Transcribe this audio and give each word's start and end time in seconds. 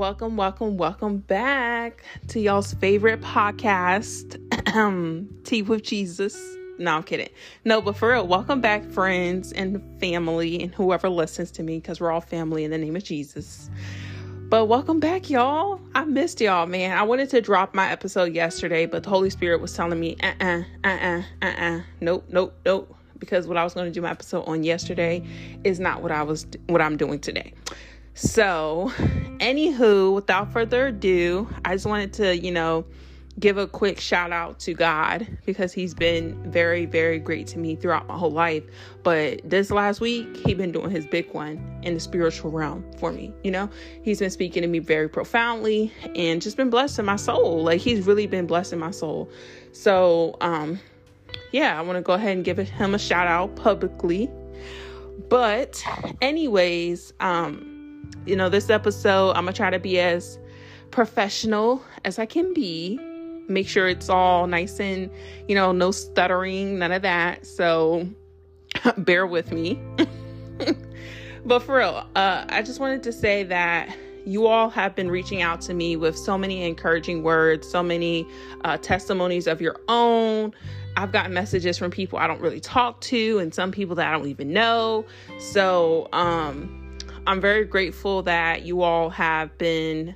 Welcome, 0.00 0.38
welcome, 0.38 0.78
welcome 0.78 1.18
back 1.18 2.02
to 2.28 2.40
y'all's 2.40 2.72
favorite 2.72 3.20
podcast, 3.20 4.40
Tea 5.44 5.60
with 5.60 5.82
Jesus. 5.82 6.56
No, 6.78 6.96
I'm 6.96 7.02
kidding. 7.02 7.28
No, 7.66 7.82
but 7.82 7.98
for 7.98 8.08
real, 8.08 8.26
welcome 8.26 8.62
back, 8.62 8.82
friends 8.90 9.52
and 9.52 9.78
family, 10.00 10.62
and 10.62 10.74
whoever 10.74 11.10
listens 11.10 11.50
to 11.50 11.62
me, 11.62 11.80
because 11.80 12.00
we're 12.00 12.10
all 12.10 12.22
family 12.22 12.64
in 12.64 12.70
the 12.70 12.78
name 12.78 12.96
of 12.96 13.04
Jesus. 13.04 13.68
But 14.48 14.68
welcome 14.68 15.00
back, 15.00 15.28
y'all. 15.28 15.78
I 15.94 16.06
missed 16.06 16.40
y'all, 16.40 16.64
man. 16.64 16.96
I 16.96 17.02
wanted 17.02 17.28
to 17.28 17.42
drop 17.42 17.74
my 17.74 17.90
episode 17.90 18.32
yesterday, 18.32 18.86
but 18.86 19.02
the 19.02 19.10
Holy 19.10 19.28
Spirit 19.28 19.60
was 19.60 19.74
telling 19.74 20.00
me, 20.00 20.16
uh 20.22 20.32
uh, 20.40 20.62
uh 20.82 20.88
uh, 20.88 21.22
uh 21.42 21.46
uh, 21.46 21.80
nope, 22.00 22.24
nope, 22.30 22.58
nope. 22.64 22.96
Because 23.18 23.46
what 23.46 23.58
I 23.58 23.64
was 23.64 23.74
going 23.74 23.84
to 23.84 23.92
do 23.92 24.00
my 24.00 24.12
episode 24.12 24.44
on 24.44 24.64
yesterday 24.64 25.22
is 25.62 25.78
not 25.78 26.00
what 26.00 26.10
I 26.10 26.22
was, 26.22 26.46
what 26.68 26.80
I'm 26.80 26.96
doing 26.96 27.18
today. 27.18 27.52
So, 28.14 28.92
anywho, 29.40 30.14
without 30.14 30.52
further 30.52 30.88
ado, 30.88 31.48
I 31.64 31.74
just 31.74 31.86
wanted 31.86 32.12
to, 32.14 32.36
you 32.36 32.52
know, 32.52 32.84
give 33.38 33.56
a 33.56 33.66
quick 33.66 33.98
shout 33.98 34.32
out 34.32 34.58
to 34.60 34.74
God 34.74 35.26
because 35.46 35.72
He's 35.72 35.94
been 35.94 36.50
very, 36.50 36.84
very 36.84 37.18
great 37.18 37.46
to 37.48 37.58
me 37.58 37.74
throughout 37.74 38.06
my 38.06 38.16
whole 38.16 38.30
life. 38.30 38.64
But 39.02 39.40
this 39.48 39.70
last 39.70 40.00
week, 40.00 40.36
he's 40.44 40.56
been 40.56 40.72
doing 40.72 40.90
His 40.90 41.06
big 41.06 41.32
one 41.32 41.80
in 41.82 41.94
the 41.94 42.00
spiritual 42.00 42.50
realm 42.50 42.84
for 42.98 43.12
me. 43.12 43.32
You 43.42 43.50
know, 43.50 43.70
He's 44.02 44.18
been 44.18 44.30
speaking 44.30 44.62
to 44.62 44.68
me 44.68 44.78
very 44.78 45.08
profoundly 45.08 45.92
and 46.14 46.42
just 46.42 46.56
been 46.56 46.70
blessing 46.70 47.04
my 47.04 47.16
soul. 47.16 47.62
Like 47.62 47.80
He's 47.80 48.06
really 48.06 48.26
been 48.26 48.46
blessing 48.46 48.78
my 48.78 48.90
soul. 48.90 49.30
So, 49.72 50.36
um, 50.40 50.78
yeah, 51.52 51.78
I 51.78 51.82
want 51.82 51.96
to 51.96 52.02
go 52.02 52.12
ahead 52.12 52.32
and 52.36 52.44
give 52.44 52.58
Him 52.58 52.94
a 52.94 52.98
shout 52.98 53.26
out 53.26 53.56
publicly. 53.56 54.30
But, 55.28 55.82
anyways, 56.20 57.12
um, 57.20 57.69
you 58.26 58.36
know, 58.36 58.48
this 58.48 58.70
episode, 58.70 59.30
I'm 59.30 59.44
going 59.44 59.54
to 59.54 59.56
try 59.56 59.70
to 59.70 59.78
be 59.78 59.98
as 59.98 60.38
professional 60.90 61.82
as 62.04 62.18
I 62.18 62.26
can 62.26 62.52
be. 62.52 62.98
Make 63.48 63.66
sure 63.66 63.88
it's 63.88 64.08
all 64.08 64.46
nice 64.46 64.78
and, 64.78 65.10
you 65.48 65.54
know, 65.54 65.72
no 65.72 65.90
stuttering, 65.90 66.78
none 66.78 66.92
of 66.92 67.02
that. 67.02 67.46
So 67.46 68.08
bear 68.98 69.26
with 69.26 69.52
me. 69.52 69.80
but 71.44 71.60
for 71.60 71.78
real, 71.78 72.06
uh, 72.14 72.44
I 72.48 72.62
just 72.62 72.80
wanted 72.80 73.02
to 73.04 73.12
say 73.12 73.42
that 73.44 73.96
you 74.24 74.46
all 74.46 74.68
have 74.70 74.94
been 74.94 75.10
reaching 75.10 75.42
out 75.42 75.60
to 75.62 75.74
me 75.74 75.96
with 75.96 76.16
so 76.16 76.36
many 76.36 76.62
encouraging 76.64 77.22
words, 77.22 77.68
so 77.68 77.82
many 77.82 78.26
uh, 78.64 78.76
testimonies 78.76 79.46
of 79.46 79.60
your 79.60 79.80
own. 79.88 80.52
I've 80.96 81.12
gotten 81.12 81.32
messages 81.32 81.78
from 81.78 81.90
people 81.90 82.18
I 82.18 82.26
don't 82.26 82.40
really 82.40 82.60
talk 82.60 83.00
to 83.02 83.38
and 83.38 83.54
some 83.54 83.72
people 83.72 83.96
that 83.96 84.06
I 84.06 84.16
don't 84.16 84.28
even 84.28 84.52
know. 84.52 85.06
So, 85.38 86.08
um, 86.12 86.79
I'm 87.26 87.40
very 87.40 87.64
grateful 87.64 88.22
that 88.22 88.62
you 88.62 88.82
all 88.82 89.10
have 89.10 89.56
been 89.58 90.14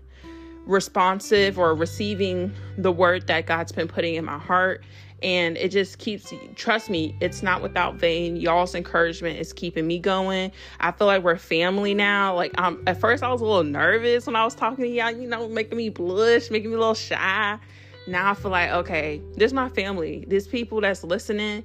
responsive 0.66 1.58
or 1.58 1.74
receiving 1.74 2.52
the 2.78 2.90
word 2.90 3.26
that 3.26 3.46
God's 3.46 3.72
been 3.72 3.88
putting 3.88 4.14
in 4.14 4.24
my 4.24 4.38
heart. 4.38 4.84
And 5.22 5.56
it 5.56 5.70
just 5.70 5.98
keeps, 5.98 6.32
trust 6.54 6.90
me, 6.90 7.16
it's 7.20 7.42
not 7.42 7.62
without 7.62 7.94
vain. 7.94 8.36
Y'all's 8.36 8.74
encouragement 8.74 9.38
is 9.38 9.52
keeping 9.52 9.86
me 9.86 9.98
going. 9.98 10.52
I 10.80 10.92
feel 10.92 11.06
like 11.06 11.22
we're 11.22 11.36
family 11.36 11.94
now. 11.94 12.34
Like, 12.34 12.58
um, 12.60 12.82
at 12.86 13.00
first, 13.00 13.22
I 13.22 13.32
was 13.32 13.40
a 13.40 13.44
little 13.44 13.64
nervous 13.64 14.26
when 14.26 14.36
I 14.36 14.44
was 14.44 14.54
talking 14.54 14.84
to 14.84 14.88
y'all, 14.90 15.10
you 15.10 15.26
know, 15.26 15.48
making 15.48 15.78
me 15.78 15.88
blush, 15.88 16.50
making 16.50 16.70
me 16.70 16.76
a 16.76 16.78
little 16.78 16.94
shy. 16.94 17.58
Now 18.06 18.30
I 18.30 18.34
feel 18.34 18.50
like, 18.50 18.70
okay, 18.70 19.22
this 19.36 19.46
is 19.46 19.54
my 19.54 19.70
family. 19.70 20.24
There's 20.28 20.46
people 20.46 20.80
that's 20.82 21.04
listening. 21.04 21.64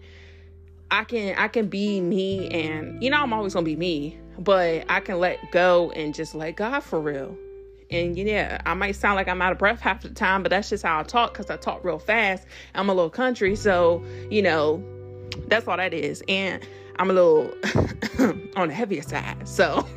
I 0.92 1.04
can 1.04 1.38
I 1.38 1.48
can 1.48 1.68
be 1.68 2.02
me 2.02 2.50
and 2.50 3.02
you 3.04 3.12
know 3.12 3.22
I'm 3.22 3.32
always 3.32 3.54
gonna 3.54 3.64
be 3.64 3.76
me 3.76 4.18
but 4.40 4.86
I 4.90 5.02
can 5.02 5.20
let 5.20 5.52
go 5.52 5.92
and 5.92 6.14
just 6.14 6.34
let 6.34 6.56
God 6.56 6.80
for 6.80 7.00
real. 7.00 7.38
And 7.92 8.18
yeah, 8.18 8.62
I 8.66 8.74
might 8.76 8.96
sound 8.96 9.16
like 9.16 9.28
I'm 9.28 9.42
out 9.42 9.52
of 9.52 9.58
breath 9.58 9.82
half 9.82 10.04
the 10.04 10.10
time, 10.10 10.44
but 10.44 10.50
that's 10.50 10.70
just 10.70 10.84
how 10.84 11.00
I 11.00 11.04
talk 11.04 11.34
because 11.34 11.50
I 11.50 11.58
talk 11.58 11.84
real 11.84 12.00
fast. 12.00 12.46
I'm 12.76 12.90
a 12.90 12.94
little 12.94 13.10
country, 13.10 13.56
so 13.56 14.04
you 14.30 14.42
know, 14.42 14.84
that's 15.48 15.68
all 15.68 15.78
that 15.78 15.94
is. 15.94 16.24
And 16.28 16.66
I'm 16.98 17.10
a 17.10 17.14
little 17.14 17.52
on 18.56 18.70
the 18.70 18.74
heavier 18.74 19.02
side, 19.02 19.48
so. 19.48 19.88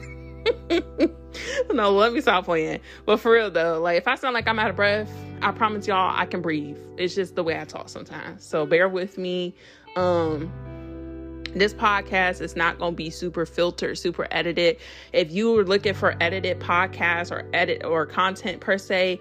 no, 1.72 1.92
let 1.92 2.12
me 2.12 2.20
stop 2.20 2.47
playing. 2.47 2.81
But 3.04 3.19
for 3.20 3.32
real 3.32 3.50
though, 3.50 3.81
like 3.81 3.98
if 3.98 4.08
I 4.08 4.16
sound 4.16 4.34
like 4.34 4.48
I'm 4.48 4.58
out 4.58 4.70
of 4.70 4.76
breath, 4.76 5.10
I 5.42 5.52
promise 5.52 5.86
y'all 5.86 6.12
I 6.16 6.26
can 6.26 6.41
breathe. 6.41 6.78
It's 6.97 7.14
just 7.14 7.36
the 7.36 7.44
way 7.44 7.60
I 7.60 7.64
talk 7.64 7.88
sometimes. 7.88 8.42
So 8.42 8.66
bear 8.66 8.88
with 8.88 9.19
me. 9.19 9.54
Um 9.97 10.50
this 11.54 11.74
podcast 11.74 12.40
is 12.40 12.56
not 12.56 12.78
going 12.78 12.92
to 12.92 12.96
be 12.96 13.10
super 13.10 13.44
filtered, 13.44 13.98
super 13.98 14.26
edited. 14.30 14.78
If 15.12 15.30
you 15.30 15.58
are 15.58 15.64
looking 15.64 15.94
for 15.94 16.16
edited 16.20 16.60
podcasts 16.60 17.30
or 17.30 17.48
edit 17.52 17.84
or 17.84 18.06
content 18.06 18.60
per 18.60 18.78
se, 18.78 19.20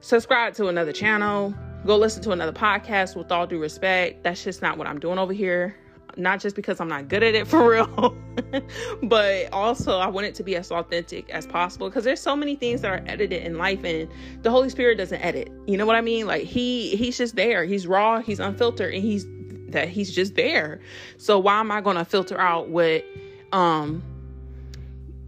subscribe 0.00 0.54
to 0.54 0.68
another 0.68 0.92
channel. 0.92 1.54
Go 1.86 1.96
listen 1.96 2.22
to 2.24 2.32
another 2.32 2.52
podcast 2.52 3.16
with 3.16 3.30
all 3.32 3.46
due 3.46 3.58
respect. 3.58 4.22
That's 4.22 4.42
just 4.42 4.62
not 4.62 4.78
what 4.78 4.86
I'm 4.86 4.98
doing 4.98 5.18
over 5.18 5.32
here. 5.32 5.76
Not 6.16 6.38
just 6.38 6.54
because 6.54 6.80
I'm 6.80 6.88
not 6.88 7.08
good 7.08 7.22
at 7.22 7.34
it 7.34 7.46
for 7.48 7.68
real, 7.68 8.16
but 9.02 9.52
also 9.52 9.98
I 9.98 10.06
want 10.06 10.26
it 10.26 10.34
to 10.36 10.44
be 10.44 10.54
as 10.56 10.70
authentic 10.70 11.28
as 11.30 11.46
possible 11.46 11.88
because 11.88 12.04
there's 12.04 12.20
so 12.20 12.36
many 12.36 12.54
things 12.54 12.82
that 12.82 12.90
are 12.90 13.02
edited 13.06 13.42
in 13.42 13.58
life 13.58 13.82
and 13.84 14.08
the 14.42 14.50
Holy 14.50 14.68
Spirit 14.68 14.96
doesn't 14.96 15.20
edit. 15.20 15.50
You 15.66 15.76
know 15.76 15.86
what 15.86 15.96
I 15.96 16.02
mean? 16.02 16.26
Like 16.26 16.44
he 16.44 16.94
he's 16.96 17.18
just 17.18 17.34
there. 17.34 17.64
He's 17.64 17.86
raw, 17.86 18.20
he's 18.20 18.38
unfiltered, 18.38 18.94
and 18.94 19.02
he's 19.02 19.26
that 19.74 19.88
he's 19.88 20.12
just 20.12 20.34
there. 20.34 20.80
So 21.18 21.38
why 21.38 21.60
am 21.60 21.70
I 21.70 21.80
going 21.80 21.96
to 21.96 22.04
filter 22.04 22.40
out 22.40 22.68
what 22.68 23.04
um 23.52 24.02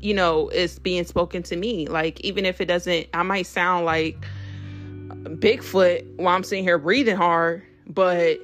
you 0.00 0.14
know 0.14 0.48
is 0.48 0.78
being 0.78 1.04
spoken 1.04 1.42
to 1.44 1.56
me? 1.56 1.86
Like 1.86 2.20
even 2.20 2.46
if 2.46 2.60
it 2.60 2.66
doesn't 2.66 3.08
I 3.14 3.22
might 3.22 3.46
sound 3.46 3.84
like 3.84 4.26
Bigfoot 5.08 6.16
while 6.16 6.34
I'm 6.34 6.44
sitting 6.44 6.64
here 6.64 6.78
breathing 6.78 7.16
hard, 7.16 7.62
but 7.86 8.40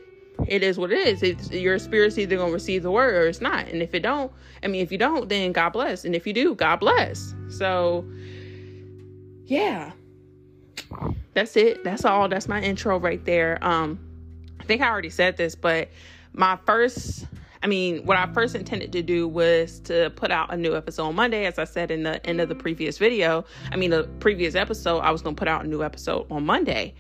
it 0.46 0.62
is 0.62 0.78
what 0.78 0.92
it 0.92 1.06
is. 1.06 1.22
It's, 1.22 1.50
your 1.50 1.78
spirit's 1.78 2.18
either 2.18 2.36
gonna 2.36 2.52
receive 2.52 2.82
the 2.82 2.90
word 2.90 3.14
or 3.14 3.26
it's 3.28 3.40
not. 3.40 3.68
And 3.68 3.82
if 3.82 3.94
it 3.94 4.00
don't, 4.00 4.32
I 4.62 4.68
mean, 4.68 4.82
if 4.82 4.92
you 4.92 4.98
don't, 4.98 5.28
then 5.28 5.52
God 5.52 5.70
bless. 5.70 6.04
And 6.04 6.14
if 6.14 6.26
you 6.26 6.32
do, 6.32 6.54
God 6.54 6.76
bless. 6.76 7.34
So, 7.48 8.04
yeah, 9.44 9.92
that's 11.34 11.56
it. 11.56 11.84
That's 11.84 12.04
all. 12.04 12.28
That's 12.28 12.48
my 12.48 12.60
intro 12.60 12.98
right 12.98 13.24
there. 13.24 13.58
Um, 13.62 13.98
I 14.62 14.64
think 14.64 14.80
I 14.80 14.88
already 14.88 15.10
said 15.10 15.36
this, 15.36 15.56
but 15.56 15.88
my 16.32 16.56
first 16.64 17.26
I 17.64 17.68
mean, 17.68 18.04
what 18.04 18.16
I 18.16 18.26
first 18.32 18.56
intended 18.56 18.92
to 18.92 19.02
do 19.02 19.28
was 19.28 19.78
to 19.80 20.10
put 20.16 20.32
out 20.32 20.52
a 20.52 20.56
new 20.56 20.74
episode 20.74 21.04
on 21.04 21.14
Monday, 21.14 21.46
as 21.46 21.60
I 21.60 21.64
said 21.64 21.92
in 21.92 22.02
the 22.02 22.24
end 22.26 22.40
of 22.40 22.48
the 22.48 22.56
previous 22.56 22.98
video. 22.98 23.44
I 23.70 23.76
mean, 23.76 23.90
the 23.90 24.04
previous 24.18 24.56
episode, 24.56 24.98
I 24.98 25.12
was 25.12 25.22
going 25.22 25.36
to 25.36 25.38
put 25.38 25.46
out 25.46 25.64
a 25.64 25.68
new 25.68 25.84
episode 25.84 26.26
on 26.28 26.44
Monday. 26.44 26.94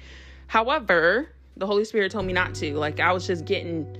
However, 0.46 1.30
the 1.56 1.66
Holy 1.66 1.84
Spirit 1.84 2.12
told 2.12 2.26
me 2.26 2.32
not 2.32 2.54
to. 2.56 2.74
Like, 2.74 3.00
I 3.00 3.12
was 3.12 3.26
just 3.26 3.44
getting 3.44 3.98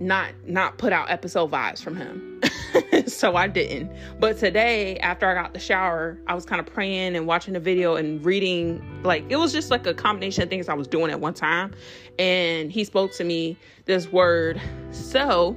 not 0.00 0.32
not 0.46 0.78
put 0.78 0.92
out 0.92 1.10
episode 1.10 1.50
vibes 1.50 1.82
from 1.82 1.96
him. 1.96 2.40
so 3.06 3.36
I 3.36 3.46
didn't. 3.46 3.90
But 4.18 4.38
today, 4.38 4.98
after 4.98 5.26
I 5.28 5.34
got 5.34 5.52
the 5.52 5.60
shower, 5.60 6.18
I 6.26 6.34
was 6.34 6.44
kind 6.44 6.60
of 6.60 6.66
praying 6.66 7.16
and 7.16 7.26
watching 7.26 7.54
the 7.54 7.60
video 7.60 7.96
and 7.96 8.24
reading. 8.24 8.82
Like 9.02 9.24
it 9.28 9.36
was 9.36 9.52
just 9.52 9.70
like 9.70 9.86
a 9.86 9.94
combination 9.94 10.42
of 10.42 10.50
things 10.50 10.68
I 10.68 10.74
was 10.74 10.88
doing 10.88 11.10
at 11.10 11.20
one 11.20 11.34
time. 11.34 11.74
And 12.18 12.70
he 12.72 12.84
spoke 12.84 13.12
to 13.14 13.24
me 13.24 13.56
this 13.84 14.10
word. 14.10 14.60
So 14.90 15.56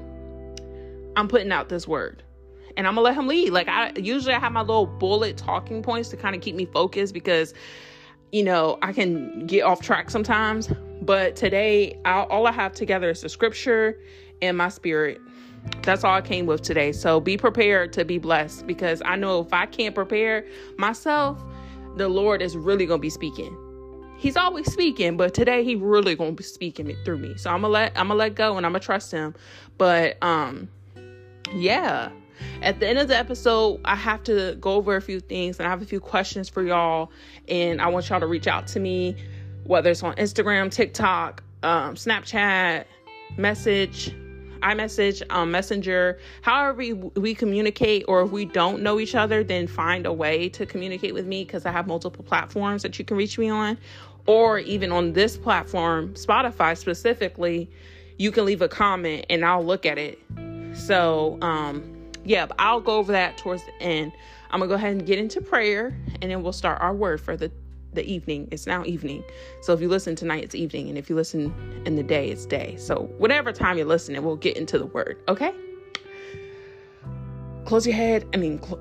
I'm 1.16 1.28
putting 1.28 1.52
out 1.52 1.70
this 1.70 1.88
word. 1.88 2.24
And 2.76 2.88
I'm 2.88 2.94
gonna 2.94 3.06
let 3.06 3.16
him 3.16 3.28
lead. 3.28 3.52
Like 3.52 3.68
I 3.68 3.92
usually 3.96 4.36
I 4.36 4.40
have 4.40 4.52
my 4.52 4.62
little 4.62 4.86
bullet 4.86 5.36
talking 5.36 5.82
points 5.82 6.10
to 6.10 6.18
kind 6.18 6.36
of 6.36 6.42
keep 6.42 6.56
me 6.56 6.66
focused 6.66 7.14
because 7.14 7.56
you 8.32 8.44
know 8.44 8.78
I 8.84 8.94
can 8.94 9.48
get 9.48 9.64
off 9.64 9.82
track 9.82 10.12
sometimes. 10.12 10.70
But 11.02 11.36
today, 11.36 11.98
I, 12.06 12.24
all 12.24 12.48
I 12.48 12.52
have 12.52 12.74
together 12.74 13.10
is 13.10 13.22
the 13.22 13.30
scripture 13.30 13.98
and 14.42 14.58
my 14.58 14.70
spirit 14.70 15.22
that's 15.84 16.04
all 16.04 16.14
I 16.14 16.22
came 16.22 16.46
with 16.46 16.62
today. 16.62 16.92
So 16.92 17.20
be 17.20 17.38
prepared 17.38 17.94
to 17.94 18.06
be 18.06 18.18
blessed 18.18 18.68
because 18.68 19.02
I 19.06 19.16
know 19.16 19.42
if 19.42 19.54
I 19.54 19.66
can't 19.66 19.96
prepare 19.96 20.46
myself, 20.78 21.42
the 21.96 22.08
Lord 22.08 22.42
is 22.42 22.56
really 22.56 22.86
going 22.86 23.00
to 23.00 23.02
be 23.02 23.10
speaking. 23.10 23.56
He's 24.18 24.36
always 24.36 24.72
speaking, 24.72 25.16
but 25.16 25.34
today 25.34 25.64
he 25.64 25.76
really 25.76 26.16
going 26.16 26.32
to 26.32 26.36
be 26.36 26.44
speaking 26.44 26.90
it 26.90 26.98
through 27.06 27.20
me. 27.20 27.38
So 27.38 27.52
I'm 27.52 27.62
going 27.62 27.70
to 27.70 27.74
let 27.74 27.92
I'm 27.92 28.08
going 28.08 28.18
to 28.18 28.26
let 28.26 28.36
go 28.36 28.58
and 28.58 28.66
I'm 28.66 28.72
going 28.72 28.82
to 28.82 28.86
trust 28.86 29.12
him. 29.12 29.36
But 29.78 30.22
um 30.24 30.70
yeah. 31.54 32.10
At 32.62 32.80
the 32.80 32.88
end 32.88 33.00
of 33.00 33.08
the 33.08 33.18
episode, 33.18 33.82
I 33.86 33.96
have 33.96 34.24
to 34.24 34.56
go 34.60 34.74
over 34.74 34.96
a 34.96 35.02
few 35.02 35.20
things 35.20 35.58
and 35.58 35.66
I 35.68 35.72
have 35.72 35.82
a 35.82 35.86
few 35.86 36.00
questions 36.00 36.50
for 36.50 36.62
y'all 36.62 37.12
and 37.48 37.82
I 37.82 37.88
want 37.88 38.10
y'all 38.10 38.20
to 38.20 38.28
reach 38.28 38.48
out 38.48 38.68
to 38.68 38.80
me 38.80 39.16
whether 39.64 39.92
it's 39.92 40.04
on 40.04 40.16
Instagram, 40.16 40.72
TikTok, 40.72 41.44
um, 41.64 41.96
Snapchat, 41.96 42.86
message, 43.38 44.16
iMessage, 44.58 45.24
um, 45.30 45.52
Messenger, 45.52 46.20
however 46.42 46.78
we, 46.78 46.94
we 46.94 47.34
communicate, 47.36 48.06
or 48.08 48.22
if 48.22 48.32
we 48.32 48.46
don't 48.46 48.82
know 48.82 49.00
each 49.00 49.16
other, 49.16 49.44
then 49.44 49.68
find 49.68 50.06
a 50.06 50.14
way 50.14 50.50
to 50.50 50.66
communicate 50.66 51.14
with 51.14 51.26
me 51.26 51.44
because 51.44 51.66
I 51.66 51.72
have 51.72 51.88
multiple 51.88 52.24
platforms 52.24 52.84
that 52.84 53.00
you 53.00 53.06
can 53.06 53.18
reach 53.18 53.38
me 53.38 53.50
on, 53.50 53.78
or 54.26 54.60
even 54.60 54.92
on 54.92 55.14
this 55.14 55.38
platform, 55.38 56.14
Spotify 56.14 56.78
specifically, 56.78 57.70
you 58.18 58.32
can 58.32 58.46
leave 58.46 58.62
a 58.62 58.68
comment 58.68 59.26
and 59.30 59.46
I'll 59.46 59.64
look 59.64 59.86
at 59.86 59.98
it. 59.98 60.20
So, 60.74 61.38
um, 61.42 62.12
yeah, 62.26 62.48
I'll 62.60 62.82
go 62.82 62.98
over 62.98 63.12
that 63.14 63.38
towards 63.38 63.64
the 63.66 63.82
end. 63.82 64.12
I'm 64.52 64.60
gonna 64.60 64.70
go 64.70 64.76
ahead 64.76 64.92
and 64.92 65.06
get 65.06 65.20
into 65.20 65.42
prayer, 65.42 65.98
and 66.22 66.32
then 66.32 66.42
we'll 66.44 66.54
start 66.54 66.82
our 66.82 66.94
word 66.94 67.20
for 67.20 67.36
the 67.36 67.52
the 67.98 68.10
evening. 68.10 68.48
It's 68.52 68.66
now 68.66 68.86
evening. 68.86 69.24
So 69.62 69.74
if 69.74 69.82
you 69.82 69.90
listen 69.90 70.16
tonight, 70.16 70.44
it's 70.44 70.56
evening. 70.56 70.88
And 70.88 70.98
if 70.98 71.10
you 71.10 71.16
listen 71.16 71.54
in 71.86 71.96
the 71.96 72.04
day, 72.04 72.30
it's 72.30 72.46
day. 72.46 72.78
So 72.78 73.10
whatever 73.18 73.52
time 73.52 73.78
you're 73.78 73.88
listening, 73.88 74.24
we'll 74.24 74.38
get 74.38 74.56
into 74.56 74.80
the 74.80 74.86
word. 74.86 75.22
Okay? 75.28 75.54
Close 77.66 77.86
your 77.86 77.96
head. 77.96 78.26
I 78.34 78.38
mean, 78.38 78.62
cl- 78.62 78.80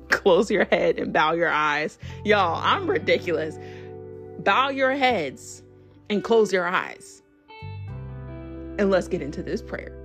close 0.10 0.50
your 0.50 0.66
head 0.66 0.98
and 0.98 1.12
bow 1.12 1.32
your 1.32 1.48
eyes. 1.48 1.98
Y'all, 2.24 2.60
I'm 2.62 2.88
ridiculous. 2.88 3.58
Bow 4.40 4.68
your 4.68 4.92
heads 4.92 5.62
and 6.10 6.22
close 6.22 6.52
your 6.52 6.66
eyes. 6.66 7.22
And 8.78 8.90
let's 8.90 9.08
get 9.08 9.22
into 9.22 9.42
this 9.42 9.62
prayer. 9.62 10.00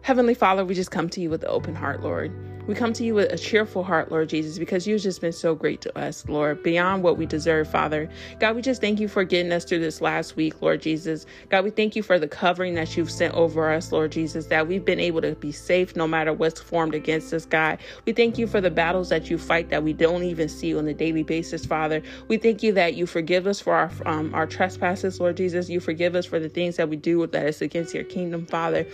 Heavenly 0.00 0.34
Father, 0.34 0.64
we 0.64 0.74
just 0.74 0.90
come 0.90 1.08
to 1.10 1.20
you 1.20 1.28
with 1.28 1.42
an 1.42 1.50
open 1.50 1.74
heart, 1.74 2.02
Lord. 2.02 2.32
We 2.66 2.74
come 2.74 2.94
to 2.94 3.04
you 3.04 3.14
with 3.14 3.32
a 3.32 3.38
cheerful 3.38 3.84
heart, 3.84 4.10
Lord 4.10 4.30
Jesus, 4.30 4.58
because 4.58 4.86
you've 4.86 5.02
just 5.02 5.20
been 5.20 5.32
so 5.32 5.54
great 5.54 5.82
to 5.82 5.98
us, 5.98 6.24
Lord, 6.28 6.62
beyond 6.62 7.02
what 7.02 7.18
we 7.18 7.26
deserve, 7.26 7.68
Father. 7.70 8.08
God, 8.40 8.56
we 8.56 8.62
just 8.62 8.80
thank 8.80 9.00
you 9.00 9.08
for 9.08 9.24
getting 9.24 9.52
us 9.52 9.64
through 9.64 9.80
this 9.80 10.00
last 10.00 10.36
week, 10.36 10.62
Lord 10.62 10.82
Jesus. 10.82 11.26
God, 11.50 11.64
we 11.64 11.70
thank 11.70 11.96
you 11.96 12.02
for 12.02 12.18
the 12.18 12.28
covering 12.28 12.74
that 12.74 12.96
you've 12.96 13.10
sent 13.10 13.34
over 13.34 13.72
us, 13.72 13.92
Lord 13.92 14.12
Jesus, 14.12 14.46
that 14.46 14.66
we've 14.66 14.84
been 14.84 15.00
able 15.00 15.20
to 15.22 15.34
be 15.36 15.52
safe 15.52 15.94
no 15.94 16.08
matter 16.08 16.32
what's 16.32 16.60
formed 16.60 16.94
against 16.94 17.34
us, 17.34 17.46
God. 17.46 17.78
We 18.06 18.14
thank 18.14 18.38
you 18.38 18.46
for 18.46 18.60
the 18.60 18.70
battles 18.70 19.10
that 19.10 19.30
you 19.30 19.38
fight 19.38 19.70
that 19.70 19.84
we 19.84 19.92
don't 19.92 20.24
even 20.24 20.48
see 20.48 20.76
on 20.76 20.88
a 20.88 20.94
daily 20.94 21.22
basis, 21.24 21.66
Father. 21.66 22.02
We 22.28 22.38
thank 22.38 22.62
you 22.62 22.72
that 22.72 22.94
you 22.94 23.06
forgive 23.06 23.46
us 23.46 23.60
for 23.60 23.74
our 23.74 23.90
um, 24.06 24.34
our 24.34 24.46
trespasses, 24.46 25.20
Lord 25.20 25.36
Jesus. 25.36 25.68
You 25.68 25.80
forgive 25.80 26.16
us 26.16 26.26
for 26.26 26.40
the 26.40 26.48
things 26.48 26.76
that 26.76 26.88
we 26.88 26.96
do 26.96 27.26
that 27.28 27.46
is 27.46 27.62
against 27.62 27.94
your 27.94 28.04
kingdom, 28.04 28.46
Father. 28.46 28.86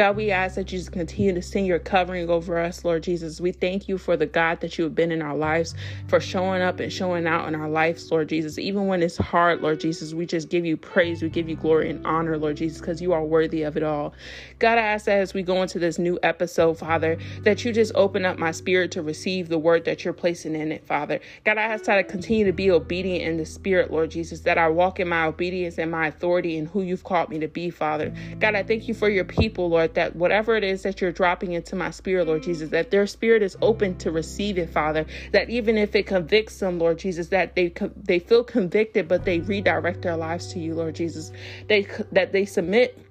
God, 0.00 0.16
we 0.16 0.30
ask 0.30 0.54
that 0.54 0.72
you 0.72 0.78
just 0.78 0.92
continue 0.92 1.34
to 1.34 1.42
send 1.42 1.66
your 1.66 1.78
covering 1.78 2.30
over 2.30 2.58
us, 2.58 2.86
Lord 2.86 3.02
Jesus. 3.02 3.38
We 3.38 3.52
thank 3.52 3.86
you 3.86 3.98
for 3.98 4.16
the 4.16 4.24
God 4.24 4.62
that 4.62 4.78
you 4.78 4.84
have 4.84 4.94
been 4.94 5.12
in 5.12 5.20
our 5.20 5.36
lives, 5.36 5.74
for 6.08 6.20
showing 6.20 6.62
up 6.62 6.80
and 6.80 6.90
showing 6.90 7.26
out 7.26 7.46
in 7.46 7.54
our 7.54 7.68
lives, 7.68 8.10
Lord 8.10 8.30
Jesus. 8.30 8.58
Even 8.58 8.86
when 8.86 9.02
it's 9.02 9.18
hard, 9.18 9.60
Lord 9.60 9.78
Jesus, 9.78 10.14
we 10.14 10.24
just 10.24 10.48
give 10.48 10.64
you 10.64 10.78
praise. 10.78 11.22
We 11.22 11.28
give 11.28 11.50
you 11.50 11.56
glory 11.56 11.90
and 11.90 12.06
honor, 12.06 12.38
Lord 12.38 12.56
Jesus, 12.56 12.80
because 12.80 13.02
you 13.02 13.12
are 13.12 13.22
worthy 13.22 13.62
of 13.62 13.76
it 13.76 13.82
all. 13.82 14.14
God, 14.58 14.78
I 14.78 14.80
ask 14.80 15.04
that 15.04 15.18
as 15.18 15.34
we 15.34 15.42
go 15.42 15.60
into 15.60 15.78
this 15.78 15.98
new 15.98 16.18
episode, 16.22 16.78
Father, 16.78 17.18
that 17.42 17.62
you 17.66 17.70
just 17.70 17.92
open 17.94 18.24
up 18.24 18.38
my 18.38 18.52
spirit 18.52 18.92
to 18.92 19.02
receive 19.02 19.50
the 19.50 19.58
word 19.58 19.84
that 19.84 20.02
you're 20.02 20.14
placing 20.14 20.54
in 20.54 20.72
it, 20.72 20.86
Father. 20.86 21.20
God, 21.44 21.58
I 21.58 21.64
ask 21.64 21.84
that 21.84 21.98
I 21.98 22.04
continue 22.04 22.46
to 22.46 22.54
be 22.54 22.70
obedient 22.70 23.28
in 23.28 23.36
the 23.36 23.44
spirit, 23.44 23.90
Lord 23.90 24.12
Jesus, 24.12 24.40
that 24.40 24.56
I 24.56 24.68
walk 24.68 24.98
in 24.98 25.10
my 25.10 25.26
obedience 25.26 25.76
and 25.76 25.90
my 25.90 26.06
authority 26.06 26.56
in 26.56 26.64
who 26.64 26.80
you've 26.80 27.04
called 27.04 27.28
me 27.28 27.38
to 27.40 27.48
be, 27.48 27.68
Father. 27.68 28.14
God, 28.38 28.54
I 28.54 28.62
thank 28.62 28.88
you 28.88 28.94
for 28.94 29.10
your 29.10 29.24
people, 29.24 29.68
Lord 29.68 29.89
that 29.94 30.16
whatever 30.16 30.56
it 30.56 30.64
is 30.64 30.82
that 30.82 31.00
you're 31.00 31.12
dropping 31.12 31.52
into 31.52 31.76
my 31.76 31.90
spirit, 31.90 32.26
Lord 32.26 32.42
Jesus, 32.42 32.70
that 32.70 32.90
their 32.90 33.06
spirit 33.06 33.42
is 33.42 33.56
open 33.62 33.96
to 33.98 34.10
receive 34.10 34.58
it, 34.58 34.70
Father. 34.70 35.06
That 35.32 35.50
even 35.50 35.76
if 35.78 35.94
it 35.94 36.06
convicts 36.06 36.58
them, 36.58 36.78
Lord 36.78 36.98
Jesus, 36.98 37.28
that 37.28 37.54
they 37.54 37.72
they 37.96 38.18
feel 38.18 38.44
convicted, 38.44 39.08
but 39.08 39.24
they 39.24 39.40
redirect 39.40 40.02
their 40.02 40.16
lives 40.16 40.52
to 40.52 40.58
you, 40.58 40.74
Lord 40.74 40.94
Jesus. 40.94 41.32
They 41.68 41.86
that 42.12 42.32
they 42.32 42.44
submit 42.44 43.09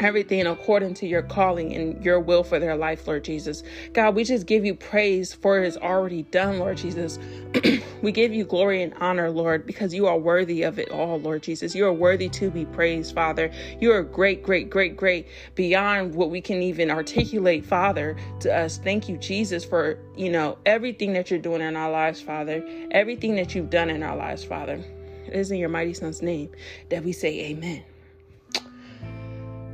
everything 0.00 0.46
according 0.46 0.94
to 0.94 1.06
your 1.06 1.22
calling 1.22 1.74
and 1.74 2.04
your 2.04 2.20
will 2.20 2.44
for 2.44 2.58
their 2.58 2.76
life, 2.76 3.06
Lord 3.06 3.24
Jesus. 3.24 3.62
God, 3.92 4.14
we 4.14 4.24
just 4.24 4.46
give 4.46 4.64
you 4.64 4.74
praise 4.74 5.32
for 5.34 5.62
it 5.62 5.66
is 5.66 5.76
already 5.76 6.22
done, 6.24 6.58
Lord 6.58 6.76
Jesus. 6.76 7.18
we 8.02 8.12
give 8.12 8.32
you 8.32 8.44
glory 8.44 8.82
and 8.82 8.94
honor, 8.94 9.30
Lord, 9.30 9.66
because 9.66 9.94
you 9.94 10.06
are 10.06 10.18
worthy 10.18 10.62
of 10.62 10.78
it 10.78 10.90
all, 10.90 11.18
Lord 11.20 11.42
Jesus. 11.42 11.74
You 11.74 11.86
are 11.86 11.92
worthy 11.92 12.28
to 12.30 12.50
be 12.50 12.64
praised, 12.64 13.14
Father. 13.14 13.50
You 13.80 13.92
are 13.92 14.02
great, 14.02 14.42
great, 14.42 14.70
great, 14.70 14.96
great 14.96 15.28
beyond 15.54 16.14
what 16.14 16.30
we 16.30 16.40
can 16.40 16.62
even 16.62 16.90
articulate, 16.90 17.64
Father, 17.64 18.16
to 18.40 18.54
us. 18.54 18.78
Thank 18.78 19.08
you, 19.08 19.16
Jesus, 19.18 19.64
for, 19.64 19.98
you 20.16 20.30
know, 20.30 20.58
everything 20.66 21.12
that 21.14 21.30
you're 21.30 21.40
doing 21.40 21.62
in 21.62 21.76
our 21.76 21.90
lives, 21.90 22.20
Father. 22.20 22.66
Everything 22.90 23.36
that 23.36 23.54
you've 23.54 23.70
done 23.70 23.90
in 23.90 24.02
our 24.02 24.16
lives, 24.16 24.44
Father. 24.44 24.82
It 25.26 25.34
is 25.34 25.50
in 25.50 25.58
your 25.58 25.70
mighty 25.70 25.94
son's 25.94 26.20
name 26.20 26.50
that 26.90 27.02
we 27.02 27.12
say 27.12 27.46
amen 27.46 27.84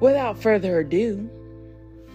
without 0.01 0.39
further 0.39 0.81
ado, 0.81 1.29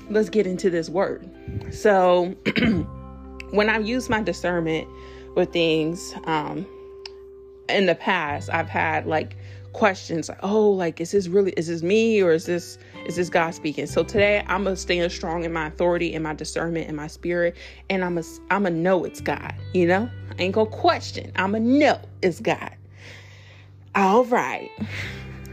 let's 0.09 0.29
get 0.29 0.47
into 0.47 0.69
this 0.69 0.89
word. 0.89 1.29
So, 1.71 2.35
when 3.51 3.69
I 3.69 3.79
use 3.79 4.09
my 4.09 4.21
discernment 4.21 4.87
with 5.35 5.51
things, 5.53 6.13
um, 6.25 6.65
in 7.69 7.85
the 7.85 7.95
past, 7.95 8.49
I've 8.51 8.69
had 8.69 9.05
like 9.05 9.35
questions 9.73 10.29
like, 10.29 10.39
oh, 10.41 10.69
like, 10.69 11.01
is 11.01 11.11
this 11.11 11.27
really, 11.27 11.51
is 11.53 11.67
this 11.67 11.83
me 11.83 12.21
or 12.21 12.31
is 12.31 12.45
this, 12.45 12.77
is 13.05 13.15
this 13.15 13.29
God 13.29 13.53
speaking? 13.53 13.87
So 13.87 14.03
today 14.03 14.43
I'm 14.47 14.63
gonna 14.63 14.75
stand 14.75 15.11
strong 15.11 15.43
in 15.43 15.51
my 15.51 15.67
authority 15.67 16.13
and 16.13 16.23
my 16.23 16.33
discernment 16.33 16.87
and 16.87 16.95
my 16.95 17.07
spirit. 17.07 17.55
And 17.89 18.03
I'm 18.03 18.17
a, 18.17 18.23
I'm 18.49 18.65
a 18.65 18.69
know 18.69 19.03
it's 19.03 19.21
God, 19.21 19.53
you 19.73 19.87
know, 19.87 20.09
I 20.31 20.41
ain't 20.41 20.53
gonna 20.53 20.69
question. 20.69 21.31
I'm 21.35 21.55
a 21.55 21.59
know 21.59 21.99
it's 22.21 22.39
God. 22.39 22.75
All 23.95 24.25
right. 24.25 24.69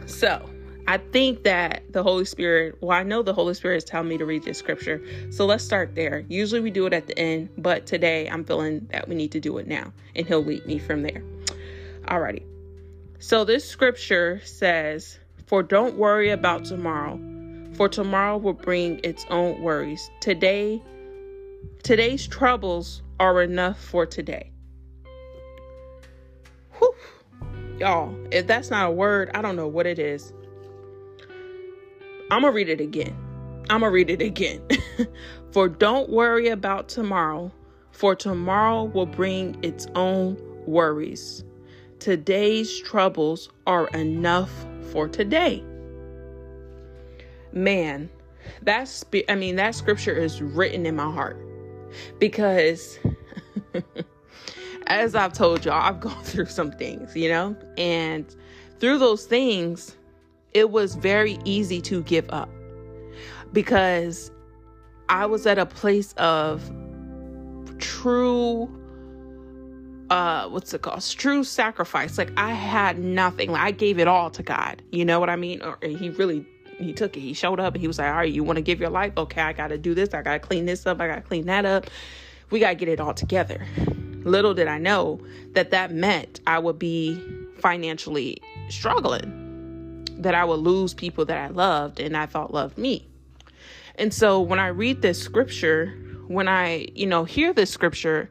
So 0.06 0.48
I 0.86 0.98
think 0.98 1.44
that 1.44 1.84
the 1.92 2.02
Holy 2.02 2.24
Spirit, 2.24 2.76
well, 2.80 2.98
I 2.98 3.04
know 3.04 3.22
the 3.22 3.32
Holy 3.32 3.54
Spirit 3.54 3.76
is 3.76 3.84
telling 3.84 4.08
me 4.08 4.18
to 4.18 4.26
read 4.26 4.42
this 4.42 4.58
scripture. 4.58 5.00
So 5.30 5.46
let's 5.46 5.62
start 5.62 5.94
there. 5.94 6.24
Usually 6.28 6.60
we 6.60 6.70
do 6.70 6.86
it 6.86 6.92
at 6.92 7.06
the 7.06 7.16
end, 7.18 7.50
but 7.56 7.86
today 7.86 8.28
I'm 8.28 8.44
feeling 8.44 8.88
that 8.90 9.08
we 9.08 9.14
need 9.14 9.30
to 9.32 9.40
do 9.40 9.58
it 9.58 9.68
now, 9.68 9.92
and 10.16 10.26
He'll 10.26 10.44
lead 10.44 10.66
me 10.66 10.78
from 10.78 11.02
there. 11.02 11.22
Alrighty. 12.06 12.42
So 13.20 13.44
this 13.44 13.64
scripture 13.64 14.40
says, 14.44 15.20
For 15.46 15.62
don't 15.62 15.96
worry 15.96 16.30
about 16.30 16.64
tomorrow, 16.64 17.20
for 17.74 17.88
tomorrow 17.88 18.36
will 18.36 18.52
bring 18.52 19.00
its 19.04 19.24
own 19.30 19.62
worries. 19.62 20.10
Today, 20.20 20.82
today's 21.84 22.26
troubles 22.26 23.02
are 23.20 23.40
enough 23.40 23.80
for 23.80 24.04
today. 24.04 24.50
Whew. 26.78 26.94
Y'all, 27.78 28.14
if 28.32 28.48
that's 28.48 28.70
not 28.70 28.88
a 28.88 28.90
word, 28.90 29.30
I 29.34 29.42
don't 29.42 29.54
know 29.54 29.68
what 29.68 29.86
it 29.86 30.00
is. 30.00 30.32
I'm 32.32 32.40
going 32.40 32.54
to 32.54 32.56
read 32.56 32.70
it 32.70 32.80
again. 32.80 33.14
I'm 33.68 33.80
going 33.80 33.90
to 33.90 33.94
read 33.94 34.08
it 34.08 34.22
again. 34.22 34.66
for 35.52 35.68
don't 35.68 36.08
worry 36.08 36.48
about 36.48 36.88
tomorrow, 36.88 37.52
for 37.90 38.16
tomorrow 38.16 38.84
will 38.84 39.04
bring 39.04 39.62
its 39.62 39.86
own 39.94 40.38
worries. 40.66 41.44
Today's 41.98 42.80
troubles 42.80 43.50
are 43.66 43.88
enough 43.88 44.50
for 44.92 45.08
today. 45.08 45.62
Man, 47.52 48.08
that's 48.62 49.04
I 49.28 49.34
mean 49.34 49.56
that 49.56 49.74
scripture 49.74 50.16
is 50.16 50.40
written 50.40 50.86
in 50.86 50.96
my 50.96 51.12
heart 51.12 51.36
because 52.18 52.98
as 54.86 55.14
I've 55.14 55.34
told 55.34 55.66
y'all, 55.66 55.82
I've 55.82 56.00
gone 56.00 56.24
through 56.24 56.46
some 56.46 56.72
things, 56.72 57.14
you 57.14 57.28
know? 57.28 57.54
And 57.76 58.24
through 58.80 59.00
those 59.00 59.26
things, 59.26 59.98
it 60.54 60.70
was 60.70 60.94
very 60.94 61.38
easy 61.44 61.80
to 61.82 62.02
give 62.02 62.28
up 62.30 62.50
because 63.52 64.30
I 65.08 65.26
was 65.26 65.46
at 65.46 65.58
a 65.58 65.66
place 65.66 66.12
of 66.14 66.70
true 67.78 68.70
uh 70.10 70.48
what's 70.48 70.74
it 70.74 70.82
called? 70.82 71.02
True 71.02 71.42
sacrifice. 71.42 72.18
Like 72.18 72.32
i 72.36 72.52
had 72.52 72.98
nothing. 72.98 73.50
Like 73.50 73.62
i 73.62 73.70
gave 73.70 73.98
it 73.98 74.08
all 74.08 74.30
to 74.30 74.42
god. 74.42 74.82
You 74.90 75.04
know 75.04 75.20
what 75.20 75.30
i 75.30 75.36
mean? 75.36 75.62
Or 75.62 75.78
he 75.82 76.10
really 76.10 76.46
he 76.78 76.92
took 76.92 77.16
it. 77.16 77.20
He 77.20 77.32
showed 77.34 77.60
up 77.60 77.74
and 77.74 77.80
he 77.80 77.86
was 77.86 77.98
like 77.98 78.08
all 78.08 78.16
right 78.16 78.32
you 78.32 78.44
want 78.44 78.56
to 78.56 78.62
give 78.62 78.80
your 78.80 78.90
life? 78.90 79.12
Okay 79.16 79.40
i 79.40 79.52
gotta 79.52 79.78
do 79.78 79.94
this. 79.94 80.14
I 80.14 80.22
gotta 80.22 80.40
clean 80.40 80.66
this 80.66 80.86
up. 80.86 81.00
I 81.00 81.08
gotta 81.08 81.22
clean 81.22 81.46
that 81.46 81.64
up. 81.64 81.86
We 82.50 82.60
gotta 82.60 82.74
get 82.74 82.88
it 82.88 83.00
all 83.00 83.14
together. 83.14 83.66
Little 84.24 84.54
did 84.54 84.68
i 84.68 84.78
know 84.78 85.20
that 85.52 85.70
that 85.70 85.92
meant 85.92 86.40
i 86.46 86.58
would 86.58 86.78
be 86.78 87.20
financially 87.58 88.40
struggling 88.68 89.41
that 90.22 90.34
I 90.34 90.44
would 90.44 90.60
lose 90.60 90.94
people 90.94 91.24
that 91.26 91.38
I 91.38 91.48
loved 91.48 92.00
and 92.00 92.16
I 92.16 92.26
thought 92.26 92.52
loved 92.52 92.78
me. 92.78 93.08
And 93.96 94.12
so 94.12 94.40
when 94.40 94.58
I 94.58 94.68
read 94.68 95.02
this 95.02 95.20
scripture, 95.20 95.88
when 96.28 96.48
I, 96.48 96.88
you 96.94 97.06
know, 97.06 97.24
hear 97.24 97.52
this 97.52 97.70
scripture, 97.70 98.30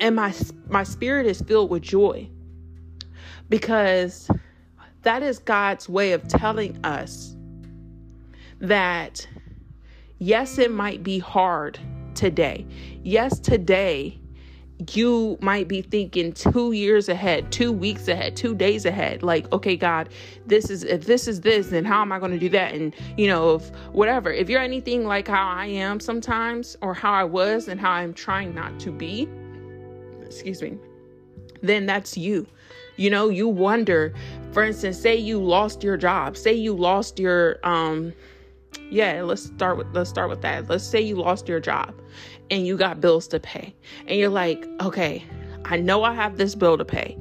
and 0.00 0.16
my 0.16 0.34
my 0.68 0.82
spirit 0.82 1.26
is 1.26 1.40
filled 1.42 1.70
with 1.70 1.82
joy 1.82 2.28
because 3.48 4.30
that 5.02 5.22
is 5.22 5.38
God's 5.38 5.88
way 5.88 6.12
of 6.12 6.26
telling 6.28 6.82
us 6.84 7.36
that 8.60 9.26
yes, 10.18 10.58
it 10.58 10.70
might 10.70 11.02
be 11.02 11.18
hard 11.18 11.78
today. 12.14 12.66
Yes, 13.02 13.38
today 13.38 14.19
you 14.88 15.38
might 15.40 15.68
be 15.68 15.82
thinking 15.82 16.32
two 16.32 16.72
years 16.72 17.08
ahead, 17.08 17.52
two 17.52 17.72
weeks 17.72 18.08
ahead, 18.08 18.36
two 18.36 18.54
days 18.54 18.84
ahead. 18.84 19.22
Like, 19.22 19.50
okay, 19.52 19.76
God, 19.76 20.08
this 20.46 20.70
is 20.70 20.84
if 20.84 21.06
this 21.06 21.28
is 21.28 21.40
this, 21.40 21.68
then 21.68 21.84
how 21.84 22.00
am 22.02 22.12
I 22.12 22.18
going 22.18 22.32
to 22.32 22.38
do 22.38 22.48
that? 22.50 22.74
And 22.74 22.94
you 23.16 23.26
know, 23.26 23.56
if 23.56 23.68
whatever. 23.92 24.32
If 24.32 24.48
you're 24.48 24.62
anything 24.62 25.04
like 25.04 25.28
how 25.28 25.48
I 25.48 25.66
am 25.66 26.00
sometimes, 26.00 26.76
or 26.80 26.94
how 26.94 27.12
I 27.12 27.24
was, 27.24 27.68
and 27.68 27.80
how 27.80 27.90
I'm 27.90 28.14
trying 28.14 28.54
not 28.54 28.78
to 28.80 28.90
be, 28.90 29.28
excuse 30.22 30.62
me, 30.62 30.78
then 31.62 31.86
that's 31.86 32.16
you. 32.16 32.46
You 32.96 33.10
know, 33.10 33.28
you 33.28 33.48
wonder. 33.48 34.14
For 34.52 34.64
instance, 34.64 34.98
say 34.98 35.16
you 35.16 35.42
lost 35.42 35.82
your 35.82 35.96
job. 35.96 36.36
Say 36.36 36.54
you 36.54 36.74
lost 36.74 37.18
your 37.18 37.58
um 37.64 38.12
yeah 38.90 39.22
let's 39.22 39.44
start 39.44 39.76
with 39.76 39.86
let's 39.92 40.10
start 40.10 40.28
with 40.28 40.42
that 40.42 40.68
let's 40.68 40.84
say 40.84 41.00
you 41.00 41.16
lost 41.16 41.48
your 41.48 41.60
job 41.60 41.94
and 42.50 42.66
you 42.66 42.76
got 42.76 43.00
bills 43.00 43.28
to 43.28 43.40
pay. 43.40 43.74
And 44.06 44.18
you're 44.18 44.28
like 44.30 44.66
okay 44.80 45.24
i 45.66 45.76
know 45.76 46.02
i 46.04 46.14
have 46.14 46.36
this 46.36 46.54
bill 46.54 46.78
to 46.78 46.84
pay. 46.84 47.16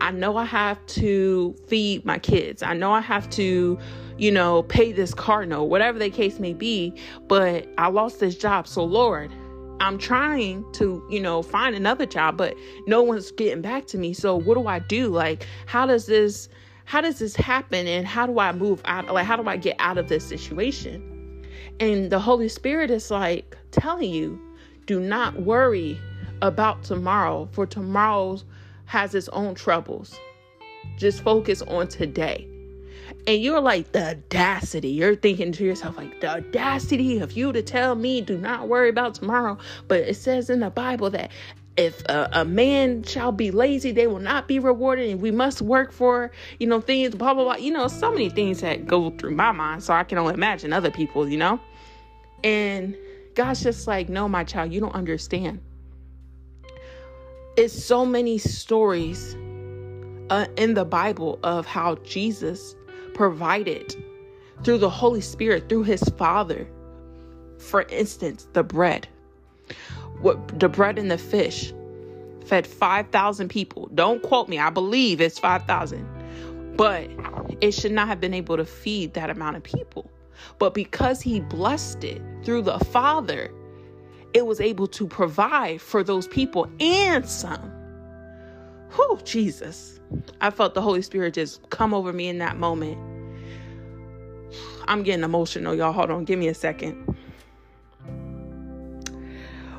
I 0.00 0.10
know 0.10 0.36
i 0.36 0.44
have 0.44 0.84
to 0.86 1.54
feed 1.68 2.04
my 2.04 2.18
kids. 2.18 2.62
I 2.62 2.74
know 2.74 2.92
i 2.92 3.00
have 3.00 3.28
to 3.30 3.78
you 4.18 4.30
know 4.30 4.62
pay 4.64 4.92
this 4.92 5.14
car 5.14 5.46
note 5.46 5.64
whatever 5.64 5.98
the 5.98 6.10
case 6.10 6.38
may 6.38 6.52
be 6.52 6.94
but 7.28 7.68
i 7.78 7.88
lost 7.88 8.20
this 8.20 8.36
job. 8.36 8.66
So 8.66 8.84
lord 8.84 9.32
i'm 9.80 9.96
trying 9.96 10.70
to 10.72 11.02
you 11.10 11.20
know 11.20 11.42
find 11.42 11.74
another 11.74 12.04
job 12.04 12.36
but 12.36 12.54
no 12.86 13.02
one's 13.02 13.30
getting 13.32 13.62
back 13.62 13.86
to 13.88 13.98
me. 13.98 14.12
So 14.12 14.36
what 14.36 14.54
do 14.54 14.66
i 14.66 14.78
do? 14.78 15.08
Like 15.08 15.46
how 15.66 15.86
does 15.86 16.06
this 16.06 16.48
how 16.90 17.00
does 17.00 17.20
this 17.20 17.36
happen? 17.36 17.86
And 17.86 18.04
how 18.04 18.26
do 18.26 18.40
I 18.40 18.50
move 18.50 18.82
out? 18.84 19.06
Like, 19.14 19.24
how 19.24 19.36
do 19.36 19.48
I 19.48 19.56
get 19.56 19.76
out 19.78 19.96
of 19.96 20.08
this 20.08 20.24
situation? 20.26 21.46
And 21.78 22.10
the 22.10 22.18
Holy 22.18 22.48
Spirit 22.48 22.90
is 22.90 23.12
like 23.12 23.56
telling 23.70 24.10
you, 24.10 24.40
do 24.86 25.00
not 25.00 25.40
worry 25.40 26.00
about 26.42 26.82
tomorrow, 26.84 27.48
for 27.52 27.66
tomorrow 27.66 28.38
has 28.86 29.14
its 29.14 29.28
own 29.28 29.54
troubles. 29.54 30.18
Just 30.96 31.22
focus 31.22 31.62
on 31.62 31.88
today. 31.88 32.46
And 33.26 33.42
you're 33.42 33.60
like, 33.60 33.92
the 33.92 34.10
audacity. 34.10 34.88
You're 34.88 35.16
thinking 35.16 35.52
to 35.52 35.64
yourself, 35.64 35.96
like, 35.96 36.20
the 36.20 36.28
audacity 36.28 37.18
of 37.18 37.32
you 37.32 37.52
to 37.52 37.62
tell 37.62 37.94
me, 37.94 38.20
do 38.20 38.38
not 38.38 38.68
worry 38.68 38.88
about 38.88 39.14
tomorrow. 39.14 39.58
But 39.88 40.00
it 40.00 40.16
says 40.16 40.48
in 40.48 40.60
the 40.60 40.70
Bible 40.70 41.10
that 41.10 41.30
if 41.76 42.02
a, 42.06 42.28
a, 42.32 42.44
man 42.44 43.02
shall 43.04 43.32
be 43.32 43.50
lazy, 43.50 43.92
they 43.92 44.06
will 44.06 44.20
not 44.20 44.48
be 44.48 44.58
rewarded, 44.58 45.08
and 45.08 45.20
we 45.20 45.30
must 45.30 45.62
work 45.62 45.92
for, 45.92 46.30
you 46.58 46.66
know, 46.66 46.80
things, 46.80 47.14
blah, 47.14 47.34
blah, 47.34 47.44
blah. 47.44 47.56
You 47.56 47.72
know, 47.72 47.88
so 47.88 48.10
many 48.10 48.30
things 48.30 48.60
that 48.60 48.86
go 48.86 49.10
through 49.10 49.34
my 49.34 49.52
mind. 49.52 49.82
So 49.82 49.94
I 49.94 50.04
can 50.04 50.18
only 50.18 50.34
imagine 50.34 50.72
other 50.72 50.90
people, 50.90 51.28
you 51.28 51.38
know? 51.38 51.60
And 52.42 52.96
God's 53.40 53.62
just 53.62 53.86
like, 53.86 54.10
no, 54.10 54.28
my 54.28 54.44
child, 54.44 54.70
you 54.70 54.80
don't 54.80 54.94
understand. 54.94 55.60
It's 57.56 57.72
so 57.72 58.04
many 58.04 58.36
stories 58.36 59.34
uh, 60.28 60.44
in 60.58 60.74
the 60.74 60.84
Bible 60.84 61.38
of 61.42 61.64
how 61.64 61.94
Jesus 62.04 62.76
provided 63.14 63.96
through 64.62 64.76
the 64.76 64.90
Holy 64.90 65.22
Spirit, 65.22 65.70
through 65.70 65.84
his 65.84 66.02
Father. 66.18 66.68
For 67.56 67.84
instance, 67.84 68.46
the 68.52 68.62
bread 68.62 69.08
what 70.20 70.60
the 70.60 70.68
bread 70.68 70.98
and 70.98 71.10
the 71.10 71.16
fish 71.16 71.72
fed 72.44 72.66
5,000 72.66 73.48
people. 73.48 73.88
Don't 73.94 74.22
quote 74.22 74.50
me. 74.50 74.58
I 74.58 74.68
believe 74.68 75.18
it's 75.22 75.38
5,000. 75.38 76.76
But 76.76 77.08
it 77.62 77.70
should 77.70 77.92
not 77.92 78.06
have 78.06 78.20
been 78.20 78.34
able 78.34 78.58
to 78.58 78.66
feed 78.66 79.14
that 79.14 79.30
amount 79.30 79.56
of 79.56 79.62
people. 79.62 80.10
But 80.58 80.74
because 80.74 81.20
he 81.20 81.40
blessed 81.40 82.04
it 82.04 82.22
through 82.44 82.62
the 82.62 82.78
Father, 82.78 83.50
it 84.32 84.46
was 84.46 84.60
able 84.60 84.86
to 84.88 85.06
provide 85.06 85.80
for 85.80 86.02
those 86.02 86.28
people 86.28 86.70
and 86.80 87.28
some. 87.28 87.72
Whew, 88.94 89.18
Jesus. 89.24 90.00
I 90.40 90.50
felt 90.50 90.74
the 90.74 90.82
Holy 90.82 91.02
Spirit 91.02 91.34
just 91.34 91.68
come 91.70 91.94
over 91.94 92.12
me 92.12 92.28
in 92.28 92.38
that 92.38 92.56
moment. 92.58 92.98
I'm 94.88 95.02
getting 95.02 95.24
emotional, 95.24 95.74
y'all. 95.74 95.92
Hold 95.92 96.10
on. 96.10 96.24
Give 96.24 96.38
me 96.38 96.48
a 96.48 96.54
second. 96.54 97.16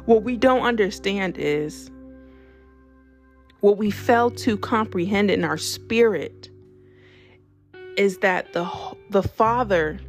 What 0.05 0.23
we 0.23 0.37
don't 0.37 0.61
understand 0.61 1.37
is 1.37 1.91
what 3.59 3.77
we 3.77 3.91
fail 3.91 4.31
to 4.31 4.57
comprehend 4.57 5.29
in 5.29 5.43
our 5.43 5.57
spirit 5.57 6.49
is 7.97 8.19
that 8.19 8.53
the 8.53 8.67
the 9.09 9.21
Father 9.21 9.99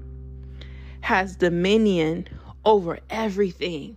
has 1.03 1.37
dominion 1.37 2.27
over 2.65 2.99
everything. 3.11 3.97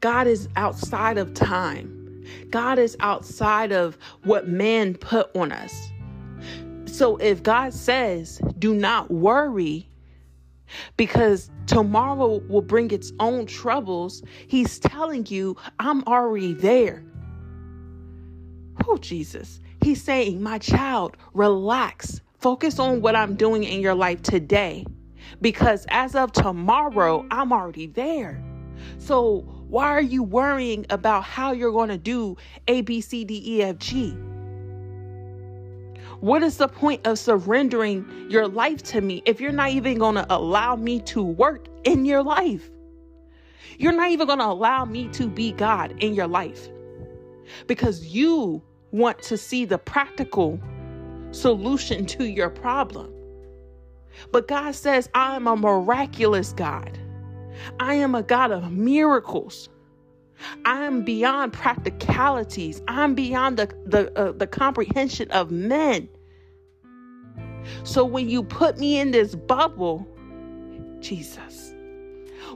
God 0.00 0.26
is 0.26 0.48
outside 0.56 1.18
of 1.18 1.34
time. 1.34 2.24
God 2.50 2.78
is 2.78 2.96
outside 3.00 3.72
of 3.72 3.96
what 4.24 4.48
man 4.48 4.94
put 4.94 5.34
on 5.36 5.52
us. 5.52 5.92
So 6.86 7.16
if 7.18 7.42
God 7.42 7.72
says, 7.72 8.40
"Do 8.58 8.74
not 8.74 9.10
worry," 9.10 9.88
because 10.96 11.50
tomorrow 11.66 12.40
will 12.48 12.62
bring 12.62 12.90
its 12.90 13.12
own 13.20 13.46
troubles. 13.46 14.22
He's 14.46 14.78
telling 14.78 15.26
you, 15.26 15.56
I'm 15.78 16.02
already 16.04 16.54
there. 16.54 17.04
Oh, 18.86 18.96
Jesus. 18.96 19.60
He's 19.82 20.02
saying, 20.02 20.42
My 20.42 20.58
child, 20.58 21.16
relax. 21.34 22.20
Focus 22.38 22.78
on 22.78 23.00
what 23.00 23.16
I'm 23.16 23.34
doing 23.34 23.64
in 23.64 23.80
your 23.80 23.94
life 23.94 24.22
today. 24.22 24.84
Because 25.40 25.86
as 25.90 26.14
of 26.14 26.32
tomorrow, 26.32 27.26
I'm 27.30 27.52
already 27.52 27.86
there. 27.86 28.42
So 28.98 29.40
why 29.68 29.86
are 29.86 30.02
you 30.02 30.22
worrying 30.22 30.86
about 30.90 31.24
how 31.24 31.52
you're 31.52 31.72
going 31.72 31.90
to 31.90 31.98
do 31.98 32.36
A, 32.66 32.80
B, 32.80 33.00
C, 33.00 33.24
D, 33.24 33.42
E, 33.44 33.62
F, 33.62 33.78
G? 33.78 34.16
What 36.20 36.42
is 36.42 36.56
the 36.56 36.66
point 36.66 37.06
of 37.06 37.18
surrendering 37.18 38.26
your 38.28 38.48
life 38.48 38.82
to 38.84 39.00
me 39.00 39.22
if 39.24 39.40
you're 39.40 39.52
not 39.52 39.70
even 39.70 39.98
going 39.98 40.16
to 40.16 40.26
allow 40.34 40.74
me 40.74 41.00
to 41.02 41.22
work 41.22 41.66
in 41.84 42.04
your 42.04 42.22
life? 42.24 42.68
You're 43.78 43.92
not 43.92 44.10
even 44.10 44.26
going 44.26 44.40
to 44.40 44.46
allow 44.46 44.84
me 44.84 45.08
to 45.10 45.28
be 45.28 45.52
God 45.52 45.94
in 46.02 46.14
your 46.14 46.26
life 46.26 46.68
because 47.68 48.06
you 48.06 48.62
want 48.90 49.22
to 49.22 49.36
see 49.36 49.64
the 49.64 49.78
practical 49.78 50.60
solution 51.30 52.04
to 52.06 52.24
your 52.24 52.50
problem. 52.50 53.12
But 54.32 54.48
God 54.48 54.74
says, 54.74 55.08
I 55.14 55.36
am 55.36 55.46
a 55.46 55.56
miraculous 55.56 56.52
God. 56.52 56.98
I 57.80 57.94
am 57.94 58.14
a 58.14 58.22
God 58.22 58.50
of 58.50 58.70
miracles. 58.72 59.68
I 60.64 60.84
am 60.84 61.02
beyond 61.02 61.52
practicalities. 61.52 62.80
I'm 62.86 63.14
beyond 63.14 63.56
the 63.56 63.74
the 63.86 64.16
uh, 64.18 64.32
the 64.32 64.46
comprehension 64.46 65.30
of 65.32 65.50
men. 65.50 66.08
So 67.82 68.04
when 68.04 68.28
you 68.28 68.44
put 68.44 68.78
me 68.78 68.98
in 68.98 69.10
this 69.10 69.34
bubble, 69.34 70.06
Jesus, 71.00 71.74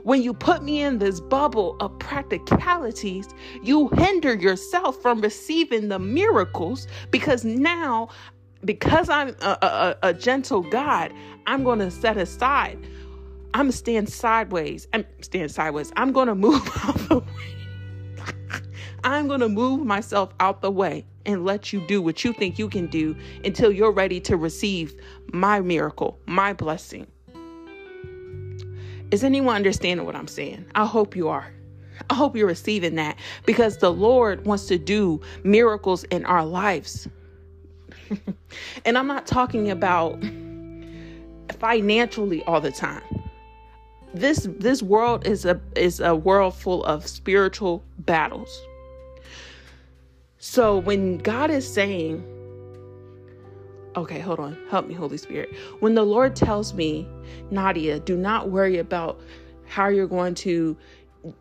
when 0.03 0.21
you 0.21 0.33
put 0.33 0.63
me 0.63 0.81
in 0.81 0.97
this 0.97 1.19
bubble 1.19 1.75
of 1.79 1.97
practicalities, 1.99 3.27
you 3.61 3.89
hinder 3.89 4.33
yourself 4.33 5.01
from 5.01 5.21
receiving 5.21 5.89
the 5.89 5.99
miracles 5.99 6.87
because 7.11 7.45
now, 7.45 8.09
because 8.65 9.09
I'm 9.09 9.35
a, 9.41 9.57
a, 9.61 9.95
a 10.09 10.13
gentle 10.13 10.61
God, 10.61 11.13
I'm 11.45 11.63
going 11.63 11.79
to 11.79 11.91
set 11.91 12.17
aside. 12.17 12.79
I'm 13.53 13.71
stand 13.71 14.09
sideways. 14.09 14.87
I'm 14.93 15.05
stand 15.21 15.51
sideways. 15.51 15.91
I'm 15.95 16.11
going 16.11 16.27
to 16.27 16.35
move 16.35 16.67
out 16.83 16.97
the 17.09 17.19
way. 17.19 17.25
I'm 19.03 19.27
going 19.27 19.41
to 19.41 19.49
move 19.49 19.85
myself 19.85 20.33
out 20.39 20.61
the 20.61 20.71
way 20.71 21.05
and 21.25 21.45
let 21.45 21.73
you 21.73 21.85
do 21.87 22.01
what 22.01 22.23
you 22.23 22.33
think 22.33 22.57
you 22.57 22.69
can 22.69 22.87
do 22.87 23.15
until 23.43 23.71
you're 23.71 23.91
ready 23.91 24.19
to 24.21 24.37
receive 24.37 24.93
my 25.33 25.59
miracle, 25.59 26.17
my 26.25 26.53
blessing. 26.53 27.07
Is 29.11 29.23
anyone 29.23 29.55
understanding 29.55 30.05
what 30.05 30.15
I'm 30.15 30.27
saying? 30.27 30.65
I 30.73 30.85
hope 30.85 31.15
you 31.15 31.27
are. 31.29 31.51
I 32.09 32.15
hope 32.15 32.35
you're 32.35 32.47
receiving 32.47 32.95
that 32.95 33.17
because 33.45 33.77
the 33.77 33.91
Lord 33.91 34.45
wants 34.45 34.65
to 34.67 34.77
do 34.77 35.21
miracles 35.43 36.03
in 36.05 36.25
our 36.25 36.45
lives. 36.45 37.07
and 38.85 38.97
I'm 38.97 39.07
not 39.07 39.27
talking 39.27 39.69
about 39.69 40.23
financially 41.63 42.43
all 42.43 42.59
the 42.59 42.73
time. 42.73 43.01
This 44.13 44.49
this 44.59 44.83
world 44.83 45.25
is 45.25 45.45
a 45.45 45.61
is 45.77 46.01
a 46.01 46.13
world 46.13 46.53
full 46.53 46.83
of 46.83 47.07
spiritual 47.07 47.81
battles. 47.99 48.49
So 50.39 50.77
when 50.77 51.19
God 51.19 51.49
is 51.49 51.65
saying, 51.65 52.21
okay, 53.95 54.19
hold 54.19 54.39
on, 54.39 54.57
help 54.69 54.87
me, 54.87 54.93
Holy 54.93 55.15
Spirit. 55.15 55.55
When 55.79 55.95
the 55.95 56.03
Lord 56.03 56.35
tells 56.35 56.73
me, 56.73 57.07
Nadia, 57.49 58.01
do 58.01 58.17
not 58.17 58.49
worry 58.49 58.77
about 58.77 59.21
how 59.65 59.87
you're 59.87 60.05
going 60.05 60.35
to, 60.35 60.75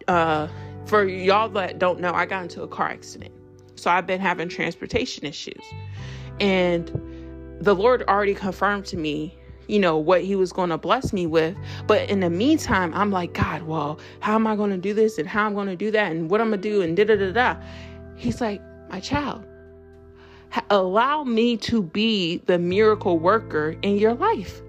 uh, 0.07 0.47
for 0.87 1.05
y'all 1.05 1.49
that 1.49 1.81
don't 1.81 1.99
know, 1.99 2.13
I 2.13 2.27
got 2.27 2.45
into 2.45 2.63
a 2.63 2.69
car 2.69 2.91
accident. 2.91 3.35
So 3.75 3.91
I've 3.91 4.07
been 4.07 4.21
having 4.21 4.49
transportation 4.49 5.27
issues. 5.27 5.65
And 6.39 7.59
the 7.61 7.75
Lord 7.75 8.05
already 8.05 8.35
confirmed 8.35 8.87
to 8.87 8.97
me, 8.97 9.37
you 9.73 9.79
know, 9.79 9.97
what 9.97 10.23
He 10.23 10.37
was 10.37 10.53
going 10.53 10.69
to 10.69 10.79
bless 10.79 11.13
me 11.13 11.27
with. 11.27 11.57
But 11.87 12.11
in 12.11 12.21
the 12.21 12.29
meantime, 12.29 12.93
I'm 12.95 13.11
like, 13.11 13.33
God, 13.33 13.63
well, 13.63 13.99
how 14.21 14.35
am 14.35 14.47
I 14.47 14.55
going 14.55 14.71
to 14.71 14.77
do 14.77 14.93
this 14.93 15.17
and 15.19 15.27
how 15.27 15.47
I'm 15.47 15.55
going 15.55 15.69
to 15.69 15.77
do 15.77 15.91
that 15.93 16.13
and 16.13 16.31
what 16.31 16.41
I'm 16.43 16.51
going 16.51 16.61
to 16.61 16.69
do 16.69 16.83
and 16.83 16.97
da 16.97 17.05
da 17.05 17.17
da 17.17 17.33
da. 17.33 17.57
He's 18.17 18.41
like, 18.41 18.61
my 18.91 19.01
child. 19.01 19.47
Allow 20.69 21.25
me 21.25 21.57
to 21.59 21.83
be 21.83 22.43
the 22.45 22.59
miracle 22.59 23.19
worker 23.19 23.75
in 23.81 23.97
your 23.97 24.13
life. 24.13 24.61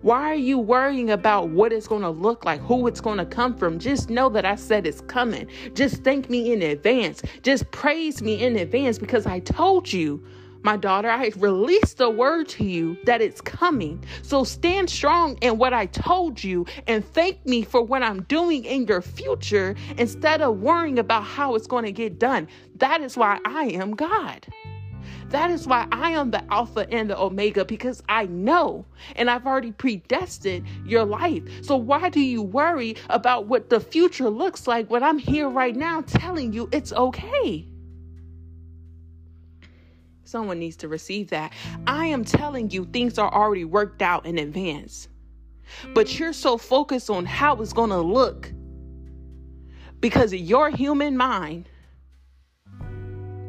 Why 0.00 0.30
are 0.30 0.34
you 0.34 0.58
worrying 0.58 1.10
about 1.10 1.50
what 1.50 1.74
it's 1.74 1.86
going 1.86 2.00
to 2.00 2.08
look 2.08 2.46
like, 2.46 2.62
who 2.62 2.86
it's 2.86 3.02
going 3.02 3.18
to 3.18 3.26
come 3.26 3.54
from? 3.54 3.78
Just 3.78 4.08
know 4.08 4.30
that 4.30 4.46
I 4.46 4.54
said 4.54 4.86
it's 4.86 5.02
coming. 5.02 5.46
Just 5.74 6.02
thank 6.02 6.30
me 6.30 6.54
in 6.54 6.62
advance. 6.62 7.20
Just 7.42 7.70
praise 7.70 8.22
me 8.22 8.42
in 8.42 8.56
advance 8.56 8.98
because 8.98 9.26
I 9.26 9.40
told 9.40 9.92
you 9.92 10.24
My 10.62 10.76
daughter, 10.76 11.08
I 11.08 11.32
released 11.36 11.98
the 11.98 12.10
word 12.10 12.48
to 12.50 12.64
you 12.64 12.98
that 13.04 13.22
it's 13.22 13.40
coming. 13.40 14.04
So 14.22 14.44
stand 14.44 14.90
strong 14.90 15.38
in 15.40 15.56
what 15.56 15.72
I 15.72 15.86
told 15.86 16.44
you 16.44 16.66
and 16.86 17.02
thank 17.14 17.46
me 17.46 17.62
for 17.62 17.82
what 17.82 18.02
I'm 18.02 18.22
doing 18.24 18.66
in 18.66 18.86
your 18.86 19.00
future 19.00 19.74
instead 19.96 20.42
of 20.42 20.60
worrying 20.60 20.98
about 20.98 21.24
how 21.24 21.54
it's 21.54 21.66
going 21.66 21.84
to 21.84 21.92
get 21.92 22.18
done. 22.18 22.46
That 22.76 23.00
is 23.00 23.16
why 23.16 23.38
I 23.46 23.64
am 23.68 23.96
God. 23.96 24.46
That 25.30 25.50
is 25.50 25.66
why 25.66 25.86
I 25.92 26.10
am 26.10 26.30
the 26.30 26.42
Alpha 26.52 26.86
and 26.90 27.08
the 27.08 27.18
Omega 27.18 27.64
because 27.64 28.02
I 28.08 28.26
know 28.26 28.84
and 29.16 29.30
I've 29.30 29.46
already 29.46 29.72
predestined 29.72 30.66
your 30.84 31.04
life. 31.04 31.42
So 31.62 31.76
why 31.76 32.10
do 32.10 32.20
you 32.20 32.42
worry 32.42 32.96
about 33.08 33.46
what 33.46 33.70
the 33.70 33.80
future 33.80 34.28
looks 34.28 34.66
like 34.66 34.90
when 34.90 35.02
I'm 35.04 35.18
here 35.18 35.48
right 35.48 35.74
now 35.74 36.02
telling 36.02 36.52
you 36.52 36.68
it's 36.72 36.92
okay? 36.92 37.66
Someone 40.30 40.60
needs 40.60 40.76
to 40.76 40.86
receive 40.86 41.30
that. 41.30 41.52
I 41.88 42.06
am 42.06 42.24
telling 42.24 42.70
you, 42.70 42.84
things 42.84 43.18
are 43.18 43.34
already 43.34 43.64
worked 43.64 44.00
out 44.00 44.26
in 44.26 44.38
advance. 44.38 45.08
But 45.92 46.08
hmm. 46.08 46.18
you're 46.18 46.32
so 46.32 46.56
focused 46.56 47.10
on 47.10 47.26
how 47.26 47.56
it's 47.56 47.72
going 47.72 47.90
to 47.90 48.00
look 48.00 48.52
because 49.98 50.32
of 50.32 50.38
your 50.38 50.70
human 50.70 51.16
mind. 51.16 51.68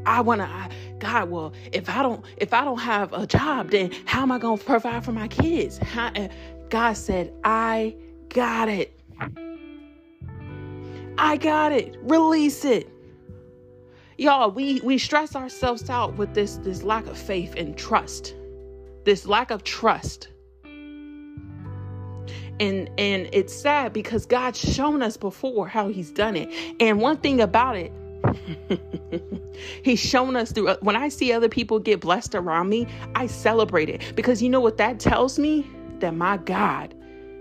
I 0.08 0.22
want 0.22 0.42
to 0.42 0.70
God, 0.98 1.30
well, 1.30 1.54
if 1.72 1.88
I 1.88 2.02
don't 2.02 2.26
if 2.38 2.52
I 2.54 2.64
don't 2.64 2.80
have 2.80 3.14
a 3.14 3.28
job, 3.28 3.70
then 3.70 3.92
how 4.06 4.24
am 4.24 4.32
I 4.32 4.40
going 4.40 4.58
to 4.58 4.64
provide 4.64 5.06
for 5.06 5.12
my 5.12 5.28
kids? 5.28 5.78
How, 5.78 6.12
eh, 6.16 6.30
God 6.70 6.94
said, 6.94 7.32
"I 7.44 7.96
got 8.30 8.70
it. 8.70 9.00
I 11.18 11.38
got 11.38 11.72
it. 11.74 11.98
Release 12.02 12.66
it." 12.66 12.90
Y'all 14.18 14.52
we 14.52 14.82
we 14.82 14.98
stress 14.98 15.36
ourselves 15.36 15.90
out 15.90 16.16
with 16.18 16.34
this 16.34 16.58
this 16.58 16.84
lack 16.84 17.08
of 17.08 17.18
faith 17.18 17.54
and 17.56 17.78
trust. 17.78 18.36
This 19.06 19.26
lack 19.26 19.52
of 19.52 19.64
trust. 19.64 20.30
And 22.60 22.90
and 22.98 23.30
it's 23.32 23.54
sad 23.54 23.94
because 23.94 24.26
god's 24.26 24.60
shown 24.60 25.02
us 25.02 25.18
before 25.18 25.68
how 25.68 25.90
he's 25.90 26.12
done 26.12 26.36
it. 26.36 26.50
And 26.80 27.02
one 27.02 27.18
thing 27.18 27.42
about 27.42 27.76
it 27.76 27.92
he's 29.84 30.00
shown 30.00 30.36
us 30.36 30.52
through 30.52 30.72
when 30.82 30.96
i 30.96 31.10
see 31.10 31.34
other 31.34 31.50
people 31.50 31.80
get 31.80 32.00
blessed 32.00 32.36
around 32.36 32.70
me 32.70 32.88
i 33.16 33.26
celebrate 33.26 33.90
it. 33.90 34.14
Because 34.16 34.42
you 34.42 34.50
know 34.50 34.60
what 34.60 34.78
that 34.78 35.00
tells 35.00 35.40
me? 35.40 35.66
That 36.00 36.16
my 36.16 36.38
god 36.38 36.94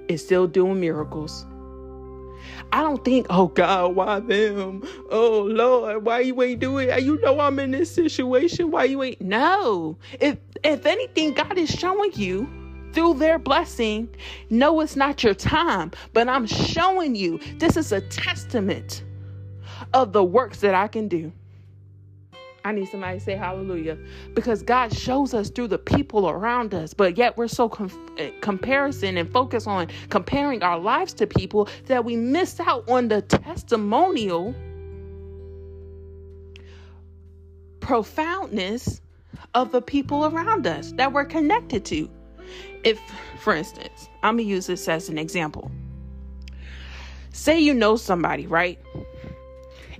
is 0.08 0.24
still 0.24 0.46
doing 0.46 0.80
miracles 0.80 1.46
I 2.72 2.82
don't 2.82 3.04
think, 3.04 3.26
oh 3.30 3.48
God, 3.48 3.94
why 3.96 4.20
them? 4.20 4.82
Oh 5.10 5.42
Lord, 5.42 6.04
why 6.04 6.20
you 6.20 6.40
ain't 6.42 6.60
do 6.60 6.78
it? 6.78 7.02
You 7.02 7.20
know 7.20 7.40
I'm 7.40 7.58
in 7.58 7.72
this 7.72 7.92
situation. 7.92 8.70
Why 8.70 8.84
you 8.84 9.02
ain't? 9.02 9.20
No. 9.20 9.98
If 10.20 10.38
if 10.62 10.86
anything, 10.86 11.34
God 11.34 11.58
is 11.58 11.70
showing 11.70 12.12
you 12.14 12.48
through 12.92 13.14
their 13.14 13.38
blessing, 13.38 14.08
no, 14.50 14.80
it's 14.80 14.96
not 14.96 15.22
your 15.22 15.34
time, 15.34 15.92
but 16.12 16.28
I'm 16.28 16.46
showing 16.46 17.14
you 17.14 17.38
this 17.58 17.76
is 17.76 17.92
a 17.92 18.00
testament 18.00 19.04
of 19.94 20.12
the 20.12 20.24
works 20.24 20.60
that 20.60 20.74
I 20.74 20.88
can 20.88 21.08
do. 21.08 21.32
I 22.64 22.72
need 22.72 22.88
somebody 22.88 23.18
to 23.18 23.24
say 23.24 23.36
hallelujah 23.36 23.96
because 24.34 24.62
God 24.62 24.94
shows 24.94 25.32
us 25.32 25.48
through 25.48 25.68
the 25.68 25.78
people 25.78 26.28
around 26.28 26.74
us, 26.74 26.92
but 26.92 27.16
yet 27.16 27.36
we're 27.36 27.48
so 27.48 27.68
com- 27.68 27.90
eh, 28.18 28.30
comparison 28.40 29.16
and 29.16 29.30
focus 29.32 29.66
on 29.66 29.88
comparing 30.10 30.62
our 30.62 30.78
lives 30.78 31.14
to 31.14 31.26
people 31.26 31.68
that 31.86 32.04
we 32.04 32.16
miss 32.16 32.60
out 32.60 32.88
on 32.88 33.08
the 33.08 33.22
testimonial 33.22 34.54
profoundness 37.80 39.00
of 39.54 39.72
the 39.72 39.80
people 39.80 40.26
around 40.26 40.66
us 40.66 40.92
that 40.92 41.12
we're 41.12 41.24
connected 41.24 41.84
to. 41.86 42.10
If, 42.84 43.00
for 43.40 43.54
instance, 43.54 44.08
I'm 44.22 44.36
gonna 44.36 44.48
use 44.48 44.66
this 44.66 44.86
as 44.88 45.08
an 45.08 45.18
example. 45.18 45.70
Say 47.32 47.58
you 47.58 47.72
know 47.74 47.96
somebody, 47.96 48.46
right? 48.46 48.78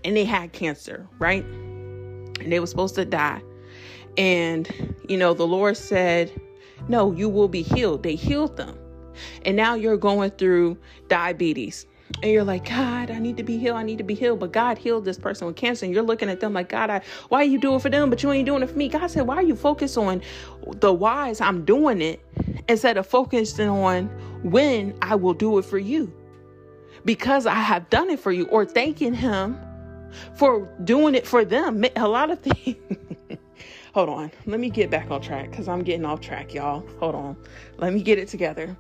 And 0.04 0.16
they 0.16 0.24
had 0.24 0.52
cancer, 0.52 1.06
right? 1.18 1.44
And 2.40 2.52
they 2.52 2.60
were 2.60 2.66
supposed 2.66 2.94
to 2.96 3.04
die. 3.04 3.42
And, 4.16 4.96
you 5.08 5.16
know, 5.16 5.34
the 5.34 5.46
Lord 5.46 5.76
said, 5.76 6.32
No, 6.88 7.12
you 7.12 7.28
will 7.28 7.48
be 7.48 7.62
healed. 7.62 8.02
They 8.02 8.14
healed 8.14 8.56
them. 8.56 8.76
And 9.44 9.56
now 9.56 9.74
you're 9.74 9.96
going 9.96 10.30
through 10.32 10.78
diabetes. 11.08 11.86
And 12.22 12.32
you're 12.32 12.44
like, 12.44 12.68
God, 12.68 13.10
I 13.10 13.18
need 13.18 13.36
to 13.36 13.42
be 13.42 13.56
healed. 13.56 13.76
I 13.76 13.82
need 13.82 13.98
to 13.98 14.04
be 14.04 14.14
healed. 14.14 14.40
But 14.40 14.52
God 14.52 14.78
healed 14.78 15.04
this 15.04 15.18
person 15.18 15.46
with 15.46 15.56
cancer. 15.56 15.86
And 15.86 15.94
you're 15.94 16.02
looking 16.02 16.28
at 16.28 16.40
them 16.40 16.52
like, 16.52 16.68
God, 16.68 16.90
I, 16.90 17.02
why 17.28 17.40
are 17.42 17.44
you 17.44 17.58
doing 17.60 17.78
for 17.78 17.88
them, 17.88 18.10
but 18.10 18.22
you 18.22 18.30
ain't 18.32 18.46
doing 18.46 18.62
it 18.62 18.70
for 18.70 18.76
me? 18.76 18.88
God 18.88 19.06
said, 19.08 19.26
why 19.26 19.36
are 19.36 19.42
you 19.42 19.54
focused 19.54 19.96
on 19.96 20.20
the 20.80 20.92
whys 20.92 21.40
I'm 21.40 21.64
doing 21.64 22.02
it 22.02 22.20
instead 22.68 22.96
of 22.96 23.06
focusing 23.06 23.68
on 23.68 24.06
when 24.42 24.96
I 25.02 25.14
will 25.14 25.34
do 25.34 25.58
it 25.58 25.64
for 25.64 25.78
you? 25.78 26.12
Because 27.04 27.46
I 27.46 27.54
have 27.54 27.88
done 27.90 28.10
it 28.10 28.20
for 28.20 28.32
you, 28.32 28.46
or 28.46 28.66
thanking 28.66 29.14
Him 29.14 29.58
for 30.34 30.68
doing 30.84 31.14
it 31.14 31.26
for 31.26 31.44
them. 31.44 31.84
A 31.96 32.08
lot 32.08 32.30
of 32.30 32.40
things. 32.40 32.76
Hold 33.94 34.08
on. 34.08 34.30
Let 34.46 34.60
me 34.60 34.70
get 34.70 34.90
back 34.90 35.10
on 35.10 35.20
track 35.20 35.50
because 35.50 35.66
I'm 35.66 35.82
getting 35.82 36.04
off 36.04 36.20
track, 36.20 36.54
y'all. 36.54 36.86
Hold 37.00 37.14
on. 37.14 37.36
Let 37.78 37.92
me 37.92 38.02
get 38.02 38.18
it 38.18 38.28
together 38.28 38.76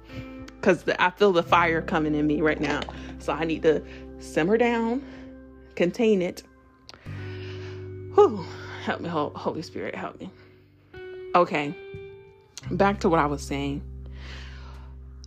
because 0.46 0.84
I 0.98 1.10
feel 1.10 1.32
the 1.32 1.42
fire 1.42 1.82
coming 1.82 2.14
in 2.14 2.26
me 2.26 2.40
right 2.40 2.60
now. 2.60 2.80
So 3.18 3.32
I 3.32 3.44
need 3.44 3.62
to 3.62 3.82
simmer 4.18 4.56
down, 4.56 5.02
contain 5.74 6.22
it. 6.22 6.44
Whew. 8.14 8.44
Help 8.84 9.00
me, 9.00 9.08
Holy 9.08 9.62
Spirit, 9.62 9.94
help 9.94 10.18
me. 10.20 10.30
Okay. 11.34 11.74
Back 12.70 13.00
to 13.00 13.08
what 13.08 13.18
I 13.18 13.26
was 13.26 13.42
saying. 13.42 13.82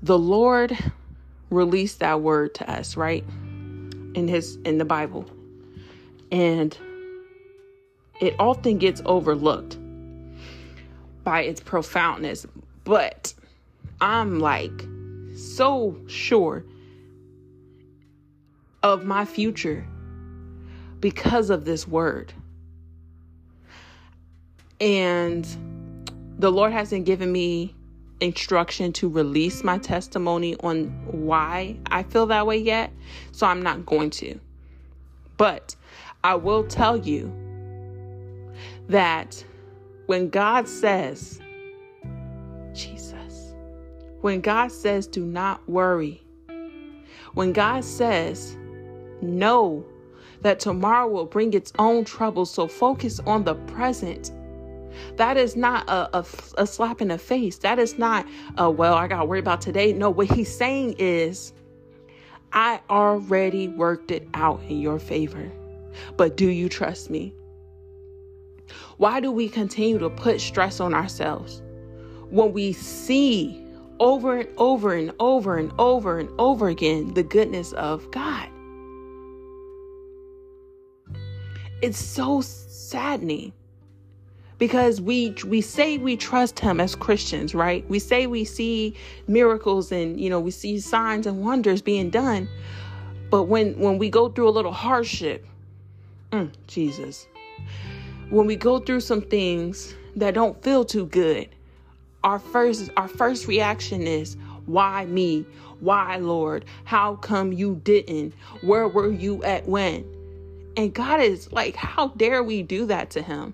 The 0.02 0.18
Lord 0.18 0.78
released 1.50 2.00
that 2.00 2.22
word 2.22 2.56
to 2.56 2.70
us, 2.70 2.98
right? 2.98 3.24
In 4.16 4.28
his 4.28 4.58
in 4.66 4.78
the 4.78 4.86
Bible. 4.86 5.26
And 6.34 6.76
it 8.20 8.36
often 8.40 8.80
gets 8.80 9.04
overlooked 9.06 9.78
by 11.24 11.44
its 11.44 11.62
profoundness. 11.62 12.48
But 12.84 13.36
I'm 14.02 14.40
like 14.40 14.88
so 15.36 15.96
sure 16.08 16.66
of 18.82 19.06
my 19.06 19.26
future 19.26 19.86
because 21.00 21.52
of 21.52 21.66
this 21.66 21.88
word. 21.88 22.34
And 24.82 25.46
the 26.40 26.52
Lord 26.52 26.74
hasn't 26.74 27.06
given 27.06 27.32
me 27.32 27.76
instruction 28.20 28.92
to 28.94 29.08
release 29.08 29.64
my 29.64 29.78
testimony 29.78 30.56
on 30.62 30.88
why 31.06 31.78
I 31.92 32.02
feel 32.02 32.26
that 32.26 32.48
way 32.48 32.58
yet. 32.58 32.92
So 33.34 33.46
I'm 33.46 33.62
not 33.62 33.86
going 33.86 34.10
to. 34.10 34.40
But 35.38 35.76
I 36.24 36.36
will 36.36 36.64
tell 36.64 36.98
you 36.98 37.32
that 38.88 39.44
when 40.06 40.30
God 40.30 40.68
says, 40.68 41.42
Jesus, 42.74 43.56
when 44.22 44.40
God 44.42 44.72
says, 44.72 45.06
do 45.08 45.26
not 45.26 45.68
worry, 45.68 46.24
when 47.34 47.52
God 47.52 47.84
says, 47.84 48.58
know 49.22 49.86
that 50.42 50.60
tomorrow 50.60 51.08
will 51.08 51.26
bring 51.26 51.54
its 51.54 51.74
own 51.80 52.06
troubles, 52.06 52.52
so 52.52 52.68
focus 52.68 53.20
on 53.22 53.44
the 53.44 53.56
present. 53.56 54.32
That 55.16 55.38
is 55.38 55.56
not 55.56 55.90
a, 55.90 56.20
a, 56.20 56.26
a 56.58 56.68
slap 56.68 57.02
in 57.02 57.08
the 57.08 57.18
face. 57.18 57.58
That 57.58 57.80
is 57.80 57.98
not, 57.98 58.28
a, 58.58 58.70
well, 58.70 58.94
I 58.94 59.08
got 59.08 59.20
to 59.20 59.26
worry 59.26 59.40
about 59.40 59.62
today. 59.62 59.92
No, 59.92 60.10
what 60.10 60.28
he's 60.28 60.56
saying 60.56 60.96
is, 61.00 61.54
I 62.52 62.82
already 62.90 63.68
worked 63.68 64.12
it 64.12 64.28
out 64.36 64.62
in 64.64 64.80
your 64.80 65.00
favor. 65.00 65.52
But 66.18 66.38
do 66.38 66.50
you 66.50 66.70
trust 66.70 67.10
me? 67.10 67.36
Why 68.98 69.20
do 69.20 69.32
we 69.32 69.50
continue 69.50 69.98
to 70.00 70.10
put 70.10 70.40
stress 70.40 70.80
on 70.80 70.94
ourselves 70.94 71.62
when 72.30 72.54
we 72.54 72.74
see 72.74 73.60
over 74.00 74.40
and 74.40 74.50
over 74.58 74.94
and 74.94 75.12
over 75.20 75.58
and 75.58 75.72
over 75.80 76.20
and 76.20 76.30
over 76.40 76.70
again 76.70 77.14
the 77.14 77.24
goodness 77.24 77.74
of 77.74 78.10
God? 78.12 78.48
It's 81.82 81.98
so 81.98 82.42
saddening 82.42 83.52
because 84.58 85.02
we 85.02 85.36
we 85.46 85.60
say 85.60 85.98
we 85.98 86.16
trust 86.16 86.58
him 86.60 86.80
as 86.80 86.96
Christians, 86.96 87.54
right? 87.54 87.88
We 87.90 88.00
say 88.00 88.28
we 88.28 88.46
see 88.46 88.96
miracles 89.28 89.92
and 89.92 90.18
you 90.18 90.30
know 90.30 90.40
we 90.40 90.52
see 90.52 90.80
signs 90.80 91.28
and 91.28 91.42
wonders 91.42 91.82
being 91.82 92.10
done, 92.10 92.48
but 93.30 93.44
when 93.44 93.78
when 93.78 93.98
we 93.98 94.10
go 94.10 94.30
through 94.30 94.48
a 94.48 94.52
little 94.52 94.72
hardship, 94.72 95.46
Mm, 96.34 96.50
Jesus. 96.66 97.28
When 98.32 98.48
we 98.48 98.56
go 98.56 98.80
through 98.80 99.02
some 99.02 99.22
things 99.22 99.94
that 100.16 100.34
don't 100.34 100.62
feel 100.64 100.84
too 100.84 101.06
good, 101.06 101.48
our 102.24 102.40
first 102.40 102.90
our 102.98 103.08
first 103.08 103.48
reaction 103.48 104.08
is 104.08 104.36
why 104.66 105.06
me? 105.06 105.46
Why, 105.80 106.18
Lord? 106.18 106.66
How 106.86 107.18
come 107.18 107.54
you 107.54 107.80
didn't? 107.84 108.34
Where 108.62 108.88
were 108.88 109.12
you 109.12 109.44
at 109.44 109.68
when? 109.68 110.06
And 110.76 110.92
God 110.92 111.22
is 111.22 111.52
like, 111.52 111.76
how 111.76 112.08
dare 112.18 112.42
we 112.42 112.64
do 112.64 112.88
that 112.88 113.12
to 113.12 113.22
him? 113.22 113.54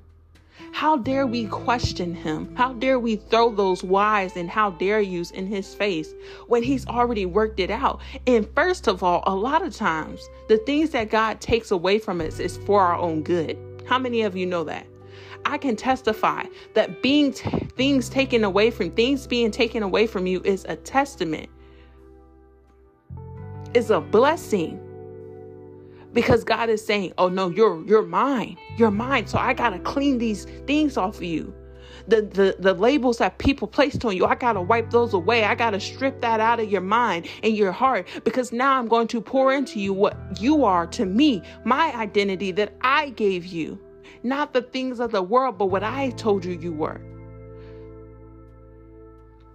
How 0.71 0.97
dare 0.97 1.27
we 1.27 1.45
question 1.45 2.13
him? 2.13 2.55
How 2.55 2.73
dare 2.73 2.99
we 2.99 3.17
throw 3.17 3.49
those 3.49 3.84
whys 3.84 4.38
and 4.38 4.49
how 4.49 4.71
dare 4.71 5.01
yous 5.01 5.32
in 5.32 5.47
his 5.47 5.73
face 5.73 6.13
when 6.47 6.63
he's 6.63 6.88
already 6.88 7.25
worked 7.25 7.60
it 7.60 7.69
out? 7.69 8.01
And 8.27 8.47
first 8.55 8.88
of 8.88 9.03
all, 9.03 9.23
a 9.25 9.36
lot 9.36 9.65
of 9.65 9.75
times, 9.75 10.27
the 10.47 10.58
things 10.60 10.91
that 10.91 11.10
God 11.10 11.41
takes 11.41 11.71
away 11.71 11.99
from 11.99 12.21
us 12.21 12.39
is 12.39 12.58
for 12.58 12.82
our 12.82 12.95
own 12.95 13.23
good. 13.23 13.58
How 13.86 13.99
many 13.99 14.21
of 14.21 14.36
you 14.36 14.45
know 14.45 14.63
that? 14.65 14.86
I 15.45 15.58
can 15.58 15.75
testify 15.75 16.45
that 16.75 17.01
being 17.01 17.34
t- 17.34 17.49
things 17.75 18.10
taken 18.10 18.43
away 18.43 18.71
from 18.71 18.91
things 18.91 19.25
being 19.25 19.51
taken 19.51 19.84
away 19.84 20.05
from 20.05 20.27
you 20.27 20.41
is 20.43 20.65
a 20.65 20.75
testament. 20.75 21.49
Is 23.73 23.89
a 23.89 24.01
blessing 24.01 24.79
because 26.13 26.43
God 26.43 26.69
is 26.69 26.86
saying, 26.86 27.13
"Oh 27.17 27.30
no, 27.30 27.50
you're 27.50 27.86
you're 27.86 28.06
mine. 28.06 28.58
You're 28.78 28.91
mine. 28.91 29.28
So 29.28 29.38
I 29.38 29.54
got 29.54 29.72
to 29.72 29.80
clean 29.80 30.17
these 30.17 30.45
things 30.65 30.98
off 30.98 31.17
of 31.17 31.24
you." 31.24 31.54
The, 32.08 32.24
the 32.24 32.56
the 32.60 32.74
labels 32.74 33.19
that 33.19 33.38
people 33.38 33.67
placed 33.67 34.04
on 34.04 34.15
you, 34.15 34.26
I 34.26 34.36
got 34.36 34.54
to 34.54 34.62
wipe 34.62 34.89
those 34.89 35.13
away. 35.13 35.43
I 35.43 35.54
got 35.54 35.72
to 35.72 35.80
strip 35.80 36.22
that 36.22 36.39
out 36.39 36.60
of 36.60 36.72
your 36.72 36.82
mind 36.82 37.28
and 37.43 37.56
your 37.56 37.72
heart 37.72 38.08
because 38.24 38.52
now 38.52 38.80
I'm 38.80 38.88
going 38.88 39.08
to 39.10 39.22
pour 39.22 39.54
into 39.54 39.80
you 39.80 39.93
what 39.93 40.17
you 40.41 40.65
are 40.65 40.88
to 40.88 41.06
me, 41.06 41.43
my 41.65 41.93
identity 41.95 42.52
that 42.54 42.74
I 42.82 43.10
gave 43.12 43.45
you. 43.45 43.80
Not 44.24 44.54
the 44.54 44.63
things 44.63 45.00
of 45.00 45.12
the 45.12 45.22
world, 45.22 45.58
but 45.58 45.67
what 45.67 45.84
I 45.84 46.10
told 46.12 46.43
you 46.43 46.58
you 46.60 46.74
were. 46.74 47.00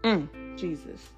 Mm, 0.04 0.28
Jesus. 0.56 1.10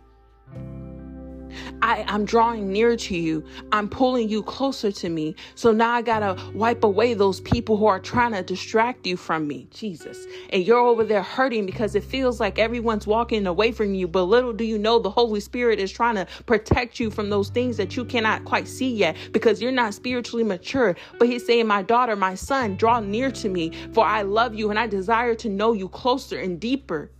I, 1.82 2.04
I'm 2.08 2.24
drawing 2.24 2.72
near 2.72 2.96
to 2.96 3.16
you. 3.16 3.44
I'm 3.72 3.88
pulling 3.88 4.28
you 4.28 4.42
closer 4.42 4.92
to 4.92 5.08
me. 5.08 5.34
So 5.54 5.72
now 5.72 5.90
I 5.92 6.02
gotta 6.02 6.36
wipe 6.54 6.84
away 6.84 7.14
those 7.14 7.40
people 7.40 7.76
who 7.76 7.86
are 7.86 8.00
trying 8.00 8.32
to 8.32 8.42
distract 8.42 9.06
you 9.06 9.16
from 9.16 9.46
me, 9.46 9.68
Jesus. 9.70 10.26
And 10.50 10.66
you're 10.66 10.78
over 10.78 11.04
there 11.04 11.22
hurting 11.22 11.66
because 11.66 11.94
it 11.94 12.04
feels 12.04 12.40
like 12.40 12.58
everyone's 12.58 13.06
walking 13.06 13.46
away 13.46 13.72
from 13.72 13.94
you. 13.94 14.08
But 14.08 14.24
little 14.24 14.52
do 14.52 14.64
you 14.64 14.78
know, 14.78 14.98
the 14.98 15.10
Holy 15.10 15.40
Spirit 15.40 15.78
is 15.78 15.90
trying 15.90 16.16
to 16.16 16.26
protect 16.46 17.00
you 17.00 17.10
from 17.10 17.30
those 17.30 17.48
things 17.48 17.76
that 17.76 17.96
you 17.96 18.04
cannot 18.04 18.44
quite 18.44 18.68
see 18.68 18.92
yet 18.94 19.16
because 19.32 19.60
you're 19.60 19.72
not 19.72 19.94
spiritually 19.94 20.44
mature. 20.44 20.96
But 21.18 21.28
He's 21.28 21.46
saying, 21.46 21.66
My 21.66 21.82
daughter, 21.82 22.16
my 22.16 22.34
son, 22.34 22.76
draw 22.76 23.00
near 23.00 23.30
to 23.32 23.48
me, 23.48 23.72
for 23.92 24.04
I 24.04 24.22
love 24.22 24.54
you 24.54 24.70
and 24.70 24.78
I 24.78 24.86
desire 24.86 25.34
to 25.36 25.48
know 25.48 25.72
you 25.72 25.88
closer 25.88 26.38
and 26.38 26.60
deeper 26.60 27.10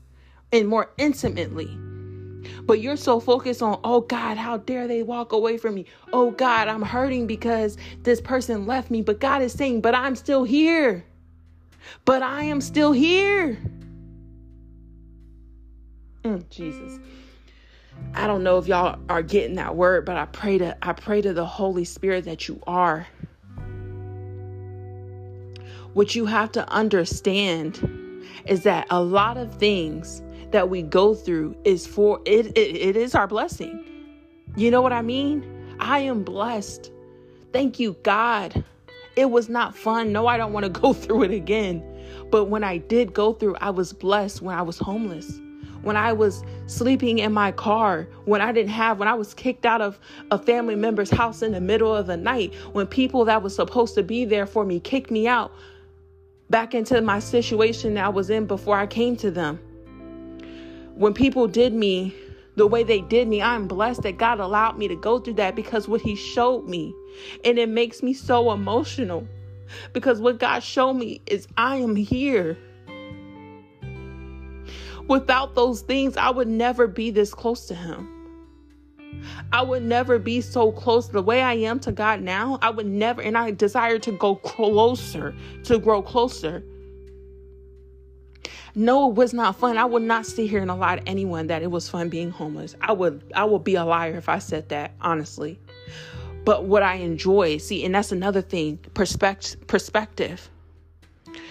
and 0.53 0.69
more 0.69 0.93
intimately. 0.99 1.79
But 2.67 2.81
you're 2.81 2.97
so 2.97 3.21
focused 3.21 3.63
on, 3.63 3.79
oh 3.85 4.01
God, 4.01 4.37
how 4.37 4.57
dare 4.59 4.89
they 4.89 5.03
walk 5.05 5.33
away 5.33 5.57
from 5.57 5.75
me? 5.75 5.87
Oh 6.13 6.33
God, 6.33 6.67
I'm 6.67 6.83
hurting 6.83 7.27
because 7.27 7.79
this 8.03 8.21
person 8.21 8.67
left 8.67 8.91
me. 8.91 9.03
But 9.03 9.21
God 9.21 9.41
is 9.41 9.53
saying, 9.53 9.81
but 9.81 9.95
I'm 9.95 10.17
still 10.17 10.43
here. 10.43 11.05
But 12.05 12.23
I 12.23 12.43
am 12.43 12.61
still 12.61 12.93
here. 12.93 13.59
Mm, 16.25 16.49
Jesus. 16.51 16.99
I 18.15 18.27
don't 18.27 18.43
know 18.43 18.59
if 18.59 18.67
y'all 18.67 18.99
are 19.09 19.23
getting 19.23 19.57
that 19.57 19.77
word, 19.77 20.05
but 20.05 20.17
I 20.17 20.27
pray 20.27 20.59
to 20.59 20.77
I 20.83 20.93
pray 20.93 21.23
to 21.23 21.33
the 21.33 21.47
Holy 21.47 21.85
Spirit 21.85 22.25
that 22.25 22.49
you 22.49 22.61
are. 22.67 23.07
What 25.93 26.15
you 26.15 26.27
have 26.27 26.53
to 26.53 26.69
understand 26.69 27.79
is 28.45 28.65
that 28.65 28.87
a 28.91 29.01
lot 29.01 29.37
of 29.37 29.55
things 29.55 30.23
that 30.57 30.71
we 30.71 30.81
go 30.81 31.15
through 31.15 31.55
is 31.65 31.87
for 31.87 32.19
it, 32.25 32.47
it, 32.57 32.77
it 32.77 32.97
is 32.97 33.15
our 33.15 33.27
blessing. 33.27 33.85
You 34.57 34.71
know 34.71 34.81
what 34.81 34.91
I 34.95 35.03
mean? 35.03 35.45
I 35.81 35.99
am 35.99 36.23
blessed. 36.23 36.91
Thank 37.53 37.79
you, 37.79 37.95
God. 38.03 38.65
It 39.17 39.31
was 39.31 39.51
not 39.51 39.77
fun. 39.77 40.13
No, 40.13 40.27
I 40.27 40.39
don't 40.39 40.55
want 40.55 40.65
to 40.65 40.71
go 40.81 40.95
through 40.95 41.25
it 41.25 41.31
again. 41.31 41.85
But 42.31 42.47
when 42.47 42.65
I 42.65 42.79
did 42.79 43.13
go 43.13 43.35
through, 43.35 43.57
I 43.57 43.69
was 43.69 43.93
blessed 43.93 44.41
when 44.41 44.57
I 44.57 44.63
was 44.63 44.79
homeless. 44.79 45.43
When 45.83 45.95
I 45.95 46.15
was 46.15 46.43
sleeping 46.65 47.19
in 47.19 47.35
my 47.35 47.53
car, 47.53 48.09
when 48.25 48.41
I 48.41 48.51
didn't 48.51 48.71
have, 48.71 48.99
when 48.99 49.09
I 49.09 49.15
was 49.15 49.35
kicked 49.35 49.67
out 49.67 49.83
of 49.83 50.01
a 50.31 50.39
family 50.39 50.75
member's 50.75 51.11
house 51.11 51.43
in 51.43 51.53
the 51.53 51.61
middle 51.61 51.95
of 51.95 52.07
the 52.07 52.17
night, 52.17 52.55
when 52.73 52.87
people 52.87 53.27
that 53.27 53.43
was 53.43 53.55
supposed 53.55 53.95
to 53.97 54.03
be 54.03 54.25
there 54.25 54.47
for 54.47 54.65
me 54.65 54.81
kicked 54.81 55.11
me 55.11 55.29
out 55.29 55.53
back 56.49 56.75
into 56.75 57.03
my 57.03 57.19
situation 57.19 57.93
that 57.93 58.07
I 58.07 58.09
was 58.09 58.31
in 58.31 58.47
before 58.47 58.79
I 58.79 58.87
came 58.87 59.17
to 59.17 59.31
them 59.31 59.61
when 60.97 61.13
people 61.13 61.47
did 61.47 61.75
me 61.75 62.15
the 62.57 62.67
way 62.67 62.83
they 62.83 63.03
did 63.03 63.29
me, 63.29 63.43
I'm 63.43 63.69
blessed 63.69 64.03
that 64.03 64.17
God 64.17 64.41
allowed 64.41 64.79
me 64.79 64.89
to 64.89 64.97
go 64.97 65.19
through 65.19 65.35
that 65.35 65.55
because 65.55 65.87
what 65.87 66.01
He 66.01 66.17
showed 66.17 66.67
me. 66.67 66.95
And 67.45 67.59
it 67.59 67.69
makes 67.69 68.03
me 68.03 68.15
so 68.15 68.51
emotional 68.51 69.29
because 69.93 70.21
what 70.21 70.39
God 70.39 70.63
showed 70.63 70.95
me 70.95 71.21
is 71.27 71.47
I 71.59 71.77
am 71.77 71.97
here. 71.97 72.57
Without 75.09 75.55
those 75.55 75.83
things, 75.83 76.17
I 76.17 76.31
would 76.31 76.49
never 76.49 76.87
be 76.87 77.11
this 77.11 77.35
close 77.35 77.67
to 77.67 77.75
Him. 77.75 78.13
I 79.53 79.63
would 79.63 79.83
never 79.83 80.19
be 80.19 80.41
so 80.41 80.73
close 80.73 81.09
the 81.09 81.23
way 81.23 81.43
I 81.43 81.55
am 81.55 81.79
to 81.81 81.93
God 81.93 82.23
now. 82.23 82.59
I 82.63 82.71
would 82.71 82.87
never, 82.87 83.21
and 83.21 83.37
I 83.37 83.51
desire 83.51 83.99
to 84.01 84.13
go 84.13 84.37
closer, 84.37 85.35
to 85.65 85.79
grow 85.79 86.03
closer. 86.03 86.65
No, 88.79 89.09
it 89.09 89.15
was 89.15 89.33
not 89.33 89.57
fun. 89.57 89.79
I 89.79 89.87
would 89.87 90.03
not 90.03 90.27
sit 90.27 90.51
here 90.51 90.61
and 90.61 90.69
lie 90.79 90.97
to 90.97 91.09
anyone 91.09 91.47
that 91.47 91.63
it 91.63 91.71
was 91.71 91.89
fun 91.89 92.11
being 92.11 92.31
homeless. 92.31 92.75
I 92.83 92.93
would 92.93 93.33
I 93.35 93.43
would 93.47 93.65
be 93.65 93.75
a 93.75 93.85
liar 93.87 94.15
if 94.17 94.29
I 94.29 94.39
said 94.39 94.69
that, 94.69 94.93
honestly. 95.01 95.59
But 96.45 96.67
what 96.67 96.83
I 96.83 96.97
enjoy, 96.97 97.57
see, 97.57 97.87
and 97.87 97.95
that's 97.95 98.13
another 98.13 98.43
thing, 98.43 98.77
perspective 98.93 99.67
perspective. 99.67 100.51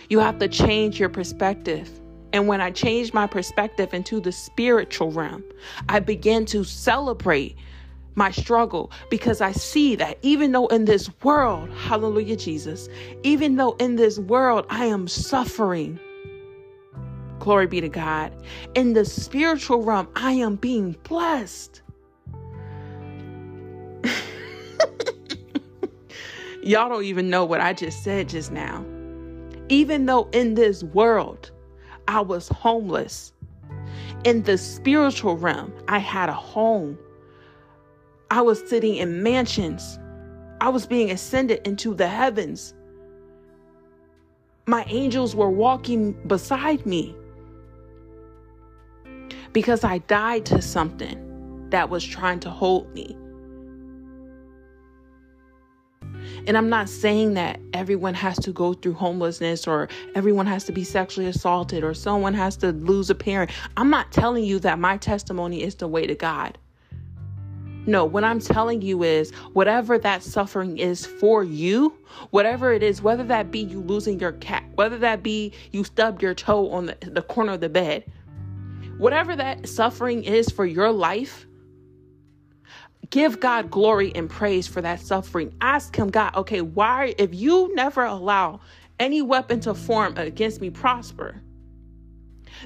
You 0.07 0.19
have 0.19 0.37
to 0.37 0.47
change 0.47 0.99
your 0.99 1.09
perspective. 1.09 1.89
And 2.31 2.47
when 2.47 2.61
I 2.61 2.69
changed 2.69 3.15
my 3.15 3.25
perspective 3.25 3.91
into 3.91 4.19
the 4.19 4.31
spiritual 4.31 5.11
realm, 5.11 5.43
I 5.89 6.01
began 6.01 6.45
to 6.47 6.63
celebrate 6.63 7.57
my 8.13 8.29
struggle 8.29 8.91
because 9.09 9.41
I 9.41 9.51
see 9.51 9.95
that 9.95 10.19
even 10.21 10.51
though 10.51 10.67
in 10.67 10.85
this 10.85 11.09
world, 11.23 11.71
hallelujah, 11.71 12.35
Jesus, 12.35 12.87
even 13.23 13.55
though 13.55 13.71
in 13.79 13.95
this 13.95 14.19
world 14.19 14.67
I 14.69 14.85
am 14.85 15.07
suffering, 15.07 15.99
Glory 17.39 17.67
be 17.67 17.81
to 17.81 17.89
God. 17.89 18.33
In 18.75 18.93
the 18.93 19.05
spiritual 19.05 19.83
realm, 19.83 20.07
I 20.15 20.31
am 20.33 20.55
being 20.55 20.95
blessed. 21.03 21.81
Y'all 26.63 26.89
don't 26.89 27.03
even 27.03 27.29
know 27.29 27.45
what 27.45 27.61
I 27.61 27.73
just 27.73 28.03
said 28.03 28.29
just 28.29 28.51
now. 28.51 28.83
Even 29.69 30.05
though 30.05 30.29
in 30.31 30.55
this 30.55 30.83
world 30.83 31.51
I 32.07 32.21
was 32.21 32.47
homeless, 32.47 33.33
in 34.23 34.43
the 34.43 34.57
spiritual 34.57 35.37
realm, 35.37 35.73
I 35.87 35.99
had 35.99 36.29
a 36.29 36.33
home. 36.33 36.97
I 38.31 38.41
was 38.41 38.67
sitting 38.67 38.95
in 38.95 39.21
mansions. 39.21 39.99
I 40.61 40.69
was 40.69 40.87
being 40.87 41.11
ascended 41.11 41.65
into 41.67 41.93
the 41.93 42.07
heavens. 42.07 42.73
My 44.65 44.83
angels 44.87 45.35
were 45.35 45.51
walking 45.51 46.13
beside 46.27 46.85
me 46.87 47.15
because 49.55 49.85
I 49.85 49.99
died 49.99 50.45
to 50.47 50.61
something 50.61 51.69
that 51.69 51.89
was 51.89 52.03
trying 52.03 52.41
to 52.41 52.49
hold 52.49 52.93
me. 52.93 53.15
And 56.45 56.57
I'm 56.57 56.67
not 56.67 56.89
saying 56.89 57.35
that 57.35 57.61
everyone 57.73 58.15
has 58.15 58.37
to 58.39 58.51
go 58.51 58.73
through 58.73 58.95
homelessness 58.95 59.65
or 59.65 59.87
everyone 60.13 60.45
has 60.45 60.65
to 60.65 60.73
be 60.73 60.83
sexually 60.83 61.29
assaulted 61.29 61.85
or 61.85 61.93
someone 61.93 62.33
has 62.33 62.57
to 62.57 62.73
lose 62.73 63.09
a 63.09 63.15
parent. 63.15 63.49
I'm 63.77 63.89
not 63.89 64.11
telling 64.11 64.43
you 64.43 64.59
that 64.59 64.77
my 64.77 64.97
testimony 64.97 65.63
is 65.63 65.75
the 65.75 65.87
way 65.87 66.05
to 66.05 66.15
God. 66.15 66.57
No, 67.85 68.03
what 68.03 68.25
I'm 68.25 68.41
telling 68.41 68.81
you 68.81 69.03
is 69.03 69.31
whatever 69.53 69.97
that 69.99 70.21
suffering 70.21 70.79
is 70.79 71.05
for 71.05 71.45
you, 71.45 71.95
whatever 72.31 72.73
it 72.73 72.83
is, 72.83 73.01
whether 73.01 73.23
that 73.23 73.51
be 73.51 73.59
you 73.59 73.79
losing 73.79 74.19
your 74.19 74.33
cat, 74.33 74.65
whether 74.75 74.97
that 74.97 75.23
be 75.23 75.53
you 75.71 75.85
stubbed 75.85 76.21
your 76.21 76.33
toe 76.33 76.69
on 76.71 76.87
the, 76.87 76.97
the 77.03 77.21
corner 77.21 77.53
of 77.53 77.61
the 77.61 77.69
bed, 77.69 78.03
Whatever 78.97 79.35
that 79.35 79.67
suffering 79.67 80.23
is 80.23 80.49
for 80.49 80.65
your 80.65 80.91
life, 80.91 81.45
give 83.09 83.39
God 83.39 83.69
glory 83.69 84.13
and 84.15 84.29
praise 84.29 84.67
for 84.67 84.81
that 84.81 85.01
suffering. 85.01 85.53
Ask 85.61 85.95
Him, 85.95 86.09
God, 86.09 86.35
okay, 86.35 86.61
why, 86.61 87.13
if 87.17 87.33
you 87.33 87.73
never 87.75 88.03
allow 88.03 88.61
any 88.99 89.21
weapon 89.21 89.59
to 89.61 89.73
form 89.73 90.17
against 90.17 90.61
me 90.61 90.69
prosper, 90.69 91.41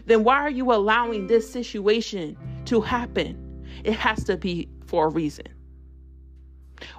then 0.05 0.23
why 0.23 0.35
are 0.35 0.51
you 0.51 0.71
allowing 0.71 1.27
this 1.27 1.51
situation 1.51 2.37
to 2.65 2.81
happen? 2.81 3.65
It 3.83 3.93
has 3.93 4.23
to 4.25 4.37
be 4.37 4.69
for 4.85 5.07
a 5.07 5.09
reason. 5.09 5.47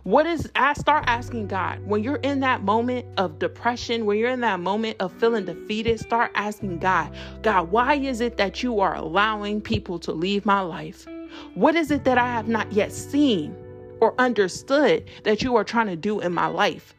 What 0.02 0.26
is, 0.26 0.50
I 0.54 0.74
start 0.74 1.04
asking 1.06 1.48
God, 1.48 1.84
when 1.86 2.02
you're 2.02 2.16
in 2.16 2.40
that 2.40 2.62
moment 2.62 3.06
of 3.16 3.38
depression, 3.38 4.06
when 4.06 4.18
you're 4.18 4.30
in 4.30 4.40
that 4.40 4.60
moment 4.60 4.96
of 5.00 5.12
feeling 5.12 5.44
defeated, 5.44 6.00
start 6.00 6.32
asking 6.34 6.78
God, 6.78 7.14
God, 7.42 7.70
why 7.70 7.94
is 7.94 8.20
it 8.20 8.36
that 8.36 8.62
you 8.62 8.80
are 8.80 8.94
allowing 8.94 9.60
people 9.60 9.98
to 10.00 10.12
leave 10.12 10.44
my 10.46 10.60
life? 10.60 11.06
What 11.54 11.76
is 11.76 11.90
it 11.90 12.04
that 12.04 12.18
I 12.18 12.26
have 12.26 12.48
not 12.48 12.72
yet 12.72 12.92
seen 12.92 13.56
or 14.00 14.14
understood 14.18 15.08
that 15.24 15.42
you 15.42 15.56
are 15.56 15.64
trying 15.64 15.86
to 15.86 15.96
do 15.96 16.20
in 16.20 16.32
my 16.32 16.46
life? 16.46 16.94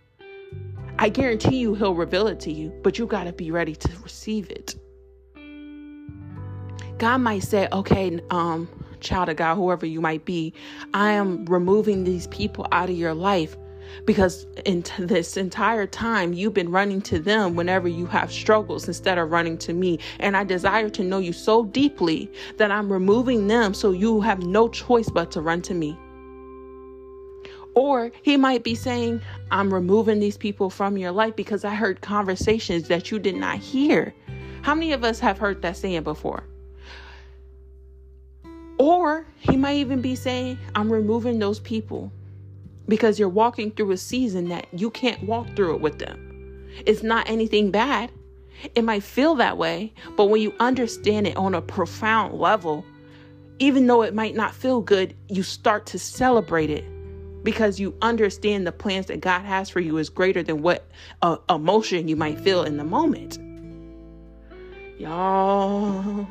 I 1.00 1.10
guarantee 1.10 1.58
you 1.58 1.74
he'll 1.74 1.96
reveal 1.96 2.28
it 2.28 2.40
to 2.42 2.52
you, 2.52 2.70
but 2.84 3.00
you 3.00 3.08
got 3.08 3.24
to 3.24 3.34
be 3.34 3.50
ready 3.50 3.76
to 3.76 3.90
receive 4.04 4.50
it. 4.52 4.76
God 7.00 7.18
might 7.18 7.42
say, 7.42 7.68
okay, 7.74 8.20
um, 8.30 8.70
child 9.02 9.30
of 9.30 9.36
God, 9.36 9.56
whoever 9.56 9.86
you 9.86 10.00
might 10.00 10.26
be, 10.26 10.54
I 10.94 11.12
am 11.12 11.46
removing 11.46 12.04
these 12.04 12.28
people 12.28 12.68
out 12.72 12.90
of 12.90 12.96
your 12.96 13.14
life 13.14 13.58
because 14.06 14.46
in 14.66 14.84
t- 14.84 15.04
this 15.04 15.38
entire 15.38 15.86
time 15.86 16.34
you've 16.34 16.54
been 16.54 16.72
running 16.72 17.02
to 17.02 17.20
them 17.20 17.56
whenever 17.56 17.88
you 17.88 18.06
have 18.06 18.32
struggles 18.32 18.88
instead 18.88 19.18
of 19.18 19.32
running 19.32 19.58
to 19.60 19.74
me. 19.74 20.00
And 20.20 20.38
i 20.38 20.44
desire 20.44 20.90
to 20.90 21.04
know 21.04 21.20
you 21.20 21.34
so 21.34 21.66
deeply 21.66 22.32
that 22.58 22.72
i'm 22.72 22.92
removing 22.92 23.48
them 23.48 23.74
so 23.74 23.92
you 23.92 24.22
have 24.22 24.44
no 24.44 24.70
choice 24.70 25.10
but 25.10 25.32
to 25.32 25.42
run 25.42 25.62
to 25.64 25.74
me. 25.74 25.98
Or 27.74 28.12
he 28.22 28.38
might 28.38 28.64
be 28.64 28.76
saying 28.76 29.22
i'm 29.52 29.74
removing 29.74 30.20
these 30.20 30.38
people 30.38 30.70
from 30.70 30.98
your 30.98 31.12
life 31.12 31.36
because 31.36 31.66
i 31.66 31.76
heard 31.76 32.02
conversations 32.02 32.88
that 32.88 33.12
you 33.12 33.20
did 33.20 33.36
not 33.36 33.58
hear. 33.58 34.14
How 34.62 34.76
many 34.76 34.94
of 34.94 35.04
us 35.04 35.20
have 35.20 35.40
heard 35.40 35.62
that 35.64 35.76
saying 35.78 36.04
before 36.04 36.44
or 38.82 39.28
he 39.38 39.58
might 39.58 39.76
even 39.76 40.02
be 40.02 40.16
saying, 40.16 40.58
I'm 40.74 40.92
removing 40.92 41.38
those 41.38 41.60
people 41.60 42.12
because 42.88 43.20
you're 43.20 43.30
walking 43.30 43.70
through 43.70 43.92
a 43.92 43.98
season 43.98 44.50
that 44.50 44.66
you 44.74 44.90
can't 44.90 45.22
walk 45.22 45.56
through 45.56 45.76
it 45.76 45.82
with 45.82 46.00
them. 46.00 46.68
It's 46.88 47.04
not 47.04 47.30
anything 47.30 47.70
bad. 47.70 48.12
It 48.74 48.84
might 48.84 49.04
feel 49.04 49.36
that 49.36 49.60
way, 49.60 49.94
but 50.18 50.26
when 50.26 50.42
you 50.42 50.56
understand 50.60 51.28
it 51.28 51.38
on 51.38 51.54
a 51.54 51.62
profound 51.62 52.40
level, 52.40 52.84
even 53.60 53.86
though 53.86 54.02
it 54.02 54.16
might 54.16 54.34
not 54.34 54.52
feel 54.52 54.82
good, 54.82 55.16
you 55.28 55.44
start 55.44 55.86
to 55.86 56.00
celebrate 56.00 56.72
it 56.72 56.84
because 57.44 57.80
you 57.80 57.96
understand 58.02 58.66
the 58.66 58.72
plans 58.72 59.06
that 59.06 59.22
God 59.22 59.42
has 59.42 59.70
for 59.70 59.80
you 59.80 59.98
is 59.98 60.10
greater 60.10 60.42
than 60.42 60.64
what 60.64 60.90
uh, 61.22 61.38
emotion 61.52 62.08
you 62.08 62.16
might 62.16 62.40
feel 62.40 62.64
in 62.64 62.78
the 62.78 62.84
moment. 62.84 63.38
Y'all, 64.98 66.28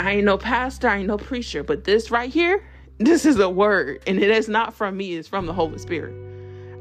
I 0.00 0.12
ain't 0.12 0.24
no 0.24 0.38
pastor, 0.38 0.88
I 0.88 0.98
ain't 0.98 1.08
no 1.08 1.18
preacher, 1.18 1.62
but 1.62 1.84
this 1.84 2.10
right 2.10 2.30
here, 2.30 2.64
this 2.98 3.24
is 3.24 3.38
a 3.38 3.50
word, 3.50 4.02
and 4.06 4.18
it 4.18 4.30
is 4.30 4.48
not 4.48 4.74
from 4.74 4.96
me, 4.96 5.14
it's 5.14 5.28
from 5.28 5.46
the 5.46 5.52
Holy 5.52 5.78
Spirit. 5.78 6.14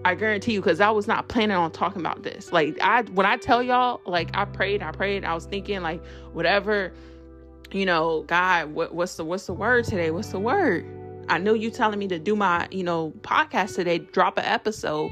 I 0.06 0.16
guarantee 0.16 0.54
you, 0.54 0.62
because 0.62 0.80
I 0.80 0.90
was 0.92 1.08
not 1.08 1.28
planning 1.28 1.58
on 1.58 1.72
talking 1.72 2.00
about 2.02 2.24
this. 2.24 2.52
Like 2.52 2.78
I 2.82 3.02
when 3.02 3.26
I 3.26 3.38
tell 3.38 3.62
y'all, 3.62 4.02
like 4.06 4.30
I 4.36 4.46
prayed, 4.46 4.82
I 4.82 4.92
prayed, 4.92 5.26
I 5.26 5.34
was 5.34 5.46
thinking 5.46 5.82
like 5.82 6.04
whatever, 6.34 6.94
you 7.72 7.86
know, 7.86 8.24
God, 8.28 8.74
what, 8.74 8.94
what's 8.94 9.16
the 9.16 9.26
what's 9.26 9.48
the 9.48 9.54
word 9.54 9.86
today? 9.86 10.12
What's 10.12 10.30
the 10.30 10.40
word? 10.40 10.86
I 11.30 11.40
know 11.40 11.54
you 11.54 11.70
telling 11.70 12.00
me 12.00 12.08
to 12.08 12.20
do 12.20 12.36
my, 12.36 12.68
you 12.72 12.84
know, 12.84 13.12
podcast 13.22 13.76
today, 13.76 13.98
drop 14.00 14.38
an 14.38 14.46
episode. 14.46 15.12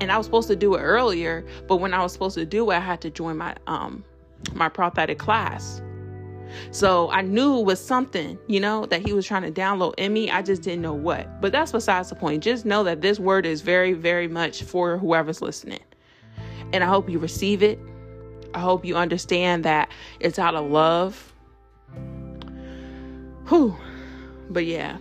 And 0.00 0.12
I 0.12 0.18
was 0.18 0.26
supposed 0.26 0.48
to 0.48 0.56
do 0.56 0.74
it 0.74 0.80
earlier, 0.80 1.46
but 1.66 1.76
when 1.76 1.94
I 1.94 2.02
was 2.02 2.12
supposed 2.12 2.34
to 2.34 2.44
do 2.44 2.70
it, 2.70 2.74
I 2.74 2.80
had 2.80 3.00
to 3.02 3.10
join 3.10 3.38
my 3.38 3.54
um 3.66 4.04
my 4.52 4.68
prophetic 4.68 5.18
class. 5.18 5.80
So 6.70 7.10
I 7.10 7.22
knew 7.22 7.60
it 7.60 7.64
was 7.64 7.84
something, 7.84 8.38
you 8.46 8.60
know, 8.60 8.86
that 8.86 9.04
he 9.04 9.12
was 9.12 9.26
trying 9.26 9.42
to 9.42 9.50
download 9.50 9.94
in 9.98 10.12
me. 10.12 10.30
I 10.30 10.42
just 10.42 10.62
didn't 10.62 10.82
know 10.82 10.94
what. 10.94 11.40
But 11.40 11.52
that's 11.52 11.72
besides 11.72 12.08
the 12.10 12.14
point. 12.14 12.42
Just 12.42 12.64
know 12.64 12.84
that 12.84 13.00
this 13.00 13.18
word 13.18 13.46
is 13.46 13.60
very, 13.60 13.92
very 13.92 14.28
much 14.28 14.62
for 14.62 14.98
whoever's 14.98 15.42
listening. 15.42 15.80
And 16.72 16.82
I 16.82 16.86
hope 16.86 17.08
you 17.08 17.18
receive 17.18 17.62
it. 17.62 17.78
I 18.54 18.60
hope 18.60 18.84
you 18.84 18.96
understand 18.96 19.64
that 19.64 19.90
it's 20.20 20.38
out 20.38 20.54
of 20.54 20.70
love. 20.70 21.32
Whew. 23.48 23.76
But 24.50 24.66
yeah, 24.66 24.98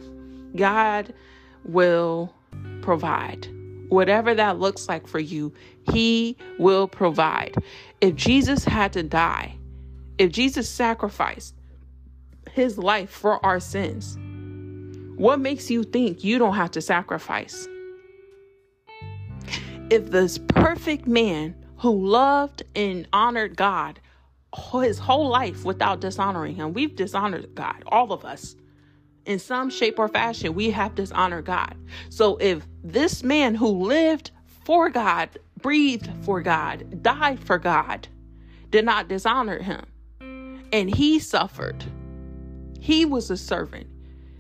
God 0.56 1.14
will 1.64 2.34
provide. 2.82 3.48
Whatever 3.90 4.34
that 4.34 4.60
looks 4.60 4.88
like 4.88 5.08
for 5.08 5.20
you, 5.20 5.54
He 5.92 6.38
will 6.60 6.88
provide. 6.88 7.56
If 8.02 8.16
Jesus 8.16 8.64
had 8.66 8.94
to 8.94 9.04
die, 9.04 9.58
if 10.18 10.32
Jesus 10.32 10.70
sacrificed 10.70 11.56
his 12.52 12.78
life 12.78 13.10
for 13.10 13.44
our 13.46 13.60
sins, 13.60 14.18
what 15.18 15.40
makes 15.40 15.70
you 15.70 15.84
think 15.84 16.24
you 16.24 16.38
don't 16.38 16.56
have 16.56 16.72
to 16.72 16.82
sacrifice? 16.82 17.68
If 19.90 20.12
this 20.12 20.38
perfect 20.38 21.08
man 21.08 21.56
who 21.78 22.08
loved 22.08 22.64
and 22.76 23.08
honored 23.14 23.56
God 23.56 24.00
his 24.82 24.98
whole 24.98 25.28
life 25.28 25.66
without 25.66 26.00
dishonoring 26.00 26.56
him, 26.56 26.74
we've 26.74 26.96
dishonored 26.96 27.54
God, 27.56 27.84
all 27.88 28.14
of 28.14 28.24
us. 28.26 28.56
In 29.26 29.40
some 29.40 29.70
shape 29.70 30.00
or 30.00 30.08
fashion, 30.08 30.54
we 30.54 30.70
have 30.72 30.96
dishonored 30.96 31.46
God. 31.46 31.76
So 32.10 32.38
if 32.38 32.66
this 32.84 33.24
man 33.24 33.56
who 33.56 33.68
lived 33.68 34.32
for 34.64 34.90
God, 34.90 35.30
breathed 35.62 36.10
for 36.24 36.42
God, 36.42 37.02
died 37.04 37.40
for 37.40 37.58
God, 37.58 38.08
did 38.70 38.86
not 38.86 39.08
dishonor 39.08 39.62
him, 39.62 39.86
and 40.72 40.94
he 40.94 41.20
suffered. 41.20 41.84
He 42.80 43.06
was 43.06 43.32
a 43.32 43.38
servant. 43.38 43.88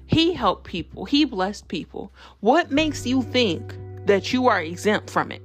He 0.05 0.33
helped 0.33 0.65
people. 0.65 1.05
He 1.05 1.25
blessed 1.25 1.67
people. 1.67 2.13
What 2.41 2.71
makes 2.71 3.05
you 3.05 3.23
think 3.23 3.75
that 4.05 4.31
you 4.31 4.47
are 4.47 4.61
exempt 4.61 5.09
from 5.09 5.31
it? 5.31 5.41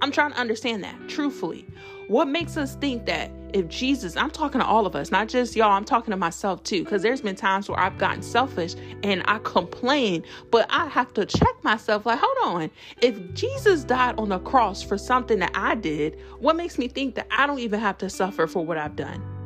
I'm 0.00 0.12
trying 0.12 0.32
to 0.32 0.38
understand 0.38 0.84
that 0.84 0.96
truthfully. 1.08 1.66
What 2.06 2.28
makes 2.28 2.56
us 2.56 2.76
think 2.76 3.04
that 3.06 3.30
if 3.52 3.68
Jesus, 3.68 4.16
I'm 4.16 4.30
talking 4.30 4.60
to 4.60 4.66
all 4.66 4.86
of 4.86 4.94
us, 4.94 5.10
not 5.10 5.28
just 5.28 5.56
y'all, 5.56 5.72
I'm 5.72 5.84
talking 5.84 6.10
to 6.12 6.16
myself 6.16 6.62
too, 6.62 6.84
because 6.84 7.02
there's 7.02 7.20
been 7.20 7.36
times 7.36 7.68
where 7.68 7.78
I've 7.78 7.98
gotten 7.98 8.22
selfish 8.22 8.74
and 9.02 9.22
I 9.26 9.40
complain, 9.40 10.24
but 10.50 10.66
I 10.70 10.86
have 10.86 11.12
to 11.14 11.26
check 11.26 11.62
myself 11.62 12.06
like, 12.06 12.18
hold 12.22 12.56
on, 12.56 12.70
if 13.02 13.34
Jesus 13.34 13.84
died 13.84 14.14
on 14.18 14.30
the 14.30 14.38
cross 14.38 14.82
for 14.82 14.96
something 14.96 15.38
that 15.40 15.50
I 15.54 15.74
did, 15.74 16.18
what 16.38 16.56
makes 16.56 16.78
me 16.78 16.88
think 16.88 17.14
that 17.16 17.26
I 17.30 17.46
don't 17.46 17.58
even 17.58 17.80
have 17.80 17.98
to 17.98 18.08
suffer 18.08 18.46
for 18.46 18.64
what 18.64 18.78
I've 18.78 18.96
done? 18.96 19.37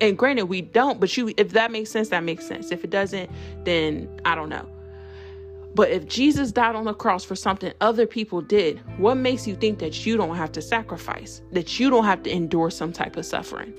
And 0.00 0.18
granted 0.18 0.46
we 0.46 0.60
don't 0.62 1.00
but 1.00 1.16
you 1.16 1.32
if 1.36 1.50
that 1.50 1.70
makes 1.70 1.90
sense 1.90 2.08
that 2.08 2.24
makes 2.24 2.46
sense. 2.46 2.70
If 2.70 2.84
it 2.84 2.90
doesn't 2.90 3.30
then 3.64 4.08
i 4.24 4.34
don't 4.34 4.48
know. 4.48 4.68
But 5.74 5.90
if 5.90 6.06
jesus 6.06 6.52
died 6.52 6.74
on 6.74 6.84
the 6.84 6.94
cross 6.94 7.24
for 7.24 7.36
something 7.36 7.72
other 7.80 8.06
people 8.06 8.40
did 8.40 8.80
what 8.98 9.16
makes 9.16 9.46
you 9.46 9.56
think 9.56 9.78
that 9.80 10.06
you 10.06 10.16
don't 10.16 10.36
have 10.36 10.52
to 10.52 10.62
sacrifice 10.62 11.42
that 11.52 11.78
you 11.78 11.90
don't 11.90 12.04
have 12.04 12.22
to 12.24 12.30
endure 12.30 12.70
some 12.70 12.92
type 12.92 13.16
of 13.16 13.26
suffering? 13.26 13.74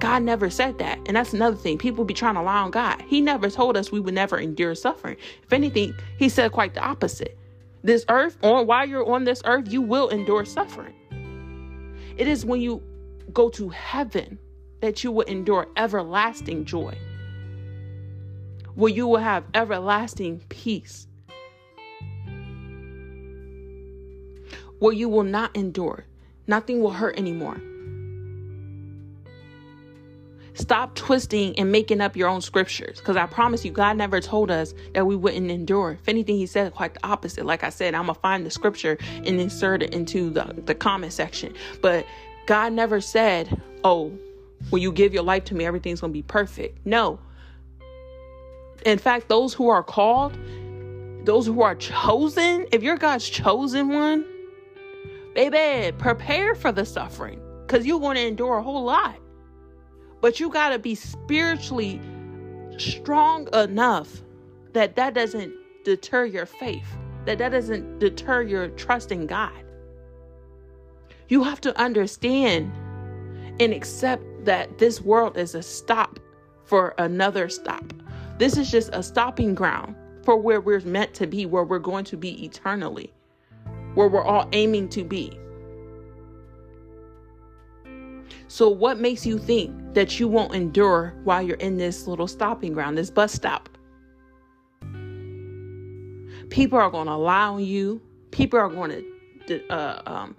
God 0.00 0.22
never 0.22 0.50
said 0.50 0.78
that 0.78 0.98
and 1.06 1.16
that's 1.16 1.32
another 1.32 1.56
thing. 1.56 1.78
People 1.78 2.04
be 2.04 2.14
trying 2.14 2.34
to 2.34 2.42
lie 2.42 2.58
on 2.58 2.70
god. 2.70 3.02
He 3.06 3.20
never 3.20 3.48
told 3.48 3.76
us 3.76 3.92
we 3.92 4.00
would 4.00 4.14
never 4.14 4.38
endure 4.38 4.74
suffering. 4.74 5.16
If 5.44 5.52
anything 5.52 5.94
he 6.18 6.28
said 6.28 6.52
quite 6.52 6.74
the 6.74 6.80
opposite. 6.80 7.38
This 7.82 8.04
earth 8.08 8.38
or 8.42 8.64
while 8.64 8.86
you're 8.86 9.08
on 9.10 9.24
this 9.24 9.42
earth 9.44 9.70
you 9.70 9.82
will 9.82 10.08
endure 10.08 10.44
suffering. 10.44 10.94
It 12.16 12.28
is 12.28 12.44
when 12.44 12.60
you 12.60 12.82
go 13.32 13.48
to 13.50 13.68
heaven 13.70 14.38
that 14.80 15.02
you 15.02 15.12
will 15.12 15.26
endure 15.26 15.68
everlasting 15.76 16.64
joy, 16.64 16.96
where 18.74 18.92
you 18.92 19.06
will 19.06 19.18
have 19.18 19.44
everlasting 19.54 20.42
peace, 20.48 21.06
where 24.78 24.92
you 24.92 25.08
will 25.08 25.24
not 25.24 25.56
endure, 25.56 26.04
nothing 26.46 26.80
will 26.80 26.92
hurt 26.92 27.18
anymore. 27.18 27.60
Stop 30.56 30.94
twisting 30.94 31.58
and 31.58 31.72
making 31.72 32.00
up 32.00 32.16
your 32.16 32.28
own 32.28 32.40
scriptures. 32.40 32.98
Because 32.98 33.16
I 33.16 33.26
promise 33.26 33.64
you, 33.64 33.72
God 33.72 33.96
never 33.96 34.20
told 34.20 34.52
us 34.52 34.72
that 34.94 35.04
we 35.04 35.16
wouldn't 35.16 35.50
endure. 35.50 35.98
If 36.00 36.08
anything, 36.08 36.36
He 36.36 36.46
said 36.46 36.72
quite 36.74 36.94
the 36.94 37.04
opposite. 37.04 37.44
Like 37.44 37.64
I 37.64 37.70
said, 37.70 37.92
I'm 37.92 38.04
going 38.06 38.14
to 38.14 38.20
find 38.20 38.46
the 38.46 38.50
scripture 38.50 38.96
and 39.00 39.40
insert 39.40 39.82
it 39.82 39.92
into 39.92 40.30
the, 40.30 40.54
the 40.64 40.74
comment 40.74 41.12
section. 41.12 41.54
But 41.82 42.06
God 42.46 42.72
never 42.72 43.00
said, 43.00 43.60
oh, 43.82 44.16
when 44.70 44.82
you 44.82 44.92
give 44.92 45.12
your 45.12 45.22
life 45.22 45.44
to 45.44 45.54
me, 45.54 45.64
everything's 45.64 46.00
going 46.00 46.12
to 46.12 46.16
be 46.16 46.22
perfect. 46.22 46.84
No. 46.86 47.18
In 48.84 48.98
fact, 48.98 49.28
those 49.28 49.54
who 49.54 49.68
are 49.68 49.82
called, 49.82 50.36
those 51.24 51.46
who 51.46 51.62
are 51.62 51.74
chosen, 51.74 52.66
if 52.72 52.82
you're 52.82 52.96
God's 52.96 53.28
chosen 53.28 53.88
one, 53.88 54.24
baby, 55.34 55.96
prepare 55.96 56.54
for 56.54 56.72
the 56.72 56.84
suffering 56.84 57.40
because 57.66 57.86
you're 57.86 58.00
going 58.00 58.16
to 58.16 58.26
endure 58.26 58.58
a 58.58 58.62
whole 58.62 58.84
lot. 58.84 59.16
But 60.20 60.40
you 60.40 60.50
got 60.50 60.70
to 60.70 60.78
be 60.78 60.94
spiritually 60.94 62.00
strong 62.78 63.48
enough 63.54 64.22
that 64.72 64.96
that 64.96 65.14
doesn't 65.14 65.54
deter 65.84 66.24
your 66.24 66.46
faith, 66.46 66.86
that 67.26 67.38
that 67.38 67.50
doesn't 67.50 67.98
deter 67.98 68.42
your 68.42 68.68
trust 68.68 69.12
in 69.12 69.26
God. 69.26 69.52
You 71.28 71.42
have 71.44 71.60
to 71.62 71.78
understand 71.80 72.72
and 73.60 73.72
accept 73.72 74.22
that 74.44 74.78
this 74.78 75.00
world 75.00 75.36
is 75.36 75.54
a 75.54 75.62
stop 75.62 76.20
for 76.64 76.94
another 76.98 77.48
stop. 77.48 77.92
This 78.38 78.56
is 78.56 78.70
just 78.70 78.90
a 78.92 79.02
stopping 79.02 79.54
ground 79.54 79.94
for 80.24 80.36
where 80.36 80.60
we're 80.60 80.80
meant 80.80 81.14
to 81.14 81.26
be, 81.26 81.46
where 81.46 81.64
we're 81.64 81.78
going 81.78 82.04
to 82.06 82.16
be 82.16 82.44
eternally, 82.44 83.12
where 83.94 84.08
we're 84.08 84.24
all 84.24 84.48
aiming 84.52 84.88
to 84.90 85.04
be. 85.04 85.38
So, 88.48 88.68
what 88.68 88.98
makes 88.98 89.26
you 89.26 89.38
think 89.38 89.94
that 89.94 90.20
you 90.20 90.28
won't 90.28 90.54
endure 90.54 91.14
while 91.24 91.42
you're 91.42 91.56
in 91.56 91.76
this 91.76 92.06
little 92.06 92.26
stopping 92.26 92.72
ground, 92.72 92.96
this 92.96 93.10
bus 93.10 93.32
stop? 93.32 93.68
People 96.50 96.78
are 96.78 96.90
going 96.90 97.06
to 97.06 97.16
lie 97.16 97.46
on 97.46 97.64
you. 97.64 98.00
People 98.30 98.58
are 98.58 98.68
going 98.68 99.04
to 99.46 99.68
uh, 99.68 100.02
um, 100.06 100.36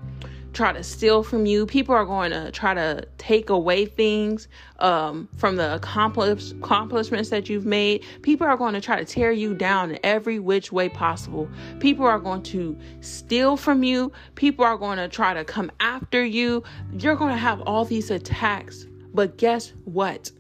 try 0.56 0.72
to 0.72 0.82
steal 0.84 1.22
from 1.22 1.46
you. 1.46 1.66
People 1.66 1.94
are 1.94 2.06
going 2.06 2.32
to 2.32 2.50
try 2.52 2.74
to 2.74 3.06
take 3.18 3.50
away 3.50 3.86
things 3.86 4.48
um, 4.80 5.28
from 5.38 5.58
the 5.58 5.76
accomplish- 5.76 6.52
accomplishments 6.52 7.30
that 7.30 7.50
you've 7.50 7.66
made. 7.66 8.04
People 8.22 8.48
are 8.48 8.58
going 8.58 8.74
to 8.74 8.82
try 8.82 8.98
to 8.98 9.06
tear 9.06 9.32
you 9.32 9.54
down 9.54 9.92
in 9.92 10.00
every 10.04 10.40
which 10.40 10.72
way 10.72 10.90
possible. 10.90 11.50
People 11.80 12.06
are 12.06 12.20
going 12.20 12.42
to 12.44 12.78
steal 13.02 13.58
from 13.58 13.84
you. 13.84 14.12
People 14.36 14.66
are 14.66 14.78
going 14.78 14.98
to 14.98 15.08
try 15.08 15.34
to 15.34 15.44
come 15.44 15.72
after 15.80 16.24
you. 16.24 16.64
You're 16.98 17.16
going 17.16 17.32
to 17.32 17.38
have 17.38 17.62
all 17.62 17.86
these 17.86 18.10
attacks. 18.10 18.86
But 19.14 19.38
guess 19.38 19.74
what? 19.84 20.32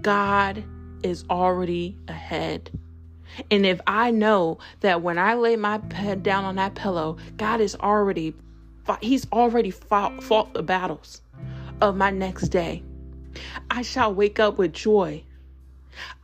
God 0.00 0.64
is 1.02 1.24
already 1.28 1.98
ahead. 2.08 2.70
And 3.50 3.66
if 3.66 3.80
I 3.86 4.10
know 4.10 4.58
that 4.80 5.02
when 5.02 5.18
I 5.18 5.34
lay 5.34 5.56
my 5.56 5.80
head 5.92 6.22
down 6.22 6.44
on 6.44 6.56
that 6.56 6.74
pillow, 6.74 7.16
God 7.36 7.60
is 7.60 7.76
already, 7.76 8.34
He's 9.00 9.26
already 9.32 9.70
fought, 9.70 10.22
fought 10.22 10.54
the 10.54 10.62
battles 10.62 11.22
of 11.80 11.96
my 11.96 12.10
next 12.10 12.48
day. 12.48 12.82
I 13.70 13.82
shall 13.82 14.14
wake 14.14 14.40
up 14.40 14.58
with 14.58 14.72
joy. 14.72 15.22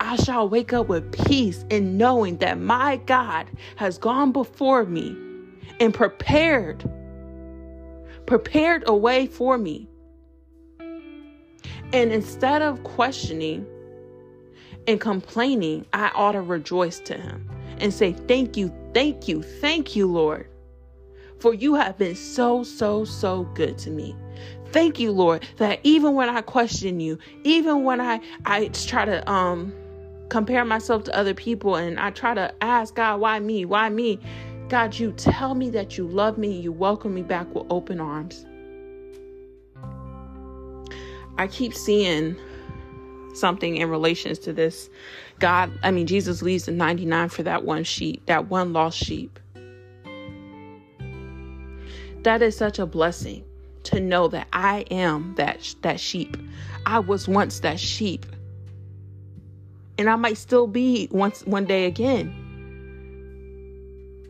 I 0.01 0.17
shall 0.17 0.49
wake 0.49 0.73
up 0.73 0.89
with 0.89 1.13
peace 1.27 1.65
in 1.71 1.97
knowing 1.97 2.39
that 2.39 2.59
my 2.59 2.97
God 2.97 3.47
has 3.77 3.99
gone 3.99 4.33
before 4.33 4.85
me 4.85 5.17
and 5.81 5.95
prepared, 5.95 6.89
prepared 8.27 8.85
a 8.87 8.95
way 8.95 9.27
for 9.27 9.57
me. 9.57 9.89
And 10.81 12.13
instead 12.13 12.63
of 12.63 12.85
questioning 12.85 13.67
and 14.87 15.01
complaining, 15.01 15.87
I 15.93 16.11
ought 16.15 16.33
to 16.33 16.41
rejoice 16.41 17.01
to 17.01 17.17
him 17.17 17.49
and 17.79 17.93
say, 17.93 18.13
Thank 18.13 18.57
you, 18.57 18.73
thank 18.95 19.29
you, 19.29 19.43
thank 19.43 19.97
you, 19.97 20.07
Lord. 20.07 20.49
For 21.39 21.55
you 21.55 21.75
have 21.75 21.99
been 21.99 22.15
so, 22.15 22.63
so, 22.63 23.05
so 23.05 23.45
good 23.55 23.79
to 23.79 23.91
me. 23.91 24.17
Thank 24.67 24.99
you, 24.99 25.13
Lord, 25.13 25.47
that 25.59 25.81
even 25.83 26.15
when 26.15 26.29
I 26.29 26.41
question 26.41 27.01
you, 27.01 27.19
even 27.45 27.85
when 27.85 28.01
I, 28.01 28.21
I 28.47 28.69
try 28.69 29.05
to 29.05 29.29
um 29.31 29.73
compare 30.33 30.65
myself 30.65 31.05
to 31.05 31.15
other 31.15 31.35
people 31.35 31.77
and 31.77 32.01
I 32.01 32.11
try 32.11 32.33
to 32.33 32.55
ask 32.65 32.95
God, 32.95 33.21
why 33.21 33.39
me? 33.39 33.67
Why 33.67 33.91
me? 33.91 34.19
God, 34.71 34.99
you 34.99 35.13
tell 35.13 35.55
me 35.55 35.69
that 35.71 35.99
you 35.99 36.07
love 36.07 36.39
me, 36.39 36.59
you 36.59 36.73
welcome 36.73 37.13
me 37.13 37.21
back 37.23 37.55
with 37.55 37.67
open 37.69 38.01
arms. 38.01 38.47
I 41.37 41.47
keep 41.49 41.75
seeing 41.75 42.39
something 43.35 43.77
in 43.77 43.89
relations 43.89 44.39
to 44.41 44.53
this. 44.53 44.91
God, 45.39 45.73
I 45.83 45.91
mean, 45.91 46.07
Jesus 46.07 46.43
leaves 46.43 46.65
the 46.65 46.73
99 46.73 47.29
for 47.29 47.43
that 47.43 47.65
one 47.65 47.85
sheep, 47.85 48.27
that 48.27 48.49
one 48.49 48.73
lost 48.73 48.99
sheep. 48.99 49.39
That 52.23 52.43
is 52.43 52.57
such 52.57 52.79
a 52.79 52.87
blessing 52.87 53.45
to 53.85 54.01
know 54.01 54.29
that 54.29 54.47
I 54.53 54.81
am 54.91 55.35
that 55.37 55.75
that 55.83 55.99
sheep. 55.99 56.37
I 56.87 57.01
was 57.01 57.27
once 57.27 57.61
that 57.61 57.81
sheep. 57.81 58.27
And 59.99 60.09
I 60.09 60.17
might 60.17 60.39
still 60.39 60.67
be 60.67 61.09
once 61.11 61.45
one 61.45 61.65
day 61.65 61.87
again. 61.87 62.35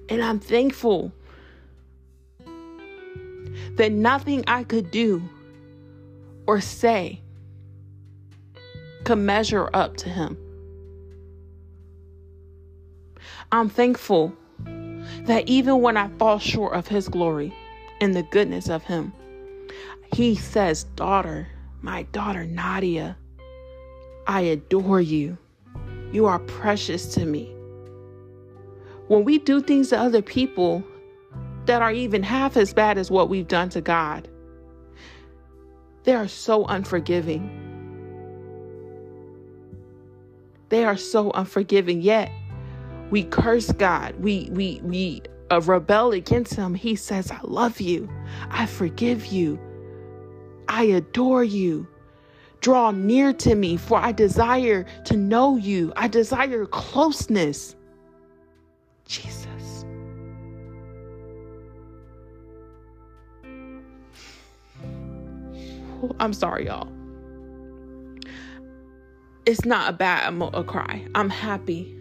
And 0.09 0.23
I'm 0.23 0.41
thankful 0.41 1.13
that 3.77 3.93
nothing 3.93 4.45
I 4.47 4.65
could 4.65 4.91
do 4.91 5.23
or 6.47 6.61
say 6.61 7.22
could 9.05 9.19
measure 9.19 9.69
up 9.75 9.97
to 9.99 10.09
him. 10.09 10.37
I'm 13.51 13.69
thankful 13.69 14.33
that 15.27 15.47
even 15.47 15.83
when 15.83 15.97
I 15.97 16.09
fall 16.19 16.39
short 16.39 16.75
of 16.75 16.89
his 16.89 17.09
glory 17.09 17.55
and 18.01 18.15
the 18.15 18.23
goodness 18.25 18.69
of 18.69 18.83
him, 18.85 19.13
he 20.15 20.35
says, 20.35 20.85
Daughter, 20.97 21.49
my 21.81 22.05
daughter 22.05 22.45
Nadia, 22.45 23.17
I 24.27 24.41
adore 24.43 25.01
you. 25.01 25.37
You 26.13 26.27
are 26.27 26.39
precious 26.41 27.15
to 27.15 27.25
me. 27.25 27.55
When 29.09 29.25
we 29.25 29.39
do 29.39 29.61
things 29.61 29.89
to 29.89 29.99
other 29.99 30.23
people 30.23 30.83
that 31.67 31.83
are 31.83 31.93
even 31.93 32.23
half 32.23 32.57
as 32.57 32.73
bad 32.73 32.99
as 32.99 33.11
what 33.11 33.29
we've 33.29 33.49
done 33.49 33.69
to 33.71 33.81
God, 33.81 34.29
they 36.05 36.15
are 36.15 36.29
so 36.29 36.65
unforgiving. 36.67 37.62
They 40.73 40.87
are 40.87 40.97
so 40.97 41.31
unforgiving. 41.33 42.01
Yet 42.01 42.33
we 43.11 43.25
curse 43.25 43.71
God. 43.73 44.15
We 44.19 44.49
we 44.53 44.81
we 44.83 45.21
uh, 45.51 45.61
rebel 45.61 46.13
against 46.13 46.55
Him. 46.55 46.73
He 46.75 46.97
says, 46.97 47.31
"I 47.31 47.41
love 47.43 47.79
you. 47.79 48.09
I 48.51 48.65
forgive 48.65 49.27
you. 49.27 49.61
I 50.69 50.85
adore 50.85 51.45
you." 51.45 51.87
Draw 52.63 52.93
near 52.93 53.35
to 53.35 53.55
me, 53.55 53.77
for 53.77 53.99
I 53.99 54.13
desire 54.13 54.87
to 55.05 55.17
know 55.17 55.59
you. 55.59 55.93
I 55.95 56.09
desire 56.09 56.65
closeness. 56.65 57.77
Jesus. 59.05 59.85
I'm 66.19 66.33
sorry, 66.33 66.67
y'all 66.67 66.92
it's 69.45 69.65
not 69.65 69.91
a 69.91 69.93
bad 69.93 70.33
emo- 70.33 70.51
a 70.53 70.63
cry. 70.63 71.07
I'm 71.15 71.29
happy. 71.29 71.95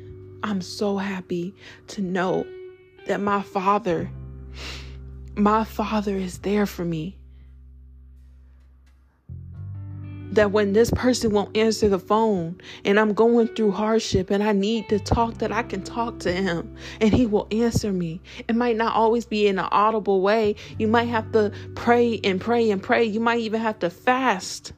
I'm 0.43 0.61
so 0.61 0.97
happy 0.97 1.55
to 1.87 2.01
know 2.01 2.45
that 3.07 3.19
my 3.19 3.41
father, 3.41 4.09
my 5.35 5.63
father 5.63 6.15
is 6.15 6.39
there 6.39 6.65
for 6.65 6.85
me. 6.85 7.17
That 10.31 10.51
when 10.51 10.71
this 10.71 10.89
person 10.91 11.31
won't 11.31 11.57
answer 11.57 11.89
the 11.89 11.99
phone 11.99 12.61
and 12.85 12.97
I'm 12.97 13.13
going 13.13 13.47
through 13.49 13.71
hardship 13.71 14.29
and 14.29 14.41
I 14.41 14.53
need 14.53 14.87
to 14.87 14.97
talk, 14.97 15.39
that 15.39 15.51
I 15.51 15.61
can 15.61 15.83
talk 15.83 16.19
to 16.19 16.31
him 16.31 16.73
and 17.01 17.13
he 17.13 17.25
will 17.25 17.47
answer 17.51 17.91
me. 17.91 18.21
It 18.47 18.55
might 18.55 18.77
not 18.77 18.95
always 18.95 19.25
be 19.25 19.47
in 19.47 19.59
an 19.59 19.67
audible 19.71 20.21
way. 20.21 20.55
You 20.79 20.87
might 20.87 21.09
have 21.09 21.33
to 21.33 21.51
pray 21.75 22.21
and 22.23 22.39
pray 22.39 22.71
and 22.71 22.81
pray. 22.81 23.03
You 23.03 23.19
might 23.19 23.39
even 23.39 23.59
have 23.59 23.79
to 23.79 23.89
fast 23.89 24.71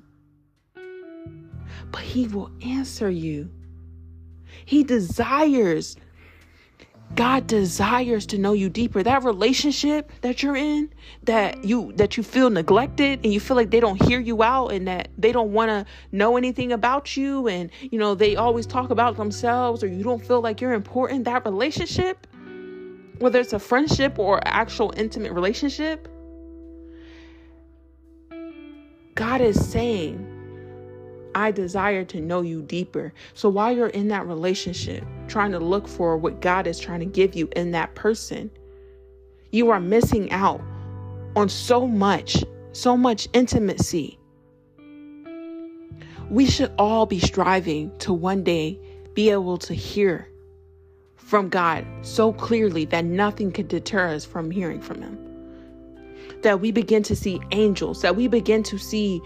but 1.93 2.01
He 2.01 2.27
will 2.27 2.51
answer 2.63 3.09
you. 3.09 3.49
He 4.65 4.83
desires, 4.83 5.95
God 7.13 7.45
desires 7.45 8.25
to 8.27 8.39
know 8.39 8.53
you 8.53 8.67
deeper. 8.67 9.03
That 9.03 9.23
relationship 9.23 10.11
that 10.21 10.41
you're 10.41 10.55
in, 10.55 10.89
that 11.23 11.63
you 11.63 11.93
that 11.95 12.17
you 12.17 12.23
feel 12.23 12.49
neglected 12.49 13.19
and 13.23 13.31
you 13.31 13.39
feel 13.39 13.55
like 13.55 13.69
they 13.69 13.79
don't 13.79 14.01
hear 14.01 14.19
you 14.19 14.41
out 14.41 14.69
and 14.69 14.87
that 14.87 15.09
they 15.19 15.31
don't 15.31 15.53
want 15.53 15.69
to 15.69 15.85
know 16.11 16.35
anything 16.35 16.71
about 16.71 17.15
you 17.15 17.47
and 17.47 17.69
you 17.79 17.99
know 17.99 18.15
they 18.15 18.35
always 18.35 18.65
talk 18.65 18.89
about 18.89 19.15
themselves 19.15 19.83
or 19.83 19.87
you 19.87 20.03
don't 20.03 20.25
feel 20.25 20.41
like 20.41 20.61
you're 20.61 20.73
important. 20.73 21.25
That 21.25 21.45
relationship, 21.45 22.25
whether 23.19 23.39
it's 23.39 23.53
a 23.53 23.59
friendship 23.59 24.17
or 24.17 24.41
actual 24.45 24.91
intimate 24.97 25.33
relationship, 25.33 26.07
God 29.13 29.41
is 29.41 29.63
saying 29.63 30.32
I 31.35 31.51
desire 31.51 32.03
to 32.05 32.21
know 32.21 32.41
you 32.41 32.61
deeper. 32.61 33.13
So 33.33 33.49
while 33.49 33.75
you're 33.75 33.87
in 33.87 34.07
that 34.09 34.27
relationship, 34.27 35.03
trying 35.27 35.51
to 35.51 35.59
look 35.59 35.87
for 35.87 36.17
what 36.17 36.41
God 36.41 36.67
is 36.67 36.79
trying 36.79 36.99
to 37.01 37.05
give 37.05 37.35
you 37.35 37.49
in 37.55 37.71
that 37.71 37.95
person, 37.95 38.51
you 39.51 39.69
are 39.69 39.79
missing 39.79 40.31
out 40.31 40.61
on 41.35 41.49
so 41.49 41.87
much, 41.87 42.43
so 42.71 42.97
much 42.97 43.27
intimacy. 43.33 44.19
We 46.29 46.45
should 46.45 46.71
all 46.77 47.05
be 47.05 47.19
striving 47.19 47.95
to 47.99 48.13
one 48.13 48.43
day 48.43 48.79
be 49.13 49.29
able 49.29 49.57
to 49.59 49.73
hear 49.73 50.27
from 51.15 51.49
God 51.49 51.85
so 52.01 52.33
clearly 52.33 52.85
that 52.85 53.05
nothing 53.05 53.51
could 53.51 53.67
deter 53.67 54.09
us 54.09 54.25
from 54.25 54.51
hearing 54.51 54.81
from 54.81 55.01
Him. 55.01 55.17
That 56.41 56.59
we 56.59 56.71
begin 56.71 57.03
to 57.03 57.15
see 57.15 57.39
angels, 57.51 58.01
that 58.01 58.15
we 58.15 58.27
begin 58.27 58.63
to 58.63 58.77
see 58.77 59.21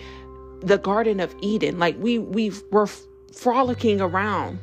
the 0.62 0.78
Garden 0.78 1.20
of 1.20 1.36
Eden. 1.42 1.80
Like 1.80 1.98
we 2.00 2.18
we 2.20 2.52
were 2.72 2.88
frolicking 3.34 4.02
around 4.02 4.60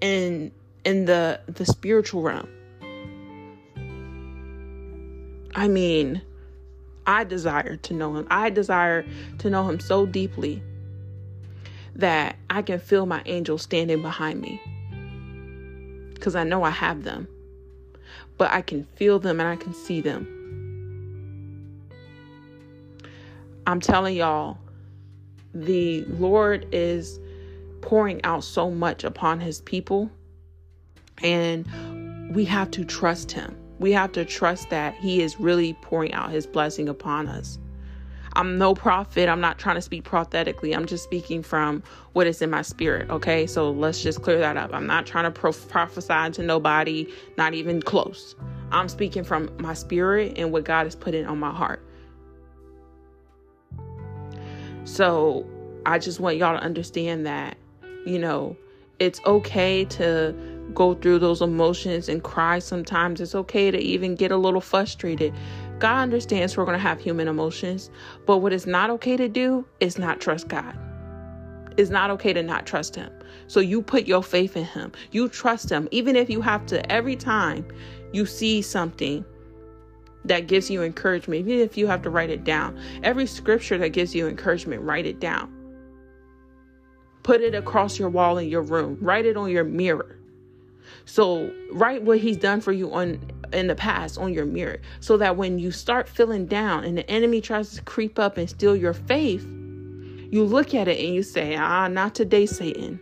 in 0.00 0.52
in 0.84 1.04
the 1.06 1.40
the 1.46 1.64
spiritual 1.64 2.22
realm. 2.22 2.48
I 5.54 5.66
mean, 5.66 6.22
I 7.06 7.24
desire 7.24 7.76
to 7.76 7.94
know 7.94 8.16
him. 8.16 8.26
I 8.30 8.50
desire 8.50 9.04
to 9.38 9.50
know 9.50 9.68
him 9.68 9.80
so 9.80 10.06
deeply 10.06 10.62
that 11.96 12.36
I 12.48 12.62
can 12.62 12.78
feel 12.78 13.06
my 13.06 13.22
angels 13.26 13.62
standing 13.62 14.02
behind 14.02 14.40
me. 14.40 14.60
Because 16.14 16.36
I 16.36 16.44
know 16.44 16.62
I 16.62 16.70
have 16.70 17.02
them. 17.02 17.26
But 18.36 18.52
I 18.52 18.62
can 18.62 18.84
feel 18.94 19.18
them 19.18 19.40
and 19.40 19.48
I 19.48 19.56
can 19.56 19.74
see 19.74 20.00
them. 20.00 20.26
I'm 23.66 23.80
telling 23.80 24.16
y'all, 24.16 24.58
the 25.54 26.04
Lord 26.04 26.66
is 26.72 27.20
pouring 27.80 28.22
out 28.24 28.44
so 28.44 28.70
much 28.70 29.04
upon 29.04 29.40
his 29.40 29.60
people, 29.62 30.10
and 31.22 31.66
we 32.34 32.44
have 32.44 32.70
to 32.72 32.84
trust 32.84 33.32
him. 33.32 33.56
We 33.78 33.92
have 33.92 34.12
to 34.12 34.24
trust 34.24 34.70
that 34.70 34.94
He 34.96 35.22
is 35.22 35.38
really 35.38 35.74
pouring 35.74 36.12
out 36.12 36.30
His 36.30 36.46
blessing 36.46 36.88
upon 36.88 37.28
us. 37.28 37.58
I'm 38.34 38.58
no 38.58 38.74
prophet. 38.74 39.28
I'm 39.28 39.40
not 39.40 39.58
trying 39.58 39.76
to 39.76 39.80
speak 39.80 40.04
prophetically. 40.04 40.74
I'm 40.74 40.86
just 40.86 41.04
speaking 41.04 41.42
from 41.42 41.82
what 42.12 42.26
is 42.26 42.42
in 42.42 42.50
my 42.50 42.62
spirit. 42.62 43.08
Okay. 43.10 43.46
So 43.46 43.70
let's 43.70 44.02
just 44.02 44.22
clear 44.22 44.38
that 44.38 44.56
up. 44.56 44.72
I'm 44.72 44.86
not 44.86 45.06
trying 45.06 45.24
to 45.24 45.30
pro- 45.30 45.52
prophesy 45.52 46.30
to 46.32 46.42
nobody, 46.42 47.08
not 47.36 47.54
even 47.54 47.80
close. 47.80 48.36
I'm 48.70 48.88
speaking 48.88 49.24
from 49.24 49.50
my 49.58 49.74
spirit 49.74 50.34
and 50.36 50.52
what 50.52 50.64
God 50.64 50.84
has 50.84 50.94
put 50.94 51.14
in 51.14 51.24
on 51.26 51.38
my 51.38 51.52
heart. 51.52 51.82
So 54.88 55.46
I 55.84 55.98
just 55.98 56.18
want 56.18 56.38
y'all 56.38 56.58
to 56.58 56.64
understand 56.64 57.26
that, 57.26 57.58
you 58.06 58.18
know, 58.18 58.56
it's 58.98 59.20
okay 59.26 59.84
to 59.84 60.34
go 60.72 60.94
through 60.94 61.18
those 61.18 61.42
emotions 61.42 62.08
and 62.08 62.22
cry 62.22 62.58
sometimes. 62.58 63.20
It's 63.20 63.34
okay 63.34 63.70
to 63.70 63.78
even 63.78 64.14
get 64.14 64.32
a 64.32 64.36
little 64.38 64.62
frustrated. 64.62 65.34
God 65.78 66.00
understands 66.04 66.56
we're 66.56 66.64
going 66.64 66.76
to 66.76 66.82
have 66.82 66.98
human 66.98 67.28
emotions, 67.28 67.90
but 68.24 68.38
what 68.38 68.52
is 68.54 68.66
not 68.66 68.88
okay 68.88 69.16
to 69.18 69.28
do 69.28 69.64
is 69.78 69.98
not 69.98 70.22
trust 70.22 70.48
God. 70.48 70.76
It's 71.76 71.90
not 71.90 72.10
okay 72.12 72.32
to 72.32 72.42
not 72.42 72.64
trust 72.66 72.96
Him. 72.96 73.12
So 73.46 73.60
you 73.60 73.82
put 73.82 74.06
your 74.06 74.22
faith 74.22 74.56
in 74.56 74.64
Him. 74.64 74.92
You 75.12 75.28
trust 75.28 75.70
Him, 75.70 75.86
even 75.90 76.16
if 76.16 76.30
you 76.30 76.40
have 76.40 76.64
to, 76.66 76.90
every 76.90 77.14
time 77.14 77.68
you 78.12 78.24
see 78.24 78.62
something 78.62 79.22
that 80.28 80.46
gives 80.46 80.70
you 80.70 80.82
encouragement, 80.82 81.40
even 81.40 81.58
if 81.60 81.76
you 81.76 81.86
have 81.86 82.02
to 82.02 82.10
write 82.10 82.30
it 82.30 82.44
down, 82.44 82.78
every 83.02 83.26
scripture 83.26 83.78
that 83.78 83.90
gives 83.90 84.14
you 84.14 84.28
encouragement, 84.28 84.82
write 84.82 85.06
it 85.06 85.20
down. 85.20 85.52
Put 87.22 87.40
it 87.40 87.54
across 87.54 87.98
your 87.98 88.08
wall 88.08 88.38
in 88.38 88.48
your 88.48 88.62
room, 88.62 88.98
write 89.00 89.26
it 89.26 89.36
on 89.36 89.50
your 89.50 89.64
mirror. 89.64 90.18
So 91.04 91.52
write 91.72 92.02
what 92.02 92.18
he's 92.18 92.36
done 92.36 92.60
for 92.60 92.72
you 92.72 92.92
on 92.92 93.20
in 93.52 93.66
the 93.66 93.74
past 93.74 94.18
on 94.18 94.32
your 94.32 94.44
mirror 94.44 94.78
so 95.00 95.16
that 95.16 95.36
when 95.36 95.58
you 95.58 95.70
start 95.70 96.08
feeling 96.08 96.46
down 96.46 96.84
and 96.84 96.98
the 96.98 97.10
enemy 97.10 97.40
tries 97.40 97.74
to 97.74 97.82
creep 97.82 98.18
up 98.18 98.36
and 98.36 98.48
steal 98.48 98.76
your 98.76 98.92
faith, 98.92 99.42
you 100.30 100.44
look 100.44 100.74
at 100.74 100.88
it 100.88 101.02
and 101.02 101.14
you 101.14 101.22
say, 101.22 101.56
"Ah, 101.56 101.88
not 101.88 102.14
today, 102.14 102.44
Satan." 102.46 103.00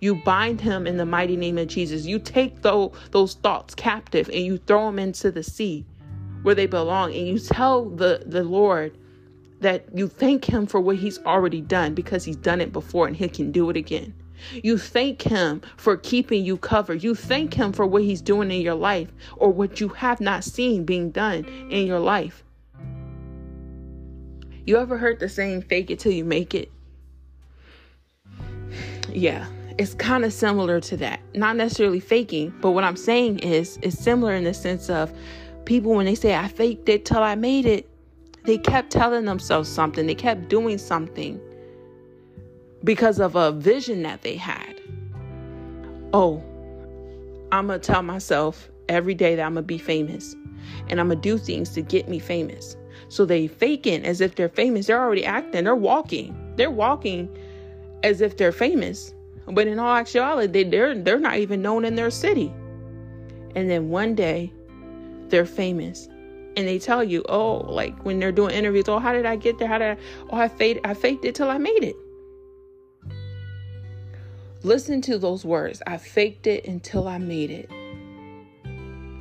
You 0.00 0.14
bind 0.14 0.60
him 0.60 0.86
in 0.86 0.96
the 0.96 1.06
mighty 1.06 1.36
name 1.36 1.58
of 1.58 1.68
Jesus. 1.68 2.06
You 2.06 2.18
take 2.18 2.62
those, 2.62 2.92
those 3.12 3.34
thoughts 3.34 3.74
captive 3.74 4.28
and 4.28 4.44
you 4.44 4.58
throw 4.58 4.86
them 4.86 4.98
into 4.98 5.30
the 5.30 5.42
sea 5.42 5.84
where 6.46 6.54
they 6.54 6.66
belong. 6.66 7.12
And 7.12 7.26
you 7.26 7.40
tell 7.40 7.86
the, 7.86 8.22
the 8.24 8.44
Lord 8.44 8.96
that 9.58 9.84
you 9.92 10.06
thank 10.06 10.44
him 10.44 10.64
for 10.64 10.80
what 10.80 10.94
he's 10.94 11.18
already 11.26 11.60
done 11.60 11.92
because 11.92 12.24
he's 12.24 12.36
done 12.36 12.60
it 12.60 12.72
before 12.72 13.08
and 13.08 13.16
he 13.16 13.28
can 13.28 13.50
do 13.50 13.68
it 13.68 13.76
again. 13.76 14.14
You 14.62 14.76
thank 14.76 15.22
Him 15.22 15.62
for 15.78 15.96
keeping 15.96 16.44
you 16.44 16.58
covered. 16.58 17.02
You 17.02 17.14
thank 17.14 17.54
Him 17.54 17.72
for 17.72 17.86
what 17.86 18.02
He's 18.02 18.20
doing 18.20 18.50
in 18.50 18.60
your 18.60 18.74
life 18.74 19.08
or 19.36 19.50
what 19.50 19.80
you 19.80 19.88
have 19.88 20.20
not 20.20 20.44
seen 20.44 20.84
being 20.84 21.10
done 21.10 21.46
in 21.70 21.86
your 21.86 21.98
life. 21.98 22.44
You 24.66 24.76
ever 24.76 24.98
heard 24.98 25.20
the 25.20 25.28
saying, 25.30 25.62
fake 25.62 25.90
it 25.90 25.98
till 25.98 26.12
you 26.12 26.22
make 26.22 26.54
it? 26.54 26.70
Yeah, 29.08 29.46
it's 29.78 29.94
kind 29.94 30.22
of 30.22 30.34
similar 30.34 30.80
to 30.82 30.96
that. 30.98 31.20
Not 31.34 31.56
necessarily 31.56 32.00
faking, 32.00 32.54
but 32.60 32.72
what 32.72 32.84
I'm 32.84 32.96
saying 32.96 33.38
is, 33.38 33.78
it's 33.82 33.98
similar 33.98 34.34
in 34.34 34.44
the 34.44 34.54
sense 34.54 34.90
of 34.90 35.12
people 35.66 35.92
when 35.92 36.06
they 36.06 36.14
say, 36.14 36.34
I 36.34 36.48
faked 36.48 36.88
it 36.88 37.04
till 37.04 37.22
I 37.22 37.34
made 37.34 37.66
it, 37.66 37.88
they 38.44 38.58
kept 38.58 38.90
telling 38.90 39.24
themselves 39.24 39.68
something, 39.68 40.06
they 40.06 40.14
kept 40.14 40.48
doing 40.48 40.78
something 40.78 41.40
because 42.84 43.18
of 43.18 43.34
a 43.34 43.52
vision 43.52 44.02
that 44.04 44.22
they 44.22 44.36
had. 44.36 44.80
Oh, 46.12 46.42
I'm 47.52 47.66
going 47.66 47.80
to 47.80 47.86
tell 47.86 48.02
myself 48.02 48.70
every 48.88 49.14
day 49.14 49.34
that 49.34 49.42
I'm 49.42 49.54
going 49.54 49.64
to 49.64 49.66
be 49.66 49.78
famous 49.78 50.34
and 50.88 51.00
I'm 51.00 51.08
going 51.08 51.20
to 51.20 51.28
do 51.28 51.38
things 51.38 51.70
to 51.70 51.82
get 51.82 52.08
me 52.08 52.18
famous. 52.18 52.76
So 53.08 53.24
they 53.24 53.46
faking 53.46 54.04
as 54.04 54.20
if 54.20 54.34
they're 54.34 54.48
famous. 54.48 54.86
They're 54.86 55.00
already 55.00 55.24
acting. 55.24 55.64
They're 55.64 55.76
walking. 55.76 56.54
They're 56.56 56.70
walking 56.70 57.28
as 58.02 58.20
if 58.20 58.36
they're 58.36 58.52
famous. 58.52 59.14
But 59.46 59.66
in 59.68 59.78
all 59.78 59.94
actuality, 59.94 60.64
they're 60.64 60.94
they're 60.94 61.20
not 61.20 61.36
even 61.36 61.62
known 61.62 61.84
in 61.84 61.94
their 61.94 62.10
city. 62.10 62.52
And 63.54 63.70
then 63.70 63.90
one 63.90 64.14
day 64.14 64.52
they're 65.30 65.46
famous. 65.46 66.08
And 66.56 66.66
they 66.66 66.78
tell 66.78 67.04
you, 67.04 67.22
oh, 67.28 67.56
like 67.70 68.04
when 68.04 68.18
they're 68.18 68.32
doing 68.32 68.54
interviews, 68.54 68.88
oh, 68.88 68.98
how 68.98 69.12
did 69.12 69.26
I 69.26 69.36
get 69.36 69.58
there? 69.58 69.68
How 69.68 69.78
did 69.78 69.98
I 69.98 70.00
oh 70.30 70.36
I 70.36 70.48
faked 70.48 70.86
I 70.86 70.94
faked 70.94 71.24
it 71.24 71.34
till 71.34 71.50
I 71.50 71.58
made 71.58 71.84
it. 71.84 71.96
Listen 74.62 75.00
to 75.02 75.18
those 75.18 75.44
words. 75.44 75.82
I 75.86 75.98
faked 75.98 76.46
it 76.46 76.66
until 76.66 77.06
I 77.06 77.18
made 77.18 77.50
it. 77.50 77.70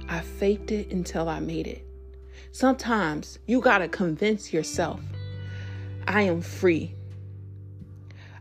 I 0.07 0.21
faked 0.21 0.71
it 0.71 0.91
until 0.91 1.27
I 1.27 1.39
made 1.39 1.67
it. 1.67 1.85
Sometimes 2.51 3.37
you 3.47 3.59
got 3.59 3.79
to 3.79 3.87
convince 3.87 4.53
yourself 4.53 5.01
I 6.07 6.21
am 6.21 6.41
free. 6.41 6.93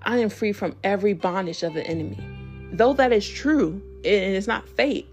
I 0.03 0.19
am 0.19 0.29
free 0.29 0.53
from 0.53 0.77
every 0.85 1.15
bondage 1.15 1.63
of 1.63 1.75
the 1.75 1.85
enemy. 1.87 2.19
Though 2.73 2.93
that 2.93 3.13
is 3.13 3.29
true, 3.29 3.83
and 4.05 4.37
it's 4.37 4.47
not 4.47 4.69
fake, 4.69 5.09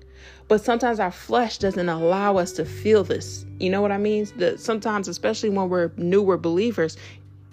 but 0.52 0.60
sometimes 0.60 1.00
our 1.00 1.12
flesh 1.14 1.60
doesn't 1.60 1.88
allow 1.88 2.36
us 2.36 2.52
to 2.52 2.66
feel 2.66 3.06
this. 3.06 3.46
You 3.62 3.70
know 3.70 3.82
what 3.82 3.94
I 3.94 3.98
mean? 3.98 4.28
That 4.36 4.60
sometimes, 4.60 5.08
especially 5.08 5.50
when 5.50 5.70
we're 5.70 5.92
newer 5.96 6.38
believers, 6.38 6.98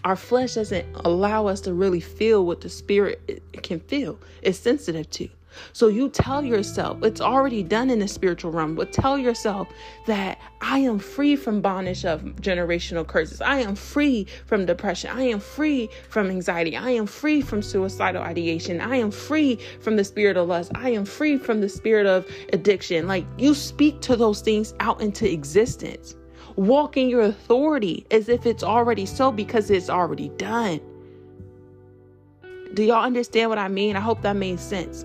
our 0.02 0.16
flesh 0.16 0.54
doesn't 0.54 0.84
allow 1.04 1.46
us 1.46 1.60
to 1.60 1.72
really 1.72 2.00
feel 2.00 2.44
what 2.44 2.60
the 2.60 2.68
spirit 2.68 3.40
can 3.62 3.78
feel. 3.78 4.18
It's 4.42 4.58
sensitive 4.58 5.08
to. 5.10 5.28
So 5.72 5.88
you 5.88 6.08
tell 6.08 6.44
yourself, 6.44 7.02
it's 7.02 7.20
already 7.20 7.62
done 7.62 7.90
in 7.90 7.98
the 7.98 8.08
spiritual 8.08 8.50
realm, 8.50 8.74
but 8.74 8.92
tell 8.92 9.18
yourself 9.18 9.68
that 10.06 10.38
I 10.60 10.78
am 10.78 10.98
free 10.98 11.36
from 11.36 11.60
bondage 11.60 12.04
of 12.04 12.22
generational 12.36 13.06
curses. 13.06 13.40
I 13.40 13.58
am 13.58 13.74
free 13.74 14.26
from 14.46 14.66
depression. 14.66 15.10
I 15.10 15.22
am 15.22 15.40
free 15.40 15.88
from 16.08 16.30
anxiety. 16.30 16.76
I 16.76 16.90
am 16.90 17.06
free 17.06 17.40
from 17.40 17.62
suicidal 17.62 18.22
ideation. 18.22 18.80
I 18.80 18.96
am 18.96 19.10
free 19.10 19.58
from 19.80 19.96
the 19.96 20.04
spirit 20.04 20.36
of 20.36 20.48
lust. 20.48 20.72
I 20.74 20.90
am 20.90 21.04
free 21.04 21.38
from 21.38 21.60
the 21.60 21.68
spirit 21.68 22.06
of 22.06 22.26
addiction. 22.52 23.06
Like 23.06 23.26
you 23.38 23.54
speak 23.54 24.00
to 24.02 24.16
those 24.16 24.40
things 24.40 24.74
out 24.80 25.00
into 25.00 25.30
existence. 25.30 26.16
Walk 26.56 26.96
in 26.96 27.08
your 27.08 27.20
authority 27.22 28.04
as 28.10 28.28
if 28.28 28.44
it's 28.44 28.64
already 28.64 29.06
so 29.06 29.30
because 29.30 29.70
it's 29.70 29.88
already 29.88 30.28
done. 30.30 30.80
Do 32.74 32.82
y'all 32.82 33.04
understand 33.04 33.48
what 33.50 33.58
I 33.58 33.68
mean? 33.68 33.96
I 33.96 34.00
hope 34.00 34.22
that 34.22 34.36
made 34.36 34.60
sense. 34.60 35.04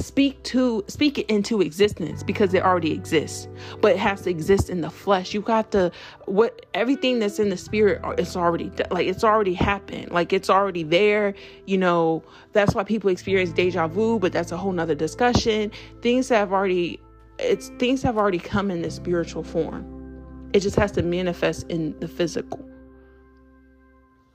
Speak 0.00 0.42
to 0.44 0.84
speak 0.88 1.18
it 1.18 1.26
into 1.30 1.60
existence 1.60 2.22
because 2.22 2.52
it 2.52 2.64
already 2.64 2.90
exists, 2.92 3.48
but 3.80 3.92
it 3.92 3.98
has 3.98 4.22
to 4.22 4.30
exist 4.30 4.68
in 4.68 4.80
the 4.80 4.90
flesh. 4.90 5.34
You 5.34 5.40
got 5.40 5.70
to 5.72 5.92
what 6.26 6.66
everything 6.74 7.20
that's 7.20 7.38
in 7.38 7.48
the 7.48 7.56
spirit 7.56 8.00
uh, 8.02 8.10
it's 8.18 8.36
already 8.36 8.72
like 8.90 9.06
it's 9.06 9.22
already 9.22 9.54
happened. 9.54 10.10
Like 10.10 10.32
it's 10.32 10.50
already 10.50 10.82
there. 10.82 11.34
You 11.66 11.78
know, 11.78 12.24
that's 12.52 12.74
why 12.74 12.82
people 12.82 13.10
experience 13.10 13.52
deja 13.52 13.86
vu, 13.86 14.18
but 14.18 14.32
that's 14.32 14.50
a 14.50 14.56
whole 14.56 14.72
nother 14.72 14.96
discussion. 14.96 15.70
Things 16.02 16.28
have 16.28 16.52
already 16.52 17.00
it's 17.38 17.68
things 17.78 18.02
have 18.02 18.18
already 18.18 18.38
come 18.38 18.70
in 18.70 18.82
the 18.82 18.90
spiritual 18.90 19.44
form. 19.44 20.50
It 20.52 20.60
just 20.60 20.76
has 20.76 20.90
to 20.92 21.02
manifest 21.02 21.70
in 21.70 21.98
the 22.00 22.08
physical. 22.08 22.64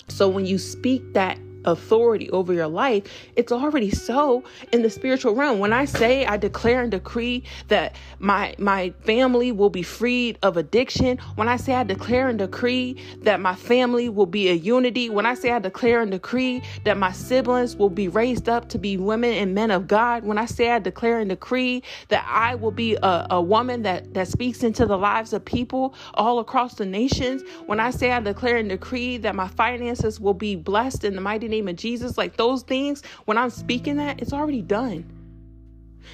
So 0.07 0.27
when 0.29 0.45
you 0.45 0.57
speak 0.57 1.13
that 1.13 1.37
authority 1.65 2.29
over 2.31 2.53
your 2.53 2.67
life, 2.67 3.03
it's 3.35 3.51
already 3.51 3.91
so 3.91 4.43
in 4.71 4.81
the 4.81 4.89
spiritual 4.89 5.35
realm. 5.35 5.59
When 5.59 5.73
I 5.73 5.85
say 5.85 6.25
I 6.25 6.37
declare 6.37 6.81
and 6.81 6.91
decree 6.91 7.43
that 7.67 7.95
my 8.19 8.55
my 8.57 8.93
family 9.03 9.51
will 9.51 9.69
be 9.69 9.83
freed 9.83 10.37
of 10.43 10.57
addiction, 10.57 11.17
when 11.35 11.47
I 11.47 11.57
say 11.57 11.73
I 11.75 11.83
declare 11.83 12.29
and 12.29 12.39
decree 12.39 12.97
that 13.23 13.39
my 13.39 13.55
family 13.55 14.09
will 14.09 14.25
be 14.25 14.49
a 14.49 14.53
unity, 14.53 15.09
when 15.09 15.25
I 15.25 15.33
say 15.33 15.51
I 15.51 15.59
declare 15.59 16.01
and 16.01 16.11
decree 16.11 16.61
that 16.85 16.97
my 16.97 17.11
siblings 17.11 17.75
will 17.75 17.89
be 17.89 18.07
raised 18.07 18.47
up 18.49 18.69
to 18.69 18.77
be 18.77 18.97
women 18.97 19.33
and 19.33 19.53
men 19.53 19.71
of 19.71 19.87
God, 19.87 20.23
when 20.23 20.37
I 20.37 20.45
say 20.45 20.71
I 20.71 20.79
declare 20.79 21.19
and 21.19 21.29
decree 21.29 21.83
that 22.09 22.25
I 22.29 22.55
will 22.55 22.71
be 22.71 22.95
a, 22.95 23.27
a 23.31 23.41
woman 23.41 23.83
that 23.83 24.13
that 24.13 24.27
speaks 24.27 24.63
into 24.63 24.85
the 24.85 24.97
lives 24.97 25.33
of 25.33 25.43
people 25.43 25.93
all 26.13 26.39
across 26.39 26.75
the 26.75 26.85
nations, 26.85 27.43
when 27.65 27.79
I 27.79 27.91
say 27.91 28.11
I 28.11 28.19
declare 28.21 28.57
and 28.57 28.69
decree 28.69 29.17
that 29.17 29.35
my 29.35 29.47
finances 29.47 30.19
will 30.19 30.33
be 30.33 30.55
blessed 30.55 31.03
in 31.03 31.15
the 31.15 31.21
mighty 31.21 31.48
name 31.49 31.67
of 31.67 31.75
Jesus, 31.75 32.17
like 32.17 32.37
those 32.37 32.63
things, 32.63 33.03
when 33.25 33.37
I'm 33.37 33.49
speaking 33.49 33.97
that, 33.97 34.21
it's 34.21 34.33
already 34.33 34.61
done. 34.61 35.05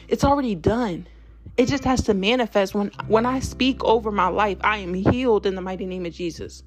It's 0.08 0.24
already 0.24 0.56
done. 0.56 1.08
It 1.58 1.68
just 1.68 1.84
has 1.84 2.02
to 2.04 2.14
manifest 2.14 2.76
when 2.76 2.92
when 3.08 3.26
I 3.26 3.40
speak 3.40 3.84
over 3.84 4.12
my 4.12 4.28
life, 4.28 4.58
I 4.62 4.78
am 4.78 4.94
healed 4.94 5.46
in 5.46 5.56
the 5.56 5.62
mighty 5.62 5.86
name 5.86 6.06
of 6.06 6.14
Jesus. 6.14 6.64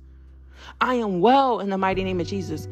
I 0.81 0.95
am 0.95 1.21
well 1.21 1.61
in 1.61 1.71
the 1.71 1.79
mighty 1.79 2.05
name 2.05 2.21
of 2.21 2.27
Jesus. 2.27 2.69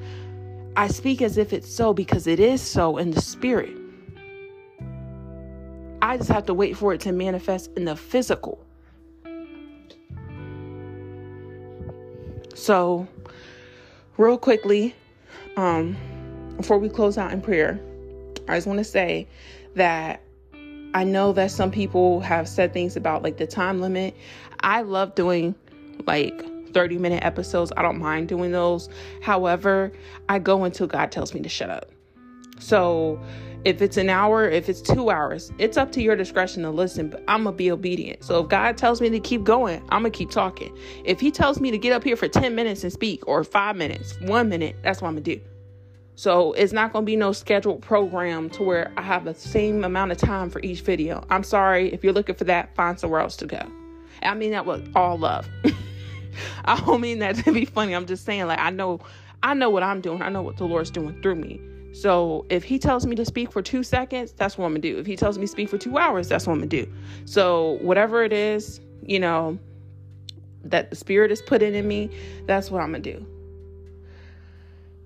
I 0.76 0.88
speak 0.88 1.22
as 1.22 1.38
if 1.38 1.52
it's 1.52 1.72
so 1.72 1.92
because 1.92 2.26
it 2.26 2.40
is 2.40 2.60
so 2.60 2.98
in 2.98 3.10
the 3.10 3.20
spirit. 3.20 3.76
I 6.02 6.16
just 6.16 6.28
have 6.28 6.46
to 6.46 6.54
wait 6.54 6.76
for 6.76 6.92
it 6.94 7.00
to 7.02 7.12
manifest 7.12 7.70
in 7.76 7.84
the 7.84 7.96
physical. 7.96 8.64
So, 12.54 13.06
real 14.16 14.38
quickly, 14.38 14.94
um, 15.56 15.96
before 16.56 16.78
we 16.78 16.88
close 16.88 17.18
out 17.18 17.32
in 17.32 17.40
prayer, 17.40 17.80
I 18.48 18.56
just 18.56 18.66
want 18.66 18.78
to 18.78 18.84
say 18.84 19.26
that 19.74 20.22
I 20.94 21.04
know 21.04 21.32
that 21.32 21.50
some 21.50 21.70
people 21.70 22.20
have 22.20 22.48
said 22.48 22.72
things 22.72 22.96
about 22.96 23.22
like 23.22 23.36
the 23.36 23.46
time 23.46 23.80
limit. 23.80 24.16
I 24.60 24.82
love 24.82 25.14
doing 25.14 25.54
like 26.06 26.72
30 26.72 26.98
minute 26.98 27.24
episodes. 27.24 27.72
I 27.76 27.82
don't 27.82 27.98
mind 27.98 28.28
doing 28.28 28.52
those. 28.52 28.88
However, 29.22 29.92
I 30.28 30.38
go 30.38 30.64
until 30.64 30.86
God 30.86 31.12
tells 31.12 31.34
me 31.34 31.40
to 31.42 31.48
shut 31.48 31.70
up. 31.70 31.90
So 32.58 33.20
if 33.66 33.82
it's 33.82 33.96
an 33.96 34.08
hour, 34.08 34.48
if 34.48 34.68
it's 34.68 34.80
two 34.80 35.10
hours, 35.10 35.50
it's 35.58 35.76
up 35.76 35.90
to 35.90 36.00
your 36.00 36.14
discretion 36.14 36.62
to 36.62 36.70
listen, 36.70 37.10
but 37.10 37.24
I'm 37.26 37.42
gonna 37.42 37.56
be 37.56 37.72
obedient. 37.72 38.22
So 38.22 38.44
if 38.44 38.48
God 38.48 38.78
tells 38.78 39.00
me 39.00 39.10
to 39.10 39.18
keep 39.18 39.42
going, 39.42 39.82
I'm 39.88 40.02
gonna 40.02 40.10
keep 40.10 40.30
talking. 40.30 40.72
If 41.04 41.18
He 41.18 41.32
tells 41.32 41.60
me 41.60 41.72
to 41.72 41.76
get 41.76 41.92
up 41.92 42.04
here 42.04 42.14
for 42.14 42.28
10 42.28 42.54
minutes 42.54 42.84
and 42.84 42.92
speak, 42.92 43.26
or 43.26 43.42
five 43.42 43.74
minutes, 43.74 44.20
one 44.20 44.48
minute, 44.48 44.76
that's 44.82 45.02
what 45.02 45.08
I'm 45.08 45.14
gonna 45.14 45.24
do. 45.24 45.40
So 46.14 46.52
it's 46.52 46.72
not 46.72 46.92
gonna 46.92 47.06
be 47.06 47.16
no 47.16 47.32
scheduled 47.32 47.82
program 47.82 48.50
to 48.50 48.62
where 48.62 48.92
I 48.96 49.02
have 49.02 49.24
the 49.24 49.34
same 49.34 49.82
amount 49.82 50.12
of 50.12 50.18
time 50.18 50.48
for 50.48 50.60
each 50.60 50.82
video. 50.82 51.26
I'm 51.28 51.42
sorry, 51.42 51.92
if 51.92 52.04
you're 52.04 52.12
looking 52.12 52.36
for 52.36 52.44
that, 52.44 52.72
find 52.76 53.00
somewhere 53.00 53.20
else 53.20 53.34
to 53.38 53.46
go. 53.46 53.60
I 54.22 54.34
mean 54.34 54.52
that 54.52 54.64
with 54.64 54.92
all 54.94 55.18
love. 55.18 55.48
I 56.66 56.78
don't 56.82 57.00
mean 57.00 57.18
that 57.18 57.34
to 57.38 57.52
be 57.52 57.64
funny. 57.64 57.96
I'm 57.96 58.06
just 58.06 58.24
saying, 58.24 58.46
like, 58.46 58.60
I 58.60 58.70
know 58.70 59.00
I 59.42 59.54
know 59.54 59.70
what 59.70 59.82
I'm 59.82 60.00
doing, 60.00 60.22
I 60.22 60.28
know 60.28 60.42
what 60.42 60.56
the 60.56 60.66
Lord's 60.66 60.92
doing 60.92 61.20
through 61.20 61.34
me. 61.34 61.60
So 61.96 62.44
if 62.50 62.62
he 62.62 62.78
tells 62.78 63.06
me 63.06 63.16
to 63.16 63.24
speak 63.24 63.50
for 63.50 63.62
two 63.62 63.82
seconds, 63.82 64.32
that's 64.32 64.58
what 64.58 64.66
I'm 64.66 64.72
gonna 64.72 64.80
do. 64.80 64.98
If 64.98 65.06
he 65.06 65.16
tells 65.16 65.38
me 65.38 65.46
speak 65.46 65.70
for 65.70 65.78
two 65.78 65.96
hours, 65.96 66.28
that's 66.28 66.46
what 66.46 66.52
I'm 66.52 66.58
gonna 66.58 66.68
do. 66.68 66.86
So 67.24 67.78
whatever 67.80 68.22
it 68.22 68.34
is, 68.34 68.80
you 69.02 69.18
know, 69.18 69.58
that 70.64 70.90
the 70.90 70.96
spirit 70.96 71.30
is 71.30 71.40
putting 71.40 71.74
in 71.74 71.88
me, 71.88 72.10
that's 72.44 72.70
what 72.70 72.82
I'm 72.82 72.92
gonna 72.92 73.02
do. 73.02 73.24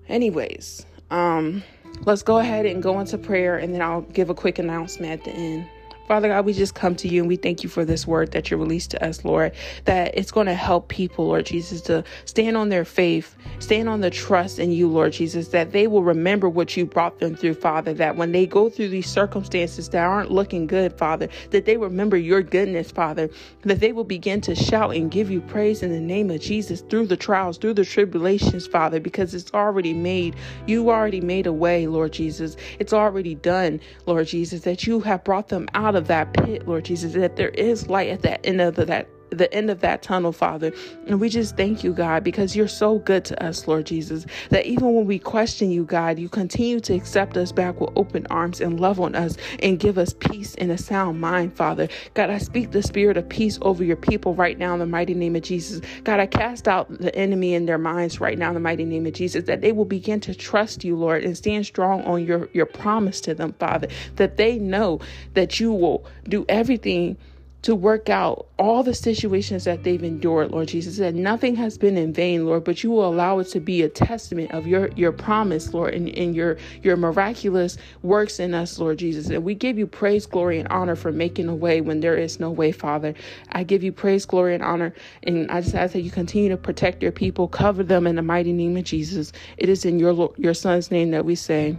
Anyways, 0.09 0.85
um, 1.11 1.63
let's 2.03 2.23
go 2.23 2.39
ahead 2.39 2.65
and 2.65 2.83
go 2.83 2.99
into 2.99 3.17
prayer 3.17 3.57
and 3.57 3.73
then 3.73 3.81
I'll 3.81 4.01
give 4.01 4.29
a 4.29 4.35
quick 4.35 4.59
announcement 4.59 5.13
at 5.13 5.23
the 5.23 5.31
end. 5.31 5.69
Father 6.07 6.27
God, 6.27 6.45
we 6.45 6.53
just 6.53 6.75
come 6.75 6.95
to 6.95 7.07
you 7.07 7.21
and 7.21 7.27
we 7.27 7.37
thank 7.37 7.63
you 7.63 7.69
for 7.69 7.85
this 7.85 8.05
word 8.05 8.31
that 8.31 8.51
you 8.51 8.57
released 8.57 8.91
to 8.91 9.05
us, 9.05 9.23
Lord, 9.23 9.53
that 9.85 10.17
it's 10.17 10.31
going 10.31 10.47
to 10.47 10.53
help 10.53 10.89
people, 10.89 11.27
Lord 11.27 11.45
Jesus, 11.45 11.81
to 11.83 12.03
stand 12.25 12.57
on 12.57 12.69
their 12.69 12.83
faith, 12.83 13.35
stand 13.59 13.87
on 13.87 14.01
the 14.01 14.09
trust 14.09 14.59
in 14.59 14.71
you, 14.71 14.89
Lord 14.89 15.13
Jesus, 15.13 15.49
that 15.49 15.71
they 15.71 15.87
will 15.87 16.03
remember 16.03 16.49
what 16.49 16.75
you 16.75 16.85
brought 16.85 17.19
them 17.19 17.35
through, 17.35 17.53
Father, 17.53 17.93
that 17.93 18.17
when 18.17 18.31
they 18.33 18.45
go 18.45 18.69
through 18.69 18.89
these 18.89 19.07
circumstances 19.07 19.89
that 19.89 20.03
aren't 20.03 20.31
looking 20.31 20.67
good, 20.67 20.93
Father, 20.97 21.29
that 21.51 21.65
they 21.65 21.77
remember 21.77 22.17
your 22.17 22.41
goodness, 22.41 22.91
Father, 22.91 23.29
that 23.61 23.79
they 23.79 23.93
will 23.93 24.03
begin 24.03 24.41
to 24.41 24.55
shout 24.55 24.95
and 24.95 25.11
give 25.11 25.31
you 25.31 25.39
praise 25.41 25.81
in 25.81 25.91
the 25.91 25.99
name 26.01 26.29
of 26.29 26.41
Jesus 26.41 26.81
through 26.81 27.07
the 27.07 27.17
trials, 27.17 27.57
through 27.57 27.75
the 27.75 27.85
tribulations, 27.85 28.67
Father, 28.67 28.99
because 28.99 29.33
it's 29.33 29.53
already 29.53 29.93
made. 29.93 30.35
You 30.65 30.89
already 30.89 31.21
made 31.21 31.47
a 31.47 31.53
way, 31.53 31.87
Lord 31.87 32.11
Jesus. 32.13 32.57
It's 32.79 32.93
already 32.93 33.35
done, 33.35 33.79
Lord 34.05 34.27
Jesus, 34.27 34.61
that 34.61 34.85
you 34.85 34.99
have 35.01 35.23
brought 35.23 35.49
them 35.49 35.69
out 35.73 35.95
of 35.95 36.00
of 36.01 36.07
that 36.07 36.33
pit, 36.33 36.67
Lord 36.67 36.85
Jesus, 36.85 37.13
that 37.13 37.37
there 37.37 37.49
is 37.49 37.87
light 37.87 38.09
at 38.09 38.23
that 38.23 38.45
end 38.45 38.59
of 38.59 38.75
that 38.75 39.07
the 39.31 39.51
end 39.53 39.69
of 39.69 39.79
that 39.79 40.01
tunnel, 40.01 40.31
Father. 40.31 40.71
And 41.07 41.19
we 41.19 41.29
just 41.29 41.57
thank 41.57 41.83
you, 41.83 41.93
God, 41.93 42.23
because 42.23 42.55
you're 42.55 42.67
so 42.67 42.99
good 42.99 43.25
to 43.25 43.43
us, 43.43 43.67
Lord 43.67 43.85
Jesus, 43.85 44.25
that 44.49 44.65
even 44.65 44.93
when 44.93 45.05
we 45.05 45.19
question 45.19 45.71
you, 45.71 45.85
God, 45.85 46.19
you 46.19 46.29
continue 46.29 46.79
to 46.81 46.93
accept 46.93 47.37
us 47.37 47.51
back 47.51 47.79
with 47.79 47.91
open 47.95 48.27
arms 48.29 48.61
and 48.61 48.79
love 48.79 48.99
on 48.99 49.15
us 49.15 49.37
and 49.59 49.79
give 49.79 49.97
us 49.97 50.13
peace 50.13 50.55
and 50.55 50.71
a 50.71 50.77
sound 50.77 51.19
mind, 51.19 51.55
Father. 51.55 51.87
God, 52.13 52.29
I 52.29 52.37
speak 52.37 52.71
the 52.71 52.83
spirit 52.83 53.17
of 53.17 53.27
peace 53.29 53.57
over 53.61 53.83
your 53.83 53.95
people 53.95 54.35
right 54.35 54.57
now 54.57 54.73
in 54.73 54.79
the 54.79 54.85
mighty 54.85 55.13
name 55.13 55.35
of 55.35 55.43
Jesus. 55.43 55.81
God, 56.03 56.19
I 56.19 56.27
cast 56.27 56.67
out 56.67 56.89
the 56.99 57.15
enemy 57.15 57.53
in 57.53 57.65
their 57.65 57.77
minds 57.77 58.19
right 58.19 58.37
now 58.37 58.49
in 58.49 58.53
the 58.53 58.59
mighty 58.59 58.85
name 58.85 59.05
of 59.05 59.13
Jesus, 59.13 59.45
that 59.45 59.61
they 59.61 59.71
will 59.71 59.85
begin 59.85 60.19
to 60.21 60.35
trust 60.35 60.83
you, 60.83 60.95
Lord, 60.95 61.23
and 61.23 61.37
stand 61.37 61.65
strong 61.65 62.03
on 62.03 62.25
your, 62.25 62.49
your 62.53 62.65
promise 62.65 63.21
to 63.21 63.33
them, 63.33 63.53
Father, 63.53 63.87
that 64.17 64.37
they 64.37 64.59
know 64.59 64.99
that 65.33 65.59
you 65.59 65.71
will 65.71 66.05
do 66.27 66.45
everything 66.49 67.17
to 67.63 67.75
work 67.75 68.09
out 68.09 68.47
all 68.57 68.81
the 68.81 68.93
situations 68.93 69.65
that 69.65 69.83
they've 69.83 70.03
endured, 70.03 70.51
Lord 70.51 70.67
Jesus. 70.67 70.97
That 70.97 71.13
nothing 71.13 71.55
has 71.55 71.77
been 71.77 71.95
in 71.97 72.11
vain, 72.11 72.45
Lord, 72.45 72.63
but 72.63 72.83
you 72.83 72.89
will 72.89 73.07
allow 73.07 73.39
it 73.39 73.45
to 73.45 73.59
be 73.59 73.81
a 73.83 73.89
testament 73.89 74.51
of 74.51 74.65
your 74.65 74.89
your 74.95 75.11
promise, 75.11 75.73
Lord, 75.73 75.93
and, 75.93 76.09
and 76.09 76.35
your 76.35 76.57
your 76.81 76.97
miraculous 76.97 77.77
works 78.01 78.39
in 78.39 78.53
us, 78.53 78.79
Lord 78.79 78.97
Jesus. 78.97 79.29
And 79.29 79.43
we 79.43 79.53
give 79.53 79.77
you 79.77 79.85
praise, 79.85 80.25
glory, 80.25 80.59
and 80.59 80.67
honor 80.69 80.95
for 80.95 81.11
making 81.11 81.47
a 81.47 81.55
way 81.55 81.81
when 81.81 81.99
there 81.99 82.15
is 82.15 82.39
no 82.39 82.49
way, 82.49 82.71
Father. 82.71 83.13
I 83.51 83.63
give 83.63 83.83
you 83.83 83.91
praise, 83.91 84.25
glory, 84.25 84.55
and 84.55 84.63
honor. 84.63 84.93
And 85.23 85.49
I 85.51 85.61
just 85.61 85.75
ask 85.75 85.93
that 85.93 86.01
you 86.01 86.11
continue 86.11 86.49
to 86.49 86.57
protect 86.57 87.03
your 87.03 87.11
people, 87.11 87.47
cover 87.47 87.83
them 87.83 88.07
in 88.07 88.15
the 88.15 88.21
mighty 88.21 88.53
name 88.53 88.75
of 88.77 88.85
Jesus. 88.85 89.31
It 89.57 89.69
is 89.69 89.85
in 89.85 89.99
your 89.99 90.33
your 90.37 90.53
son's 90.53 90.89
name 90.89 91.11
that 91.11 91.25
we 91.25 91.35
say, 91.35 91.77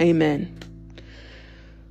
Amen. 0.00 0.67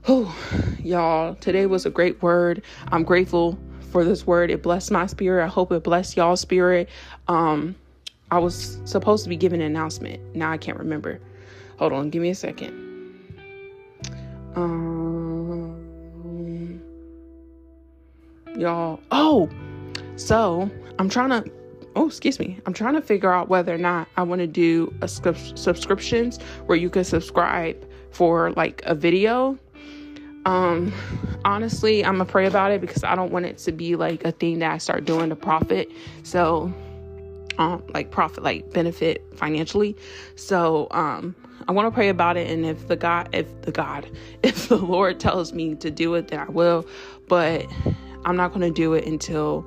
Oh, 0.09 0.33
y'all, 0.81 1.35
today 1.35 1.65
was 1.65 1.85
a 1.85 1.89
great 1.89 2.21
word. 2.21 2.61
I'm 2.93 3.03
grateful 3.03 3.59
for 3.91 4.05
this 4.05 4.25
word. 4.25 4.49
It 4.49 4.63
blessed 4.63 4.89
my 4.89 5.05
spirit. 5.05 5.43
I 5.43 5.47
hope 5.47 5.69
it 5.73 5.83
blessed 5.83 6.15
y'all's 6.15 6.39
spirit. 6.39 6.87
Um, 7.27 7.75
I 8.31 8.39
was 8.39 8.79
supposed 8.85 9.23
to 9.25 9.29
be 9.29 9.35
giving 9.35 9.59
an 9.59 9.67
announcement. 9.67 10.21
Now 10.33 10.49
I 10.49 10.57
can't 10.57 10.79
remember. 10.79 11.19
Hold 11.77 11.91
on, 11.91 12.09
give 12.09 12.21
me 12.21 12.29
a 12.29 12.35
second. 12.35 12.71
Um, 14.55 15.75
y'all. 18.57 19.01
Oh, 19.11 19.49
so 20.15 20.71
I'm 20.99 21.09
trying 21.09 21.31
to. 21.31 21.51
Oh, 21.97 22.07
excuse 22.07 22.39
me. 22.39 22.59
I'm 22.65 22.73
trying 22.73 22.93
to 22.93 23.01
figure 23.01 23.33
out 23.33 23.49
whether 23.49 23.75
or 23.75 23.77
not 23.77 24.07
I 24.15 24.23
want 24.23 24.39
to 24.39 24.47
do 24.47 24.93
a 25.01 25.07
subscriptions 25.09 26.39
where 26.67 26.77
you 26.77 26.89
can 26.89 27.03
subscribe 27.03 27.85
for 28.11 28.51
like 28.51 28.81
a 28.85 28.95
video 28.95 29.57
um, 30.47 30.93
honestly, 31.43 32.05
I'm 32.05 32.13
gonna 32.13 32.25
pray 32.25 32.47
about 32.47 32.71
it 32.71 32.79
because 32.79 33.03
I 33.03 33.15
don't 33.15 33.33
want 33.33 33.45
it 33.45 33.57
to 33.59 33.73
be 33.73 33.97
like 33.97 34.23
a 34.23 34.31
thing 34.31 34.59
that 34.59 34.71
I 34.71 34.77
start 34.77 35.03
doing 35.03 35.27
to 35.29 35.35
profit. 35.35 35.91
So, 36.23 36.73
um, 37.57 37.83
like 37.93 38.11
profit, 38.11 38.45
like 38.45 38.71
benefit 38.71 39.25
financially. 39.35 39.97
So, 40.37 40.87
um, 40.91 41.35
I 41.67 41.73
want 41.73 41.85
to 41.87 41.91
pray 41.91 42.07
about 42.07 42.37
it, 42.37 42.49
and 42.49 42.65
if 42.65 42.87
the 42.87 42.95
God, 42.95 43.27
if 43.33 43.61
the 43.63 43.73
God, 43.73 44.09
if 44.43 44.69
the 44.69 44.77
Lord 44.77 45.19
tells 45.19 45.51
me 45.51 45.75
to 45.75 45.91
do 45.91 46.15
it, 46.15 46.29
then 46.29 46.39
I 46.39 46.49
will. 46.49 46.87
But 47.27 47.65
I'm 48.23 48.37
not 48.37 48.53
gonna 48.53 48.71
do 48.71 48.93
it 48.93 49.05
until 49.05 49.65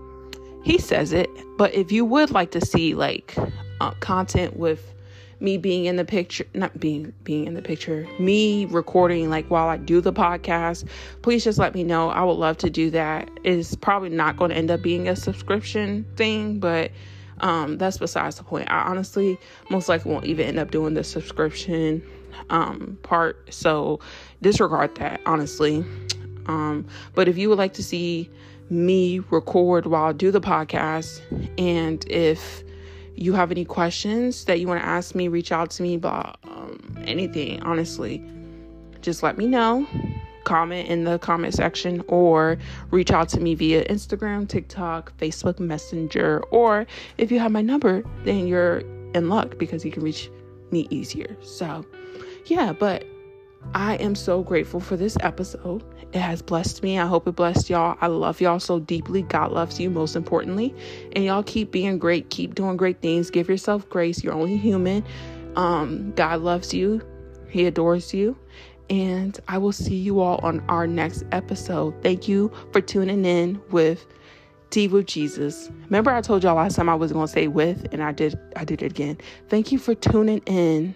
He 0.65 0.79
says 0.79 1.13
it. 1.13 1.29
But 1.59 1.75
if 1.75 1.93
you 1.93 2.07
would 2.07 2.31
like 2.31 2.53
to 2.53 2.65
see 2.65 2.95
like 2.95 3.37
uh, 3.83 3.91
content 4.01 4.57
with 4.57 4.95
me 5.41 5.57
being 5.57 5.87
in 5.87 5.97
the 5.97 6.05
picture 6.05 6.45
not 6.55 6.79
being 6.79 7.13
being 7.25 7.47
in 7.47 7.55
the 7.55 7.63
picture 7.63 8.07
me 8.19 8.67
recording 8.67 9.31
like 9.31 9.51
while 9.51 9.69
i 9.69 9.77
do 9.77 10.01
the 10.01 10.13
podcast 10.13 10.87
please 11.23 11.45
just 11.45 11.59
let 11.59 11.75
me 11.75 11.85
know. 11.85 12.11
I 12.11 12.23
would 12.23 12.35
love 12.35 12.57
to 12.59 12.71
do 12.71 12.91
that. 12.91 13.31
It's 13.45 13.75
probably 13.75 14.09
not 14.11 14.37
going 14.37 14.51
to 14.51 14.57
end 14.57 14.71
up 14.71 14.83
being 14.83 15.09
a 15.09 15.17
subscription 15.17 16.05
thing 16.17 16.59
but 16.59 16.91
um, 17.41 17.79
that's 17.79 17.97
besides 17.97 18.37
the 18.37 18.43
point. 18.43 18.71
I 18.71 18.83
honestly 18.83 19.39
most 19.71 19.89
likely 19.89 20.13
won't 20.13 20.27
even 20.27 20.47
end 20.47 20.59
up 20.59 20.71
doing 20.71 20.95
the 20.95 21.05
subscription 21.05 22.03
um, 22.49 22.99
part 23.03 23.53
so 23.53 24.01
disregard 24.43 24.95
that 24.97 25.21
honestly. 25.27 25.85
Um, 26.47 26.87
but 27.15 27.29
if 27.29 27.39
you 27.39 27.49
would 27.49 27.59
like 27.59 27.75
to 27.75 27.83
see 27.83 28.31
me 28.69 29.21
record 29.31 29.87
while 29.87 30.05
I 30.05 30.13
do 30.13 30.31
the 30.31 30.41
podcast 30.41 31.21
and 31.59 32.05
if 32.09 32.63
you 33.21 33.35
have 33.35 33.51
any 33.51 33.67
questions 33.67 34.47
that 34.47 34.61
you 34.61 34.67
want 34.67 34.81
to 34.81 34.87
ask 34.87 35.15
me, 35.15 35.29
reach 35.29 35.53
out 35.53 35.71
to 35.71 35.83
me 35.83 35.95
about 35.95 36.39
um, 36.45 36.97
anything, 37.05 37.63
honestly, 37.63 38.25
just 39.03 39.23
let 39.23 39.37
me 39.37 39.47
know. 39.47 39.87
Comment 40.45 40.89
in 40.89 41.05
the 41.05 41.19
comment 41.19 41.53
section 41.53 42.03
or 42.09 42.57
reach 42.91 43.11
out 43.11 43.29
to 43.29 43.39
me 43.39 43.55
via 43.55 43.85
Instagram, 43.85 44.49
TikTok, 44.49 45.17
Facebook 45.19 45.61
Messenger, 45.61 46.43
or 46.51 46.87
if 47.19 47.31
you 47.31 47.39
have 47.39 47.53
my 47.53 47.61
number, 47.61 48.03
then 48.25 48.47
you're 48.47 48.79
in 49.15 49.29
luck 49.29 49.59
because 49.59 49.85
you 49.85 49.93
can 49.93 50.03
reach 50.03 50.31
me 50.71 50.89
easier. 50.89 51.37
So, 51.43 51.85
yeah, 52.47 52.73
but 52.73 53.05
I 53.75 53.97
am 53.97 54.15
so 54.15 54.43
grateful 54.43 54.81
for 54.81 54.97
this 54.97 55.19
episode. 55.21 55.85
It 56.13 56.21
has 56.21 56.43
blessed 56.43 56.83
me. 56.83 56.99
I 56.99 57.07
hope 57.07 57.29
it 57.29 57.37
blessed 57.37 57.71
y'all. 57.71 57.97
I 58.01 58.09
love 58.09 58.41
y'all 58.41 58.59
so 58.59 58.81
deeply. 58.81 59.23
God 59.23 59.53
loves 59.53 59.79
you 59.79 59.91
most 59.91 60.17
importantly. 60.17 60.75
And 61.13 61.25
y'all 61.25 61.45
keep 61.45 61.71
being 61.71 61.99
great. 61.99 62.31
Keep 62.31 62.57
doing 62.57 62.77
great 62.77 63.01
things. 63.01 63.31
Give 63.31 63.49
yourself 63.49 63.89
grace. 63.89 64.25
You're 64.25 64.35
only 64.35 64.57
human. 64.57 65.05
Um, 65.55 66.13
God 66.17 66.41
loves 66.41 66.75
you. 66.75 67.01
He 67.49 67.67
adores 67.67 68.13
you. 68.13 68.37
And 68.89 69.39
I 69.47 69.59
will 69.59 69.73
see 69.73 69.95
you 69.95 70.21
all 70.21 70.41
on 70.43 70.65
our 70.69 70.87
next 70.87 71.23
episode. 71.31 71.95
Thank 72.03 72.27
you 72.27 72.51
for 72.73 72.81
tuning 72.81 73.25
in 73.25 73.61
with 73.71 74.05
Tea 74.71 74.89
with 74.89 75.07
Jesus. 75.07 75.71
Remember 75.85 76.13
I 76.13 76.21
told 76.21 76.45
y'all 76.45 76.57
last 76.57 76.77
time 76.77 76.89
I 76.89 76.95
was 76.95 77.13
going 77.13 77.27
to 77.27 77.33
say 77.33 77.49
with 77.49 77.87
and 77.93 78.03
I 78.03 78.13
did 78.13 78.39
I 78.57 78.65
did 78.65 78.83
it 78.83 78.93
again. 78.93 79.19
Thank 79.49 79.73
you 79.73 79.79
for 79.79 79.95
tuning 79.95 80.39
in 80.47 80.95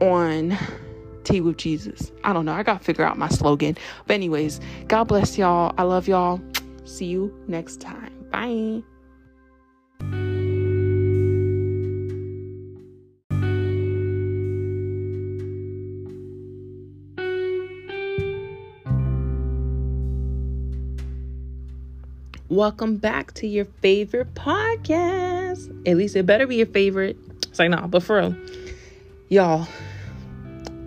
on 0.00 0.56
tea 1.24 1.40
with 1.40 1.56
Jesus. 1.56 2.12
I 2.24 2.32
don't 2.32 2.44
know. 2.44 2.52
I 2.52 2.62
got 2.62 2.78
to 2.78 2.84
figure 2.84 3.04
out 3.04 3.18
my 3.18 3.28
slogan. 3.28 3.76
But, 4.06 4.14
anyways, 4.14 4.60
God 4.88 5.04
bless 5.04 5.38
y'all. 5.38 5.74
I 5.78 5.82
love 5.82 6.08
y'all. 6.08 6.40
See 6.84 7.06
you 7.06 7.34
next 7.46 7.80
time. 7.80 8.12
Bye. 8.30 8.82
Welcome 22.50 22.96
back 22.96 23.32
to 23.34 23.46
your 23.46 23.66
favorite 23.80 24.34
podcast. 24.34 25.70
At 25.86 25.96
least 25.96 26.16
it 26.16 26.26
better 26.26 26.48
be 26.48 26.56
your 26.56 26.66
favorite. 26.66 27.16
It's 27.46 27.60
like, 27.60 27.70
nah, 27.70 27.86
but 27.86 28.02
for 28.02 28.18
real, 28.18 28.36
y'all, 29.28 29.68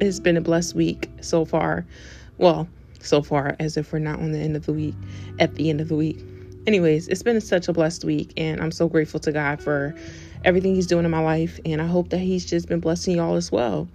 it's 0.03 0.19
been 0.19 0.37
a 0.37 0.41
blessed 0.41 0.75
week 0.75 1.09
so 1.21 1.45
far. 1.45 1.85
Well, 2.37 2.67
so 2.99 3.21
far 3.21 3.55
as 3.59 3.77
if 3.77 3.91
we're 3.91 3.99
not 3.99 4.19
on 4.19 4.31
the 4.31 4.39
end 4.39 4.55
of 4.55 4.65
the 4.65 4.73
week, 4.73 4.95
at 5.39 5.55
the 5.55 5.69
end 5.69 5.81
of 5.81 5.89
the 5.89 5.95
week. 5.95 6.17
Anyways, 6.65 7.09
it's 7.09 7.23
been 7.23 7.41
such 7.41 7.67
a 7.67 7.73
blessed 7.73 8.05
week, 8.05 8.33
and 8.37 8.61
I'm 8.61 8.71
so 8.71 8.87
grateful 8.87 9.19
to 9.21 9.31
God 9.31 9.61
for 9.61 9.93
everything 10.45 10.75
He's 10.75 10.87
doing 10.87 11.05
in 11.05 11.11
my 11.11 11.19
life, 11.19 11.59
and 11.65 11.81
I 11.81 11.85
hope 11.85 12.09
that 12.09 12.19
He's 12.19 12.45
just 12.45 12.67
been 12.67 12.79
blessing 12.79 13.17
y'all 13.17 13.35
as 13.35 13.51
well. 13.51 13.87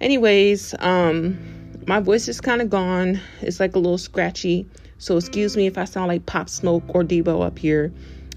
Anyways, 0.00 0.74
um, 0.80 1.38
my 1.86 2.00
voice 2.00 2.28
is 2.28 2.40
kind 2.40 2.62
of 2.62 2.70
gone. 2.70 3.20
It's 3.40 3.60
like 3.60 3.74
a 3.74 3.78
little 3.78 3.98
scratchy. 3.98 4.66
So 4.98 5.16
excuse 5.16 5.56
me 5.56 5.66
if 5.66 5.76
I 5.76 5.84
sound 5.84 6.08
like 6.08 6.26
Pop 6.26 6.48
Smoke 6.48 6.84
or 6.88 7.02
Debo 7.02 7.44
up 7.44 7.58
here. 7.58 7.92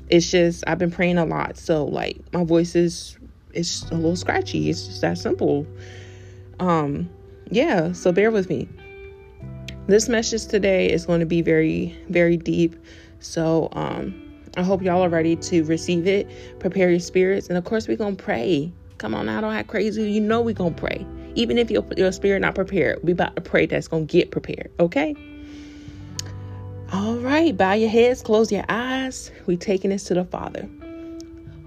It's 0.09 0.31
just 0.31 0.63
I've 0.67 0.77
been 0.79 0.91
praying 0.91 1.17
a 1.17 1.25
lot, 1.25 1.57
so 1.57 1.85
like 1.85 2.17
my 2.33 2.43
voice 2.43 2.75
is 2.75 3.17
it's 3.53 3.83
a 3.91 3.95
little 3.95 4.15
scratchy. 4.15 4.69
It's 4.69 4.87
just 4.87 5.01
that 5.01 5.17
simple. 5.17 5.67
Um, 6.59 7.09
yeah. 7.49 7.91
So 7.93 8.11
bear 8.11 8.31
with 8.31 8.49
me. 8.49 8.67
This 9.87 10.09
message 10.09 10.47
today 10.47 10.91
is 10.91 11.05
going 11.05 11.21
to 11.21 11.25
be 11.25 11.41
very 11.41 11.97
very 12.09 12.37
deep. 12.37 12.75
So 13.19 13.69
um, 13.71 14.27
I 14.57 14.63
hope 14.63 14.81
y'all 14.81 15.03
are 15.03 15.09
ready 15.09 15.35
to 15.35 15.63
receive 15.65 16.07
it. 16.07 16.27
Prepare 16.59 16.89
your 16.89 16.99
spirits, 16.99 17.47
and 17.47 17.57
of 17.57 17.63
course 17.63 17.87
we're 17.87 17.97
gonna 17.97 18.15
pray. 18.15 18.71
Come 18.97 19.13
on 19.13 19.27
now, 19.27 19.39
don't 19.39 19.53
act 19.53 19.69
crazy. 19.69 20.11
You 20.11 20.19
know 20.19 20.41
we're 20.41 20.55
gonna 20.55 20.73
pray. 20.73 21.05
Even 21.35 21.59
if 21.59 21.69
your, 21.69 21.85
your 21.95 22.11
spirit 22.11 22.39
not 22.39 22.55
prepared, 22.55 22.99
we 23.03 23.11
about 23.11 23.35
to 23.35 23.41
pray 23.41 23.67
that's 23.67 23.87
gonna 23.87 24.05
get 24.05 24.31
prepared, 24.31 24.71
okay? 24.79 25.15
All 26.91 27.17
right, 27.17 27.55
bow 27.55 27.73
your 27.73 27.89
heads, 27.89 28.23
close 28.23 28.51
your 28.51 28.65
eyes. 28.67 29.29
We 29.45 29.57
taking 29.57 29.91
this 29.91 30.05
to 30.05 30.15
the 30.15 30.25
Father. 30.25 30.67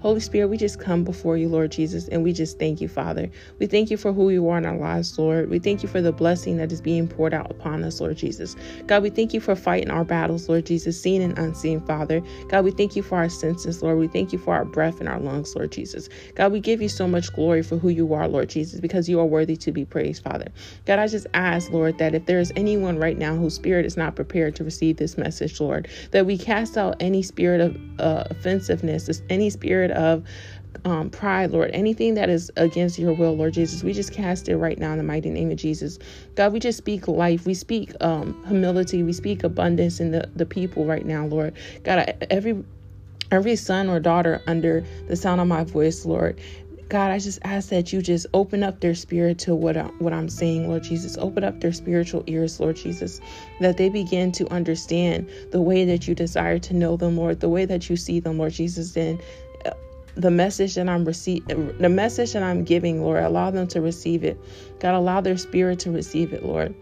Holy 0.01 0.19
Spirit, 0.19 0.47
we 0.47 0.57
just 0.57 0.79
come 0.79 1.03
before 1.03 1.37
you, 1.37 1.47
Lord 1.47 1.71
Jesus, 1.71 2.07
and 2.07 2.23
we 2.23 2.33
just 2.33 2.57
thank 2.57 2.81
you, 2.81 2.87
Father. 2.87 3.29
We 3.59 3.67
thank 3.67 3.91
you 3.91 3.97
for 3.97 4.11
who 4.11 4.31
you 4.31 4.49
are 4.49 4.57
in 4.57 4.65
our 4.65 4.75
lives, 4.77 5.19
Lord. 5.19 5.51
We 5.51 5.59
thank 5.59 5.83
you 5.83 5.89
for 5.89 6.01
the 6.01 6.11
blessing 6.11 6.57
that 6.57 6.71
is 6.71 6.81
being 6.81 7.07
poured 7.07 7.35
out 7.35 7.51
upon 7.51 7.83
us, 7.83 8.01
Lord 8.01 8.17
Jesus. 8.17 8.55
God, 8.87 9.03
we 9.03 9.11
thank 9.11 9.31
you 9.31 9.39
for 9.39 9.55
fighting 9.55 9.91
our 9.91 10.03
battles, 10.03 10.49
Lord 10.49 10.65
Jesus, 10.65 10.99
seen 10.99 11.21
and 11.21 11.37
unseen, 11.37 11.81
Father. 11.81 12.23
God, 12.49 12.65
we 12.65 12.71
thank 12.71 12.95
you 12.95 13.03
for 13.03 13.15
our 13.19 13.29
senses, 13.29 13.83
Lord. 13.83 13.99
We 13.99 14.07
thank 14.07 14.33
you 14.33 14.39
for 14.39 14.55
our 14.55 14.65
breath 14.65 14.99
and 14.99 15.07
our 15.07 15.19
lungs, 15.19 15.55
Lord 15.55 15.71
Jesus. 15.71 16.09
God, 16.33 16.51
we 16.51 16.59
give 16.59 16.81
you 16.81 16.89
so 16.89 17.07
much 17.07 17.31
glory 17.33 17.61
for 17.61 17.77
who 17.77 17.89
you 17.89 18.11
are, 18.15 18.27
Lord 18.27 18.49
Jesus, 18.49 18.79
because 18.79 19.07
you 19.07 19.19
are 19.19 19.25
worthy 19.25 19.55
to 19.57 19.71
be 19.71 19.85
praised, 19.85 20.23
Father. 20.23 20.47
God, 20.87 20.97
I 20.97 21.07
just 21.07 21.27
ask, 21.35 21.71
Lord, 21.71 21.99
that 21.99 22.15
if 22.15 22.25
there 22.25 22.39
is 22.39 22.51
anyone 22.55 22.97
right 22.97 23.19
now 23.19 23.35
whose 23.35 23.53
spirit 23.53 23.85
is 23.85 23.97
not 23.97 24.15
prepared 24.15 24.55
to 24.55 24.63
receive 24.63 24.97
this 24.97 25.15
message, 25.15 25.59
Lord, 25.61 25.87
that 26.09 26.25
we 26.25 26.39
cast 26.39 26.75
out 26.75 26.95
any 26.99 27.21
spirit 27.21 27.61
of 27.61 27.77
uh, 27.99 28.23
offensiveness, 28.31 29.21
any 29.29 29.51
spirit 29.51 29.90
of 29.91 30.23
um, 30.85 31.09
pride, 31.09 31.51
Lord, 31.51 31.71
anything 31.73 32.15
that 32.15 32.29
is 32.29 32.49
against 32.57 32.97
your 32.97 33.13
will, 33.13 33.35
Lord 33.35 33.53
Jesus, 33.53 33.83
we 33.83 33.93
just 33.93 34.13
cast 34.13 34.49
it 34.49 34.57
right 34.57 34.77
now 34.77 34.91
in 34.91 34.97
the 34.97 35.03
mighty 35.03 35.29
name 35.29 35.51
of 35.51 35.57
Jesus. 35.57 35.99
God, 36.35 36.53
we 36.53 36.59
just 36.59 36.77
speak 36.77 37.07
life. 37.07 37.45
We 37.45 37.53
speak 37.53 37.93
um, 38.01 38.41
humility. 38.47 39.03
We 39.03 39.13
speak 39.13 39.43
abundance 39.43 39.99
in 39.99 40.11
the, 40.11 40.29
the 40.35 40.45
people 40.45 40.85
right 40.85 41.05
now, 41.05 41.25
Lord. 41.25 41.55
God, 41.83 42.15
every 42.29 42.63
every 43.31 43.55
son 43.55 43.89
or 43.89 43.99
daughter 43.99 44.41
under 44.47 44.85
the 45.07 45.15
sound 45.15 45.39
of 45.39 45.47
my 45.47 45.63
voice, 45.63 46.05
Lord, 46.05 46.39
God, 46.91 47.11
I 47.11 47.19
just 47.19 47.39
ask 47.45 47.69
that 47.69 47.93
you 47.93 48.01
just 48.01 48.27
open 48.33 48.63
up 48.63 48.81
their 48.81 48.95
spirit 48.95 49.39
to 49.39 49.55
what, 49.55 49.77
I, 49.77 49.83
what 49.99 50.11
I'm 50.11 50.27
saying, 50.27 50.67
Lord 50.67 50.83
Jesus. 50.83 51.17
Open 51.17 51.41
up 51.41 51.61
their 51.61 51.71
spiritual 51.71 52.25
ears, 52.27 52.59
Lord 52.59 52.75
Jesus, 52.75 53.21
that 53.61 53.77
they 53.77 53.87
begin 53.87 54.33
to 54.33 54.51
understand 54.51 55.29
the 55.51 55.61
way 55.61 55.85
that 55.85 56.05
you 56.09 56.15
desire 56.15 56.59
to 56.59 56.73
know 56.73 56.97
them, 56.97 57.15
Lord, 57.15 57.39
the 57.39 57.47
way 57.47 57.63
that 57.63 57.89
you 57.89 57.95
see 57.95 58.19
them, 58.19 58.37
Lord 58.39 58.51
Jesus, 58.51 58.97
and 58.97 59.21
the 60.15 60.31
message 60.31 60.75
that 60.75 60.89
I'm 60.89 61.05
receiving, 61.05 61.77
the 61.77 61.89
message 61.89 62.33
that 62.33 62.43
I'm 62.43 62.63
giving, 62.63 63.01
Lord, 63.01 63.23
allow 63.23 63.51
them 63.51 63.67
to 63.67 63.81
receive 63.81 64.23
it. 64.23 64.39
God, 64.79 64.95
allow 64.95 65.21
their 65.21 65.37
spirit 65.37 65.79
to 65.79 65.91
receive 65.91 66.33
it, 66.33 66.45
Lord. 66.45 66.75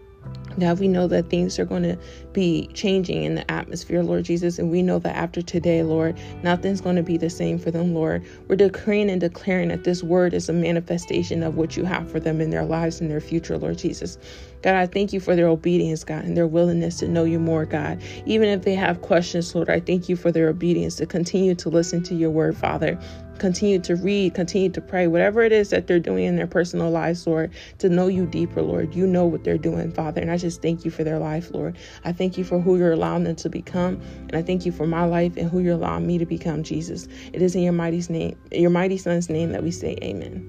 Now 0.56 0.74
we 0.74 0.88
know 0.88 1.06
that 1.08 1.30
things 1.30 1.58
are 1.58 1.64
going 1.64 1.84
to 1.84 1.98
be 2.32 2.68
changing 2.74 3.24
in 3.24 3.34
the 3.36 3.50
atmosphere, 3.50 4.02
Lord 4.02 4.24
Jesus. 4.24 4.58
And 4.58 4.70
we 4.70 4.82
know 4.82 4.98
that 5.00 5.16
after 5.16 5.42
today, 5.42 5.82
Lord, 5.82 6.18
nothing's 6.42 6.80
going 6.80 6.96
to 6.96 7.02
be 7.02 7.16
the 7.16 7.30
same 7.30 7.58
for 7.58 7.70
them, 7.70 7.94
Lord. 7.94 8.24
We're 8.48 8.56
decreeing 8.56 9.10
and 9.10 9.20
declaring 9.20 9.68
that 9.68 9.84
this 9.84 10.02
word 10.02 10.34
is 10.34 10.48
a 10.48 10.52
manifestation 10.52 11.42
of 11.42 11.56
what 11.56 11.76
you 11.76 11.84
have 11.84 12.10
for 12.10 12.20
them 12.20 12.40
in 12.40 12.50
their 12.50 12.64
lives 12.64 13.00
and 13.00 13.10
their 13.10 13.20
future, 13.20 13.58
Lord 13.58 13.78
Jesus. 13.78 14.18
God, 14.62 14.74
I 14.74 14.86
thank 14.86 15.12
you 15.12 15.20
for 15.20 15.34
their 15.34 15.48
obedience, 15.48 16.04
God, 16.04 16.24
and 16.24 16.36
their 16.36 16.46
willingness 16.46 16.98
to 16.98 17.08
know 17.08 17.24
you 17.24 17.38
more, 17.38 17.64
God. 17.64 18.00
Even 18.26 18.48
if 18.48 18.62
they 18.62 18.74
have 18.74 19.00
questions, 19.00 19.54
Lord, 19.54 19.70
I 19.70 19.80
thank 19.80 20.08
you 20.08 20.16
for 20.16 20.30
their 20.30 20.48
obedience 20.48 20.96
to 20.96 21.06
continue 21.06 21.54
to 21.56 21.68
listen 21.70 22.02
to 22.04 22.14
your 22.14 22.30
word, 22.30 22.56
Father. 22.56 22.98
Continue 23.40 23.78
to 23.78 23.96
read, 23.96 24.34
continue 24.34 24.68
to 24.68 24.82
pray, 24.82 25.06
whatever 25.06 25.40
it 25.40 25.50
is 25.50 25.70
that 25.70 25.86
they're 25.86 25.98
doing 25.98 26.24
in 26.24 26.36
their 26.36 26.46
personal 26.46 26.90
lives, 26.90 27.26
Lord, 27.26 27.50
to 27.78 27.88
know 27.88 28.06
you 28.06 28.26
deeper, 28.26 28.60
Lord. 28.60 28.94
You 28.94 29.06
know 29.06 29.24
what 29.24 29.44
they're 29.44 29.56
doing, 29.56 29.90
Father. 29.92 30.20
And 30.20 30.30
I 30.30 30.36
just 30.36 30.60
thank 30.60 30.84
you 30.84 30.90
for 30.90 31.04
their 31.04 31.18
life, 31.18 31.50
Lord. 31.54 31.78
I 32.04 32.12
thank 32.12 32.36
you 32.36 32.44
for 32.44 32.60
who 32.60 32.76
you're 32.76 32.92
allowing 32.92 33.24
them 33.24 33.36
to 33.36 33.48
become. 33.48 33.98
And 34.28 34.36
I 34.36 34.42
thank 34.42 34.66
you 34.66 34.72
for 34.72 34.86
my 34.86 35.04
life 35.06 35.38
and 35.38 35.50
who 35.50 35.60
you're 35.60 35.72
allowing 35.72 36.06
me 36.06 36.18
to 36.18 36.26
become, 36.26 36.62
Jesus. 36.62 37.08
It 37.32 37.40
is 37.40 37.54
in 37.54 37.62
your 37.62 37.72
mighty 37.72 38.02
name, 38.12 38.36
your 38.52 38.68
mighty 38.68 38.98
son's 38.98 39.30
name 39.30 39.52
that 39.52 39.62
we 39.62 39.70
say 39.70 39.96
amen. 40.02 40.46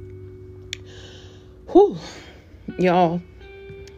Whew. 1.71 1.97
Y'all, 2.77 3.21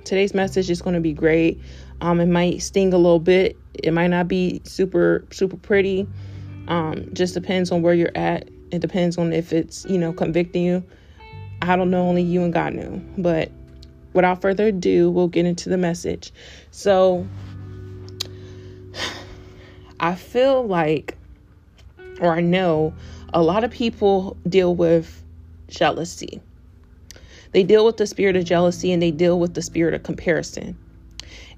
today's 0.03 0.35
message 0.35 0.69
is 0.69 0.83
going 0.83 0.93
to 0.93 1.01
be 1.01 1.13
great. 1.13 1.59
Um, 2.01 2.19
it 2.19 2.27
might 2.27 2.61
sting 2.61 2.93
a 2.93 2.97
little 2.97 3.19
bit. 3.19 3.57
It 3.73 3.91
might 3.91 4.09
not 4.09 4.27
be 4.27 4.61
super, 4.65 5.25
super 5.31 5.57
pretty. 5.57 6.07
Um, 6.67 7.11
just 7.13 7.33
depends 7.33 7.71
on 7.71 7.81
where 7.81 7.95
you're 7.95 8.15
at. 8.15 8.49
It 8.73 8.81
depends 8.81 9.19
on 9.19 9.31
if 9.33 9.53
it's, 9.53 9.85
you 9.85 9.99
know, 9.99 10.11
convicting 10.11 10.63
you. 10.63 10.83
I 11.61 11.75
don't 11.75 11.91
know, 11.91 12.07
only 12.07 12.23
you 12.23 12.41
and 12.41 12.51
God 12.51 12.73
knew. 12.73 12.99
But 13.19 13.51
without 14.13 14.41
further 14.41 14.67
ado, 14.67 15.11
we'll 15.11 15.27
get 15.27 15.45
into 15.45 15.69
the 15.69 15.77
message. 15.77 16.33
So, 16.71 17.27
I 19.99 20.15
feel 20.15 20.65
like, 20.65 21.15
or 22.19 22.33
I 22.33 22.41
know, 22.41 22.95
a 23.31 23.43
lot 23.43 23.63
of 23.63 23.69
people 23.69 24.35
deal 24.49 24.73
with 24.73 25.23
jealousy. 25.67 26.41
They 27.51 27.61
deal 27.61 27.85
with 27.85 27.97
the 27.97 28.07
spirit 28.07 28.35
of 28.35 28.43
jealousy 28.43 28.91
and 28.91 29.03
they 29.03 29.11
deal 29.11 29.39
with 29.39 29.53
the 29.53 29.61
spirit 29.61 29.93
of 29.93 30.01
comparison. 30.01 30.75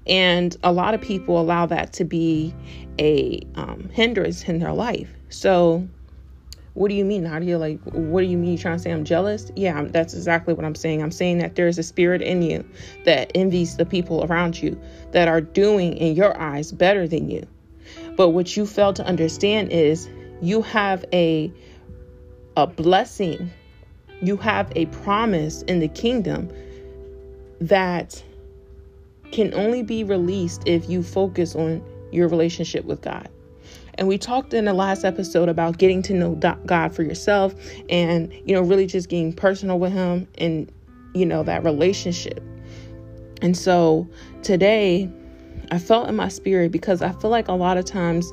And 0.06 0.54
a 0.62 0.70
lot 0.70 0.92
of 0.92 1.00
people 1.00 1.40
allow 1.40 1.64
that 1.64 1.94
to 1.94 2.04
be 2.04 2.54
a 2.98 3.40
um, 3.54 3.88
hindrance 3.94 4.44
in 4.44 4.58
their 4.58 4.74
life. 4.74 5.08
So, 5.30 5.88
what 6.76 6.88
do 6.88 6.94
you 6.94 7.04
mean? 7.04 7.24
You 7.42 7.56
like, 7.56 7.80
what 7.84 8.20
do 8.20 8.26
you 8.26 8.36
mean? 8.36 8.52
You 8.52 8.58
trying 8.58 8.76
to 8.76 8.82
say 8.82 8.92
I'm 8.92 9.04
jealous? 9.04 9.50
Yeah, 9.56 9.84
that's 9.84 10.12
exactly 10.12 10.52
what 10.52 10.64
I'm 10.64 10.74
saying. 10.74 11.02
I'm 11.02 11.10
saying 11.10 11.38
that 11.38 11.56
there's 11.56 11.78
a 11.78 11.82
spirit 11.82 12.20
in 12.20 12.42
you 12.42 12.64
that 13.04 13.32
envies 13.34 13.76
the 13.76 13.86
people 13.86 14.24
around 14.24 14.60
you 14.60 14.78
that 15.12 15.26
are 15.26 15.40
doing 15.40 15.96
in 15.96 16.14
your 16.14 16.38
eyes 16.38 16.72
better 16.72 17.08
than 17.08 17.30
you. 17.30 17.46
But 18.16 18.30
what 18.30 18.56
you 18.56 18.66
fail 18.66 18.92
to 18.92 19.04
understand 19.06 19.72
is 19.72 20.08
you 20.42 20.60
have 20.62 21.04
a 21.12 21.50
a 22.58 22.66
blessing 22.66 23.50
you 24.22 24.36
have 24.38 24.72
a 24.74 24.86
promise 24.86 25.62
in 25.62 25.80
the 25.80 25.88
kingdom 25.88 26.50
that 27.60 28.22
can 29.32 29.52
only 29.54 29.82
be 29.82 30.04
released 30.04 30.62
if 30.66 30.88
you 30.88 31.02
focus 31.02 31.54
on 31.54 31.82
your 32.12 32.28
relationship 32.28 32.84
with 32.84 33.02
God. 33.02 33.28
And 33.98 34.06
we 34.08 34.18
talked 34.18 34.52
in 34.52 34.66
the 34.66 34.74
last 34.74 35.04
episode 35.04 35.48
about 35.48 35.78
getting 35.78 36.02
to 36.02 36.14
know 36.14 36.34
God 36.66 36.94
for 36.94 37.02
yourself 37.02 37.54
and, 37.88 38.32
you 38.44 38.54
know, 38.54 38.60
really 38.60 38.86
just 38.86 39.08
getting 39.08 39.32
personal 39.32 39.78
with 39.78 39.92
Him 39.92 40.28
and, 40.38 40.70
you 41.14 41.24
know, 41.24 41.42
that 41.44 41.64
relationship. 41.64 42.42
And 43.42 43.56
so 43.56 44.08
today, 44.42 45.10
I 45.70 45.78
felt 45.78 46.08
in 46.08 46.16
my 46.16 46.28
spirit 46.28 46.72
because 46.72 47.02
I 47.02 47.12
feel 47.12 47.30
like 47.30 47.48
a 47.48 47.52
lot 47.52 47.76
of 47.76 47.84
times 47.84 48.30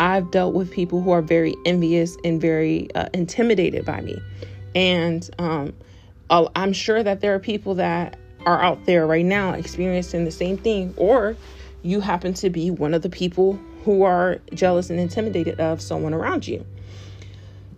I've 0.00 0.30
dealt 0.30 0.54
with 0.54 0.70
people 0.70 1.00
who 1.00 1.12
are 1.12 1.22
very 1.22 1.54
envious 1.64 2.16
and 2.24 2.40
very 2.40 2.92
uh, 2.94 3.08
intimidated 3.14 3.84
by 3.84 4.00
me. 4.00 4.20
And 4.74 5.28
um, 5.38 5.72
I'm 6.30 6.72
sure 6.72 7.02
that 7.02 7.20
there 7.20 7.34
are 7.34 7.38
people 7.38 7.74
that 7.76 8.18
are 8.44 8.60
out 8.62 8.84
there 8.84 9.06
right 9.06 9.24
now 9.24 9.52
experiencing 9.52 10.24
the 10.24 10.30
same 10.30 10.58
thing, 10.58 10.92
or 10.96 11.36
you 11.82 12.00
happen 12.00 12.34
to 12.34 12.50
be 12.50 12.70
one 12.70 12.92
of 12.92 13.02
the 13.02 13.10
people 13.10 13.58
who 13.84 14.02
are 14.02 14.40
jealous 14.52 14.90
and 14.90 14.98
intimidated 14.98 15.60
of 15.60 15.80
someone 15.80 16.14
around 16.14 16.46
you. 16.46 16.64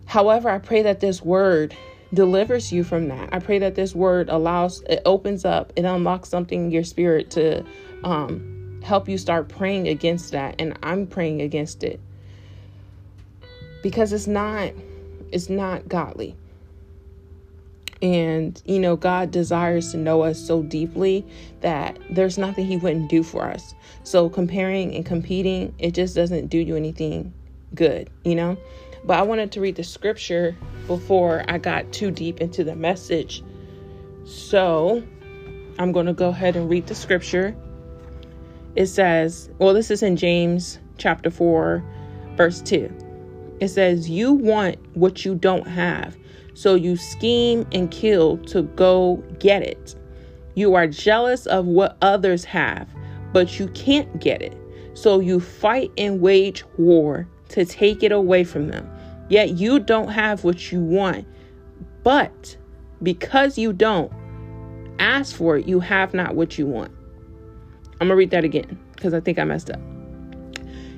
However, 0.07 0.49
I 0.49 0.59
pray 0.59 0.83
that 0.83 1.01
this 1.01 1.21
word 1.23 1.77
delivers 2.15 2.73
you 2.73 2.85
from 2.85 3.09
that. 3.09 3.29
I 3.33 3.41
pray 3.41 3.59
that 3.59 3.75
this 3.75 3.95
word 3.95 4.29
allows, 4.29 4.83
it 4.83 5.03
opens 5.05 5.45
up, 5.45 5.73
it 5.77 5.85
unlocks 5.85 6.29
something 6.29 6.67
in 6.67 6.71
your 6.71 6.85
spirit 6.85 7.31
to 7.33 7.65
um, 8.05 8.81
help 8.85 9.09
you 9.09 9.19
start 9.19 9.49
praying 9.49 9.89
against 9.89 10.31
that. 10.31 10.55
And 10.61 10.79
I'm 10.83 11.07
praying 11.07 11.43
against 11.43 11.83
it 11.83 12.01
because 13.83 14.13
it's 14.13 14.29
not, 14.29 14.73
it's 15.33 15.49
not 15.49 15.89
godly. 15.89 16.37
And, 18.03 18.61
you 18.67 18.79
know, 18.79 18.97
God 18.97 19.31
desires 19.31 19.93
to 19.93 19.97
know 19.97 20.23
us 20.23 20.39
so 20.39 20.63
deeply 20.63 21.25
that 21.61 21.99
there's 22.11 22.37
nothing 22.37 22.67
He 22.67 22.77
wouldn't 22.77 23.09
do 23.09 23.23
for 23.23 23.45
us. 23.45 23.75
So, 24.03 24.29
comparing 24.29 24.95
and 24.95 25.05
competing, 25.05 25.75
it 25.79 25.93
just 25.93 26.15
doesn't 26.15 26.49
do 26.49 26.59
you 26.59 26.77
anything 26.77 27.33
good, 27.75 28.11
you 28.25 28.35
know? 28.35 28.57
But 29.05 29.19
I 29.19 29.23
wanted 29.23 29.53
to 29.53 29.61
read 29.61 29.77
the 29.77 29.85
scripture 29.85 30.57
before 30.87 31.45
I 31.49 31.59
got 31.59 31.91
too 31.93 32.11
deep 32.11 32.41
into 32.41 32.65
the 32.65 32.77
message. 32.77 33.43
So, 34.25 35.03
I'm 35.79 35.93
going 35.93 36.07
to 36.07 36.13
go 36.13 36.29
ahead 36.29 36.57
and 36.57 36.69
read 36.69 36.87
the 36.87 36.95
scripture. 36.95 37.57
It 38.75 38.87
says, 38.87 39.49
well, 39.59 39.73
this 39.73 39.91
is 39.91 40.03
in 40.03 40.17
James 40.17 40.79
chapter 40.99 41.31
4, 41.31 41.83
verse 42.37 42.61
2. 42.61 42.93
It 43.61 43.69
says, 43.69 44.11
You 44.11 44.33
want 44.33 44.77
what 44.95 45.25
you 45.25 45.35
don't 45.35 45.67
have 45.67 46.17
so 46.57 46.75
you 46.75 46.97
scheme 46.97 47.67
and 47.73 47.91
kill 47.91 48.39
to 48.39 48.63
go 48.63 49.23
get 49.39 49.63
it. 49.63 49.95
You 50.55 50.73
are 50.73 50.87
jealous 50.87 51.45
of 51.45 51.67
what 51.67 51.99
others 52.01 52.47
have, 52.47 52.89
but 53.35 53.59
you 53.59 53.69
can't 53.69 54.19
get 54.19 54.41
it. 54.41 54.57
So 54.95 55.21
you 55.21 55.39
fight 55.39 55.91
and 55.99 56.23
wage 56.23 56.65
war 56.79 57.29
to 57.51 57.67
take 57.67 58.03
it 58.03 58.11
away 58.11 58.43
from 58.43 58.69
them. 58.69 58.91
Yet 59.29 59.59
you 59.59 59.79
don't 59.79 60.09
have 60.09 60.45
what 60.45 60.73
you 60.73 60.81
want. 60.81 61.27
But 62.03 62.57
because 63.03 63.59
you 63.59 63.75
don't 63.75 64.11
ask 64.99 65.37
for 65.37 65.59
it, 65.59 65.69
you 65.69 65.79
have 65.81 66.15
not 66.15 66.37
what 66.37 66.57
you 66.57 66.67
want. 66.67 66.91
I'm 68.01 68.09
going 68.09 68.11
to 68.11 68.17
read 68.17 68.31
that 68.31 68.45
again 68.45 68.79
because 68.95 69.13
I 69.13 69.21
think 69.21 69.39
I 69.39 69.45
messed 69.45 69.71
up. 69.71 69.96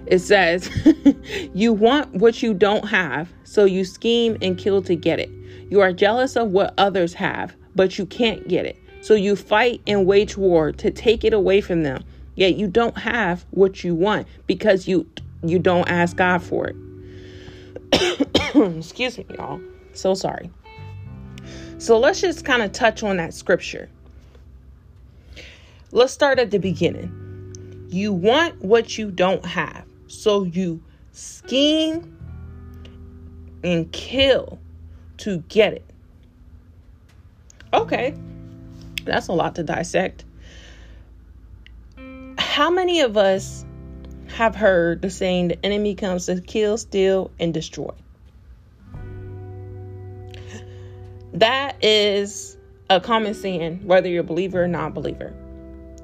It 0.09 0.21
says, 0.21 0.71
You 1.55 1.73
want 1.73 2.15
what 2.15 2.43
you 2.43 2.55
don't 2.55 2.87
have, 2.87 3.33
so 3.45 3.65
you 3.65 3.85
scheme 3.85 4.37
and 4.41 4.57
kill 4.57 4.83
to 4.83 4.97
get 4.97 5.21
it. 5.21 5.31
You 5.71 5.81
are 5.81 5.93
jealous 5.93 6.35
of 6.37 6.51
what 6.51 6.73
others 6.79 7.13
have, 7.15 7.55
but 7.75 7.99
you 7.99 8.07
can't 8.07 8.49
get 8.49 8.65
it. 8.65 8.79
So 9.03 9.15
you 9.15 9.37
fight 9.37 9.83
and 9.87 10.07
wage 10.07 10.37
war 10.37 10.73
to 10.73 10.91
take 10.91 11.25
it 11.25 11.33
away 11.33 11.61
from 11.61 11.83
them. 11.83 12.05
Yet 12.35 12.57
you 12.57 12.69
don't 12.69 12.97
have 12.97 13.45
what 13.51 13.85
you 13.85 13.95
want 13.95 14.27
because 14.47 14.89
you 14.89 15.07
you 15.43 15.59
don't 15.59 15.89
ask 15.89 16.17
God 16.17 16.43
for 16.43 16.69
it. 16.69 16.77
Excuse 18.77 19.19
me, 19.19 19.27
y'all. 19.37 19.61
So 19.93 20.15
sorry. 20.15 20.51
So 21.79 21.99
let's 21.99 22.21
just 22.21 22.45
kind 22.45 22.63
of 22.63 22.73
touch 22.73 23.03
on 23.03 23.19
that 23.19 23.35
scripture. 23.35 23.89
Let's 25.93 26.13
start 26.13 26.39
at 26.39 26.51
the 26.51 26.59
beginning. 26.59 27.87
You 27.89 28.13
want 28.13 28.63
what 28.63 28.99
you 28.99 29.11
don't 29.11 29.45
have. 29.45 29.88
So 30.09 30.45
you 30.45 30.83
scheme 31.13 32.17
and 33.63 33.91
kill 33.93 34.59
to 35.19 35.39
get 35.49 35.75
it. 35.75 35.85
Okay, 37.73 38.15
that's 39.05 39.29
a 39.29 39.33
lot 39.33 39.55
to 39.57 39.63
dissect. 39.63 40.25
How 42.39 42.71
many 42.71 43.01
of 43.01 43.17
us 43.17 43.65
have 44.29 44.55
heard 44.55 45.03
the 45.03 45.11
saying 45.11 45.49
the 45.49 45.65
enemy 45.65 45.95
comes 45.95 46.27
to 46.27 46.41
kill, 46.41 46.79
steal, 46.79 47.31
and 47.39 47.53
destroy? 47.53 47.93
That 51.35 51.77
is 51.85 52.57
a 52.91 53.01
common 53.01 53.35
saying, 53.35 53.87
whether 53.87 54.09
you're 54.09 54.23
a 54.23 54.25
believer 54.25 54.65
or 54.65 54.69
non 54.69 54.93
believer. 54.93 55.35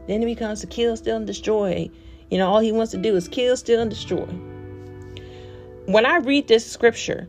The 0.07 0.13
enemy 0.13 0.35
comes 0.35 0.61
to 0.61 0.67
kill, 0.67 0.97
steal, 0.97 1.17
and 1.17 1.27
destroy. 1.27 1.91
You 2.35 2.41
know, 2.41 2.49
all 2.49 2.59
he 2.59 2.73
wants 2.73 2.91
to 2.91 2.99
do 2.99 3.15
is 3.15 3.29
kill, 3.29 3.57
steal, 3.57 3.81
and 3.81 3.89
destroy. 3.89 4.27
When 5.87 6.05
I 6.05 6.17
read 6.17 6.49
this 6.49 6.69
scripture, 6.69 7.29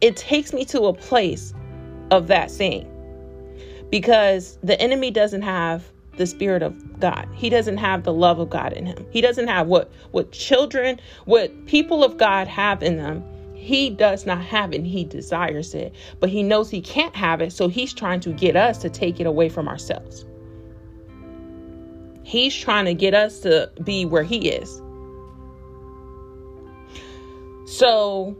it 0.00 0.16
takes 0.16 0.54
me 0.54 0.64
to 0.64 0.84
a 0.84 0.94
place 0.94 1.52
of 2.10 2.28
that 2.28 2.50
saying 2.50 2.90
because 3.90 4.58
the 4.62 4.80
enemy 4.80 5.10
doesn't 5.10 5.42
have 5.42 5.84
the 6.16 6.26
spirit 6.26 6.62
of 6.62 6.98
God. 6.98 7.28
He 7.34 7.50
doesn't 7.50 7.76
have 7.76 8.04
the 8.04 8.14
love 8.14 8.38
of 8.38 8.48
God 8.48 8.72
in 8.72 8.86
him. 8.86 9.04
He 9.10 9.20
doesn't 9.20 9.46
have 9.46 9.66
what 9.66 9.92
what 10.12 10.32
children, 10.32 11.00
what 11.26 11.66
people 11.66 12.02
of 12.02 12.16
God 12.16 12.48
have 12.48 12.82
in 12.82 12.96
them. 12.96 13.22
He 13.54 13.90
does 13.90 14.24
not 14.24 14.40
have 14.40 14.72
it. 14.72 14.86
he 14.86 15.04
desires 15.04 15.74
it, 15.74 15.94
but 16.18 16.30
he 16.30 16.42
knows 16.42 16.70
he 16.70 16.80
can't 16.80 17.14
have 17.14 17.42
it, 17.42 17.52
so 17.52 17.68
he's 17.68 17.92
trying 17.92 18.20
to 18.20 18.32
get 18.32 18.56
us 18.56 18.78
to 18.78 18.88
take 18.88 19.20
it 19.20 19.26
away 19.26 19.50
from 19.50 19.68
ourselves. 19.68 20.24
He's 22.24 22.54
trying 22.54 22.86
to 22.86 22.94
get 22.94 23.14
us 23.14 23.40
to 23.40 23.70
be 23.82 24.04
where 24.04 24.22
he 24.22 24.48
is. 24.48 24.80
So 27.66 28.36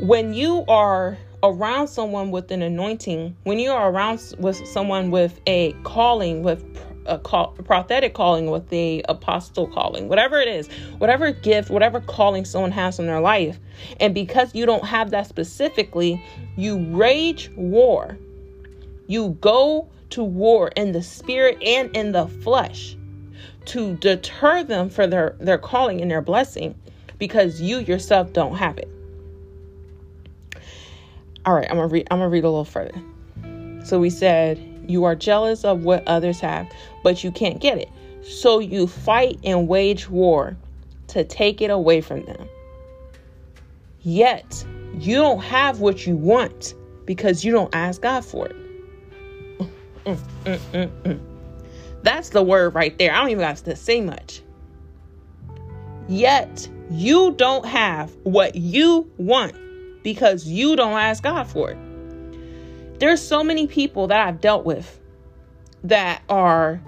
when 0.00 0.34
you 0.34 0.64
are 0.68 1.16
around 1.42 1.88
someone 1.88 2.30
with 2.30 2.50
an 2.50 2.62
anointing, 2.62 3.36
when 3.44 3.58
you 3.58 3.70
are 3.70 3.90
around 3.90 4.34
with 4.38 4.66
someone 4.66 5.10
with 5.10 5.40
a 5.46 5.72
calling, 5.84 6.42
with 6.42 6.64
a, 7.06 7.18
call, 7.18 7.52
prophetic 7.64 8.14
calling, 8.14 8.50
with 8.50 8.68
the 8.68 9.04
apostle 9.08 9.68
calling, 9.68 10.08
whatever 10.08 10.40
it 10.40 10.48
is, 10.48 10.68
whatever 10.98 11.30
gift, 11.30 11.70
whatever 11.70 12.00
calling 12.00 12.44
someone 12.44 12.72
has 12.72 12.98
in 12.98 13.06
their 13.06 13.20
life, 13.20 13.58
and 14.00 14.14
because 14.14 14.54
you 14.54 14.66
don't 14.66 14.84
have 14.84 15.10
that 15.10 15.26
specifically, 15.26 16.22
you 16.56 16.78
rage 16.96 17.50
war. 17.56 18.18
You 19.06 19.36
go 19.40 19.88
to 20.16 20.24
war 20.24 20.68
in 20.76 20.92
the 20.92 21.02
spirit 21.02 21.62
and 21.62 21.94
in 21.94 22.12
the 22.12 22.26
flesh 22.26 22.96
to 23.66 23.96
deter 23.96 24.64
them 24.64 24.88
for 24.88 25.06
their, 25.06 25.36
their 25.40 25.58
calling 25.58 26.00
and 26.00 26.10
their 26.10 26.22
blessing 26.22 26.74
because 27.18 27.60
you 27.60 27.80
yourself 27.80 28.32
don't 28.32 28.56
have 28.56 28.78
it. 28.78 28.88
All 31.44 31.52
right, 31.52 31.66
I'm 31.68 31.76
gonna 31.76 31.88
read. 31.88 32.08
I'm 32.10 32.18
gonna 32.18 32.30
read 32.30 32.44
a 32.44 32.48
little 32.48 32.64
further. 32.64 32.98
So 33.84 34.00
we 34.00 34.08
said 34.08 34.58
you 34.88 35.04
are 35.04 35.14
jealous 35.14 35.64
of 35.66 35.84
what 35.84 36.02
others 36.08 36.40
have, 36.40 36.66
but 37.02 37.22
you 37.22 37.30
can't 37.30 37.60
get 37.60 37.76
it. 37.76 37.90
So 38.24 38.58
you 38.58 38.86
fight 38.86 39.38
and 39.44 39.68
wage 39.68 40.08
war 40.08 40.56
to 41.08 41.24
take 41.24 41.60
it 41.60 41.70
away 41.70 42.00
from 42.00 42.24
them. 42.24 42.48
Yet 44.00 44.64
you 44.98 45.16
don't 45.16 45.42
have 45.42 45.80
what 45.80 46.06
you 46.06 46.16
want 46.16 46.74
because 47.04 47.44
you 47.44 47.52
don't 47.52 47.74
ask 47.74 48.00
God 48.00 48.24
for 48.24 48.46
it. 48.46 48.56
That's 52.02 52.30
the 52.30 52.42
word 52.42 52.74
right 52.74 52.96
there. 52.98 53.12
I 53.12 53.20
don't 53.20 53.30
even 53.30 53.44
have 53.44 53.64
to 53.64 53.76
say 53.76 54.00
much. 54.00 54.42
Yet 56.08 56.68
you 56.90 57.32
don't 57.32 57.66
have 57.66 58.14
what 58.22 58.54
you 58.54 59.10
want 59.18 59.54
because 60.04 60.46
you 60.46 60.76
don't 60.76 60.92
ask 60.92 61.22
God 61.24 61.48
for 61.48 61.72
it. 61.72 61.78
There's 63.00 63.20
so 63.20 63.42
many 63.42 63.66
people 63.66 64.06
that 64.06 64.20
I've 64.26 64.40
dealt 64.40 64.64
with 64.64 65.00
that 65.84 66.22
are, 66.28 66.80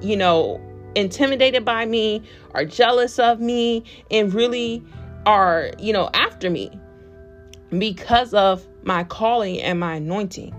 you 0.00 0.16
know, 0.16 0.60
intimidated 0.94 1.64
by 1.64 1.84
me, 1.84 2.22
are 2.54 2.64
jealous 2.64 3.18
of 3.18 3.40
me, 3.40 3.84
and 4.10 4.32
really 4.32 4.82
are, 5.26 5.70
you 5.78 5.92
know, 5.92 6.08
after 6.14 6.48
me 6.48 6.70
because 7.78 8.32
of 8.32 8.66
my 8.84 9.04
calling 9.04 9.60
and 9.60 9.78
my 9.78 9.96
anointing. 9.96 10.54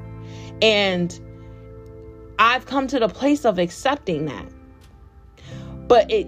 And 0.62 1.20
I've 2.40 2.66
come 2.66 2.88
to 2.88 3.00
the 3.00 3.10
place 3.10 3.46
of 3.46 3.60
accepting 3.60 4.26
that. 4.26 4.46
But 5.88 6.12
it, 6.12 6.28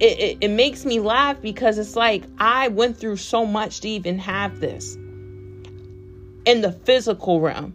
it 0.00 0.38
it 0.40 0.48
makes 0.48 0.84
me 0.84 1.00
laugh 1.00 1.40
because 1.42 1.78
it's 1.78 1.96
like 1.96 2.22
I 2.38 2.68
went 2.68 2.96
through 2.96 3.16
so 3.16 3.44
much 3.44 3.80
to 3.80 3.88
even 3.88 4.18
have 4.18 4.60
this 4.60 4.94
in 6.44 6.60
the 6.60 6.72
physical 6.84 7.40
realm. 7.40 7.74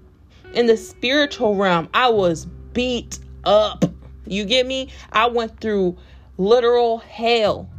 In 0.54 0.68
the 0.68 0.78
spiritual 0.78 1.56
realm, 1.56 1.90
I 1.94 2.10
was 2.10 2.46
beat 2.74 3.20
up. 3.44 3.86
You 4.26 4.46
get 4.46 4.66
me? 4.66 4.90
I 5.12 5.28
went 5.28 5.60
through 5.60 5.98
literal 6.38 7.00
hell. 7.00 7.70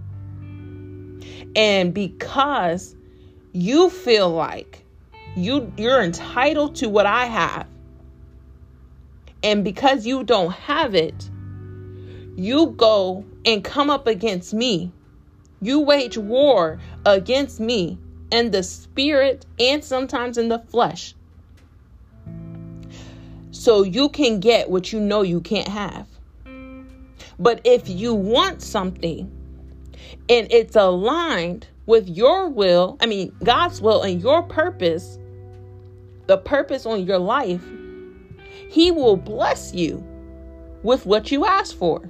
And 1.56 1.94
because 1.94 2.94
you 3.52 3.88
feel 3.88 4.28
like 4.28 4.84
you 5.34 5.72
you're 5.78 6.02
entitled 6.02 6.76
to 6.76 6.88
what 6.90 7.06
I 7.06 7.24
have, 7.24 7.66
and 9.42 9.64
because 9.64 10.06
you 10.06 10.24
don't 10.24 10.52
have 10.52 10.94
it, 10.94 11.30
you 12.36 12.68
go 12.76 13.24
and 13.44 13.64
come 13.64 13.90
up 13.90 14.06
against 14.06 14.52
me. 14.52 14.92
You 15.60 15.80
wage 15.80 16.18
war 16.18 16.78
against 17.04 17.60
me 17.60 17.98
in 18.30 18.50
the 18.50 18.62
spirit 18.62 19.46
and 19.58 19.82
sometimes 19.82 20.36
in 20.36 20.48
the 20.48 20.58
flesh. 20.58 21.14
So 23.50 23.82
you 23.82 24.10
can 24.10 24.40
get 24.40 24.68
what 24.68 24.92
you 24.92 25.00
know 25.00 25.22
you 25.22 25.40
can't 25.40 25.68
have. 25.68 26.06
But 27.38 27.60
if 27.64 27.88
you 27.88 28.14
want 28.14 28.62
something 28.62 29.30
and 30.28 30.46
it's 30.50 30.76
aligned 30.76 31.68
with 31.86 32.08
your 32.08 32.48
will, 32.48 32.96
I 33.00 33.06
mean, 33.06 33.34
God's 33.42 33.80
will 33.80 34.02
and 34.02 34.20
your 34.20 34.42
purpose, 34.42 35.18
the 36.26 36.36
purpose 36.36 36.84
on 36.86 37.06
your 37.06 37.18
life, 37.18 37.62
He 38.70 38.90
will 38.90 39.16
bless 39.16 39.74
you 39.74 40.04
with 40.82 41.06
what 41.06 41.30
you 41.30 41.46
ask 41.46 41.76
for. 41.76 42.08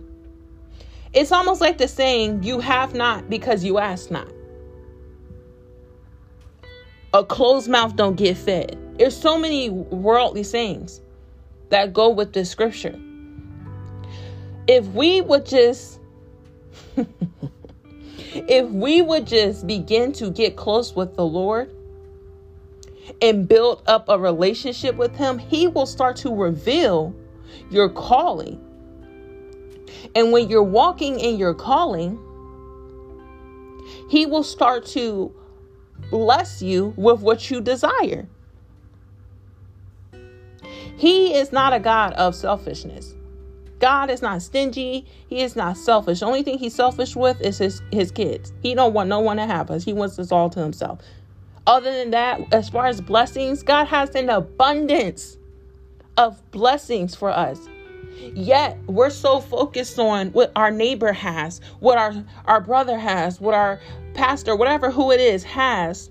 It's 1.13 1.33
almost 1.33 1.61
like 1.61 1.79
the 1.79 1.89
saying, 1.89 2.43
You 2.43 2.61
have 2.61 2.95
not 2.95 3.31
because 3.31 3.65
you 3.65 3.79
ask 3.79 4.11
not. 4.11 4.29
A 7.15 7.25
closed 7.25 7.69
mouth 7.69 7.97
don't 7.97 8.17
get 8.17 8.37
fed. 8.37 8.79
There's 8.99 9.17
so 9.17 9.39
many 9.39 9.71
worldly 9.71 10.45
things 10.45 11.01
that 11.71 11.93
go 11.93 12.11
with 12.11 12.33
this 12.33 12.51
scripture. 12.51 12.99
If 14.67 14.87
we 14.89 15.21
would 15.21 15.47
just 15.47 16.01
if 18.35 18.69
we 18.69 19.03
would 19.03 19.27
just 19.27 19.67
begin 19.67 20.13
to 20.13 20.31
get 20.31 20.57
close 20.57 20.95
with 20.95 21.15
the 21.15 21.25
Lord 21.25 21.73
and 23.23 23.49
build 23.49 23.83
up 23.87 24.09
a 24.09 24.19
relationship 24.19 24.97
with 24.97 25.17
him, 25.17 25.39
he 25.39 25.67
will 25.67 25.87
start 25.87 26.17
to 26.17 26.35
reveal 26.35 27.15
your 27.71 27.89
calling. 27.89 28.61
And 30.15 30.33
when 30.33 30.49
you're 30.49 30.63
walking 30.63 31.21
in 31.21 31.37
your 31.37 31.55
calling, 31.55 32.19
he 34.09 34.27
will 34.27 34.43
start 34.43 34.87
to 34.87 35.35
bless 36.11 36.63
you 36.63 36.95
with 36.97 37.21
what 37.21 37.51
you 37.51 37.61
desire. 37.61 38.27
He 40.97 41.35
is 41.35 41.53
not 41.53 41.73
a 41.73 41.81
God 41.81 42.15
of 42.15 42.35
selfishness. 42.35 43.15
God 43.79 44.09
is 44.09 44.23
not 44.23 44.41
stingy. 44.41 45.05
He 45.29 45.43
is 45.43 45.55
not 45.55 45.77
selfish. 45.77 46.21
The 46.21 46.27
only 46.27 46.43
thing 46.43 46.59
he's 46.59 46.75
selfish 46.75 47.15
with 47.15 47.41
is 47.43 47.59
his, 47.59 47.83
his 47.93 48.11
kids. 48.11 48.53
He 48.63 48.75
don't 48.75 48.95
want 48.95 49.11
no 49.11 49.21
one 49.21 49.37
to 49.37 49.45
have 49.45 49.71
us. 49.71 49.85
He 49.85 49.93
wants 49.93 50.19
us 50.19 50.33
all 50.33 50.49
to 50.51 50.61
himself. 50.61 51.01
Other 51.67 51.93
than 51.93 52.13
that, 52.13 52.41
as 52.53 52.69
far 52.69 52.87
as 52.87 53.01
blessings, 53.01 53.63
God 53.63 53.87
has 53.87 54.15
an 54.15 54.31
abundance 54.31 55.37
of 56.17 56.41
blessings 56.53 57.15
for 57.15 57.31
us. 57.31 57.69
Yet 58.35 58.79
we're 58.87 59.11
so 59.11 59.41
focused 59.41 59.99
on 59.99 60.29
what 60.29 60.53
our 60.57 60.71
neighbor 60.71 61.13
has, 61.13 61.61
what 61.81 61.99
our, 61.99 62.25
our 62.47 62.61
brother 62.61 62.99
has, 62.99 63.41
what 63.41 63.55
our 63.55 63.81
pastor, 64.15 64.57
whatever 64.57 64.91
who 64.91 65.11
it 65.11 65.21
is, 65.21 65.45
has, 65.45 66.11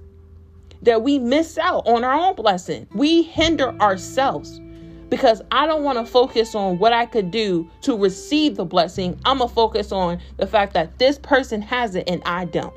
that 0.81 1.01
we 1.01 1.17
miss 1.19 1.57
out 1.57 1.87
on 1.87 2.03
our 2.03 2.13
own 2.13 2.35
blessing. 2.35 2.87
We 2.93 3.23
hinder 3.23 3.69
ourselves 3.81 4.61
because 5.09 5.41
I 5.51 5.65
don't 5.65 5.83
want 5.83 5.97
to 5.97 6.05
focus 6.05 6.53
on 6.53 6.77
what 6.79 6.93
I 6.93 7.05
could 7.05 7.31
do 7.31 7.69
to 7.81 7.97
receive 7.97 8.55
the 8.55 8.65
blessing. 8.65 9.19
I'm 9.25 9.37
going 9.37 9.49
to 9.49 9.55
focus 9.55 9.91
on 9.91 10.19
the 10.37 10.47
fact 10.47 10.73
that 10.73 10.99
this 10.99 11.17
person 11.17 11.61
has 11.61 11.95
it 11.95 12.07
and 12.07 12.21
I 12.25 12.45
don't. 12.45 12.73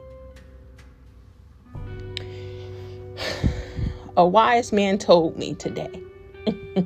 A 4.18 4.26
wise 4.26 4.72
man 4.72 4.98
told 4.98 5.38
me 5.38 5.54
today. 5.54 6.02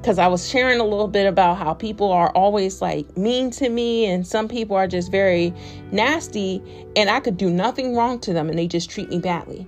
Because 0.00 0.18
I 0.18 0.28
was 0.28 0.48
sharing 0.48 0.80
a 0.80 0.84
little 0.84 1.08
bit 1.08 1.26
about 1.26 1.58
how 1.58 1.74
people 1.74 2.10
are 2.10 2.30
always 2.30 2.80
like 2.80 3.18
mean 3.18 3.50
to 3.50 3.68
me, 3.68 4.06
and 4.06 4.26
some 4.26 4.48
people 4.48 4.74
are 4.74 4.86
just 4.86 5.10
very 5.12 5.52
nasty, 5.92 6.62
and 6.96 7.10
I 7.10 7.20
could 7.20 7.36
do 7.36 7.50
nothing 7.50 7.94
wrong 7.94 8.18
to 8.20 8.32
them, 8.32 8.48
and 8.48 8.58
they 8.58 8.66
just 8.66 8.88
treat 8.88 9.10
me 9.10 9.18
badly. 9.18 9.66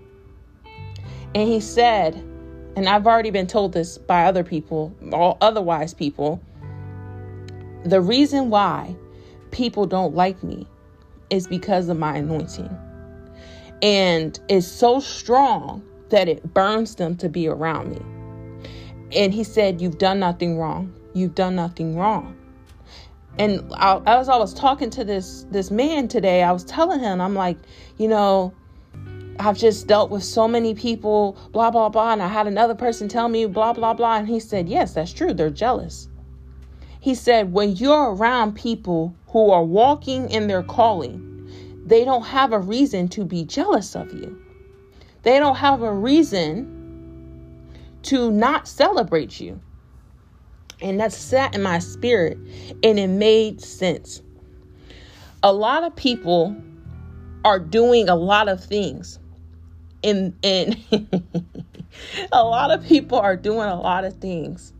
And 1.34 1.46
he 1.46 1.60
said, 1.60 2.14
and 2.76 2.88
I've 2.88 3.06
already 3.06 3.28
been 3.28 3.46
told 3.46 3.74
this 3.74 3.98
by 3.98 4.24
other 4.24 4.42
people, 4.42 4.96
all 5.12 5.36
otherwise 5.42 5.92
people, 5.92 6.42
the 7.84 8.00
reason 8.00 8.48
why 8.48 8.96
people 9.50 9.84
don't 9.84 10.14
like 10.14 10.42
me 10.42 10.66
is 11.28 11.46
because 11.46 11.90
of 11.90 11.98
my 11.98 12.16
anointing. 12.16 12.74
And 13.82 14.40
it's 14.48 14.66
so 14.66 14.98
strong 14.98 15.86
that 16.12 16.28
it 16.28 16.54
burns 16.54 16.94
them 16.94 17.16
to 17.16 17.28
be 17.28 17.48
around 17.48 17.90
me. 17.90 18.00
And 19.16 19.34
he 19.34 19.42
said, 19.42 19.80
You've 19.80 19.98
done 19.98 20.20
nothing 20.20 20.58
wrong. 20.58 20.94
You've 21.14 21.34
done 21.34 21.56
nothing 21.56 21.96
wrong. 21.96 22.36
And 23.38 23.62
I, 23.74 24.00
as 24.06 24.28
I 24.28 24.36
was 24.36 24.54
talking 24.54 24.90
to 24.90 25.04
this 25.04 25.46
this 25.50 25.70
man 25.70 26.06
today, 26.06 26.42
I 26.42 26.52
was 26.52 26.64
telling 26.64 27.00
him, 27.00 27.20
I'm 27.20 27.34
like, 27.34 27.56
you 27.98 28.08
know, 28.08 28.52
I've 29.40 29.56
just 29.56 29.86
dealt 29.86 30.10
with 30.10 30.22
so 30.22 30.46
many 30.46 30.74
people, 30.74 31.36
blah, 31.50 31.70
blah, 31.70 31.88
blah. 31.88 32.12
And 32.12 32.22
I 32.22 32.28
had 32.28 32.46
another 32.46 32.74
person 32.74 33.08
tell 33.08 33.28
me, 33.28 33.46
blah, 33.46 33.72
blah, 33.72 33.94
blah. 33.94 34.18
And 34.18 34.28
he 34.28 34.38
said, 34.38 34.68
Yes, 34.68 34.94
that's 34.94 35.12
true. 35.12 35.32
They're 35.32 35.50
jealous. 35.50 36.08
He 37.00 37.14
said, 37.14 37.52
When 37.52 37.74
you're 37.76 38.14
around 38.14 38.54
people 38.54 39.14
who 39.28 39.50
are 39.50 39.64
walking 39.64 40.30
in 40.30 40.46
their 40.46 40.62
calling, 40.62 41.28
they 41.86 42.04
don't 42.04 42.22
have 42.22 42.52
a 42.52 42.58
reason 42.58 43.08
to 43.08 43.24
be 43.24 43.44
jealous 43.44 43.96
of 43.96 44.12
you. 44.12 44.41
They 45.22 45.38
don't 45.38 45.56
have 45.56 45.82
a 45.82 45.92
reason 45.92 46.78
to 48.04 48.30
not 48.30 48.66
celebrate 48.66 49.40
you. 49.40 49.60
And 50.80 50.98
that 51.00 51.12
sat 51.12 51.54
in 51.54 51.62
my 51.62 51.78
spirit 51.78 52.36
and 52.82 52.98
it 52.98 53.08
made 53.08 53.60
sense. 53.60 54.20
A 55.44 55.52
lot 55.52 55.84
of 55.84 55.94
people 55.94 56.56
are 57.44 57.58
doing 57.58 58.08
a 58.08 58.16
lot 58.16 58.48
of 58.48 58.64
things 58.64 59.18
and 60.04 60.36
and 60.42 60.76
a 62.32 62.44
lot 62.44 62.70
of 62.70 62.84
people 62.84 63.18
are 63.18 63.36
doing 63.36 63.68
a 63.68 63.80
lot 63.80 64.04
of 64.04 64.16
things 64.18 64.72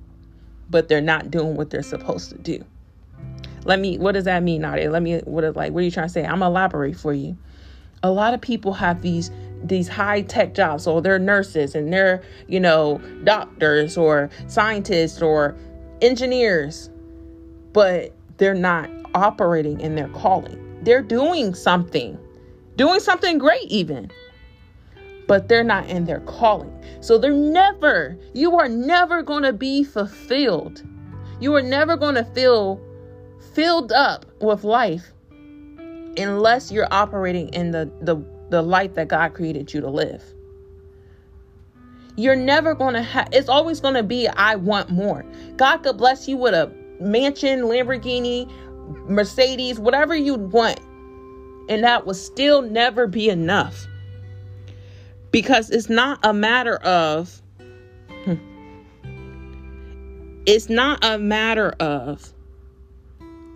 but 0.71 0.89
they're 0.89 1.01
not 1.01 1.31
doing 1.31 1.57
what 1.57 1.71
they're 1.71 1.83
supposed 1.83 2.31
to 2.31 2.39
do 2.39 2.65
let 3.65 3.79
me 3.79 3.99
what 3.99 4.13
does 4.13 4.25
that 4.25 4.43
mean 4.43 4.63
Nadia? 4.63 4.91
let 4.91 5.03
me 5.03 5.19
what 5.21 5.45
is 5.45 5.55
like 5.57 5.73
what 5.73 5.81
are 5.81 5.85
you 5.85 5.91
trying 5.91 6.07
to 6.07 6.13
say 6.13 6.25
i'm 6.25 6.43
elaborate 6.43 6.97
for 6.97 7.13
you 7.13 7.37
a 8.03 8.11
lot 8.11 8.35
of 8.35 8.41
people 8.41 8.73
have 8.73 9.03
these 9.03 9.31
these 9.65 9.89
high 9.89 10.23
tech 10.23 10.55
jobs 10.55 10.85
so 10.85 11.01
they're 11.01 11.19
nurses 11.19 11.75
and 11.75 11.93
they're 11.93 12.23
you 12.49 12.59
know 12.59 13.01
doctors 13.25 13.97
or 13.97 14.29
scientists 14.49 15.23
or 15.23 15.57
engineers 16.01 16.91
but 17.73 18.13
they're 18.39 18.55
not 18.55 18.91
operating 19.15 19.81
in 19.81 19.95
their 19.95 20.09
calling 20.09 20.59
they're 20.83 21.03
doing 21.03 21.55
something 21.55 22.19
doing 22.77 22.99
something 22.99 23.39
great 23.39 23.69
even 23.69 24.11
but 25.27 25.49
they're 25.49 25.65
not 25.65 25.89
in 25.89 26.05
their 26.05 26.21
calling. 26.21 26.71
So 27.01 27.17
they're 27.17 27.33
never, 27.33 28.19
you 28.35 28.59
are 28.59 28.69
never 28.69 29.23
going 29.23 29.45
to 29.45 29.53
be 29.53 29.85
fulfilled. 29.85 30.83
You 31.41 31.55
are 31.55 31.63
never 31.63 31.97
going 31.97 32.17
to 32.17 32.25
feel 32.25 32.81
filled 33.55 33.93
up 33.93 34.27
with 34.41 34.65
life 34.65 35.13
unless 36.17 36.71
you're 36.71 36.89
operating 36.91 37.49
in 37.49 37.71
the, 37.71 37.91
the, 38.01 38.17
the 38.51 38.63
life 38.63 38.95
that 38.95 39.09
God 39.09 39.35
created 39.35 39.73
you 39.73 39.81
to 39.81 39.89
live. 39.89 40.23
You're 42.17 42.37
never 42.37 42.75
going 42.75 42.95
to 42.95 43.03
have, 43.03 43.29
it's 43.33 43.49
always 43.49 43.81
going 43.81 43.95
to 43.95 44.03
be, 44.03 44.29
I 44.29 44.57
want 44.57 44.91
more. 44.91 45.25
God 45.57 45.79
could 45.79 45.97
bless 45.97 46.29
you 46.29 46.37
with 46.37 46.53
a 46.53 46.71
mansion, 47.01 47.63
Lamborghini, 47.63 48.51
Mercedes, 49.09 49.79
whatever 49.79 50.15
you 50.15 50.35
want. 50.35 50.81
And 51.69 51.85
that 51.85 52.07
will 52.07 52.15
still 52.15 52.61
never 52.61 53.07
be 53.07 53.31
enough 53.31 53.87
because 55.33 55.71
it's 55.71 55.89
not 55.89 56.21
a 56.23 56.33
matter 56.33 56.77
of 56.77 57.41
hmm, 58.25 58.35
it's 60.47 60.69
not 60.69 61.05
a 61.05 61.19
matter 61.19 61.71
of 61.81 62.33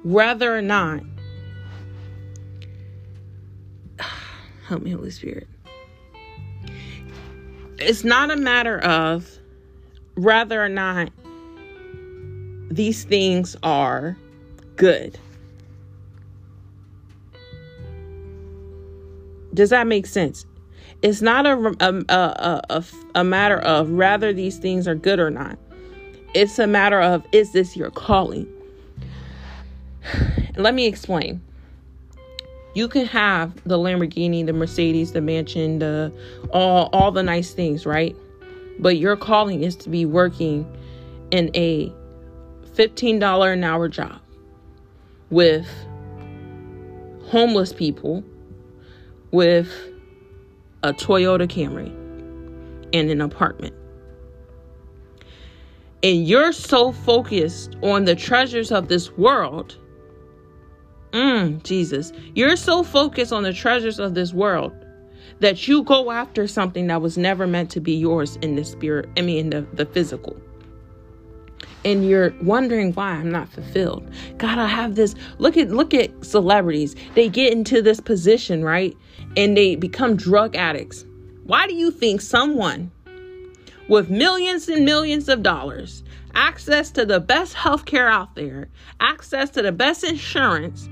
whether 0.03 0.57
or 0.57 0.63
not 0.63 1.03
help 4.69 4.83
me 4.83 4.91
holy 4.91 5.11
spirit 5.11 5.49
it's 7.79 8.05
not 8.05 8.31
a 8.31 8.37
matter 8.37 8.79
of 8.81 9.39
whether 10.15 10.63
or 10.63 10.69
not 10.69 11.11
these 12.71 13.05
things 13.05 13.57
are 13.63 14.17
good 14.77 15.19
does 19.55 19.71
that 19.71 19.87
make 19.87 20.07
sense 20.07 20.47
it's 21.03 21.21
not 21.23 21.47
a, 21.47 21.75
a, 21.81 22.05
a, 22.09 22.63
a, 22.71 22.85
a 23.15 23.25
matter 23.25 23.59
of 23.59 23.91
whether 23.91 24.33
these 24.33 24.59
things 24.59 24.89
are 24.89 24.95
good 24.95 25.21
or 25.21 25.31
not. 25.31 25.59
It's 26.35 26.59
a 26.59 26.67
matter 26.67 27.01
of 27.01 27.25
is 27.33 27.53
this 27.53 27.77
your 27.77 27.91
calling? 27.91 28.49
Let 30.57 30.75
me 30.75 30.87
explain. 30.87 31.43
You 32.77 32.89
can 32.89 33.07
have 33.07 33.55
the 33.65 33.79
Lamborghini, 33.79 34.45
the 34.45 34.53
Mercedes, 34.53 35.13
the 35.13 35.23
mansion, 35.23 35.79
the 35.79 36.13
all 36.51 36.91
all 36.93 37.11
the 37.11 37.23
nice 37.23 37.55
things, 37.55 37.87
right? 37.87 38.15
But 38.79 38.99
your 38.99 39.17
calling 39.17 39.63
is 39.63 39.77
to 39.77 39.89
be 39.89 40.05
working 40.05 40.71
in 41.31 41.51
a 41.55 41.91
$15 42.75 43.53
an 43.55 43.65
hour 43.65 43.89
job 43.89 44.21
with 45.31 45.67
homeless 47.29 47.73
people, 47.73 48.23
with 49.31 49.73
a 50.83 50.93
Toyota 50.93 51.49
Camry 51.49 51.89
in 52.93 53.09
an 53.09 53.23
apartment. 53.23 53.75
And 56.03 56.29
you're 56.29 56.53
so 56.53 56.93
focused 56.93 57.75
on 57.83 58.05
the 58.05 58.15
treasures 58.15 58.71
of 58.71 58.89
this 58.89 59.11
world. 59.13 59.79
Mm, 61.13 61.63
Jesus. 61.63 62.13
You're 62.35 62.57
so 62.57 62.83
focused 62.83 63.33
on 63.33 63.43
the 63.43 63.53
treasures 63.53 63.99
of 63.99 64.15
this 64.15 64.33
world 64.33 64.73
that 65.41 65.69
you 65.69 65.83
go 65.83 66.11
after 66.11 66.47
something 66.47 66.87
that 66.87 67.03
was 67.03 67.19
never 67.19 67.47
meant 67.47 67.71
to 67.71 67.81
be 67.81 67.93
yours 67.93 68.37
in 68.43 68.57
the 68.57 68.65
spirit, 68.65 69.09
I 69.17 69.23
mean, 69.23 69.39
in 69.39 69.51
the, 69.51 69.61
the 69.75 69.87
physical. 69.87 70.37
And 71.85 72.09
you're 72.09 72.35
wondering 72.43 72.93
why 72.95 73.11
I'm 73.11 73.31
not 73.31 73.49
fulfilled. 73.49 74.11
God, 74.39 74.59
I 74.59 74.67
have 74.67 74.95
this. 74.97 75.15
Look 75.39 75.57
at 75.57 75.71
look 75.71 75.95
at 75.95 76.25
celebrities. 76.25 76.97
They 77.15 77.29
get 77.29 77.53
into 77.53 77.81
this 77.81 78.01
position, 78.01 78.65
right? 78.65 78.97
and 79.37 79.57
they 79.57 79.77
become 79.77 80.17
drug 80.17 80.57
addicts. 80.57 81.05
Why 81.45 81.67
do 81.67 81.75
you 81.75 81.91
think 81.91 82.21
someone 82.21 82.91
with 83.89 84.11
millions 84.11 84.69
and 84.69 84.85
millions 84.85 85.29
of 85.29 85.43
dollars, 85.43 86.03
access 86.35 86.91
to 86.93 87.07
the 87.07 87.21
best 87.21 87.55
healthcare 87.55 88.11
out 88.11 88.35
there, 88.35 88.69
access 88.99 89.51
to 89.51 89.63
the 89.63 89.73
best 89.73 90.03
insurance, 90.03 90.89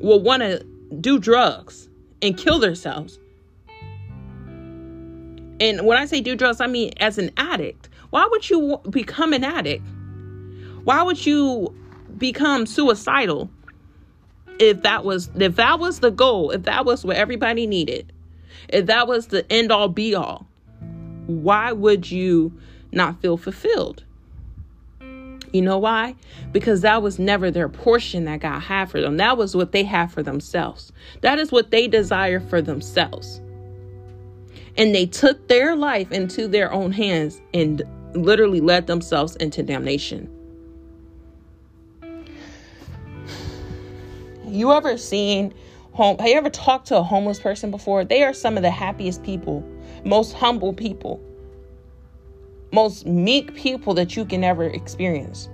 will 0.00 0.20
want 0.20 0.42
to 0.42 0.64
do 1.00 1.18
drugs 1.18 1.88
and 2.22 2.36
kill 2.36 2.58
themselves. 2.58 3.18
And 5.60 5.84
when 5.86 5.98
I 5.98 6.06
say 6.06 6.20
do 6.20 6.34
drugs, 6.34 6.60
I 6.60 6.66
mean 6.66 6.92
as 6.98 7.18
an 7.18 7.30
addict. 7.36 7.88
Why 8.10 8.26
would 8.30 8.48
you 8.50 8.80
become 8.90 9.32
an 9.32 9.44
addict? 9.44 9.86
Why 10.84 11.02
would 11.02 11.24
you 11.24 11.74
become 12.16 12.66
suicidal 12.66 13.50
if 14.58 14.82
that 14.82 15.04
was 15.04 15.30
if 15.38 15.56
that 15.56 15.78
was 15.78 16.00
the 16.00 16.10
goal, 16.10 16.50
if 16.50 16.62
that 16.64 16.84
was 16.84 17.04
what 17.04 17.16
everybody 17.16 17.66
needed, 17.66 18.12
if 18.68 18.86
that 18.86 19.06
was 19.06 19.28
the 19.28 19.50
end 19.52 19.70
all 19.70 19.88
be 19.88 20.14
all? 20.14 20.46
Why 21.26 21.72
would 21.72 22.10
you 22.10 22.58
not 22.90 23.20
feel 23.20 23.36
fulfilled? 23.36 24.04
You 25.52 25.62
know 25.62 25.78
why? 25.78 26.14
Because 26.52 26.82
that 26.82 27.02
was 27.02 27.18
never 27.18 27.50
their 27.50 27.68
portion 27.68 28.24
that 28.26 28.40
God 28.40 28.60
had 28.60 28.90
for 28.90 29.00
them. 29.00 29.16
That 29.16 29.36
was 29.36 29.56
what 29.56 29.72
they 29.72 29.82
had 29.82 30.12
for 30.12 30.22
themselves. 30.22 30.92
That 31.22 31.38
is 31.38 31.50
what 31.50 31.70
they 31.70 31.88
desire 31.88 32.40
for 32.40 32.62
themselves. 32.62 33.40
And 34.76 34.94
they 34.94 35.06
took 35.06 35.48
their 35.48 35.74
life 35.74 36.12
into 36.12 36.46
their 36.46 36.72
own 36.72 36.92
hands 36.92 37.40
and 37.52 37.82
literally 38.14 38.60
led 38.60 38.86
themselves 38.86 39.36
into 39.36 39.62
damnation. 39.62 40.28
You 44.46 44.72
ever 44.72 44.96
seen 44.96 45.54
home 45.92 46.18
have 46.18 46.28
you 46.28 46.34
ever 46.34 46.50
talked 46.50 46.88
to 46.88 46.96
a 46.96 47.02
homeless 47.02 47.40
person 47.40 47.70
before? 47.70 48.04
They 48.04 48.22
are 48.22 48.32
some 48.32 48.56
of 48.56 48.62
the 48.62 48.70
happiest 48.70 49.22
people, 49.22 49.64
most 50.04 50.32
humble 50.32 50.72
people 50.72 51.20
most 52.72 53.06
meek 53.06 53.54
people 53.54 53.94
that 53.94 54.16
you 54.16 54.24
can 54.24 54.44
ever 54.44 54.64
experience. 54.64 55.48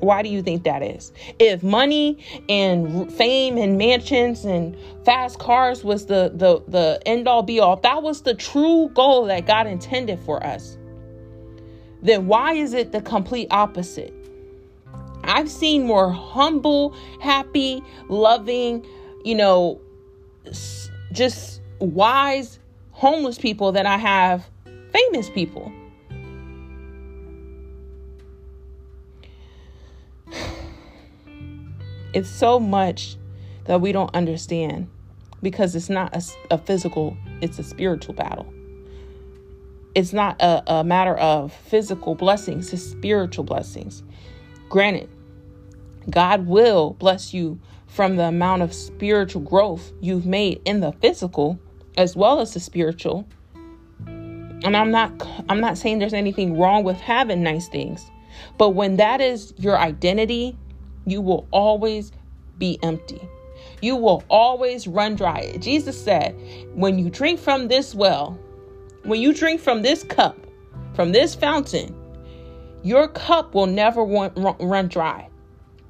Why 0.00 0.22
do 0.22 0.28
you 0.28 0.42
think 0.42 0.62
that 0.62 0.82
is? 0.82 1.12
If 1.38 1.62
money 1.62 2.18
and 2.48 3.12
fame 3.12 3.58
and 3.58 3.76
mansions 3.76 4.44
and 4.44 4.76
fast 5.04 5.38
cars 5.40 5.82
was 5.82 6.06
the 6.06 6.32
the 6.34 6.62
the 6.68 7.00
end 7.04 7.26
all 7.26 7.42
be 7.42 7.58
all, 7.58 7.76
that 7.76 8.02
was 8.02 8.22
the 8.22 8.34
true 8.34 8.90
goal 8.94 9.26
that 9.26 9.46
God 9.46 9.66
intended 9.66 10.20
for 10.20 10.44
us. 10.44 10.78
Then 12.02 12.28
why 12.28 12.52
is 12.52 12.74
it 12.74 12.92
the 12.92 13.00
complete 13.00 13.48
opposite? 13.50 14.14
I've 15.24 15.50
seen 15.50 15.84
more 15.84 16.10
humble, 16.10 16.94
happy, 17.20 17.82
loving, 18.08 18.86
you 19.24 19.34
know, 19.34 19.80
just 21.12 21.60
wise 21.80 22.60
homeless 22.92 23.36
people 23.36 23.72
than 23.72 23.86
I 23.86 23.96
have 23.96 24.48
famous 24.92 25.28
people. 25.28 25.72
It's 32.18 32.28
so 32.28 32.58
much 32.58 33.16
that 33.66 33.80
we 33.80 33.92
don't 33.92 34.12
understand 34.12 34.88
because 35.40 35.76
it's 35.76 35.88
not 35.88 36.16
a, 36.16 36.54
a 36.54 36.58
physical, 36.58 37.16
it's 37.40 37.60
a 37.60 37.62
spiritual 37.62 38.12
battle. 38.12 38.52
It's 39.94 40.12
not 40.12 40.42
a, 40.42 40.64
a 40.66 40.82
matter 40.82 41.14
of 41.14 41.52
physical 41.52 42.16
blessings, 42.16 42.72
it's 42.72 42.82
spiritual 42.82 43.44
blessings. 43.44 44.02
Granted, 44.68 45.08
God 46.10 46.48
will 46.48 46.94
bless 46.94 47.32
you 47.32 47.60
from 47.86 48.16
the 48.16 48.24
amount 48.24 48.62
of 48.62 48.74
spiritual 48.74 49.42
growth 49.42 49.92
you've 50.00 50.26
made 50.26 50.60
in 50.64 50.80
the 50.80 50.90
physical 50.90 51.56
as 51.96 52.16
well 52.16 52.40
as 52.40 52.52
the 52.52 52.58
spiritual. 52.58 53.28
And 54.08 54.76
I'm 54.76 54.90
not 54.90 55.24
I'm 55.48 55.60
not 55.60 55.78
saying 55.78 56.00
there's 56.00 56.14
anything 56.14 56.58
wrong 56.58 56.82
with 56.82 56.96
having 56.96 57.44
nice 57.44 57.68
things. 57.68 58.10
But 58.56 58.70
when 58.70 58.96
that 58.96 59.20
is 59.20 59.54
your 59.56 59.78
identity, 59.78 60.56
you 61.10 61.20
will 61.20 61.46
always 61.50 62.12
be 62.58 62.78
empty. 62.82 63.20
You 63.80 63.96
will 63.96 64.24
always 64.28 64.86
run 64.86 65.14
dry. 65.14 65.56
Jesus 65.58 66.02
said, 66.02 66.34
When 66.74 66.98
you 66.98 67.10
drink 67.10 67.40
from 67.40 67.68
this 67.68 67.94
well, 67.94 68.38
when 69.04 69.20
you 69.20 69.32
drink 69.32 69.60
from 69.60 69.82
this 69.82 70.02
cup, 70.04 70.36
from 70.94 71.12
this 71.12 71.34
fountain, 71.34 71.94
your 72.82 73.08
cup 73.08 73.54
will 73.54 73.66
never 73.66 74.02
run 74.02 74.88
dry. 74.88 75.28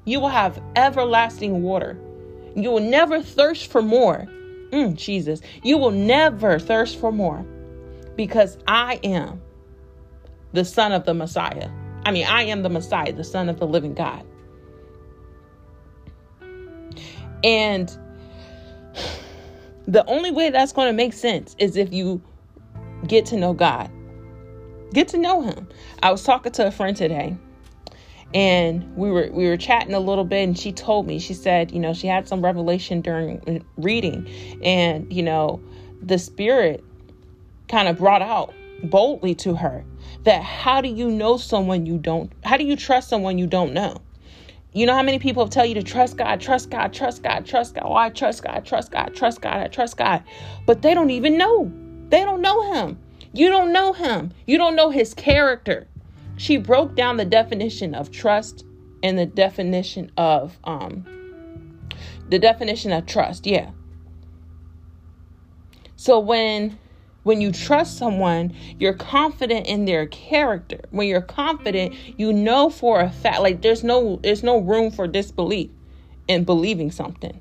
You 0.04 0.20
will 0.20 0.28
have 0.28 0.62
everlasting 0.76 1.62
water. 1.62 1.98
You 2.56 2.70
will 2.70 2.80
never 2.80 3.22
thirst 3.22 3.70
for 3.70 3.82
more. 3.82 4.26
Mm, 4.70 4.96
Jesus, 4.96 5.40
you 5.62 5.78
will 5.78 5.90
never 5.90 6.58
thirst 6.58 6.98
for 6.98 7.10
more 7.10 7.44
because 8.16 8.58
I 8.66 9.00
am 9.02 9.40
the 10.52 10.64
Son 10.64 10.92
of 10.92 11.04
the 11.04 11.14
Messiah. 11.14 11.70
I 12.04 12.10
mean, 12.10 12.26
I 12.26 12.44
am 12.44 12.62
the 12.62 12.68
Messiah, 12.68 13.12
the 13.12 13.24
Son 13.24 13.48
of 13.48 13.58
the 13.58 13.66
living 13.66 13.94
God. 13.94 14.24
And 17.44 17.96
the 19.86 20.04
only 20.06 20.30
way 20.30 20.50
that's 20.50 20.72
going 20.72 20.88
to 20.88 20.92
make 20.92 21.12
sense 21.12 21.54
is 21.58 21.76
if 21.76 21.92
you 21.92 22.22
get 23.06 23.26
to 23.26 23.36
know 23.36 23.52
God. 23.52 23.90
Get 24.92 25.08
to 25.08 25.18
know 25.18 25.42
him. 25.42 25.68
I 26.02 26.10
was 26.10 26.22
talking 26.24 26.52
to 26.52 26.66
a 26.66 26.70
friend 26.70 26.96
today 26.96 27.36
and 28.34 28.94
we 28.96 29.10
were 29.10 29.30
we 29.32 29.48
were 29.48 29.56
chatting 29.56 29.94
a 29.94 30.00
little 30.00 30.24
bit 30.24 30.44
and 30.44 30.58
she 30.58 30.72
told 30.72 31.06
me 31.06 31.18
she 31.18 31.34
said, 31.34 31.72
you 31.72 31.80
know, 31.80 31.94
she 31.94 32.06
had 32.06 32.28
some 32.28 32.42
revelation 32.42 33.00
during 33.00 33.64
reading 33.76 34.28
and, 34.62 35.10
you 35.12 35.22
know, 35.22 35.60
the 36.02 36.18
spirit 36.18 36.84
kind 37.68 37.88
of 37.88 37.98
brought 37.98 38.22
out 38.22 38.54
boldly 38.84 39.34
to 39.34 39.54
her 39.54 39.84
that 40.24 40.42
how 40.42 40.80
do 40.80 40.88
you 40.88 41.10
know 41.10 41.36
someone 41.36 41.84
you 41.84 41.98
don't 41.98 42.32
how 42.44 42.56
do 42.56 42.64
you 42.64 42.76
trust 42.76 43.08
someone 43.08 43.38
you 43.38 43.46
don't 43.46 43.72
know? 43.72 43.96
You 44.72 44.86
know 44.86 44.94
how 44.94 45.02
many 45.02 45.18
people 45.18 45.42
have 45.42 45.50
tell 45.50 45.64
you 45.64 45.74
to 45.74 45.82
trust 45.82 46.16
God, 46.16 46.40
trust 46.40 46.70
God, 46.70 46.92
trust 46.92 47.22
God, 47.22 47.46
trust 47.46 47.74
God. 47.74 47.84
Oh, 47.86 47.94
I 47.94 48.10
trust 48.10 48.42
God, 48.42 48.64
trust 48.66 48.92
God, 48.92 49.14
trust 49.14 49.40
God, 49.40 49.56
I 49.62 49.68
trust 49.68 49.96
God. 49.96 50.22
But 50.66 50.82
they 50.82 50.94
don't 50.94 51.10
even 51.10 51.38
know. 51.38 51.72
They 52.10 52.20
don't 52.20 52.42
know 52.42 52.74
Him. 52.74 52.98
You 53.32 53.48
don't 53.48 53.72
know 53.72 53.92
Him. 53.92 54.32
You 54.46 54.58
don't 54.58 54.76
know 54.76 54.90
His 54.90 55.14
character. 55.14 55.88
She 56.36 56.58
broke 56.58 56.94
down 56.94 57.16
the 57.16 57.24
definition 57.24 57.94
of 57.94 58.10
trust 58.10 58.64
and 59.02 59.18
the 59.18 59.26
definition 59.26 60.12
of 60.16 60.58
um 60.64 61.06
the 62.28 62.38
definition 62.38 62.92
of 62.92 63.06
trust. 63.06 63.46
Yeah. 63.46 63.70
So 65.96 66.20
when 66.20 66.78
when 67.28 67.42
you 67.42 67.52
trust 67.52 67.98
someone, 67.98 68.54
you're 68.78 68.94
confident 68.94 69.66
in 69.66 69.84
their 69.84 70.06
character. 70.06 70.80
When 70.92 71.06
you're 71.06 71.20
confident, 71.20 71.94
you 72.16 72.32
know 72.32 72.70
for 72.70 73.02
a 73.02 73.10
fact 73.10 73.42
like 73.42 73.60
there's 73.60 73.84
no 73.84 74.18
there's 74.22 74.42
no 74.42 74.56
room 74.56 74.90
for 74.90 75.06
disbelief 75.06 75.68
in 76.26 76.44
believing 76.44 76.90
something. 76.90 77.38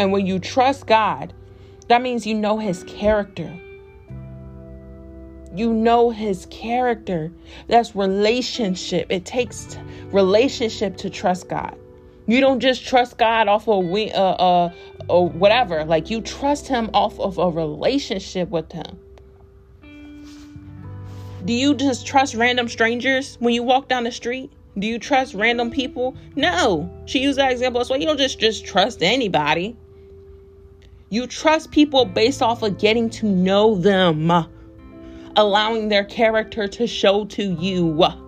And 0.00 0.10
when 0.10 0.26
you 0.26 0.40
trust 0.40 0.88
God, 0.88 1.32
that 1.86 2.02
means 2.02 2.26
you 2.26 2.34
know 2.34 2.58
his 2.58 2.82
character. 2.88 3.56
You 5.54 5.72
know 5.72 6.10
his 6.10 6.46
character. 6.46 7.30
That's 7.68 7.94
relationship. 7.94 9.06
It 9.10 9.24
takes 9.24 9.78
relationship 10.06 10.96
to 10.96 11.08
trust 11.08 11.48
God. 11.48 11.78
You 12.26 12.40
don't 12.40 12.60
just 12.60 12.86
trust 12.86 13.18
God 13.18 13.48
off 13.48 13.68
of 13.68 13.84
we, 13.84 14.12
uh, 14.12 14.22
uh, 14.22 14.72
or 15.08 15.28
whatever. 15.28 15.84
Like 15.84 16.10
you 16.10 16.20
trust 16.20 16.68
Him 16.68 16.90
off 16.94 17.18
of 17.18 17.38
a 17.38 17.50
relationship 17.50 18.48
with 18.48 18.70
Him. 18.72 18.98
Do 21.44 21.52
you 21.52 21.74
just 21.74 22.06
trust 22.06 22.34
random 22.34 22.68
strangers 22.68 23.36
when 23.40 23.52
you 23.52 23.64
walk 23.64 23.88
down 23.88 24.04
the 24.04 24.12
street? 24.12 24.52
Do 24.78 24.86
you 24.86 24.98
trust 24.98 25.34
random 25.34 25.70
people? 25.70 26.16
No. 26.36 26.88
She 27.06 27.18
used 27.18 27.38
that 27.38 27.50
example 27.50 27.80
as 27.80 27.90
well. 27.90 27.98
You 27.98 28.06
don't 28.06 28.18
just 28.18 28.38
just 28.38 28.64
trust 28.64 29.02
anybody. 29.02 29.76
You 31.10 31.26
trust 31.26 31.72
people 31.72 32.04
based 32.06 32.40
off 32.40 32.62
of 32.62 32.78
getting 32.78 33.10
to 33.10 33.26
know 33.26 33.74
them, 33.74 34.30
allowing 35.36 35.88
their 35.88 36.04
character 36.04 36.66
to 36.68 36.86
show 36.86 37.26
to 37.26 37.42
you. 37.42 38.21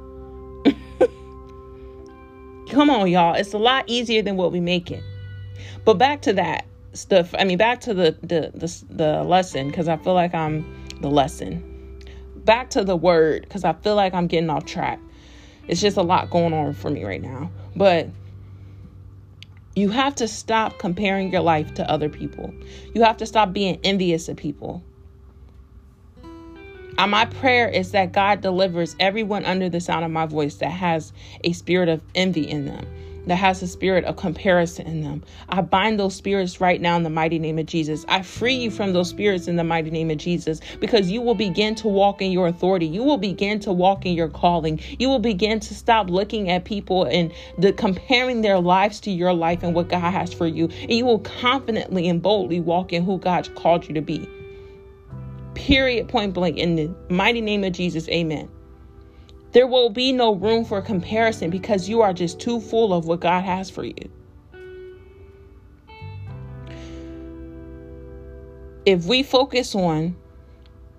Come 2.74 2.90
on, 2.90 3.08
y'all. 3.08 3.34
It's 3.34 3.52
a 3.52 3.58
lot 3.58 3.84
easier 3.86 4.20
than 4.20 4.36
what 4.36 4.50
we 4.50 4.58
make 4.58 4.90
it. 4.90 5.04
But 5.84 5.94
back 5.94 6.22
to 6.22 6.32
that 6.32 6.66
stuff. 6.92 7.32
I 7.38 7.44
mean, 7.44 7.56
back 7.56 7.80
to 7.82 7.94
the 7.94 8.16
the 8.20 8.50
the, 8.52 8.84
the 8.90 9.22
lesson 9.22 9.68
because 9.68 9.86
I 9.86 9.96
feel 9.96 10.14
like 10.14 10.34
I'm 10.34 10.84
the 11.00 11.08
lesson. 11.08 11.62
Back 12.34 12.70
to 12.70 12.82
the 12.82 12.96
word 12.96 13.42
because 13.42 13.62
I 13.62 13.74
feel 13.74 13.94
like 13.94 14.12
I'm 14.12 14.26
getting 14.26 14.50
off 14.50 14.66
track. 14.66 14.98
It's 15.68 15.80
just 15.80 15.96
a 15.96 16.02
lot 16.02 16.30
going 16.30 16.52
on 16.52 16.72
for 16.72 16.90
me 16.90 17.04
right 17.04 17.22
now. 17.22 17.52
But 17.76 18.08
you 19.76 19.90
have 19.90 20.16
to 20.16 20.26
stop 20.26 20.76
comparing 20.80 21.30
your 21.30 21.42
life 21.42 21.74
to 21.74 21.88
other 21.88 22.08
people. 22.08 22.52
You 22.92 23.04
have 23.04 23.18
to 23.18 23.26
stop 23.26 23.52
being 23.52 23.78
envious 23.84 24.28
of 24.28 24.36
people. 24.36 24.82
Uh, 26.96 27.06
my 27.06 27.24
prayer 27.24 27.68
is 27.68 27.90
that 27.90 28.12
God 28.12 28.40
delivers 28.40 28.94
everyone 29.00 29.44
under 29.44 29.68
the 29.68 29.80
sound 29.80 30.04
of 30.04 30.10
my 30.10 30.26
voice 30.26 30.56
that 30.56 30.70
has 30.70 31.12
a 31.42 31.52
spirit 31.52 31.88
of 31.88 32.00
envy 32.14 32.48
in 32.48 32.66
them 32.66 32.86
that 33.26 33.36
has 33.36 33.62
a 33.62 33.66
spirit 33.66 34.04
of 34.04 34.16
comparison 34.16 34.86
in 34.86 35.02
them. 35.02 35.22
I 35.48 35.60
bind 35.62 35.98
those 35.98 36.14
spirits 36.14 36.60
right 36.60 36.80
now 36.80 36.96
in 36.96 37.02
the 37.02 37.10
mighty 37.10 37.38
name 37.38 37.58
of 37.58 37.66
Jesus. 37.66 38.04
I 38.08 38.22
free 38.22 38.54
you 38.54 38.70
from 38.70 38.92
those 38.92 39.08
spirits 39.08 39.48
in 39.48 39.56
the 39.56 39.64
mighty 39.64 39.90
name 39.90 40.10
of 40.10 40.18
Jesus 40.18 40.60
because 40.80 41.10
you 41.10 41.20
will 41.20 41.34
begin 41.34 41.74
to 41.76 41.88
walk 41.88 42.20
in 42.20 42.32
your 42.32 42.46
authority. 42.46 42.86
You 42.86 43.02
will 43.02 43.18
begin 43.18 43.60
to 43.60 43.72
walk 43.72 44.04
in 44.06 44.12
your 44.12 44.28
calling. 44.28 44.80
You 44.98 45.08
will 45.08 45.18
begin 45.18 45.60
to 45.60 45.74
stop 45.74 46.10
looking 46.10 46.50
at 46.50 46.64
people 46.64 47.04
and 47.04 47.32
the 47.58 47.72
comparing 47.72 48.42
their 48.42 48.60
lives 48.60 49.00
to 49.00 49.10
your 49.10 49.32
life 49.32 49.62
and 49.62 49.74
what 49.74 49.88
God 49.88 50.10
has 50.10 50.32
for 50.32 50.46
you. 50.46 50.68
And 50.82 50.92
you 50.92 51.04
will 51.04 51.20
confidently 51.20 52.08
and 52.08 52.20
boldly 52.20 52.60
walk 52.60 52.92
in 52.92 53.04
who 53.04 53.18
God 53.18 53.48
called 53.54 53.88
you 53.88 53.94
to 53.94 54.02
be. 54.02 54.28
Period, 55.54 56.08
point 56.08 56.34
blank. 56.34 56.56
In 56.58 56.76
the 56.76 56.94
mighty 57.08 57.40
name 57.40 57.64
of 57.64 57.72
Jesus, 57.72 58.08
amen. 58.08 58.48
There 59.52 59.66
will 59.66 59.88
be 59.88 60.12
no 60.12 60.34
room 60.34 60.64
for 60.64 60.82
comparison 60.82 61.50
because 61.50 61.88
you 61.88 62.02
are 62.02 62.12
just 62.12 62.40
too 62.40 62.60
full 62.60 62.92
of 62.92 63.06
what 63.06 63.20
God 63.20 63.44
has 63.44 63.70
for 63.70 63.84
you. 63.84 64.10
If 68.84 69.06
we 69.06 69.22
focus 69.22 69.74
on 69.74 70.16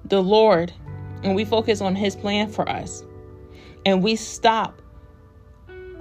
the 0.06 0.24
Lord 0.24 0.74
and 1.24 1.36
we 1.36 1.44
focus 1.44 1.82
on 1.82 1.96
His 1.96 2.16
plan 2.16 2.50
for 2.50 2.68
us, 2.68 3.04
and 3.86 4.02
we 4.02 4.16
stop 4.16 4.82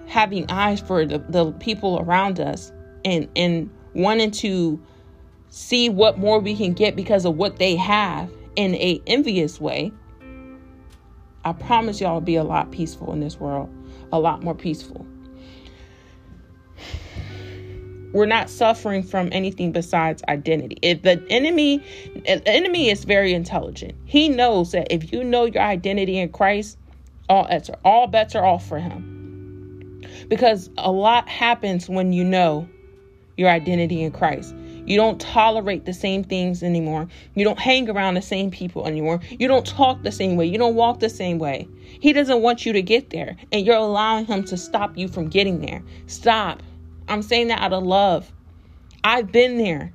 having 0.07 0.51
eyes 0.51 0.81
for 0.81 1.05
the, 1.05 1.19
the 1.29 1.53
people 1.53 1.99
around 2.01 2.41
us 2.41 2.73
and, 3.05 3.29
and 3.37 3.71
wanting 3.95 4.31
to 4.31 4.81
see 5.51 5.89
what 5.89 6.19
more 6.19 6.39
we 6.39 6.57
can 6.57 6.73
get 6.73 6.97
because 6.97 7.25
of 7.25 7.37
what 7.37 7.59
they 7.59 7.77
have 7.77 8.31
in 8.57 8.75
a 8.77 9.03
envious 9.07 9.61
way 9.61 9.93
I 11.45 11.53
promise 11.53 12.01
y'all 12.01 12.15
will 12.15 12.21
be 12.23 12.37
a 12.37 12.45
lot 12.45 12.71
peaceful 12.71 13.13
in 13.13 13.21
this 13.21 13.39
world, 13.39 13.69
a 14.13 14.19
lot 14.19 14.43
more 14.43 14.55
peaceful. 14.55 15.07
We're 18.15 18.27
not 18.27 18.49
suffering 18.49 19.03
from 19.03 19.29
anything 19.33 19.73
besides 19.73 20.23
identity. 20.29 20.79
If 20.81 21.03
the 21.03 21.23
enemy, 21.29 21.79
the 22.25 22.43
enemy 22.47 22.89
is 22.89 23.05
very 23.05 23.35
intelligent. 23.35 23.95
He 24.05 24.29
knows 24.29 24.73
that 24.73 24.87
if 24.91 25.13
you 25.13 25.23
know 25.23 25.45
your 25.45 25.63
identity 25.63 26.19
in 26.19 26.31
Christ, 26.31 26.79
all 27.29 27.47
bets 27.47 27.69
are 27.69 27.79
all 27.85 28.07
bets 28.07 28.35
are 28.35 28.45
off 28.45 28.67
for 28.67 28.79
him. 28.79 30.01
Because 30.29 30.71
a 30.79 30.93
lot 30.93 31.29
happens 31.29 31.89
when 31.89 32.13
you 32.13 32.25
know 32.25 32.69
your 33.37 33.51
identity 33.51 34.03
in 34.03 34.13
Christ. 34.13 34.55
You 34.87 34.97
don't 34.97 35.21
tolerate 35.21 35.85
the 35.85 35.93
same 35.93 36.25
things 36.25 36.63
anymore. 36.63 37.09
You 37.35 37.45
don't 37.45 37.59
hang 37.59 37.89
around 37.89 38.15
the 38.15 38.23
same 38.23 38.51
people 38.51 38.87
anymore. 38.87 39.21
You 39.31 39.49
don't 39.49 39.67
talk 39.67 40.03
the 40.03 40.13
same 40.13 40.37
way. 40.37 40.47
You 40.47 40.59
don't 40.59 40.75
walk 40.75 41.01
the 41.01 41.09
same 41.09 41.39
way. 41.39 41.69
He 42.01 42.13
doesn't 42.13 42.43
want 42.43 42.67
you 42.67 42.73
to 42.73 42.83
get 42.83 43.11
there, 43.11 43.37
and 43.53 43.65
you're 43.65 43.77
allowing 43.77 44.27
him 44.27 44.45
to 44.45 44.57
stop 44.57 44.97
you 44.97 45.09
from 45.09 45.29
getting 45.29 45.61
there. 45.61 45.83
Stop. 46.07 46.63
I'm 47.09 47.23
saying 47.23 47.49
that 47.49 47.61
out 47.61 47.73
of 47.73 47.83
love. 47.83 48.31
I've 49.03 49.31
been 49.31 49.59
there. 49.59 49.93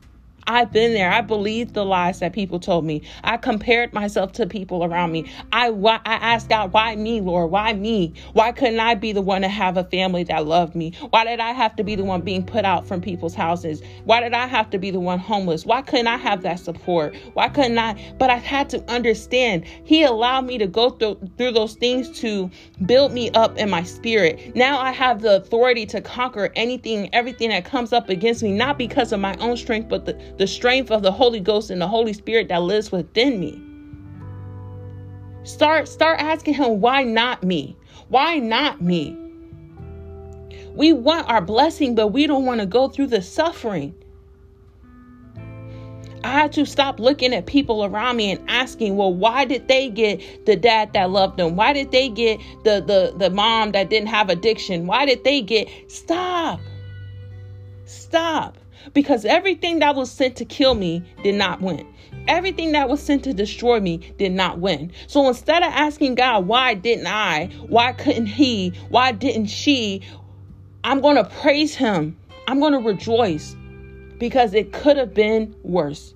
I've 0.50 0.74
been 0.74 0.94
there. 0.96 1.12
I 1.12 1.22
believed 1.22 1.76
the 1.76 1.86
lies 1.86 2.20
that 2.22 2.34
people 2.34 2.60
told 2.60 2.86
me. 2.86 3.04
I 3.24 3.38
compared 3.38 3.94
myself 3.94 4.34
to 4.34 4.48
people 4.48 4.84
around 4.84 5.14
me. 5.14 5.32
I 5.54 5.70
I 6.06 6.16
asked 6.16 6.50
God, 6.50 6.74
why 6.74 6.96
me, 6.98 7.22
Lord? 7.22 7.52
Why 7.52 7.74
me? 7.74 8.14
Why 8.34 8.52
couldn't 8.52 8.80
I 8.82 8.96
be 8.96 9.14
the 9.14 9.22
one 9.22 9.44
to 9.44 9.50
have 9.50 9.78
a 9.78 9.86
family 9.86 10.24
that 10.26 10.48
loved 10.48 10.76
me? 10.76 10.94
Why 11.12 11.26
did 11.26 11.40
I 11.40 11.52
have 11.54 11.76
to 11.78 11.84
be 11.84 11.96
the 11.96 12.06
one 12.06 12.22
being 12.22 12.46
put 12.46 12.66
out 12.66 12.88
from 12.88 13.02
people's 13.02 13.36
houses? 13.36 13.84
Why 14.06 14.22
did 14.22 14.34
I 14.34 14.48
have 14.48 14.70
to 14.72 14.80
be 14.80 14.92
the 14.92 15.00
one 15.00 15.20
homeless? 15.20 15.66
Why 15.66 15.82
couldn't 15.84 16.08
I 16.08 16.18
have 16.18 16.42
that 16.44 16.60
support? 16.60 17.16
Why 17.34 17.50
couldn't 17.50 17.80
I? 17.80 18.14
But 18.20 18.32
I 18.32 18.38
had 18.38 18.70
to 18.72 18.84
understand. 18.92 19.66
He 19.86 20.04
allowed 20.04 20.46
me 20.48 20.58
to 20.60 20.68
go 20.68 20.92
through 20.92 21.20
through 21.38 21.54
those 21.54 21.76
things 21.76 22.10
to 22.22 22.50
build 22.86 23.14
me 23.14 23.32
up 23.32 23.58
in 23.58 23.70
my 23.70 23.84
spirit. 23.84 24.56
Now 24.56 24.80
I 24.80 24.92
have 24.92 25.22
the 25.22 25.38
authority 25.38 25.86
to 25.88 26.02
conquer 26.02 26.52
anything, 26.56 27.10
everything 27.14 27.50
that 27.50 27.66
comes 27.66 27.94
up 27.94 28.10
against 28.10 28.44
me, 28.44 28.52
not 28.52 28.78
because 28.78 29.14
of 29.14 29.20
my 29.20 29.36
own 29.38 29.58
strength, 29.58 29.90
but 29.90 30.06
the 30.06 30.39
the 30.40 30.48
strength 30.48 30.90
of 30.90 31.04
the 31.04 31.12
Holy 31.12 31.42
Ghost 31.42 31.70
and 31.70 31.82
the 31.82 31.88
Holy 31.88 32.14
Spirit 32.14 32.48
that 32.48 32.62
lives 32.62 32.94
within 32.94 33.40
me. 33.42 33.62
Start 35.44 35.88
start 35.88 36.20
asking 36.20 36.54
him 36.54 36.80
why 36.80 37.04
not 37.04 37.44
me? 37.44 37.78
Why 38.08 38.40
not 38.40 38.82
me? 38.82 39.18
We 40.74 40.94
want 40.94 41.28
our 41.28 41.42
blessing, 41.42 41.94
but 41.94 42.08
we 42.08 42.26
don't 42.26 42.46
want 42.46 42.62
to 42.62 42.66
go 42.66 42.88
through 42.88 43.08
the 43.08 43.22
suffering. 43.22 43.94
I 46.24 46.32
had 46.32 46.54
to 46.54 46.66
stop 46.66 47.02
looking 47.02 47.34
at 47.34 47.46
people 47.46 47.84
around 47.84 48.16
me 48.16 48.32
and 48.32 48.50
asking, 48.50 48.96
well, 48.96 49.14
why 49.14 49.44
did 49.44 49.68
they 49.68 49.90
get 49.90 50.46
the 50.46 50.56
dad 50.56 50.94
that 50.94 51.10
loved 51.10 51.38
them? 51.38 51.58
Why 51.58 51.74
did 51.74 51.92
they 51.92 52.08
get 52.08 52.40
the 52.64 52.82
the 52.82 53.14
the 53.18 53.30
mom 53.30 53.74
that 53.74 53.90
didn't 53.90 54.08
have 54.08 54.30
addiction? 54.30 54.88
Why 54.88 55.06
did 55.06 55.26
they 55.26 55.42
get 55.42 55.68
stop? 55.92 56.62
Stop 57.84 58.58
because 58.94 59.26
everything 59.26 59.80
that 59.80 59.96
was 59.96 60.12
sent 60.12 60.36
to 60.38 60.46
kill 60.46 60.76
me 60.76 61.04
did 61.24 61.36
not 61.36 61.62
win. 61.62 61.88
Everything 62.28 62.72
that 62.74 62.90
was 62.90 63.02
sent 63.02 63.24
to 63.24 63.34
destroy 63.34 63.80
me 63.80 63.98
did 64.18 64.32
not 64.32 64.60
win. 64.60 64.92
So 65.08 65.28
instead 65.28 65.64
of 65.64 65.70
asking 65.72 66.16
God, 66.16 66.48
why 66.48 66.74
didn't 66.74 67.08
I? 67.08 67.48
Why 67.68 67.94
couldn't 67.94 68.28
he? 68.28 68.74
Why 68.90 69.12
didn't 69.12 69.48
she? 69.48 70.02
I'm 70.84 71.02
going 71.02 71.16
to 71.16 71.24
praise 71.24 71.76
him. 71.76 72.18
I'm 72.48 72.60
going 72.60 72.74
to 72.74 72.80
rejoice 72.80 73.56
because 74.18 74.54
it 74.54 74.74
could 74.74 74.98
have 74.98 75.14
been 75.14 75.56
worse. 75.64 76.14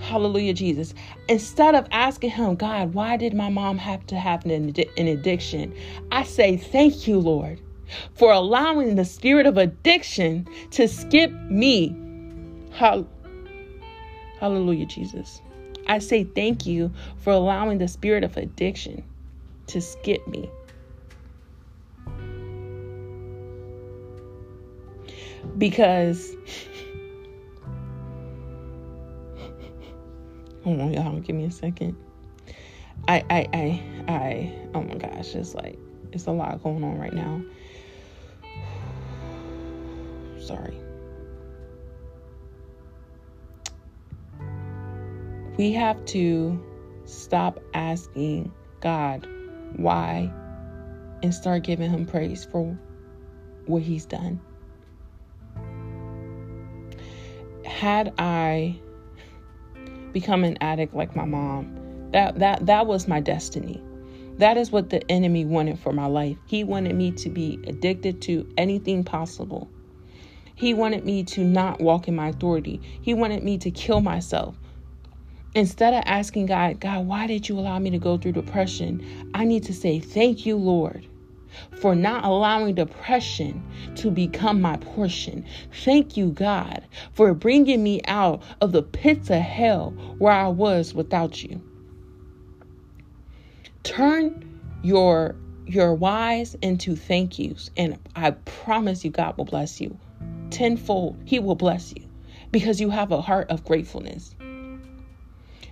Hallelujah, 0.00 0.54
Jesus. 0.54 0.94
Instead 1.28 1.74
of 1.74 1.86
asking 1.90 2.30
him, 2.30 2.54
God, 2.54 2.94
why 2.94 3.16
did 3.16 3.34
my 3.34 3.48
mom 3.48 3.78
have 3.78 4.06
to 4.06 4.16
have 4.16 4.44
an, 4.46 4.74
addiction? 4.96 5.74
I 6.10 6.22
say, 6.22 6.56
thank 6.56 7.06
you, 7.06 7.18
Lord 7.18 7.60
for 8.14 8.32
allowing 8.32 8.94
the 8.96 9.04
spirit 9.04 9.46
of 9.46 9.56
addiction 9.56 10.46
to 10.72 10.88
skip 10.88 11.32
me. 11.32 11.96
Hallelujah, 14.40 14.86
Jesus. 14.86 15.40
I 15.86 15.98
say 15.98 16.24
thank 16.24 16.66
you 16.66 16.92
for 17.18 17.32
allowing 17.32 17.78
the 17.78 17.88
spirit 17.88 18.24
of 18.24 18.36
addiction 18.36 19.02
to 19.68 19.80
skip 19.80 20.26
me. 20.28 20.50
Because 25.56 26.34
hold 30.62 30.80
on, 30.80 30.92
y'all, 30.92 31.18
give 31.20 31.34
me 31.34 31.46
a 31.46 31.50
second. 31.50 31.96
I 33.08 33.24
I 33.30 33.48
I 33.52 33.82
I 34.08 34.54
oh 34.74 34.82
my 34.82 34.96
gosh, 34.96 35.34
it's 35.34 35.54
like 35.54 35.78
it's 36.12 36.26
a 36.26 36.32
lot 36.32 36.62
going 36.62 36.84
on 36.84 36.98
right 36.98 37.14
now. 37.14 37.42
Sorry. 40.48 40.80
We 45.58 45.72
have 45.72 46.02
to 46.06 46.64
stop 47.04 47.60
asking 47.74 48.50
God 48.80 49.28
why 49.76 50.32
and 51.22 51.34
start 51.34 51.64
giving 51.64 51.90
Him 51.90 52.06
praise 52.06 52.46
for 52.46 52.78
what 53.66 53.82
He's 53.82 54.06
done. 54.06 54.40
Had 57.66 58.14
I 58.16 58.80
become 60.12 60.44
an 60.44 60.56
addict 60.62 60.94
like 60.94 61.14
my 61.14 61.26
mom, 61.26 62.08
that 62.12 62.38
that 62.38 62.64
that 62.64 62.86
was 62.86 63.06
my 63.06 63.20
destiny. 63.20 63.82
That 64.38 64.56
is 64.56 64.72
what 64.72 64.88
the 64.88 65.04
enemy 65.10 65.44
wanted 65.44 65.78
for 65.78 65.92
my 65.92 66.06
life. 66.06 66.38
He 66.46 66.64
wanted 66.64 66.94
me 66.94 67.10
to 67.12 67.28
be 67.28 67.58
addicted 67.66 68.22
to 68.22 68.50
anything 68.56 69.04
possible. 69.04 69.68
He 70.58 70.74
wanted 70.74 71.04
me 71.04 71.22
to 71.22 71.44
not 71.44 71.80
walk 71.80 72.08
in 72.08 72.16
my 72.16 72.30
authority. 72.30 72.80
He 73.00 73.14
wanted 73.14 73.44
me 73.44 73.58
to 73.58 73.70
kill 73.70 74.00
myself. 74.00 74.56
Instead 75.54 75.94
of 75.94 76.02
asking 76.04 76.46
God, 76.46 76.80
God, 76.80 77.06
why 77.06 77.28
did 77.28 77.48
you 77.48 77.56
allow 77.56 77.78
me 77.78 77.90
to 77.90 77.98
go 77.98 78.18
through 78.18 78.32
depression? 78.32 79.30
I 79.34 79.44
need 79.44 79.62
to 79.64 79.72
say, 79.72 80.00
Thank 80.00 80.44
you, 80.44 80.56
Lord, 80.56 81.06
for 81.80 81.94
not 81.94 82.24
allowing 82.24 82.74
depression 82.74 83.62
to 83.94 84.10
become 84.10 84.60
my 84.60 84.76
portion. 84.78 85.46
Thank 85.72 86.16
you, 86.16 86.30
God, 86.32 86.84
for 87.12 87.32
bringing 87.34 87.84
me 87.84 88.00
out 88.08 88.42
of 88.60 88.72
the 88.72 88.82
pits 88.82 89.30
of 89.30 89.40
hell 89.40 89.90
where 90.18 90.32
I 90.32 90.48
was 90.48 90.92
without 90.92 91.40
you. 91.40 91.62
Turn 93.84 94.80
your 94.82 95.36
your 95.66 95.94
whys 95.94 96.56
into 96.62 96.96
thank 96.96 97.38
yous, 97.38 97.70
and 97.76 97.96
I 98.16 98.32
promise 98.32 99.04
you, 99.04 99.12
God 99.12 99.36
will 99.38 99.44
bless 99.44 99.80
you 99.80 100.00
tenfold, 100.50 101.20
He 101.24 101.38
will 101.38 101.54
bless 101.54 101.92
you 101.94 102.04
because 102.52 102.80
you 102.80 102.90
have 102.90 103.12
a 103.12 103.20
heart 103.20 103.50
of 103.50 103.64
gratefulness. 103.64 104.34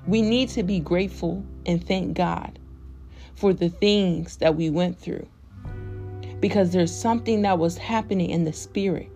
We 0.07 0.23
need 0.23 0.51
to 0.51 0.63
be 0.63 0.81
grateful 0.81 1.45
and 1.67 1.85
thank 1.87 2.17
God 2.17 2.59
for 3.35 3.53
the 3.53 3.69
things 3.69 4.37
that 4.39 4.57
we 4.57 4.71
went 4.71 4.99
through 4.99 5.29
because 6.41 6.73
there's 6.73 6.95
something 6.95 7.43
that 7.43 7.59
was 7.59 7.79
happening 7.79 8.31
in 8.31 8.45
the 8.45 8.53
spirit. 8.53 9.11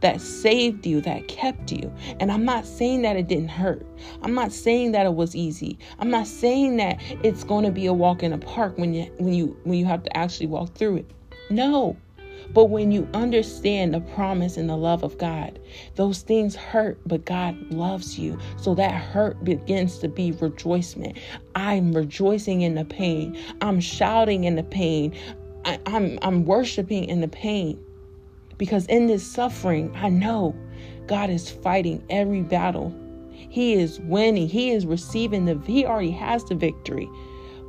that 0.00 0.20
saved 0.20 0.86
you, 0.86 1.00
that 1.02 1.28
kept 1.28 1.72
you. 1.72 1.92
And 2.20 2.30
I'm 2.30 2.44
not 2.44 2.66
saying 2.66 3.02
that 3.02 3.16
it 3.16 3.28
didn't 3.28 3.48
hurt. 3.48 3.86
I'm 4.22 4.34
not 4.34 4.52
saying 4.52 4.92
that 4.92 5.06
it 5.06 5.14
was 5.14 5.34
easy. 5.34 5.78
I'm 5.98 6.10
not 6.10 6.26
saying 6.26 6.76
that 6.76 7.00
it's 7.22 7.44
going 7.44 7.64
to 7.64 7.70
be 7.70 7.86
a 7.86 7.92
walk 7.92 8.22
in 8.22 8.30
the 8.30 8.38
park 8.38 8.78
when 8.78 8.94
you 8.94 9.04
when 9.18 9.32
you 9.32 9.56
when 9.64 9.78
you 9.78 9.84
have 9.86 10.02
to 10.04 10.16
actually 10.16 10.46
walk 10.46 10.74
through 10.74 10.98
it. 10.98 11.10
No. 11.50 11.96
But 12.52 12.66
when 12.66 12.92
you 12.92 13.08
understand 13.14 13.94
the 13.94 14.00
promise 14.00 14.56
and 14.56 14.68
the 14.68 14.76
love 14.76 15.02
of 15.02 15.16
God, 15.16 15.58
those 15.96 16.20
things 16.22 16.54
hurt, 16.54 17.00
but 17.06 17.24
God 17.24 17.56
loves 17.70 18.18
you. 18.18 18.38
So 18.58 18.74
that 18.74 18.92
hurt 18.92 19.42
begins 19.42 19.98
to 19.98 20.08
be 20.08 20.32
rejoicement. 20.32 21.18
I'm 21.54 21.92
rejoicing 21.92 22.62
in 22.62 22.74
the 22.74 22.84
pain. 22.84 23.38
I'm 23.62 23.80
shouting 23.80 24.44
in 24.44 24.56
the 24.56 24.62
pain. 24.62 25.14
I, 25.64 25.74
am 25.74 25.80
I'm, 25.86 26.18
I'm 26.22 26.44
worshiping 26.44 27.04
in 27.04 27.20
the 27.20 27.28
pain. 27.28 27.82
Because 28.58 28.86
in 28.86 29.06
this 29.06 29.24
suffering, 29.26 29.94
I 29.96 30.10
know 30.10 30.54
God 31.06 31.30
is 31.30 31.50
fighting 31.50 32.04
every 32.10 32.42
battle. 32.42 32.94
He 33.30 33.74
is 33.74 33.98
winning. 34.00 34.48
He 34.48 34.70
is 34.70 34.86
receiving 34.86 35.46
the 35.46 35.58
he 35.66 35.86
already 35.86 36.10
has 36.12 36.44
the 36.44 36.54
victory. 36.54 37.08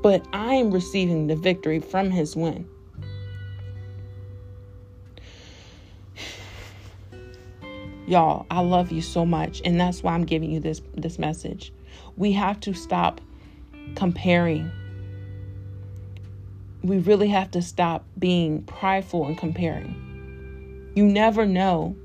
But 0.02 0.28
I 0.34 0.56
am 0.56 0.72
receiving 0.72 1.28
the 1.28 1.36
victory 1.36 1.80
from 1.80 2.12
his 2.12 2.36
win. 2.36 2.68
Y'all, 8.06 8.46
I 8.52 8.60
love 8.60 8.92
you 8.92 9.02
so 9.02 9.26
much 9.26 9.62
and 9.64 9.80
that's 9.80 10.04
why 10.04 10.14
I'm 10.14 10.26
giving 10.26 10.52
you 10.52 10.60
this 10.60 10.82
this 10.96 11.18
message. 11.18 11.72
We 12.18 12.34
have 12.34 12.60
to 12.62 12.74
stop 12.74 13.22
comparing. 13.96 14.70
We 16.84 16.98
really 17.00 17.30
have 17.30 17.52
to 17.52 17.62
stop 17.62 18.06
being 18.20 18.64
prideful 18.64 19.26
and 19.26 19.38
comparing. 19.38 20.92
You 20.96 21.06
never 21.06 21.46
know 21.46 21.96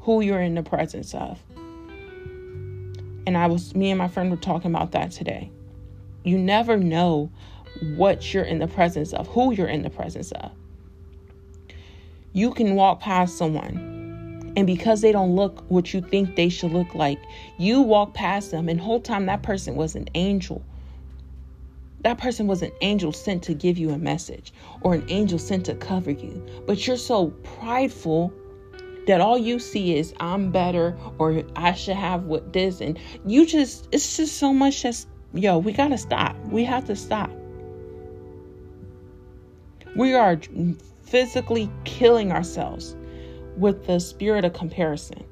who 0.00 0.20
you're 0.20 0.40
in 0.40 0.54
the 0.54 0.62
presence 0.62 1.12
of. 1.12 1.40
And 3.26 3.36
I 3.36 3.48
was 3.48 3.74
me 3.74 3.90
and 3.90 3.98
my 3.98 4.06
friend 4.06 4.30
were 4.30 4.36
talking 4.36 4.70
about 4.70 4.92
that 4.92 5.10
today. 5.10 5.50
You 6.22 6.38
never 6.38 6.76
know 6.76 7.32
what 7.96 8.32
you're 8.32 8.44
in 8.44 8.60
the 8.60 8.68
presence 8.68 9.12
of, 9.12 9.26
who 9.26 9.52
you're 9.52 9.66
in 9.66 9.82
the 9.82 9.90
presence 9.90 10.30
of. 10.30 10.52
You 12.32 12.52
can 12.52 12.76
walk 12.76 13.00
past 13.00 13.36
someone 13.36 13.95
and 14.56 14.66
because 14.66 15.02
they 15.02 15.12
don't 15.12 15.36
look 15.36 15.62
what 15.68 15.92
you 15.92 16.00
think 16.00 16.34
they 16.34 16.48
should 16.48 16.72
look 16.72 16.94
like, 16.94 17.20
you 17.58 17.82
walk 17.82 18.14
past 18.14 18.50
them, 18.50 18.68
and 18.68 18.80
whole 18.80 19.00
time 19.00 19.26
that 19.26 19.42
person 19.42 19.76
was 19.76 19.94
an 19.94 20.08
angel. 20.14 20.64
That 22.00 22.18
person 22.18 22.46
was 22.46 22.62
an 22.62 22.72
angel 22.80 23.12
sent 23.12 23.42
to 23.44 23.54
give 23.54 23.76
you 23.76 23.90
a 23.90 23.98
message 23.98 24.52
or 24.80 24.94
an 24.94 25.04
angel 25.08 25.38
sent 25.38 25.66
to 25.66 25.74
cover 25.74 26.10
you. 26.10 26.44
But 26.66 26.86
you're 26.86 26.96
so 26.96 27.28
prideful 27.42 28.32
that 29.06 29.20
all 29.20 29.36
you 29.36 29.58
see 29.58 29.96
is 29.96 30.14
I'm 30.18 30.50
better 30.50 30.96
or 31.18 31.42
I 31.54 31.74
should 31.74 31.96
have 31.96 32.24
what 32.24 32.52
this 32.52 32.80
and 32.80 32.98
you 33.24 33.46
just 33.46 33.88
it's 33.92 34.16
just 34.16 34.36
so 34.36 34.52
much 34.52 34.82
just 34.82 35.08
yo, 35.32 35.58
we 35.58 35.72
got 35.72 35.88
to 35.88 35.98
stop. 35.98 36.36
We 36.46 36.64
have 36.64 36.86
to 36.86 36.96
stop. 36.96 37.30
We 39.94 40.14
are 40.14 40.38
physically 41.02 41.70
killing 41.84 42.32
ourselves 42.32 42.96
with 43.56 43.86
the 43.86 43.98
spirit 43.98 44.44
of 44.44 44.52
comparison. 44.52 45.24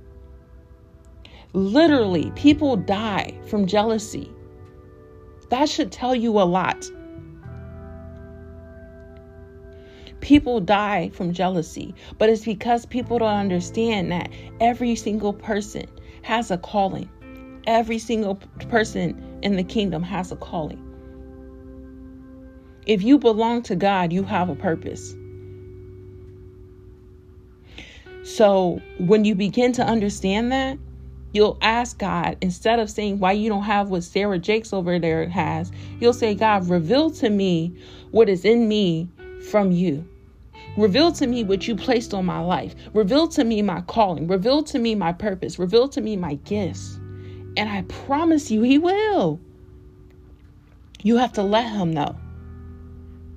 Literally, 1.53 2.33
people 2.35 2.77
die 2.77 3.33
from 3.47 3.67
jealousy. 3.67 4.31
That 5.51 5.69
should 5.69 5.93
tell 5.93 6.15
you 6.15 6.33
a 6.41 6.43
lot. 6.43 6.85
People 10.21 10.59
die 10.59 11.11
from 11.11 11.33
jealousy, 11.33 11.95
but 12.19 12.29
it's 12.31 12.45
because 12.45 12.87
people 12.87 13.19
don't 13.19 13.29
understand 13.29 14.11
that 14.11 14.31
every 14.59 14.97
single 14.97 15.33
person 15.33 15.87
has 16.23 16.51
a 16.51 16.59
calling. 16.59 17.09
Every 17.67 17.99
single 17.99 18.37
person 18.69 19.39
in 19.43 19.57
the 19.57 19.63
kingdom 19.63 20.03
has 20.03 20.33
a 20.33 20.37
calling. 20.37 20.81
If 22.87 23.03
you 23.03 23.19
belong 23.19 23.63
to 23.63 23.77
God, 23.77 24.13
you 24.13 24.23
have 24.25 24.49
a 24.49 24.55
purpose. 24.55 25.15
So 28.25 28.81
when 28.99 29.25
you 29.25 29.35
begin 29.35 29.73
to 29.73 29.85
understand 29.85 30.51
that, 30.53 30.79
you'll 31.33 31.59
ask 31.61 31.99
God 31.99 32.39
instead 32.41 32.79
of 32.79 32.89
saying 32.89 33.19
why 33.19 33.33
you 33.33 33.51
don't 33.51 33.65
have 33.65 33.91
what 33.91 34.03
Sarah 34.03 34.39
Jakes 34.39 34.73
over 34.73 34.99
there 34.99 35.29
has, 35.29 35.71
you'll 36.01 36.15
say, 36.15 36.35
God, 36.35 36.69
reveal 36.71 37.11
to 37.13 37.29
me 37.29 37.77
what 38.13 38.29
is 38.29 38.45
in 38.45 38.67
me 38.67 39.11
from 39.51 39.73
you. 39.73 40.09
Reveal 40.77 41.13
to 41.13 41.27
me 41.27 41.45
what 41.45 41.69
you 41.69 41.77
placed 41.77 42.15
on 42.15 42.25
my 42.25 42.41
life. 42.41 42.75
Reveal 42.95 43.29
to 43.29 43.45
me 43.45 43.63
my 43.63 43.83
calling. 43.83 44.27
Reveal 44.27 44.63
to 44.65 44.79
me 44.79 44.95
my 44.95 45.13
purpose. 45.13 45.59
Reveal 45.59 45.89
to 45.89 46.01
me 46.01 46.17
my 46.17 46.35
gifts. 46.35 46.99
And 47.57 47.69
I 47.69 47.83
promise 47.83 48.51
you, 48.51 48.63
He 48.63 48.79
will. 48.79 49.39
You 51.03 51.19
have 51.19 51.35
to 51.35 51.43
let 51.43 51.71
Him 51.71 51.93
know. 51.93 52.17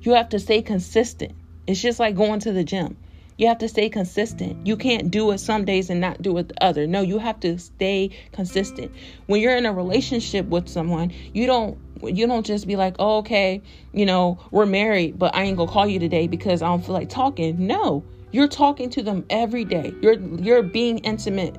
You 0.02 0.14
have 0.14 0.30
to 0.30 0.40
stay 0.40 0.62
consistent. 0.62 1.34
It's 1.68 1.82
just 1.82 2.00
like 2.00 2.16
going 2.16 2.40
to 2.40 2.54
the 2.54 2.64
gym. 2.64 2.96
You 3.38 3.48
have 3.48 3.60
to 3.60 3.70
stay 3.70 3.88
consistent. 3.88 4.66
You 4.66 4.76
can't 4.76 5.12
do 5.12 5.30
it 5.32 5.38
some 5.38 5.64
days 5.64 5.92
and 5.92 6.02
not 6.02 6.22
do 6.22 6.38
it 6.40 6.50
the 6.50 6.64
other. 6.64 6.88
No, 6.88 7.02
you 7.02 7.20
have 7.20 7.40
to 7.42 7.60
stay 7.60 8.10
consistent. 8.32 8.92
When 9.28 9.42
you're 9.42 9.56
in 9.56 9.68
a 9.68 9.74
relationship 9.74 10.48
with 10.48 10.68
someone, 10.68 11.14
you 11.34 11.46
don't 11.46 11.78
you 12.04 12.28
don't 12.28 12.46
just 12.46 12.68
be 12.68 12.76
like, 12.76 12.96
oh, 13.00 13.18
okay, 13.18 13.62
you 13.92 14.06
know, 14.06 14.40
we're 14.52 14.66
married, 14.66 15.18
but 15.18 15.36
I 15.36 15.44
ain't 15.44 15.58
gonna 15.58 15.72
call 15.72 15.88
you 15.88 16.00
today 16.00 16.28
because 16.28 16.62
I 16.62 16.68
don't 16.68 16.84
feel 16.84 16.94
like 16.94 17.10
talking. 17.10 17.68
No, 17.68 18.04
you're 18.32 18.48
talking 18.48 18.90
to 18.92 19.04
them 19.04 19.24
every 19.30 19.66
day. 19.66 19.94
You're 20.02 20.20
you're 20.20 20.64
being 20.64 20.98
intimate, 21.00 21.56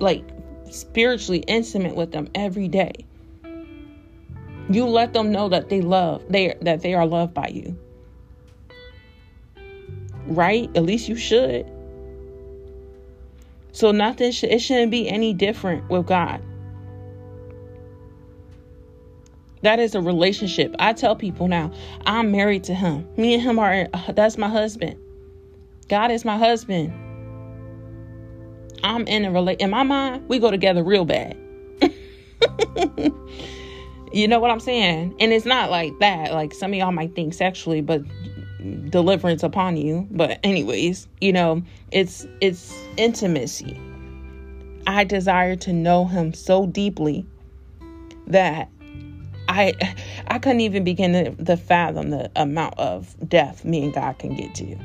like 0.00 0.24
spiritually 0.68 1.44
intimate 1.46 1.94
with 1.94 2.10
them 2.10 2.28
every 2.34 2.66
day. 2.66 2.92
You 4.68 4.86
let 4.86 5.12
them 5.12 5.30
know 5.30 5.48
that 5.48 5.68
they 5.68 5.80
love 5.80 6.24
they 6.28 6.56
that 6.62 6.82
they 6.82 6.94
are 6.94 7.06
loved 7.06 7.34
by 7.34 7.48
you 7.48 7.78
right? 10.30 10.70
At 10.74 10.84
least 10.84 11.08
you 11.08 11.16
should. 11.16 11.70
So 13.72 13.92
nothing 13.92 14.32
should 14.32 14.50
it 14.50 14.60
shouldn't 14.60 14.90
be 14.90 15.08
any 15.08 15.32
different 15.32 15.88
with 15.88 16.06
God. 16.06 16.42
That 19.62 19.78
is 19.78 19.94
a 19.94 20.00
relationship. 20.00 20.74
I 20.78 20.94
tell 20.94 21.14
people 21.14 21.46
now, 21.46 21.70
I'm 22.06 22.32
married 22.32 22.64
to 22.64 22.74
him. 22.74 23.06
Me 23.16 23.34
and 23.34 23.42
him 23.42 23.58
are 23.58 23.88
uh, 23.92 24.12
that's 24.12 24.38
my 24.38 24.48
husband. 24.48 24.98
God 25.88 26.10
is 26.10 26.24
my 26.24 26.38
husband. 26.38 26.92
I'm 28.82 29.06
in 29.06 29.24
a 29.24 29.30
relate 29.30 29.60
in 29.60 29.70
my 29.70 29.82
mind, 29.82 30.26
we 30.28 30.38
go 30.38 30.50
together 30.50 30.82
real 30.82 31.04
bad. 31.04 31.36
you 34.12 34.26
know 34.26 34.40
what 34.40 34.50
I'm 34.50 34.60
saying? 34.60 35.14
And 35.20 35.32
it's 35.32 35.44
not 35.44 35.70
like 35.70 35.92
that. 36.00 36.32
Like 36.32 36.54
some 36.54 36.72
of 36.72 36.78
y'all 36.78 36.92
might 36.92 37.14
think 37.14 37.34
sexually, 37.34 37.82
but 37.82 38.00
deliverance 38.88 39.42
upon 39.42 39.76
you. 39.76 40.06
But 40.10 40.38
anyways 40.42 41.08
you 41.20 41.32
know 41.32 41.62
it's 41.90 42.26
it's 42.40 42.74
intimacy. 42.96 43.80
I 44.86 45.04
desire 45.04 45.56
to 45.56 45.72
know 45.72 46.04
him 46.06 46.32
so 46.32 46.66
deeply 46.66 47.26
that 48.26 48.68
i 49.48 49.74
i 50.28 50.38
couldn't 50.38 50.60
even 50.60 50.84
begin 50.84 51.12
to, 51.12 51.44
to 51.44 51.56
fathom 51.56 52.10
the 52.10 52.30
amount 52.36 52.78
of 52.78 53.16
depth 53.28 53.64
me 53.64 53.82
and 53.82 53.92
god 53.92 54.16
can 54.18 54.36
get 54.36 54.54
to 54.54 54.76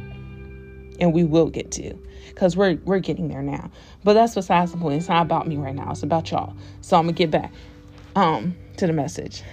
and 1.00 1.14
we 1.14 1.24
will 1.24 1.50
get 1.50 1.72
to 1.72 1.98
because 2.30 2.58
we're 2.58 2.76
we're 2.86 3.00
getting 3.00 3.28
there 3.28 3.42
now. 3.42 3.72
But 4.04 4.14
that's 4.14 4.36
besides 4.36 4.72
the 4.72 4.78
point. 4.78 4.98
It's 4.98 5.10
not 5.10 5.24
about 5.24 5.48
me 5.48 5.58
right 5.58 5.76
now. 5.76 5.92
It's 5.92 6.04
about 6.04 6.30
y'all. 6.32 6.56
So 6.82 6.98
i'm 6.98 7.06
gonna 7.06 7.14
get 7.14 7.32
back 7.32 7.52
um 8.16 8.56
to 8.78 8.88
the 8.88 8.94
message. 8.94 9.44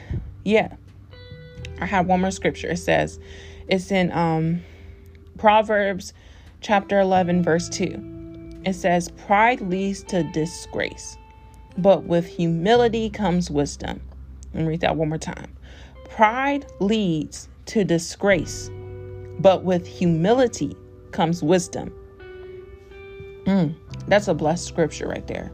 Yeah. 0.44 0.74
I 1.80 1.86
have 1.86 2.06
one 2.06 2.20
more 2.20 2.30
scripture. 2.30 2.70
It 2.70 2.78
says 2.78 3.18
it's 3.72 3.90
in 3.90 4.12
um, 4.12 4.62
Proverbs 5.38 6.12
chapter 6.60 7.00
11, 7.00 7.42
verse 7.42 7.70
2. 7.70 8.60
It 8.66 8.74
says, 8.74 9.08
Pride 9.26 9.62
leads 9.62 10.02
to 10.04 10.22
disgrace, 10.32 11.16
but 11.78 12.04
with 12.04 12.26
humility 12.26 13.08
comes 13.08 13.50
wisdom. 13.50 14.02
Let 14.52 14.64
me 14.64 14.68
read 14.68 14.82
that 14.82 14.96
one 14.96 15.08
more 15.08 15.16
time. 15.16 15.56
Pride 16.10 16.66
leads 16.80 17.48
to 17.66 17.82
disgrace, 17.82 18.70
but 19.38 19.64
with 19.64 19.86
humility 19.86 20.76
comes 21.10 21.42
wisdom. 21.42 21.94
Mm, 23.46 23.74
that's 24.06 24.28
a 24.28 24.34
blessed 24.34 24.66
scripture 24.66 25.08
right 25.08 25.26
there. 25.26 25.50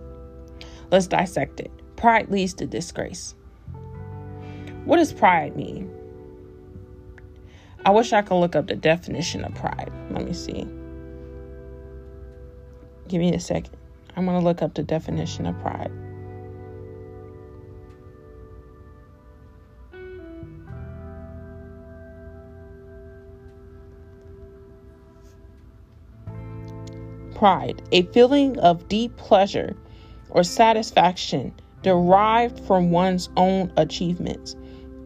Let's 0.91 1.07
dissect 1.07 1.61
it. 1.61 1.71
Pride 1.95 2.29
leads 2.31 2.53
to 2.55 2.67
disgrace. 2.67 3.37
What 4.85 4.97
does 4.97 5.13
pride 5.13 5.55
mean? 5.55 5.89
I 7.89 7.91
wish 7.91 8.13
I 8.13 8.21
could 8.21 8.35
look 8.35 8.55
up 8.55 8.67
the 8.67 8.77
definition 8.77 9.47
of 9.47 9.55
pride. 9.55 9.91
Let 10.11 10.27
me 10.27 10.35
see. 10.35 10.69
Give 13.09 13.19
me 13.19 13.33
a 13.33 13.41
second. 13.41 13.75
I'm 14.15 14.27
going 14.27 14.39
to 14.39 14.45
look 14.45 14.61
up 14.61 14.75
the 14.75 14.83
definition 14.83 15.47
of 15.47 15.59
pride. 15.61 15.91
pride, 27.35 27.81
a 27.93 28.03
feeling 28.13 28.59
of 28.59 28.87
deep 28.89 29.17
pleasure 29.17 29.75
or 30.29 30.43
satisfaction 30.43 31.55
derived 31.83 32.61
from 32.67 32.91
one's 32.91 33.31
own 33.39 33.73
achievements, 33.79 34.57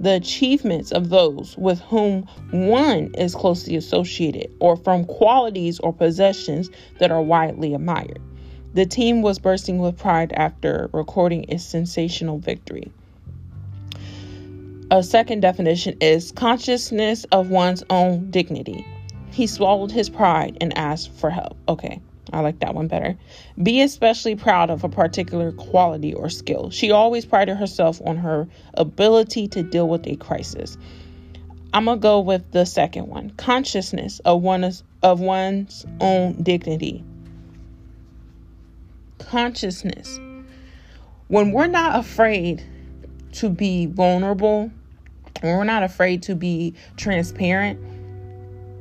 the 0.03 0.15
achievements 0.15 0.91
of 0.91 1.09
those 1.11 1.57
with 1.57 1.81
whom 1.83 2.23
one 2.51 3.11
is 3.17 3.35
closely 3.35 3.77
associated, 3.77 4.53
or 4.59 4.77
from 4.77 5.05
qualities 5.05 5.79
or 5.79 5.93
possessions 5.93 6.69
that 6.99 7.13
are 7.13 7.23
widely 7.23 7.73
admired. 7.73 8.21
The 8.75 8.85
team 8.85 9.23
was 9.23 9.39
bursting 9.39 9.79
with 9.79 9.97
pride 9.97 10.33
after 10.33 10.91
recording 10.93 11.47
a 11.49 11.59
sensational 11.59 12.39
victory. 12.39 12.91
A 14.91 15.03
second 15.03 15.41
definition 15.41 15.97
is 16.01 16.33
consciousness 16.33 17.25
of 17.33 17.51
one's 17.51 17.85
own 17.89 18.31
dignity. 18.31 18.85
He 19.31 19.47
swallowed 19.47 19.93
his 19.93 20.11
pride 20.11 20.59
and 20.61 20.77
asked 20.77 21.13
for 21.13 21.31
help. 21.31 21.57
Okay, 21.69 22.01
I 22.31 22.41
like 22.41 22.61
that 22.61 22.75
one 22.75 22.87
better. 22.87 23.17
Be 23.61 23.81
especially 23.81 24.37
proud 24.37 24.71
of 24.71 24.85
a 24.85 24.89
particular 24.89 25.53
quality 25.53 26.15
or 26.15 26.31
skill. 26.31 26.71
She 26.71 26.91
always 26.91 27.25
prided 27.25 27.57
herself 27.57 28.01
on 28.05 28.17
her 28.19 28.47
ability 28.75 29.49
to 29.49 29.63
deal 29.63 29.89
with 29.89 30.07
a 30.07 30.17
crisis. 30.17 30.79
I'm 31.75 31.87
gonna 31.87 31.99
go 31.99 32.21
with 32.21 32.53
the 32.53 32.65
second 32.65 33.09
one: 33.09 33.31
consciousness 33.31 34.21
of 34.21 34.43
one's 34.43 34.85
of 35.03 35.21
one's 35.21 35.85
own 36.01 36.43
dignity. 36.43 37.03
Consciousness. 39.19 40.21
When 41.29 41.53
we're 41.53 41.67
not 41.67 41.99
afraid 41.99 42.63
to 43.33 43.49
be 43.49 43.87
vulnerable, 43.87 44.71
when 45.41 45.57
we're 45.57 45.65
not 45.65 45.83
afraid 45.83 46.23
to 46.25 46.35
be 46.35 46.75
transparent, 46.97 47.81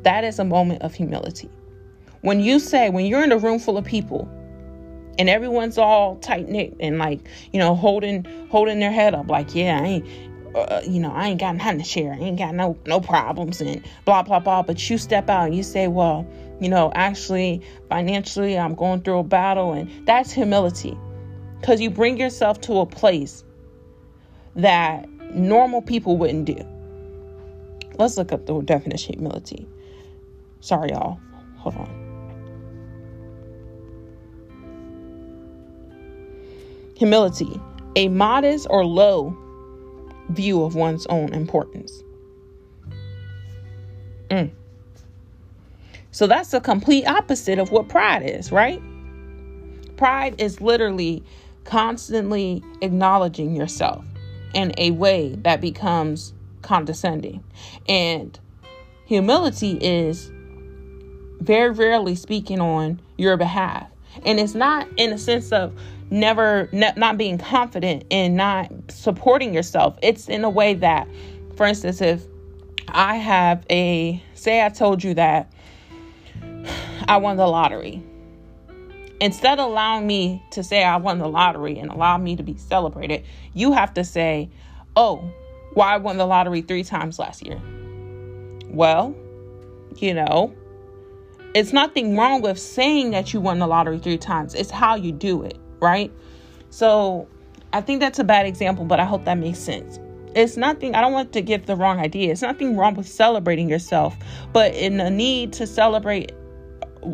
that 0.03 0.23
is 0.23 0.37
a 0.37 0.43
moment 0.43 0.81
of 0.81 0.93
humility. 0.93 1.49
When 2.21 2.39
you 2.39 2.59
say, 2.59 2.89
when 2.89 3.05
you're 3.05 3.23
in 3.23 3.31
a 3.31 3.37
room 3.37 3.59
full 3.59 3.77
of 3.77 3.85
people 3.85 4.29
and 5.17 5.29
everyone's 5.29 5.77
all 5.77 6.17
tight 6.17 6.47
knit 6.47 6.75
and 6.79 6.97
like, 6.97 7.19
you 7.51 7.59
know, 7.59 7.75
holding 7.75 8.25
holding 8.49 8.79
their 8.79 8.91
head 8.91 9.15
up, 9.15 9.27
like, 9.27 9.55
yeah, 9.55 9.79
I 9.81 9.85
ain't, 9.85 10.55
uh, 10.55 10.81
you 10.87 10.99
know, 10.99 11.11
I 11.11 11.29
ain't 11.29 11.39
got 11.39 11.55
nothing 11.55 11.79
to 11.79 11.83
share. 11.83 12.13
I 12.13 12.17
ain't 12.17 12.37
got 12.37 12.53
no 12.53 12.77
no 12.85 12.99
problems 12.99 13.59
and 13.61 13.83
blah 14.05 14.21
blah 14.21 14.39
blah. 14.39 14.61
But 14.61 14.89
you 14.89 14.97
step 14.97 15.29
out 15.29 15.47
and 15.47 15.55
you 15.55 15.63
say, 15.63 15.87
well, 15.87 16.27
you 16.59 16.69
know, 16.69 16.91
actually, 16.93 17.61
financially, 17.89 18.57
I'm 18.57 18.75
going 18.75 19.01
through 19.01 19.19
a 19.19 19.23
battle, 19.23 19.73
and 19.73 19.89
that's 20.05 20.31
humility, 20.31 20.95
because 21.59 21.81
you 21.81 21.89
bring 21.89 22.17
yourself 22.17 22.61
to 22.61 22.81
a 22.81 22.85
place 22.85 23.43
that 24.55 25.09
normal 25.33 25.81
people 25.81 26.17
wouldn't 26.17 26.45
do. 26.45 26.57
Let's 27.97 28.17
look 28.17 28.31
up 28.31 28.45
the 28.45 28.61
definition 28.61 29.15
of 29.15 29.19
humility. 29.21 29.67
Sorry, 30.59 30.89
y'all. 30.89 31.19
Hold 31.57 31.75
on. 31.77 32.00
Humility, 37.01 37.59
a 37.95 38.09
modest 38.09 38.67
or 38.69 38.85
low 38.85 39.35
view 40.29 40.63
of 40.63 40.75
one's 40.75 41.07
own 41.07 41.33
importance. 41.33 42.03
Mm. 44.29 44.51
So 46.11 46.27
that's 46.27 46.51
the 46.51 46.61
complete 46.61 47.07
opposite 47.07 47.57
of 47.57 47.71
what 47.71 47.89
pride 47.89 48.21
is, 48.21 48.51
right? 48.51 48.79
Pride 49.97 50.39
is 50.39 50.61
literally 50.61 51.23
constantly 51.63 52.63
acknowledging 52.83 53.55
yourself 53.55 54.05
in 54.53 54.71
a 54.77 54.91
way 54.91 55.33
that 55.39 55.59
becomes 55.59 56.35
condescending. 56.61 57.43
And 57.89 58.39
humility 59.07 59.79
is 59.81 60.31
very 61.39 61.71
rarely 61.71 62.13
speaking 62.13 62.61
on 62.61 63.01
your 63.17 63.37
behalf. 63.37 63.87
And 64.23 64.39
it's 64.39 64.53
not 64.53 64.87
in 64.97 65.11
a 65.11 65.17
sense 65.17 65.51
of 65.51 65.73
never 66.11 66.69
ne- 66.71 66.93
not 66.95 67.17
being 67.17 67.39
confident 67.39 68.03
and 68.11 68.35
not 68.35 68.69
supporting 68.89 69.53
yourself. 69.53 69.97
It's 70.03 70.29
in 70.29 70.43
a 70.43 70.49
way 70.49 70.75
that, 70.75 71.07
for 71.55 71.65
instance, 71.65 72.01
if 72.01 72.23
I 72.89 73.15
have 73.15 73.65
a 73.69 74.21
say 74.35 74.63
I 74.63 74.69
told 74.69 75.03
you 75.03 75.13
that 75.15 75.51
I 77.07 77.17
won 77.17 77.37
the 77.37 77.47
lottery. 77.47 78.03
Instead 79.19 79.59
of 79.59 79.69
allowing 79.69 80.07
me 80.07 80.43
to 80.51 80.63
say 80.63 80.83
I 80.83 80.97
won 80.97 81.19
the 81.19 81.27
lottery 81.27 81.77
and 81.79 81.91
allow 81.91 82.17
me 82.17 82.35
to 82.35 82.43
be 82.43 82.57
celebrated, 82.57 83.23
you 83.53 83.71
have 83.71 83.93
to 83.93 84.03
say, 84.03 84.49
Oh, 84.95 85.17
why 85.73 85.85
well, 85.85 85.95
I 85.95 85.97
won 85.97 86.17
the 86.17 86.25
lottery 86.25 86.61
three 86.61 86.83
times 86.83 87.17
last 87.17 87.45
year. 87.45 87.61
Well, 88.67 89.15
you 89.97 90.13
know, 90.13 90.53
it's 91.53 91.71
nothing 91.71 92.17
wrong 92.17 92.41
with 92.41 92.59
saying 92.59 93.11
that 93.11 93.33
you 93.33 93.39
won 93.39 93.59
the 93.59 93.67
lottery 93.67 93.99
three 93.99 94.17
times. 94.17 94.53
It's 94.53 94.71
how 94.71 94.95
you 94.95 95.11
do 95.11 95.43
it, 95.43 95.57
right? 95.81 96.11
So 96.69 97.27
I 97.73 97.81
think 97.81 97.99
that's 97.99 98.19
a 98.19 98.23
bad 98.23 98.45
example, 98.45 98.85
but 98.85 98.99
I 98.99 99.05
hope 99.05 99.25
that 99.25 99.37
makes 99.37 99.59
sense. 99.59 99.99
It's 100.33 100.55
nothing, 100.55 100.95
I 100.95 101.01
don't 101.01 101.11
want 101.11 101.33
to 101.33 101.41
give 101.41 101.65
the 101.65 101.75
wrong 101.75 101.99
idea. 101.99 102.31
It's 102.31 102.41
nothing 102.41 102.77
wrong 102.77 102.95
with 102.95 103.07
celebrating 103.07 103.67
yourself, 103.67 104.15
but 104.53 104.73
in 104.73 104.97
the 104.97 105.09
need 105.09 105.51
to 105.53 105.67
celebrate 105.67 106.31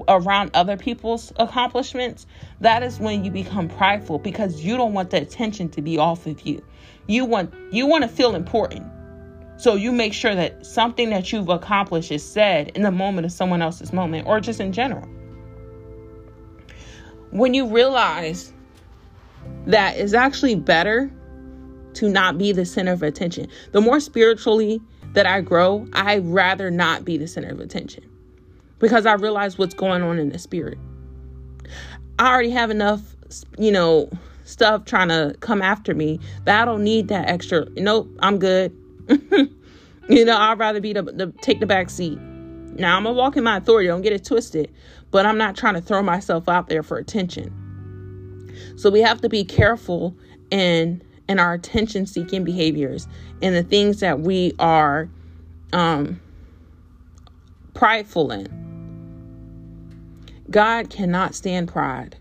around 0.08 0.52
other 0.54 0.78
people's 0.78 1.32
accomplishments, 1.38 2.28
that 2.62 2.84
is 2.84 3.00
when 3.00 3.24
you 3.24 3.32
become 3.32 3.70
prideful 3.70 4.20
because 4.20 4.64
you 4.64 4.78
don't 4.78 4.94
want 4.94 5.10
the 5.10 5.22
attention 5.22 5.70
to 5.70 5.82
be 5.82 5.98
off 5.98 6.28
of 6.28 6.42
you. 6.42 6.64
You 7.08 7.26
want 7.26 7.54
you 7.72 7.88
want 7.88 8.04
to 8.04 8.10
feel 8.10 8.36
important. 8.36 8.86
So 9.58 9.76
you 9.76 9.92
make 9.92 10.14
sure 10.14 10.36
that 10.36 10.66
something 10.66 11.10
that 11.10 11.32
you've 11.32 11.50
accomplished 11.50 12.12
is 12.12 12.24
said 12.24 12.70
in 12.76 12.84
the 12.84 12.92
moment 12.92 13.26
of 13.26 13.32
someone 13.32 13.62
else's 13.62 13.92
moment 13.92 14.28
or 14.28 14.40
just 14.40 14.60
in 14.60 14.72
general. 14.72 15.08
When 17.32 17.54
you 17.54 17.68
realize 17.68 18.54
that 19.66 19.98
it's 19.98 20.14
actually 20.14 20.56
better 20.56 21.12
to 21.94 22.10
not 22.10 22.38
be 22.38 22.52
the 22.52 22.66
center 22.66 22.94
of 22.94 23.04
attention. 23.04 23.48
The 23.72 23.82
more 23.82 24.00
spiritually 24.00 24.82
that 25.14 25.26
I 25.26 25.42
grow, 25.42 25.88
I 25.94 26.20
rather 26.20 26.70
not 26.70 27.06
be 27.06 27.18
the 27.18 27.28
center 27.28 27.50
of 27.50 27.60
attention 27.60 28.04
because 28.80 29.06
I 29.06 29.14
realize 29.14 29.58
what's 29.58 29.74
going 29.74 30.04
on 30.04 30.20
in 30.20 30.30
the 30.30 30.40
spirit. 30.40 30.78
I 32.20 32.32
already 32.32 32.52
have 32.52 32.70
enough, 32.70 33.02
you 33.58 33.72
know, 33.72 34.10
stuff 34.44 34.86
trying 34.86 35.10
to 35.10 35.36
come 35.40 35.62
after 35.62 35.94
me 35.94 36.20
that 36.46 36.62
I 36.62 36.66
don't 36.66 36.84
need 36.84 37.08
that 37.10 37.28
extra. 37.28 37.68
Nope, 37.76 38.10
I'm 38.20 38.40
good. 38.40 38.76
you 40.10 40.26
know, 40.26 40.38
I'd 40.38 40.60
rather 40.60 40.80
be 40.80 40.94
the, 40.94 41.04
the 41.04 41.34
take 41.42 41.60
the 41.60 41.66
back 41.66 41.90
seat. 41.90 42.18
Now 42.20 42.96
I'm 42.96 43.04
gonna 43.04 43.16
walk 43.16 43.38
in 43.38 43.44
my 43.44 43.58
authority. 43.58 43.88
Don't 43.88 44.02
get 44.02 44.14
it 44.14 44.24
twisted, 44.24 44.72
but 45.12 45.26
I'm 45.26 45.38
not 45.38 45.56
trying 45.56 45.74
to 45.74 45.82
throw 45.82 46.04
myself 46.04 46.48
out 46.48 46.70
there 46.70 46.84
for 46.84 46.98
attention. 46.98 47.67
So 48.76 48.90
we 48.90 49.02
have 49.02 49.22
to 49.22 49.30
be 49.30 49.44
careful 49.44 50.16
in 50.52 51.02
in 51.28 51.40
our 51.40 51.54
attention 51.54 52.06
seeking 52.06 52.44
behaviors 52.44 53.08
and 53.42 53.54
the 53.54 53.64
things 53.64 54.00
that 54.00 54.22
we 54.22 54.54
are 54.60 55.10
um 55.74 56.20
prideful 57.74 58.32
in. 58.32 58.48
God 60.50 60.90
cannot 60.90 61.36
stand 61.36 61.68
pride 61.68 62.18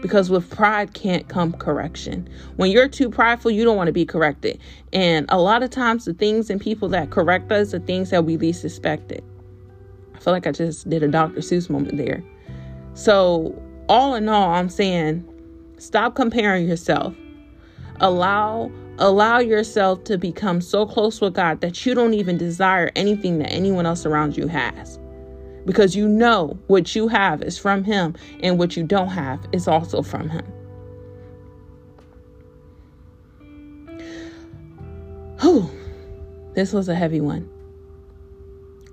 because 0.00 0.30
with 0.30 0.50
pride 0.50 0.94
can't 0.94 1.28
come 1.28 1.52
correction. 1.52 2.28
When 2.56 2.70
you're 2.70 2.88
too 2.88 3.10
prideful, 3.10 3.50
you 3.50 3.64
don't 3.64 3.76
want 3.76 3.88
to 3.88 3.92
be 3.92 4.06
corrected. 4.06 4.58
And 4.92 5.26
a 5.28 5.38
lot 5.38 5.62
of 5.62 5.70
times, 5.70 6.04
the 6.04 6.14
things 6.14 6.50
and 6.50 6.60
people 6.60 6.88
that 6.90 7.10
correct 7.10 7.50
us 7.52 7.74
are 7.74 7.78
things 7.78 8.10
that 8.10 8.24
we 8.24 8.36
least 8.36 8.60
suspected. 8.60 9.22
I 10.14 10.18
feel 10.20 10.32
like 10.32 10.46
I 10.46 10.52
just 10.52 10.88
did 10.88 11.02
a 11.02 11.08
Dr. 11.08 11.40
Seuss 11.40 11.68
moment 11.68 11.96
there. 11.96 12.22
So, 12.94 13.60
all 13.88 14.14
in 14.14 14.28
all, 14.28 14.50
I'm 14.50 14.68
saying 14.68 15.26
stop 15.78 16.14
comparing 16.14 16.68
yourself. 16.68 17.14
Allow 18.00 18.70
allow 18.98 19.38
yourself 19.38 20.02
to 20.04 20.18
become 20.18 20.60
so 20.60 20.84
close 20.84 21.20
with 21.20 21.34
God 21.34 21.60
that 21.60 21.86
you 21.86 21.94
don't 21.94 22.14
even 22.14 22.36
desire 22.36 22.90
anything 22.96 23.38
that 23.38 23.52
anyone 23.52 23.86
else 23.86 24.04
around 24.04 24.36
you 24.36 24.48
has 24.48 24.98
because 25.68 25.94
you 25.94 26.08
know 26.08 26.58
what 26.66 26.96
you 26.96 27.08
have 27.08 27.42
is 27.42 27.58
from 27.58 27.84
Him 27.84 28.14
and 28.42 28.58
what 28.58 28.76
you 28.76 28.82
don't 28.82 29.08
have 29.08 29.38
is 29.52 29.68
also 29.68 30.00
from 30.00 30.30
Him. 30.30 30.44
Whew, 35.40 35.70
this 36.54 36.72
was 36.72 36.88
a 36.88 36.94
heavy 36.94 37.20
one. 37.20 37.48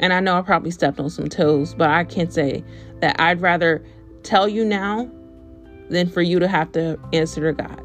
And 0.02 0.12
I 0.12 0.20
know 0.20 0.38
I 0.38 0.42
probably 0.42 0.72
stepped 0.72 1.00
on 1.00 1.10
some 1.10 1.30
toes, 1.30 1.74
but 1.74 1.90
I 1.90 2.04
can't 2.04 2.34
say 2.34 2.62
that 3.00 3.16
I'd 3.20 3.40
rather 3.42 3.82
tell 4.24 4.50
you 4.50 4.66
now 4.66 5.10
than 5.90 6.10
for 6.10 6.22
you 6.22 6.40
to 6.40 6.48
have 6.48 6.72
to 6.74 7.00
answer 7.14 7.42
to 7.42 7.54
God. 7.54 7.82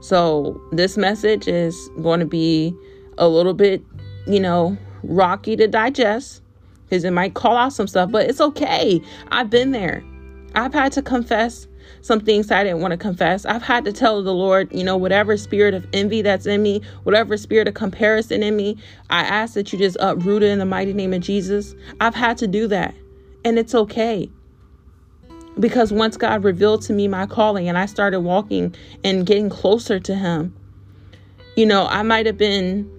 So, 0.00 0.60
this 0.70 0.96
message 0.96 1.48
is 1.48 1.90
going 2.02 2.20
to 2.20 2.26
be 2.26 2.74
a 3.18 3.28
little 3.28 3.54
bit, 3.54 3.82
you 4.26 4.38
know, 4.38 4.78
rocky 5.02 5.56
to 5.56 5.66
digest 5.66 6.42
because 6.84 7.04
it 7.04 7.10
might 7.10 7.34
call 7.34 7.56
out 7.56 7.72
some 7.72 7.86
stuff, 7.86 8.10
but 8.10 8.28
it's 8.28 8.40
okay. 8.40 9.00
I've 9.30 9.50
been 9.50 9.72
there. 9.72 10.02
I've 10.54 10.72
had 10.72 10.92
to 10.92 11.02
confess 11.02 11.66
some 12.00 12.20
things 12.20 12.50
I 12.50 12.64
didn't 12.64 12.80
want 12.80 12.92
to 12.92 12.96
confess. 12.96 13.44
I've 13.44 13.62
had 13.62 13.84
to 13.84 13.92
tell 13.92 14.22
the 14.22 14.32
Lord, 14.32 14.72
you 14.72 14.84
know, 14.84 14.96
whatever 14.96 15.36
spirit 15.36 15.74
of 15.74 15.86
envy 15.92 16.22
that's 16.22 16.46
in 16.46 16.62
me, 16.62 16.80
whatever 17.02 17.36
spirit 17.36 17.68
of 17.68 17.74
comparison 17.74 18.42
in 18.42 18.56
me, 18.56 18.76
I 19.10 19.22
ask 19.22 19.54
that 19.54 19.72
you 19.72 19.78
just 19.78 19.96
uproot 20.00 20.42
it 20.42 20.50
in 20.50 20.58
the 20.58 20.64
mighty 20.64 20.92
name 20.92 21.12
of 21.12 21.20
Jesus. 21.20 21.74
I've 22.00 22.14
had 22.14 22.38
to 22.38 22.46
do 22.46 22.66
that, 22.68 22.94
and 23.44 23.58
it's 23.58 23.74
okay. 23.74 24.30
Because 25.60 25.92
once 25.92 26.16
God 26.16 26.44
revealed 26.44 26.82
to 26.82 26.92
me 26.92 27.08
my 27.08 27.26
calling 27.26 27.68
and 27.68 27.76
I 27.76 27.86
started 27.86 28.20
walking 28.20 28.74
and 29.04 29.26
getting 29.26 29.48
closer 29.50 29.98
to 30.00 30.14
Him, 30.14 30.54
you 31.56 31.66
know, 31.66 31.86
I 31.86 32.02
might 32.02 32.26
have 32.26 32.38
been 32.38 32.90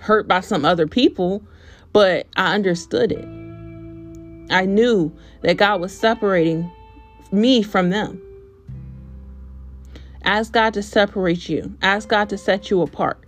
hurt 0.00 0.28
by 0.28 0.40
some 0.40 0.64
other 0.64 0.86
people, 0.86 1.42
but 1.92 2.26
I 2.36 2.54
understood 2.54 3.12
it. 3.12 3.24
I 4.52 4.66
knew 4.66 5.10
that 5.40 5.56
God 5.56 5.80
was 5.80 5.96
separating 5.96 6.70
me 7.32 7.62
from 7.62 7.90
them. 7.90 8.20
Ask 10.22 10.52
God 10.52 10.74
to 10.74 10.82
separate 10.82 11.48
you, 11.48 11.74
ask 11.82 12.08
God 12.08 12.28
to 12.30 12.38
set 12.38 12.70
you 12.70 12.82
apart. 12.82 13.23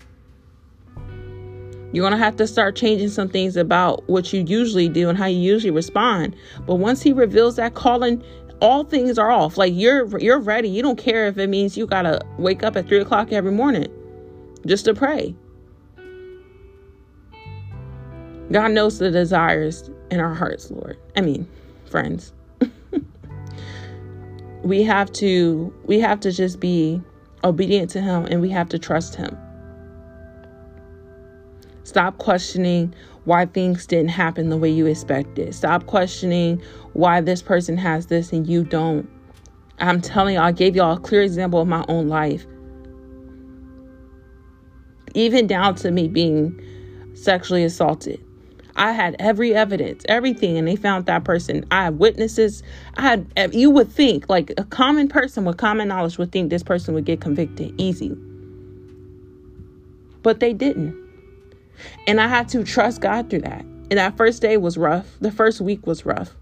You're 1.97 2.03
going 2.03 2.13
to 2.13 2.23
have 2.23 2.37
to 2.37 2.47
start 2.47 2.77
changing 2.77 3.09
some 3.09 3.31
things 3.31 3.57
about 3.57 4.07
what 4.07 4.31
you 4.31 4.45
usually 4.47 4.87
do 4.87 5.09
and 5.09 5.17
how 5.17 5.25
you 5.25 5.39
usually 5.39 5.71
respond. 5.71 6.37
But 6.67 6.75
once 6.75 7.01
he 7.01 7.15
reveals 7.15 7.57
that 7.57 7.73
calling, 7.73 8.23
all 8.61 8.85
things 8.85 9.19
are 9.19 9.31
off. 9.31 9.57
Like 9.57 9.73
you're 9.75 10.19
you're 10.19 10.39
ready. 10.39 10.69
You 10.69 10.83
don't 10.83 10.99
care 10.99 11.27
if 11.27 11.39
it 11.39 11.49
means 11.49 11.75
you 11.75 11.87
gotta 11.87 12.21
wake 12.37 12.63
up 12.63 12.77
at 12.77 12.87
three 12.87 13.01
o'clock 13.01 13.33
every 13.33 13.51
morning 13.51 13.87
just 14.67 14.85
to 14.85 14.93
pray. 14.93 15.35
God 18.53 18.73
knows 18.73 18.99
the 18.99 19.11
desires 19.11 19.89
in 20.11 20.21
our 20.21 20.35
hearts, 20.35 20.71
Lord. 20.71 20.99
I 21.17 21.23
mean, 21.23 21.49
friends. 21.87 22.35
we 24.63 24.83
have 24.83 25.11
to 25.13 25.73
we 25.87 25.99
have 26.01 26.21
to 26.21 26.31
just 26.31 26.61
be 26.61 27.01
obedient 27.43 27.89
to 27.93 28.03
him 28.03 28.27
and 28.27 28.43
we 28.43 28.51
have 28.51 28.69
to 28.69 28.79
trust 28.79 29.15
him. 29.15 29.35
Stop 31.87 32.19
questioning 32.19 32.93
why 33.27 33.47
things 33.47 33.87
didn't 33.87 34.09
happen 34.09 34.49
the 34.49 34.57
way 34.57 34.69
you 34.69 34.87
expected. 34.87 35.55
Stop 35.55 35.87
questioning 35.87 36.61
why 36.95 37.21
this 37.21 37.43
person 37.43 37.77
has 37.77 38.07
this 38.07 38.33
and 38.33 38.45
you 38.45 38.65
don't. 38.65 39.09
I'm 39.79 40.01
telling 40.01 40.35
you, 40.35 40.41
I 40.41 40.51
gave 40.51 40.75
y'all 40.75 40.97
a 40.97 40.99
clear 40.99 41.23
example 41.23 41.61
of 41.61 41.69
my 41.69 41.85
own 41.87 42.09
life. 42.09 42.45
Even 45.15 45.47
down 45.47 45.77
to 45.77 45.93
me 45.93 46.09
being 46.09 46.61
sexually 47.15 47.63
assaulted. 47.63 48.21
I 48.75 48.91
had 48.91 49.15
every 49.21 49.55
evidence, 49.55 50.05
everything, 50.09 50.59
and 50.59 50.67
they 50.67 50.75
found 50.75 51.07
that 51.07 51.23
person. 51.23 51.65
I 51.71 51.85
had 51.85 52.01
witnesses. 52.01 52.65
I 52.97 53.03
had, 53.03 53.55
you 53.55 53.71
would 53.71 53.93
think, 53.93 54.29
like 54.29 54.53
a 54.59 54.65
common 54.65 55.07
person 55.07 55.45
with 55.45 55.57
common 55.57 55.87
knowledge 55.87 56.19
would 56.19 56.33
think 56.33 56.51
this 56.51 56.65
person 56.65 56.95
would 56.95 57.05
get 57.05 57.21
convicted 57.21 57.81
easy. 57.81 58.11
But 60.25 60.41
they 60.41 60.53
didn't. 60.53 61.06
And 62.07 62.21
I 62.21 62.29
had 62.29 62.49
to 62.51 62.65
trust 62.65 63.01
God 63.01 63.31
through 63.31 63.43
that. 63.43 63.63
And 63.63 63.99
that 63.99 64.17
first 64.17 64.43
day 64.43 64.57
was 64.57 64.77
rough. 64.77 65.07
The 65.21 65.31
first 65.31 65.61
week 65.61 65.87
was 65.87 66.05
rough. 66.05 66.35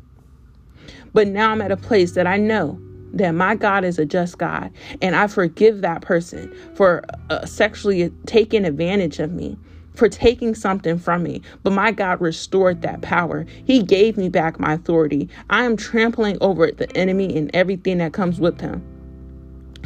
But 1.12 1.28
now 1.28 1.50
I'm 1.50 1.62
at 1.62 1.70
a 1.70 1.76
place 1.76 2.12
that 2.12 2.26
I 2.26 2.36
know 2.36 2.80
that 3.12 3.32
my 3.32 3.54
God 3.54 3.84
is 3.84 3.98
a 3.98 4.04
just 4.04 4.38
God. 4.38 4.72
And 5.00 5.14
I 5.14 5.26
forgive 5.26 5.82
that 5.82 6.02
person 6.02 6.52
for 6.74 7.04
uh, 7.30 7.46
sexually 7.46 8.12
taking 8.26 8.64
advantage 8.64 9.20
of 9.20 9.32
me, 9.32 9.56
for 9.94 10.08
taking 10.08 10.54
something 10.54 10.98
from 10.98 11.22
me. 11.22 11.42
But 11.62 11.72
my 11.72 11.92
God 11.92 12.20
restored 12.20 12.82
that 12.82 13.02
power. 13.02 13.46
He 13.64 13.82
gave 13.82 14.16
me 14.16 14.28
back 14.28 14.58
my 14.58 14.72
authority. 14.74 15.28
I 15.50 15.64
am 15.64 15.76
trampling 15.76 16.38
over 16.40 16.70
the 16.72 16.94
enemy 16.96 17.36
and 17.36 17.50
everything 17.54 17.98
that 17.98 18.12
comes 18.12 18.40
with 18.40 18.60
him. 18.60 18.82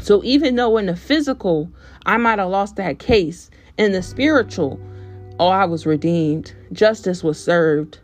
So 0.00 0.22
even 0.24 0.56
though 0.56 0.78
in 0.78 0.86
the 0.86 0.96
physical, 0.96 1.70
I 2.06 2.16
might 2.16 2.38
have 2.38 2.48
lost 2.48 2.76
that 2.76 2.98
case, 2.98 3.50
in 3.76 3.92
the 3.92 4.02
spiritual, 4.02 4.80
Oh, 5.40 5.48
I 5.48 5.64
was 5.64 5.86
redeemed. 5.86 6.54
Justice 6.72 7.22
was 7.22 7.42
served. 7.42 8.00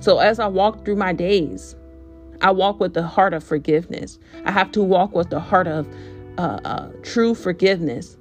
So 0.00 0.18
as 0.18 0.38
I 0.38 0.46
walk 0.46 0.84
through 0.84 0.96
my 0.96 1.12
days, 1.12 1.76
I 2.40 2.52
walk 2.52 2.80
with 2.80 2.94
the 2.94 3.02
heart 3.02 3.34
of 3.34 3.42
forgiveness. 3.42 4.18
I 4.44 4.52
have 4.52 4.70
to 4.72 4.82
walk 4.82 5.14
with 5.14 5.30
the 5.30 5.40
heart 5.40 5.66
of 5.66 5.86
uh, 6.38 6.60
uh, 6.64 6.90
true 7.02 7.34
forgiveness. 7.34 8.16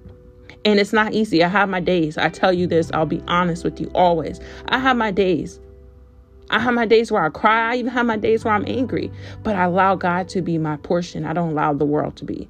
And 0.65 0.79
it's 0.79 0.91
not 0.91 1.13
easy. 1.13 1.43
I 1.43 1.47
have 1.47 1.69
my 1.69 1.79
days. 1.79 2.17
I 2.17 2.29
tell 2.29 2.51
you 2.51 2.67
this, 2.67 2.91
I'll 2.93 3.05
be 3.05 3.23
honest 3.27 3.63
with 3.63 3.79
you 3.79 3.89
always. 3.93 4.39
I 4.69 4.79
have 4.79 4.97
my 4.97 5.11
days. 5.11 5.59
I 6.49 6.59
have 6.59 6.73
my 6.73 6.85
days 6.85 7.11
where 7.11 7.23
I 7.23 7.29
cry. 7.29 7.73
I 7.73 7.77
even 7.77 7.91
have 7.91 8.05
my 8.05 8.17
days 8.17 8.43
where 8.43 8.53
I'm 8.53 8.65
angry. 8.67 9.11
But 9.43 9.55
I 9.55 9.65
allow 9.65 9.95
God 9.95 10.27
to 10.29 10.41
be 10.41 10.57
my 10.57 10.77
portion. 10.77 11.25
I 11.25 11.33
don't 11.33 11.51
allow 11.51 11.73
the 11.73 11.85
world 11.85 12.15
to 12.17 12.25
be. 12.25 12.49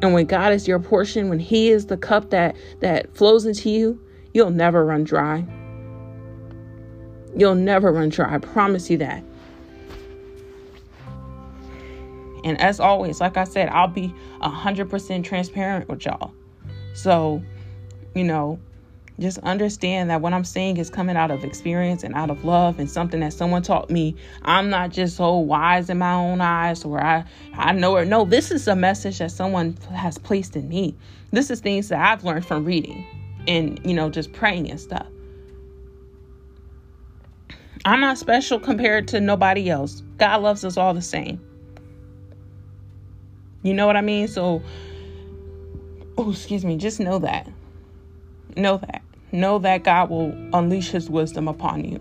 And 0.00 0.14
when 0.14 0.26
God 0.26 0.52
is 0.52 0.68
your 0.68 0.78
portion, 0.78 1.28
when 1.28 1.40
He 1.40 1.70
is 1.70 1.86
the 1.86 1.96
cup 1.96 2.30
that 2.30 2.56
that 2.80 3.16
flows 3.16 3.46
into 3.46 3.70
you, 3.70 4.00
you'll 4.32 4.50
never 4.50 4.84
run 4.84 5.04
dry. 5.04 5.44
You'll 7.36 7.54
never 7.54 7.92
run 7.92 8.08
dry. 8.08 8.34
I 8.34 8.38
promise 8.38 8.90
you 8.90 8.98
that. 8.98 9.24
And 12.44 12.60
as 12.60 12.80
always, 12.80 13.20
like 13.20 13.36
I 13.36 13.44
said, 13.44 13.68
I'll 13.70 13.88
be 13.88 14.14
100% 14.40 15.24
transparent 15.24 15.88
with 15.88 16.04
y'all. 16.04 16.32
So, 16.94 17.42
you 18.14 18.24
know, 18.24 18.58
just 19.20 19.38
understand 19.38 20.10
that 20.10 20.20
what 20.20 20.32
I'm 20.32 20.44
saying 20.44 20.76
is 20.76 20.90
coming 20.90 21.16
out 21.16 21.30
of 21.30 21.42
experience 21.42 22.04
and 22.04 22.14
out 22.14 22.30
of 22.30 22.44
love 22.44 22.78
and 22.78 22.88
something 22.88 23.20
that 23.20 23.32
someone 23.32 23.62
taught 23.62 23.90
me. 23.90 24.14
I'm 24.42 24.70
not 24.70 24.90
just 24.90 25.16
so 25.16 25.36
wise 25.36 25.90
in 25.90 25.98
my 25.98 26.12
own 26.12 26.40
eyes 26.40 26.84
or 26.84 27.02
I, 27.02 27.24
I 27.54 27.72
know 27.72 27.96
it. 27.96 28.06
No, 28.06 28.24
this 28.24 28.52
is 28.52 28.68
a 28.68 28.76
message 28.76 29.18
that 29.18 29.32
someone 29.32 29.76
has 29.92 30.18
placed 30.18 30.54
in 30.54 30.68
me. 30.68 30.96
This 31.32 31.50
is 31.50 31.60
things 31.60 31.88
that 31.88 32.00
I've 32.00 32.22
learned 32.22 32.46
from 32.46 32.64
reading 32.64 33.04
and, 33.48 33.80
you 33.84 33.92
know, 33.92 34.08
just 34.08 34.32
praying 34.32 34.70
and 34.70 34.80
stuff. 34.80 35.06
I'm 37.84 38.00
not 38.00 38.18
special 38.18 38.60
compared 38.60 39.08
to 39.08 39.20
nobody 39.20 39.68
else. 39.68 40.02
God 40.18 40.42
loves 40.42 40.64
us 40.64 40.76
all 40.76 40.94
the 40.94 41.02
same. 41.02 41.40
You 43.62 43.74
know 43.74 43.86
what 43.86 43.96
I 43.96 44.00
mean? 44.00 44.28
So, 44.28 44.62
oh, 46.16 46.30
excuse 46.30 46.64
me, 46.64 46.76
just 46.76 47.00
know 47.00 47.18
that. 47.18 47.48
Know 48.56 48.76
that 48.78 49.02
know 49.32 49.58
that 49.58 49.84
God 49.84 50.10
will 50.10 50.32
unleash 50.52 50.90
his 50.90 51.10
wisdom 51.10 51.48
upon 51.48 51.84
you 51.84 52.00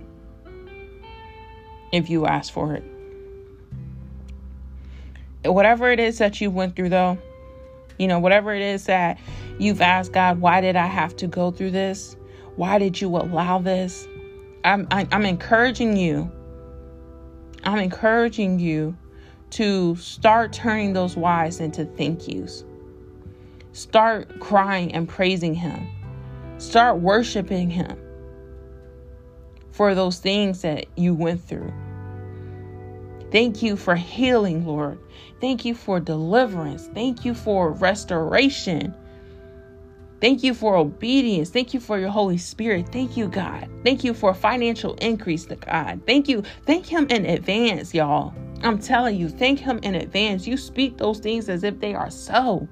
if 1.91 2.10
you 2.10 2.26
ask 2.26 2.52
for 2.52 2.76
it. 2.76 2.84
Whatever 5.45 5.91
it 5.91 5.99
is 5.99 6.18
that 6.18 6.41
you 6.41 6.52
went 6.52 6.76
through, 6.76 6.90
though, 6.90 7.18
you 7.98 8.08
know, 8.08 8.20
whatever 8.20 8.54
it 8.54 8.62
is 8.62 8.86
that 8.86 9.18
you've 9.60 9.82
asked 9.82 10.12
God, 10.12 10.40
why 10.40 10.62
did 10.62 10.76
I 10.76 10.88
have 10.88 11.16
to 11.18 11.28
go 11.28 11.52
through 11.52 11.72
this? 11.72 12.16
Why 12.56 12.80
did 12.80 12.99
you 12.99 13.16
allow 13.16 13.60
this? 13.60 14.08
I'm, 14.64 14.88
I, 14.91 15.08
am 15.12 15.26
encouraging 15.26 15.95
you. 15.95 16.32
I'm 17.64 17.80
encouraging 17.80 18.60
you 18.60 18.98
to 19.52 19.95
start 19.95 20.54
turning 20.54 20.94
those 20.94 21.16
whys 21.16 21.60
into 21.60 21.86
thank 21.86 22.28
yous. 22.28 22.64
Start 23.72 24.40
crying 24.40 24.94
and 24.94 25.08
praising 25.08 25.54
Him 25.54 25.88
Start 26.57 26.99
worshiping 26.99 27.69
Him 27.69 27.97
for 29.71 29.93
those 29.93 30.19
things 30.19 30.61
that 30.61 30.88
you 30.95 31.13
went 31.13 31.43
through. 31.43 31.73
Thank 33.31 33.61
you 33.61 33.75
for 33.75 33.95
healing, 33.95 34.65
Lord. 34.65 34.99
Thank 35.41 35.65
you 35.65 35.75
for 35.75 35.99
deliverance. 35.99 36.89
Thank 36.93 37.25
you 37.25 37.34
for 37.34 37.71
restoration. 37.71 38.93
Thank 40.19 40.43
you 40.43 40.53
for 40.53 40.75
obedience. 40.75 41.49
Thank 41.49 41.73
you 41.73 41.79
for 41.79 41.99
your 41.99 42.09
Holy 42.09 42.38
Spirit. 42.38 42.89
Thank 42.91 43.17
you, 43.17 43.27
God. 43.27 43.69
Thank 43.84 44.03
you 44.03 44.13
for 44.13 44.34
financial 44.34 44.95
increase 44.95 45.45
to 45.45 45.57
God. 45.57 46.01
Thank 46.07 46.27
you. 46.27 46.43
Thank 46.65 46.88
Him 46.88 47.05
in 47.09 47.25
advance, 47.25 47.93
y'all. 47.93 48.34
I'm 48.63 48.79
telling 48.79 49.17
you, 49.17 49.29
thank 49.29 49.59
Him 49.59 49.79
in 49.84 49.93
advance. 49.93 50.47
You 50.47 50.57
speak 50.57 50.97
those 50.97 51.19
things 51.19 51.49
as 51.49 51.63
if 51.63 51.79
they 51.79 51.93
are 51.93 52.09
so. 52.09 52.67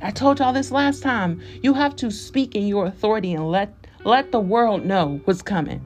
I 0.00 0.10
told 0.10 0.38
y'all 0.38 0.52
this 0.52 0.70
last 0.70 1.02
time. 1.02 1.40
You 1.62 1.74
have 1.74 1.96
to 1.96 2.10
speak 2.10 2.54
in 2.54 2.66
your 2.66 2.86
authority 2.86 3.32
and 3.32 3.50
let 3.50 3.86
let 4.04 4.30
the 4.30 4.40
world 4.40 4.84
know 4.84 5.20
what's 5.24 5.42
coming. 5.42 5.80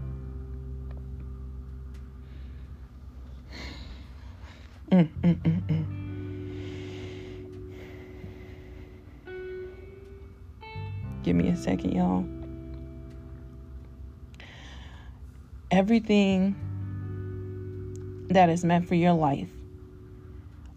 Mm, 4.91 5.09
mm, 5.23 5.63
mm. 5.67 6.01
Give 11.23 11.37
me 11.37 11.49
a 11.49 11.57
second, 11.57 11.93
y'all. 11.93 12.27
Everything 15.71 16.57
that 18.31 18.51
is 18.51 18.65
meant 18.65 18.89
for 18.89 18.97
your 18.97 19.13
life 19.13 19.51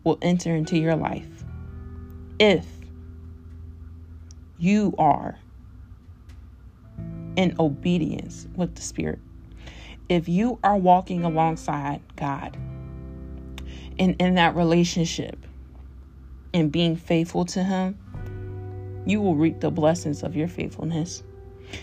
will 0.04 0.20
enter 0.22 0.56
into 0.56 0.78
your 0.78 0.96
life 0.96 1.44
if 2.40 2.83
you 4.64 4.95
are 4.98 5.38
in 7.35 7.53
obedience 7.60 8.48
with 8.56 8.76
the 8.76 8.81
Spirit. 8.81 9.19
If 10.07 10.30
you 10.30 10.57
are 10.64 10.77
walking 10.77 11.26
alongside 11.26 12.02
God 12.15 12.56
and 13.99 14.15
in 14.19 14.35
that 14.35 14.56
relationship 14.56 15.45
and 16.53 16.72
being 16.72 16.95
faithful 16.95 17.44
to 17.45 17.61
Him, 17.61 17.98
you 19.06 19.19
will 19.19 19.35
reap 19.35 19.60
the 19.60 19.69
blessings 19.69 20.23
of 20.23 20.34
your 20.34 20.48
faithfulness. 20.48 21.23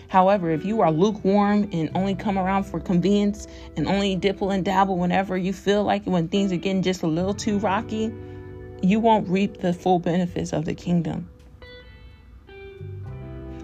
However, 0.09 0.51
if 0.51 0.65
you 0.65 0.81
are 0.81 0.91
lukewarm 0.91 1.69
and 1.73 1.91
only 1.95 2.15
come 2.15 2.39
around 2.39 2.65
for 2.65 2.81
convenience 2.81 3.47
and 3.77 3.87
only 3.89 4.17
dipple 4.17 4.55
and 4.55 4.65
dabble 4.65 4.97
whenever 4.97 5.37
you 5.37 5.53
feel 5.53 5.85
like 5.85 6.07
it, 6.07 6.11
when 6.11 6.29
things 6.29 6.51
are 6.51 6.57
getting 6.57 6.83
just 6.83 7.03
a 7.03 7.07
little 7.07 7.35
too 7.35 7.59
rocky, 7.59 8.11
you 8.83 9.01
won't 9.01 9.29
reap 9.29 9.59
the 9.59 9.75
full 9.75 9.99
benefits 9.99 10.55
of 10.55 10.65
the 10.65 10.75
kingdom. 10.75 11.29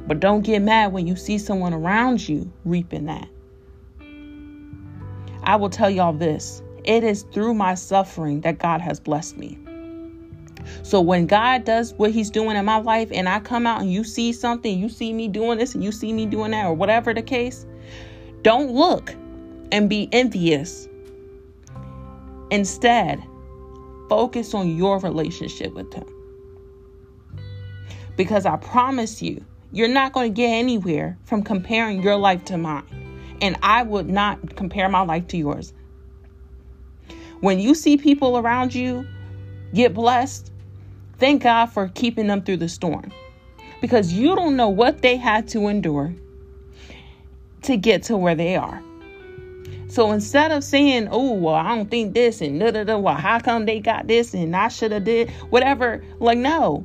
But 0.06 0.20
don't 0.20 0.42
get 0.42 0.62
mad 0.62 0.92
when 0.92 1.06
you 1.06 1.16
see 1.16 1.38
someone 1.38 1.74
around 1.74 2.28
you 2.28 2.52
reaping 2.64 3.06
that. 3.06 3.28
I 5.42 5.56
will 5.56 5.70
tell 5.70 5.90
y'all 5.90 6.12
this 6.12 6.62
it 6.84 7.02
is 7.02 7.24
through 7.32 7.54
my 7.54 7.74
suffering 7.74 8.42
that 8.42 8.58
God 8.58 8.80
has 8.80 9.00
blessed 9.00 9.36
me. 9.36 9.58
So 10.82 11.00
when 11.00 11.26
God 11.26 11.64
does 11.64 11.94
what 11.94 12.10
he's 12.12 12.30
doing 12.30 12.56
in 12.56 12.64
my 12.64 12.78
life 12.78 13.08
and 13.12 13.28
I 13.28 13.40
come 13.40 13.66
out 13.66 13.80
and 13.80 13.92
you 13.92 14.04
see 14.04 14.32
something, 14.32 14.78
you 14.78 14.88
see 14.88 15.12
me 15.12 15.28
doing 15.28 15.58
this 15.58 15.74
and 15.74 15.82
you 15.82 15.92
see 15.92 16.12
me 16.12 16.26
doing 16.26 16.52
that 16.52 16.66
or 16.66 16.74
whatever 16.74 17.12
the 17.12 17.22
case, 17.22 17.66
don't 18.42 18.70
look 18.72 19.14
and 19.72 19.88
be 19.88 20.08
envious. 20.12 20.88
Instead, 22.50 23.22
focus 24.08 24.54
on 24.54 24.76
your 24.76 25.00
relationship 25.00 25.74
with 25.74 25.92
him. 25.92 26.06
Because 28.16 28.46
I 28.46 28.56
promise 28.56 29.20
you, 29.20 29.44
you're 29.72 29.88
not 29.88 30.12
going 30.12 30.32
to 30.32 30.36
get 30.36 30.48
anywhere 30.48 31.18
from 31.24 31.42
comparing 31.42 32.02
your 32.02 32.16
life 32.16 32.44
to 32.46 32.58
mine. 32.58 32.84
And 33.40 33.56
I 33.62 33.82
would 33.82 34.08
not 34.08 34.56
compare 34.56 34.88
my 34.88 35.02
life 35.02 35.26
to 35.28 35.36
yours. 35.36 35.72
When 37.40 37.58
you 37.58 37.74
see 37.74 37.96
people 37.96 38.38
around 38.38 38.74
you 38.74 39.06
get 39.74 39.92
blessed, 39.92 40.50
thank 41.18 41.42
God 41.42 41.66
for 41.66 41.88
keeping 41.88 42.26
them 42.26 42.42
through 42.42 42.58
the 42.58 42.68
storm. 42.68 43.12
Because 43.80 44.12
you 44.12 44.34
don't 44.34 44.56
know 44.56 44.70
what 44.70 45.02
they 45.02 45.16
had 45.16 45.48
to 45.48 45.68
endure 45.68 46.14
to 47.62 47.76
get 47.76 48.04
to 48.04 48.16
where 48.16 48.34
they 48.34 48.56
are. 48.56 48.82
So 49.88 50.12
instead 50.12 50.50
of 50.50 50.64
saying, 50.64 51.08
"Oh, 51.10 51.32
well, 51.32 51.54
I 51.54 51.74
don't 51.74 51.90
think 51.90 52.14
this," 52.14 52.40
and 52.40 52.58
da 52.58 52.70
da 52.70 52.84
da, 52.84 52.98
well, 52.98 53.14
how 53.14 53.38
come 53.38 53.66
they 53.66 53.80
got 53.80 54.06
this 54.06 54.34
and 54.34 54.56
I 54.56 54.68
should 54.68 54.92
have 54.92 55.04
did 55.04 55.30
whatever, 55.50 56.02
like 56.18 56.38
no, 56.38 56.84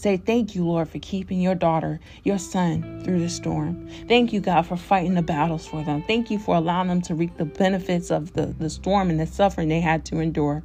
Say, 0.00 0.16
Thank 0.16 0.54
you, 0.54 0.64
Lord, 0.64 0.88
for 0.88 0.98
keeping 0.98 1.42
your 1.42 1.54
daughter, 1.54 2.00
your 2.24 2.38
son 2.38 3.02
through 3.04 3.20
the 3.20 3.28
storm. 3.28 3.86
Thank 4.08 4.32
you, 4.32 4.40
God, 4.40 4.62
for 4.62 4.78
fighting 4.78 5.12
the 5.12 5.20
battles 5.20 5.66
for 5.66 5.84
them. 5.84 6.02
Thank 6.06 6.30
you 6.30 6.38
for 6.38 6.56
allowing 6.56 6.88
them 6.88 7.02
to 7.02 7.14
reap 7.14 7.36
the 7.36 7.44
benefits 7.44 8.10
of 8.10 8.32
the, 8.32 8.46
the 8.46 8.70
storm 8.70 9.10
and 9.10 9.20
the 9.20 9.26
suffering 9.26 9.68
they 9.68 9.82
had 9.82 10.06
to 10.06 10.20
endure. 10.20 10.62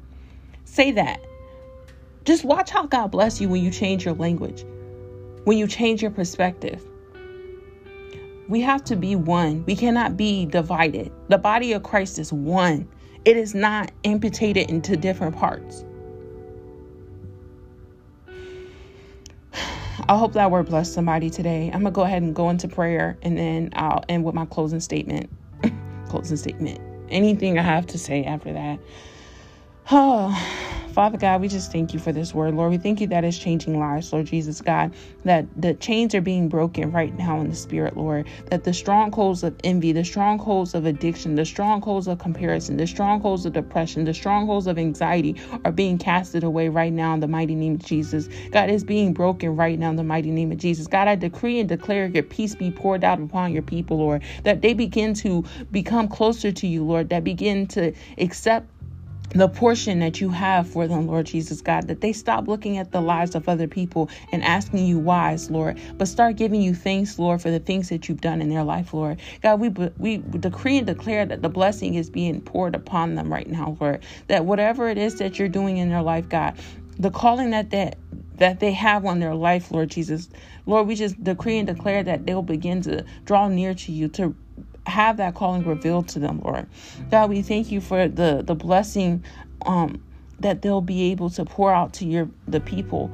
Say 0.64 0.92
that. 0.92 1.20
Just 2.24 2.46
watch 2.46 2.70
how 2.70 2.86
God 2.86 3.12
bless 3.12 3.42
you 3.42 3.50
when 3.50 3.62
you 3.62 3.72
change 3.72 4.06
your 4.06 4.14
language, 4.14 4.64
when 5.44 5.58
you 5.58 5.68
change 5.68 6.02
your 6.02 6.12
perspective. 6.12 6.82
We 8.48 8.62
have 8.62 8.86
to 8.86 8.96
be 8.96 9.18
one. 9.18 9.66
We 9.66 9.76
cannot 9.76 10.16
be 10.16 10.46
divided. 10.46 11.12
The 11.28 11.38
body 11.38 11.74
of 11.74 11.84
Christ 11.84 12.20
is 12.20 12.32
one, 12.32 12.88
it 13.26 13.36
is 13.36 13.54
not 13.54 13.92
amputated 14.06 14.70
into 14.70 14.96
different 14.96 15.36
parts. 15.36 15.84
I 20.10 20.18
hope 20.18 20.34
that 20.34 20.52
word 20.52 20.68
blessed 20.68 20.94
somebody 20.94 21.30
today. 21.30 21.68
I'm 21.74 21.82
gonna 21.82 21.92
go 21.92 22.04
ahead 22.04 22.22
and 22.22 22.36
go 22.36 22.50
into 22.50 22.68
prayer 22.68 23.18
and 23.22 23.38
then 23.38 23.70
I'll 23.74 24.04
end 24.10 24.24
with 24.24 24.36
my 24.36 24.46
closing 24.46 24.80
statement. 24.80 25.30
closing 26.10 26.38
statement. 26.38 26.80
Anything 27.10 27.58
I 27.58 27.62
have 27.62 27.88
to 27.88 27.98
say 27.98 28.24
after 28.24 28.54
that. 28.54 28.80
Oh, 29.92 30.34
Father 30.94 31.18
God, 31.18 31.42
we 31.42 31.48
just 31.48 31.72
thank 31.72 31.94
you 31.94 32.00
for 32.00 32.12
this 32.12 32.34
word, 32.34 32.56
Lord. 32.56 32.72
We 32.72 32.78
thank 32.78 33.02
you 33.02 33.08
that 33.08 33.24
it's 33.24 33.38
changing 33.38 33.78
lives, 33.80 34.14
Lord 34.14 34.26
Jesus 34.26 34.62
God, 34.62 34.96
that 35.26 35.46
the 35.56 35.76
chains 35.76 36.16
are 36.16 36.22
being 36.22 36.50
broken 36.50 36.92
right 36.92 37.16
now 37.18 37.40
in 37.42 37.50
the 37.50 37.56
spirit, 37.56 37.98
Lord, 37.98 38.28
that 38.50 38.64
the 38.64 38.74
strongholds 38.74 39.44
of 39.44 39.56
envy, 39.64 39.92
the 39.92 40.06
strongholds 40.06 40.74
of 40.74 40.86
addiction, 40.86 41.36
the 41.36 41.46
strongholds 41.46 42.08
of 42.08 42.18
comparison, 42.18 42.78
the 42.78 42.88
strongholds 42.88 43.46
of 43.46 43.54
depression, 43.54 44.06
the 44.06 44.14
strongholds 44.14 44.68
of 44.68 44.80
anxiety 44.80 45.36
are 45.66 45.72
being 45.72 45.98
casted 45.98 46.44
away 46.44 46.70
right 46.70 46.94
now 46.94 47.14
in 47.14 47.20
the 47.20 47.28
mighty 47.28 47.56
name 47.56 47.76
of 47.76 47.84
Jesus. 47.84 48.30
God 48.52 48.70
is 48.72 48.84
being 48.84 49.14
broken 49.14 49.56
right 49.56 49.78
now 49.78 49.90
in 49.92 49.98
the 49.98 50.04
mighty 50.04 50.32
name 50.32 50.52
of 50.52 50.58
Jesus. 50.58 50.88
God, 50.88 51.10
I 51.10 51.16
decree 51.16 51.60
and 51.60 51.70
declare 51.70 52.08
your 52.08 52.24
peace 52.24 52.56
be 52.56 52.72
poured 52.72 53.04
out 53.04 53.20
upon 53.22 53.52
your 53.54 53.64
people, 53.64 53.98
Lord, 53.98 54.24
that 54.46 54.62
they 54.64 54.74
begin 54.74 55.14
to 55.16 55.44
become 55.72 56.08
closer 56.08 56.52
to 56.54 56.68
you, 56.68 56.84
Lord, 56.86 57.10
that 57.10 57.24
begin 57.24 57.68
to 57.68 57.94
accept 58.18 58.70
the 59.36 59.50
portion 59.50 60.00
that 60.02 60.22
you 60.22 60.32
have 60.32 60.70
for 60.70 60.88
them, 60.88 61.08
Lord 61.08 61.28
Jesus 61.28 61.62
God, 61.62 61.88
that 61.90 62.02
they 62.02 62.14
stop 62.14 62.48
looking 62.50 62.78
at 62.80 62.92
the 62.94 63.02
lives 63.02 63.36
of 63.36 63.50
other 63.50 63.68
people 63.70 64.10
and 64.34 64.44
asking 64.44 64.88
you 64.88 65.00
whys, 65.00 65.52
Lord, 65.52 65.80
but 66.00 66.10
start 66.10 66.38
giving 66.38 66.62
you 66.62 66.76
thanks, 66.76 67.20
Lord, 67.20 67.42
for 67.42 67.52
the 67.52 67.62
things 67.62 67.90
that 67.90 68.10
you've 68.10 68.22
done 68.22 68.42
in 68.42 68.50
their 68.50 68.66
life, 68.66 68.94
Lord. 68.94 69.22
God, 69.44 69.62
we 69.62 69.70
we 70.00 70.20
decree 70.40 70.80
and 70.80 70.88
declare 70.88 71.26
that 71.28 71.44
the 71.44 71.50
blessing 71.50 71.96
is 71.96 72.12
being 72.12 72.42
poured 72.42 72.76
upon 72.76 73.16
them 73.16 73.34
right 73.34 73.50
now, 73.50 73.78
Lord. 73.82 74.04
That 74.30 74.46
whatever 74.46 74.90
it 74.90 75.00
is 75.00 75.18
that 75.18 75.40
you're 75.40 75.50
doing 75.50 75.78
in 75.78 75.90
their 75.90 76.04
life, 76.04 76.30
God, 76.30 76.56
the 77.00 77.12
calling 77.12 77.52
that 77.52 77.72
that 77.72 78.00
that 78.38 78.62
they 78.62 78.74
have 78.74 79.06
on 79.06 79.22
their 79.22 79.36
life, 79.36 79.72
Lord 79.72 79.92
Jesus. 79.92 80.30
Lord, 80.68 80.88
we 80.88 80.96
just 80.96 81.24
decree 81.24 81.60
and 81.60 81.68
declare 81.68 82.04
that 82.04 82.28
they'll 82.28 82.44
begin 82.44 82.82
to 82.84 83.06
draw 83.26 83.50
near 83.50 83.76
to 83.76 83.94
you, 83.94 84.10
to 84.10 84.36
have 84.88 85.18
that 85.18 85.36
calling 85.36 85.66
revealed 85.66 86.08
to 86.10 86.20
them, 86.20 86.42
Lord. 86.44 86.68
God, 87.12 87.30
we 87.30 87.42
thank 87.42 87.72
you 87.72 87.82
for 87.82 88.08
the 88.08 88.44
the 88.46 88.56
blessing 88.56 89.24
um, 89.66 90.02
that 90.40 90.62
they'll 90.62 90.82
be 90.82 91.12
able 91.12 91.30
to 91.32 91.46
pour 91.46 91.74
out 91.74 91.94
to 91.94 92.06
your 92.06 92.30
the 92.48 92.60
people 92.60 93.12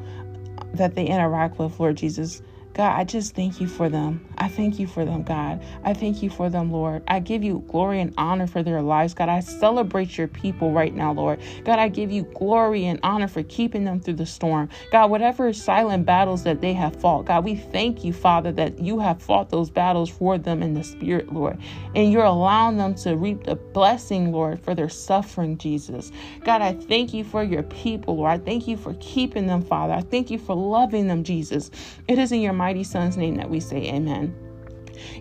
that 0.73 0.95
they 0.95 1.05
interact 1.05 1.59
with, 1.59 1.79
Lord 1.79 1.97
Jesus. 1.97 2.41
God, 2.81 2.99
I 2.99 3.03
just 3.03 3.35
thank 3.35 3.61
you 3.61 3.67
for 3.67 3.89
them. 3.89 4.25
I 4.39 4.47
thank 4.47 4.79
you 4.79 4.87
for 4.87 5.05
them, 5.05 5.21
God. 5.21 5.61
I 5.83 5.93
thank 5.93 6.23
you 6.23 6.31
for 6.31 6.49
them, 6.49 6.71
Lord. 6.71 7.03
I 7.07 7.19
give 7.19 7.43
you 7.43 7.63
glory 7.67 8.01
and 8.01 8.11
honor 8.17 8.47
for 8.47 8.63
their 8.63 8.81
lives, 8.81 9.13
God. 9.13 9.29
I 9.29 9.41
celebrate 9.41 10.17
your 10.17 10.27
people 10.27 10.71
right 10.71 10.91
now, 10.91 11.13
Lord. 11.13 11.39
God, 11.63 11.77
I 11.77 11.89
give 11.89 12.09
you 12.11 12.23
glory 12.33 12.87
and 12.87 12.99
honor 13.03 13.27
for 13.27 13.43
keeping 13.43 13.85
them 13.85 13.99
through 13.99 14.15
the 14.15 14.25
storm. 14.25 14.67
God, 14.91 15.11
whatever 15.11 15.53
silent 15.53 16.07
battles 16.07 16.43
that 16.45 16.61
they 16.61 16.73
have 16.73 16.95
fought, 16.95 17.27
God, 17.27 17.43
we 17.43 17.53
thank 17.53 18.03
you, 18.03 18.13
Father, 18.13 18.51
that 18.53 18.79
you 18.79 18.97
have 18.97 19.21
fought 19.21 19.51
those 19.51 19.69
battles 19.69 20.09
for 20.09 20.39
them 20.39 20.63
in 20.63 20.73
the 20.73 20.83
Spirit, 20.83 21.31
Lord. 21.31 21.59
And 21.93 22.11
you're 22.11 22.25
allowing 22.25 22.77
them 22.77 22.95
to 22.95 23.15
reap 23.15 23.43
the 23.43 23.57
blessing, 23.57 24.31
Lord, 24.31 24.59
for 24.59 24.73
their 24.73 24.89
suffering, 24.89 25.59
Jesus. 25.59 26.11
God, 26.43 26.63
I 26.63 26.73
thank 26.73 27.13
you 27.13 27.23
for 27.23 27.43
your 27.43 27.61
people, 27.61 28.17
Lord. 28.17 28.31
I 28.31 28.39
thank 28.39 28.67
you 28.67 28.75
for 28.75 28.95
keeping 28.99 29.45
them, 29.45 29.61
Father. 29.61 29.93
I 29.93 30.01
thank 30.01 30.31
you 30.31 30.39
for 30.39 30.55
loving 30.55 31.07
them, 31.07 31.23
Jesus. 31.23 31.69
It 32.07 32.17
is 32.17 32.31
in 32.31 32.41
your 32.41 32.53
mighty 32.71 32.85
son's 32.85 33.17
name 33.17 33.35
that 33.35 33.49
we 33.49 33.59
say 33.59 33.83
amen. 33.89 34.33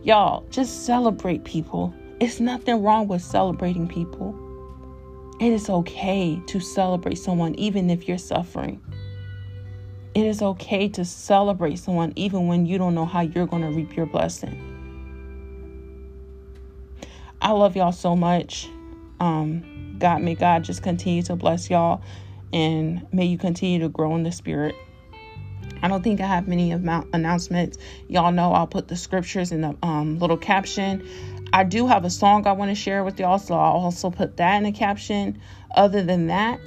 Y'all, 0.05 0.47
just 0.51 0.87
celebrate 0.87 1.43
people. 1.43 1.93
It's 2.21 2.39
nothing 2.39 2.81
wrong 2.81 3.09
with 3.09 3.23
celebrating 3.23 3.89
people. 3.89 4.39
It 5.41 5.53
is 5.53 5.69
okay 5.69 6.41
to 6.47 6.61
celebrate 6.61 7.17
someone 7.17 7.57
even 7.57 7.91
if 7.91 8.07
you're 8.07 8.19
suffering. 8.19 8.81
It 10.15 10.25
is 10.25 10.43
okay 10.43 10.89
to 10.91 11.05
celebrate 11.05 11.81
someone 11.81 12.13
even 12.15 12.47
when 12.47 12.67
you 12.67 12.79
don't 12.79 12.95
know 12.95 13.05
how 13.05 13.23
you're 13.23 13.49
going 13.49 13.63
to 13.63 13.77
reap 13.77 13.97
your 13.97 14.07
blessing. 14.07 14.55
I 17.43 17.51
love 17.51 17.75
y'all 17.75 17.91
so 17.91 18.15
much. 18.15 18.69
Um, 19.19 19.97
God, 19.99 20.23
may 20.23 20.37
God 20.37 20.63
just 20.63 20.85
continue 20.85 21.25
to 21.25 21.35
bless 21.35 21.69
y'all 21.69 22.01
and 22.53 23.05
may 23.13 23.25
you 23.25 23.39
continue 23.39 23.81
to 23.81 23.89
grow 23.89 24.15
in 24.15 24.23
the 24.23 24.31
spirit. 24.31 24.77
I 25.83 25.89
don't 25.89 26.03
think 26.03 26.21
I 26.21 26.27
have 26.27 26.47
many 26.47 26.73
of 26.73 26.87
announcements. 27.13 27.79
Y'all 28.09 28.33
know 28.33 28.53
I'll 28.53 28.67
put 28.67 28.89
the 28.89 28.97
scriptures 28.97 29.53
in 29.53 29.63
the 29.63 29.77
um, 29.83 30.19
little 30.19 30.37
caption. 30.37 31.07
I 31.53 31.65
do 31.65 31.87
have 31.87 32.05
a 32.05 32.11
song 32.11 32.47
I 32.47 32.53
want 32.53 32.71
to 32.71 32.75
share 32.75 33.03
with 33.03 33.19
y'all, 33.19 33.39
so 33.39 33.55
I'll 33.55 33.73
also 33.73 34.11
put 34.11 34.37
that 34.37 34.57
in 34.57 34.65
the 34.65 34.73
caption. 34.73 35.41
Other 35.75 36.03
than 36.03 36.29
that, 36.29 36.61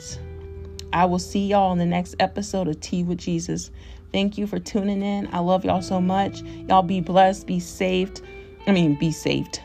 I 0.91 1.05
will 1.05 1.19
see 1.19 1.47
y'all 1.47 1.71
in 1.71 1.77
the 1.77 1.85
next 1.85 2.15
episode 2.19 2.67
of 2.67 2.80
Tea 2.80 3.03
with 3.03 3.19
Jesus. 3.19 3.71
Thank 4.11 4.38
you 4.38 4.45
for 4.45 4.59
tuning 4.59 5.01
in. 5.01 5.27
I 5.34 5.39
love 5.39 5.65
y'all 5.65 5.81
so 5.81 6.01
much. 6.01 6.41
Y'all 6.41 6.84
be 6.84 7.01
blessed, 7.01 7.47
be 7.47 7.59
saved. 7.59 8.21
I 8.67 8.71
mean, 8.71 8.95
be 8.95 9.11
saved. 9.11 9.61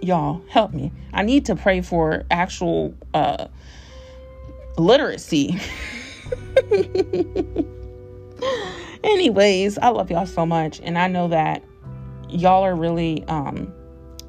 Y'all, 0.00 0.42
help 0.48 0.72
me. 0.72 0.90
I 1.12 1.22
need 1.22 1.46
to 1.46 1.54
pray 1.54 1.80
for 1.80 2.24
actual 2.30 2.94
uh, 3.12 3.46
literacy. 4.76 5.60
Anyways, 9.04 9.78
I 9.78 9.88
love 9.88 10.10
y'all 10.10 10.26
so 10.26 10.46
much, 10.46 10.80
and 10.82 10.98
I 10.98 11.08
know 11.08 11.28
that 11.28 11.62
y'all 12.28 12.62
are 12.62 12.74
really 12.74 13.24
um, 13.28 13.72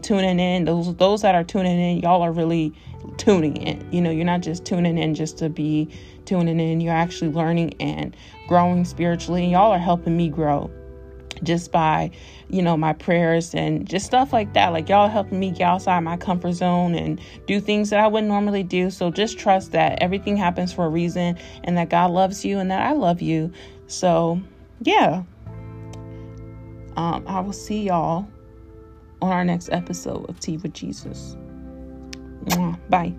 tuning 0.01 0.39
in. 0.39 0.65
Those 0.65 0.95
those 0.95 1.21
that 1.21 1.35
are 1.35 1.43
tuning 1.43 1.79
in, 1.79 1.99
y'all 1.99 2.21
are 2.21 2.31
really 2.31 2.73
tuning 3.17 3.57
in. 3.57 3.87
You 3.91 4.01
know, 4.01 4.11
you're 4.11 4.25
not 4.25 4.41
just 4.41 4.65
tuning 4.65 4.97
in 4.97 5.15
just 5.15 5.37
to 5.39 5.49
be 5.49 5.89
tuning 6.25 6.59
in. 6.59 6.81
You're 6.81 6.93
actually 6.93 7.31
learning 7.31 7.75
and 7.79 8.15
growing 8.47 8.85
spiritually, 8.85 9.43
and 9.43 9.51
y'all 9.51 9.71
are 9.71 9.79
helping 9.79 10.15
me 10.15 10.29
grow 10.29 10.69
just 11.43 11.71
by 11.71 12.11
you 12.49 12.61
know 12.61 12.77
my 12.77 12.93
prayers 12.93 13.53
and 13.53 13.87
just 13.87 14.05
stuff 14.05 14.31
like 14.31 14.53
that 14.53 14.69
like 14.69 14.87
y'all 14.87 15.09
helping 15.09 15.39
me 15.39 15.51
get 15.51 15.63
outside 15.63 15.99
my 16.01 16.15
comfort 16.15 16.53
zone 16.53 16.95
and 16.95 17.19
do 17.47 17.59
things 17.59 17.89
that 17.89 17.99
i 17.99 18.07
wouldn't 18.07 18.29
normally 18.29 18.63
do 18.63 18.89
so 18.89 19.11
just 19.11 19.37
trust 19.37 19.71
that 19.71 20.01
everything 20.01 20.37
happens 20.37 20.71
for 20.71 20.85
a 20.85 20.89
reason 20.89 21.37
and 21.63 21.77
that 21.77 21.89
god 21.89 22.11
loves 22.11 22.45
you 22.45 22.59
and 22.59 22.71
that 22.71 22.81
i 22.81 22.93
love 22.93 23.21
you 23.21 23.51
so 23.87 24.39
yeah 24.81 25.23
Um, 26.97 27.23
I 27.27 27.41
will 27.41 27.53
see 27.53 27.83
y'all 27.83 28.27
on 29.21 29.31
our 29.31 29.45
next 29.45 29.69
episode 29.71 30.29
of 30.29 30.39
Tea 30.39 30.57
with 30.57 30.73
Jesus. 30.73 31.35
Bye. 32.89 33.15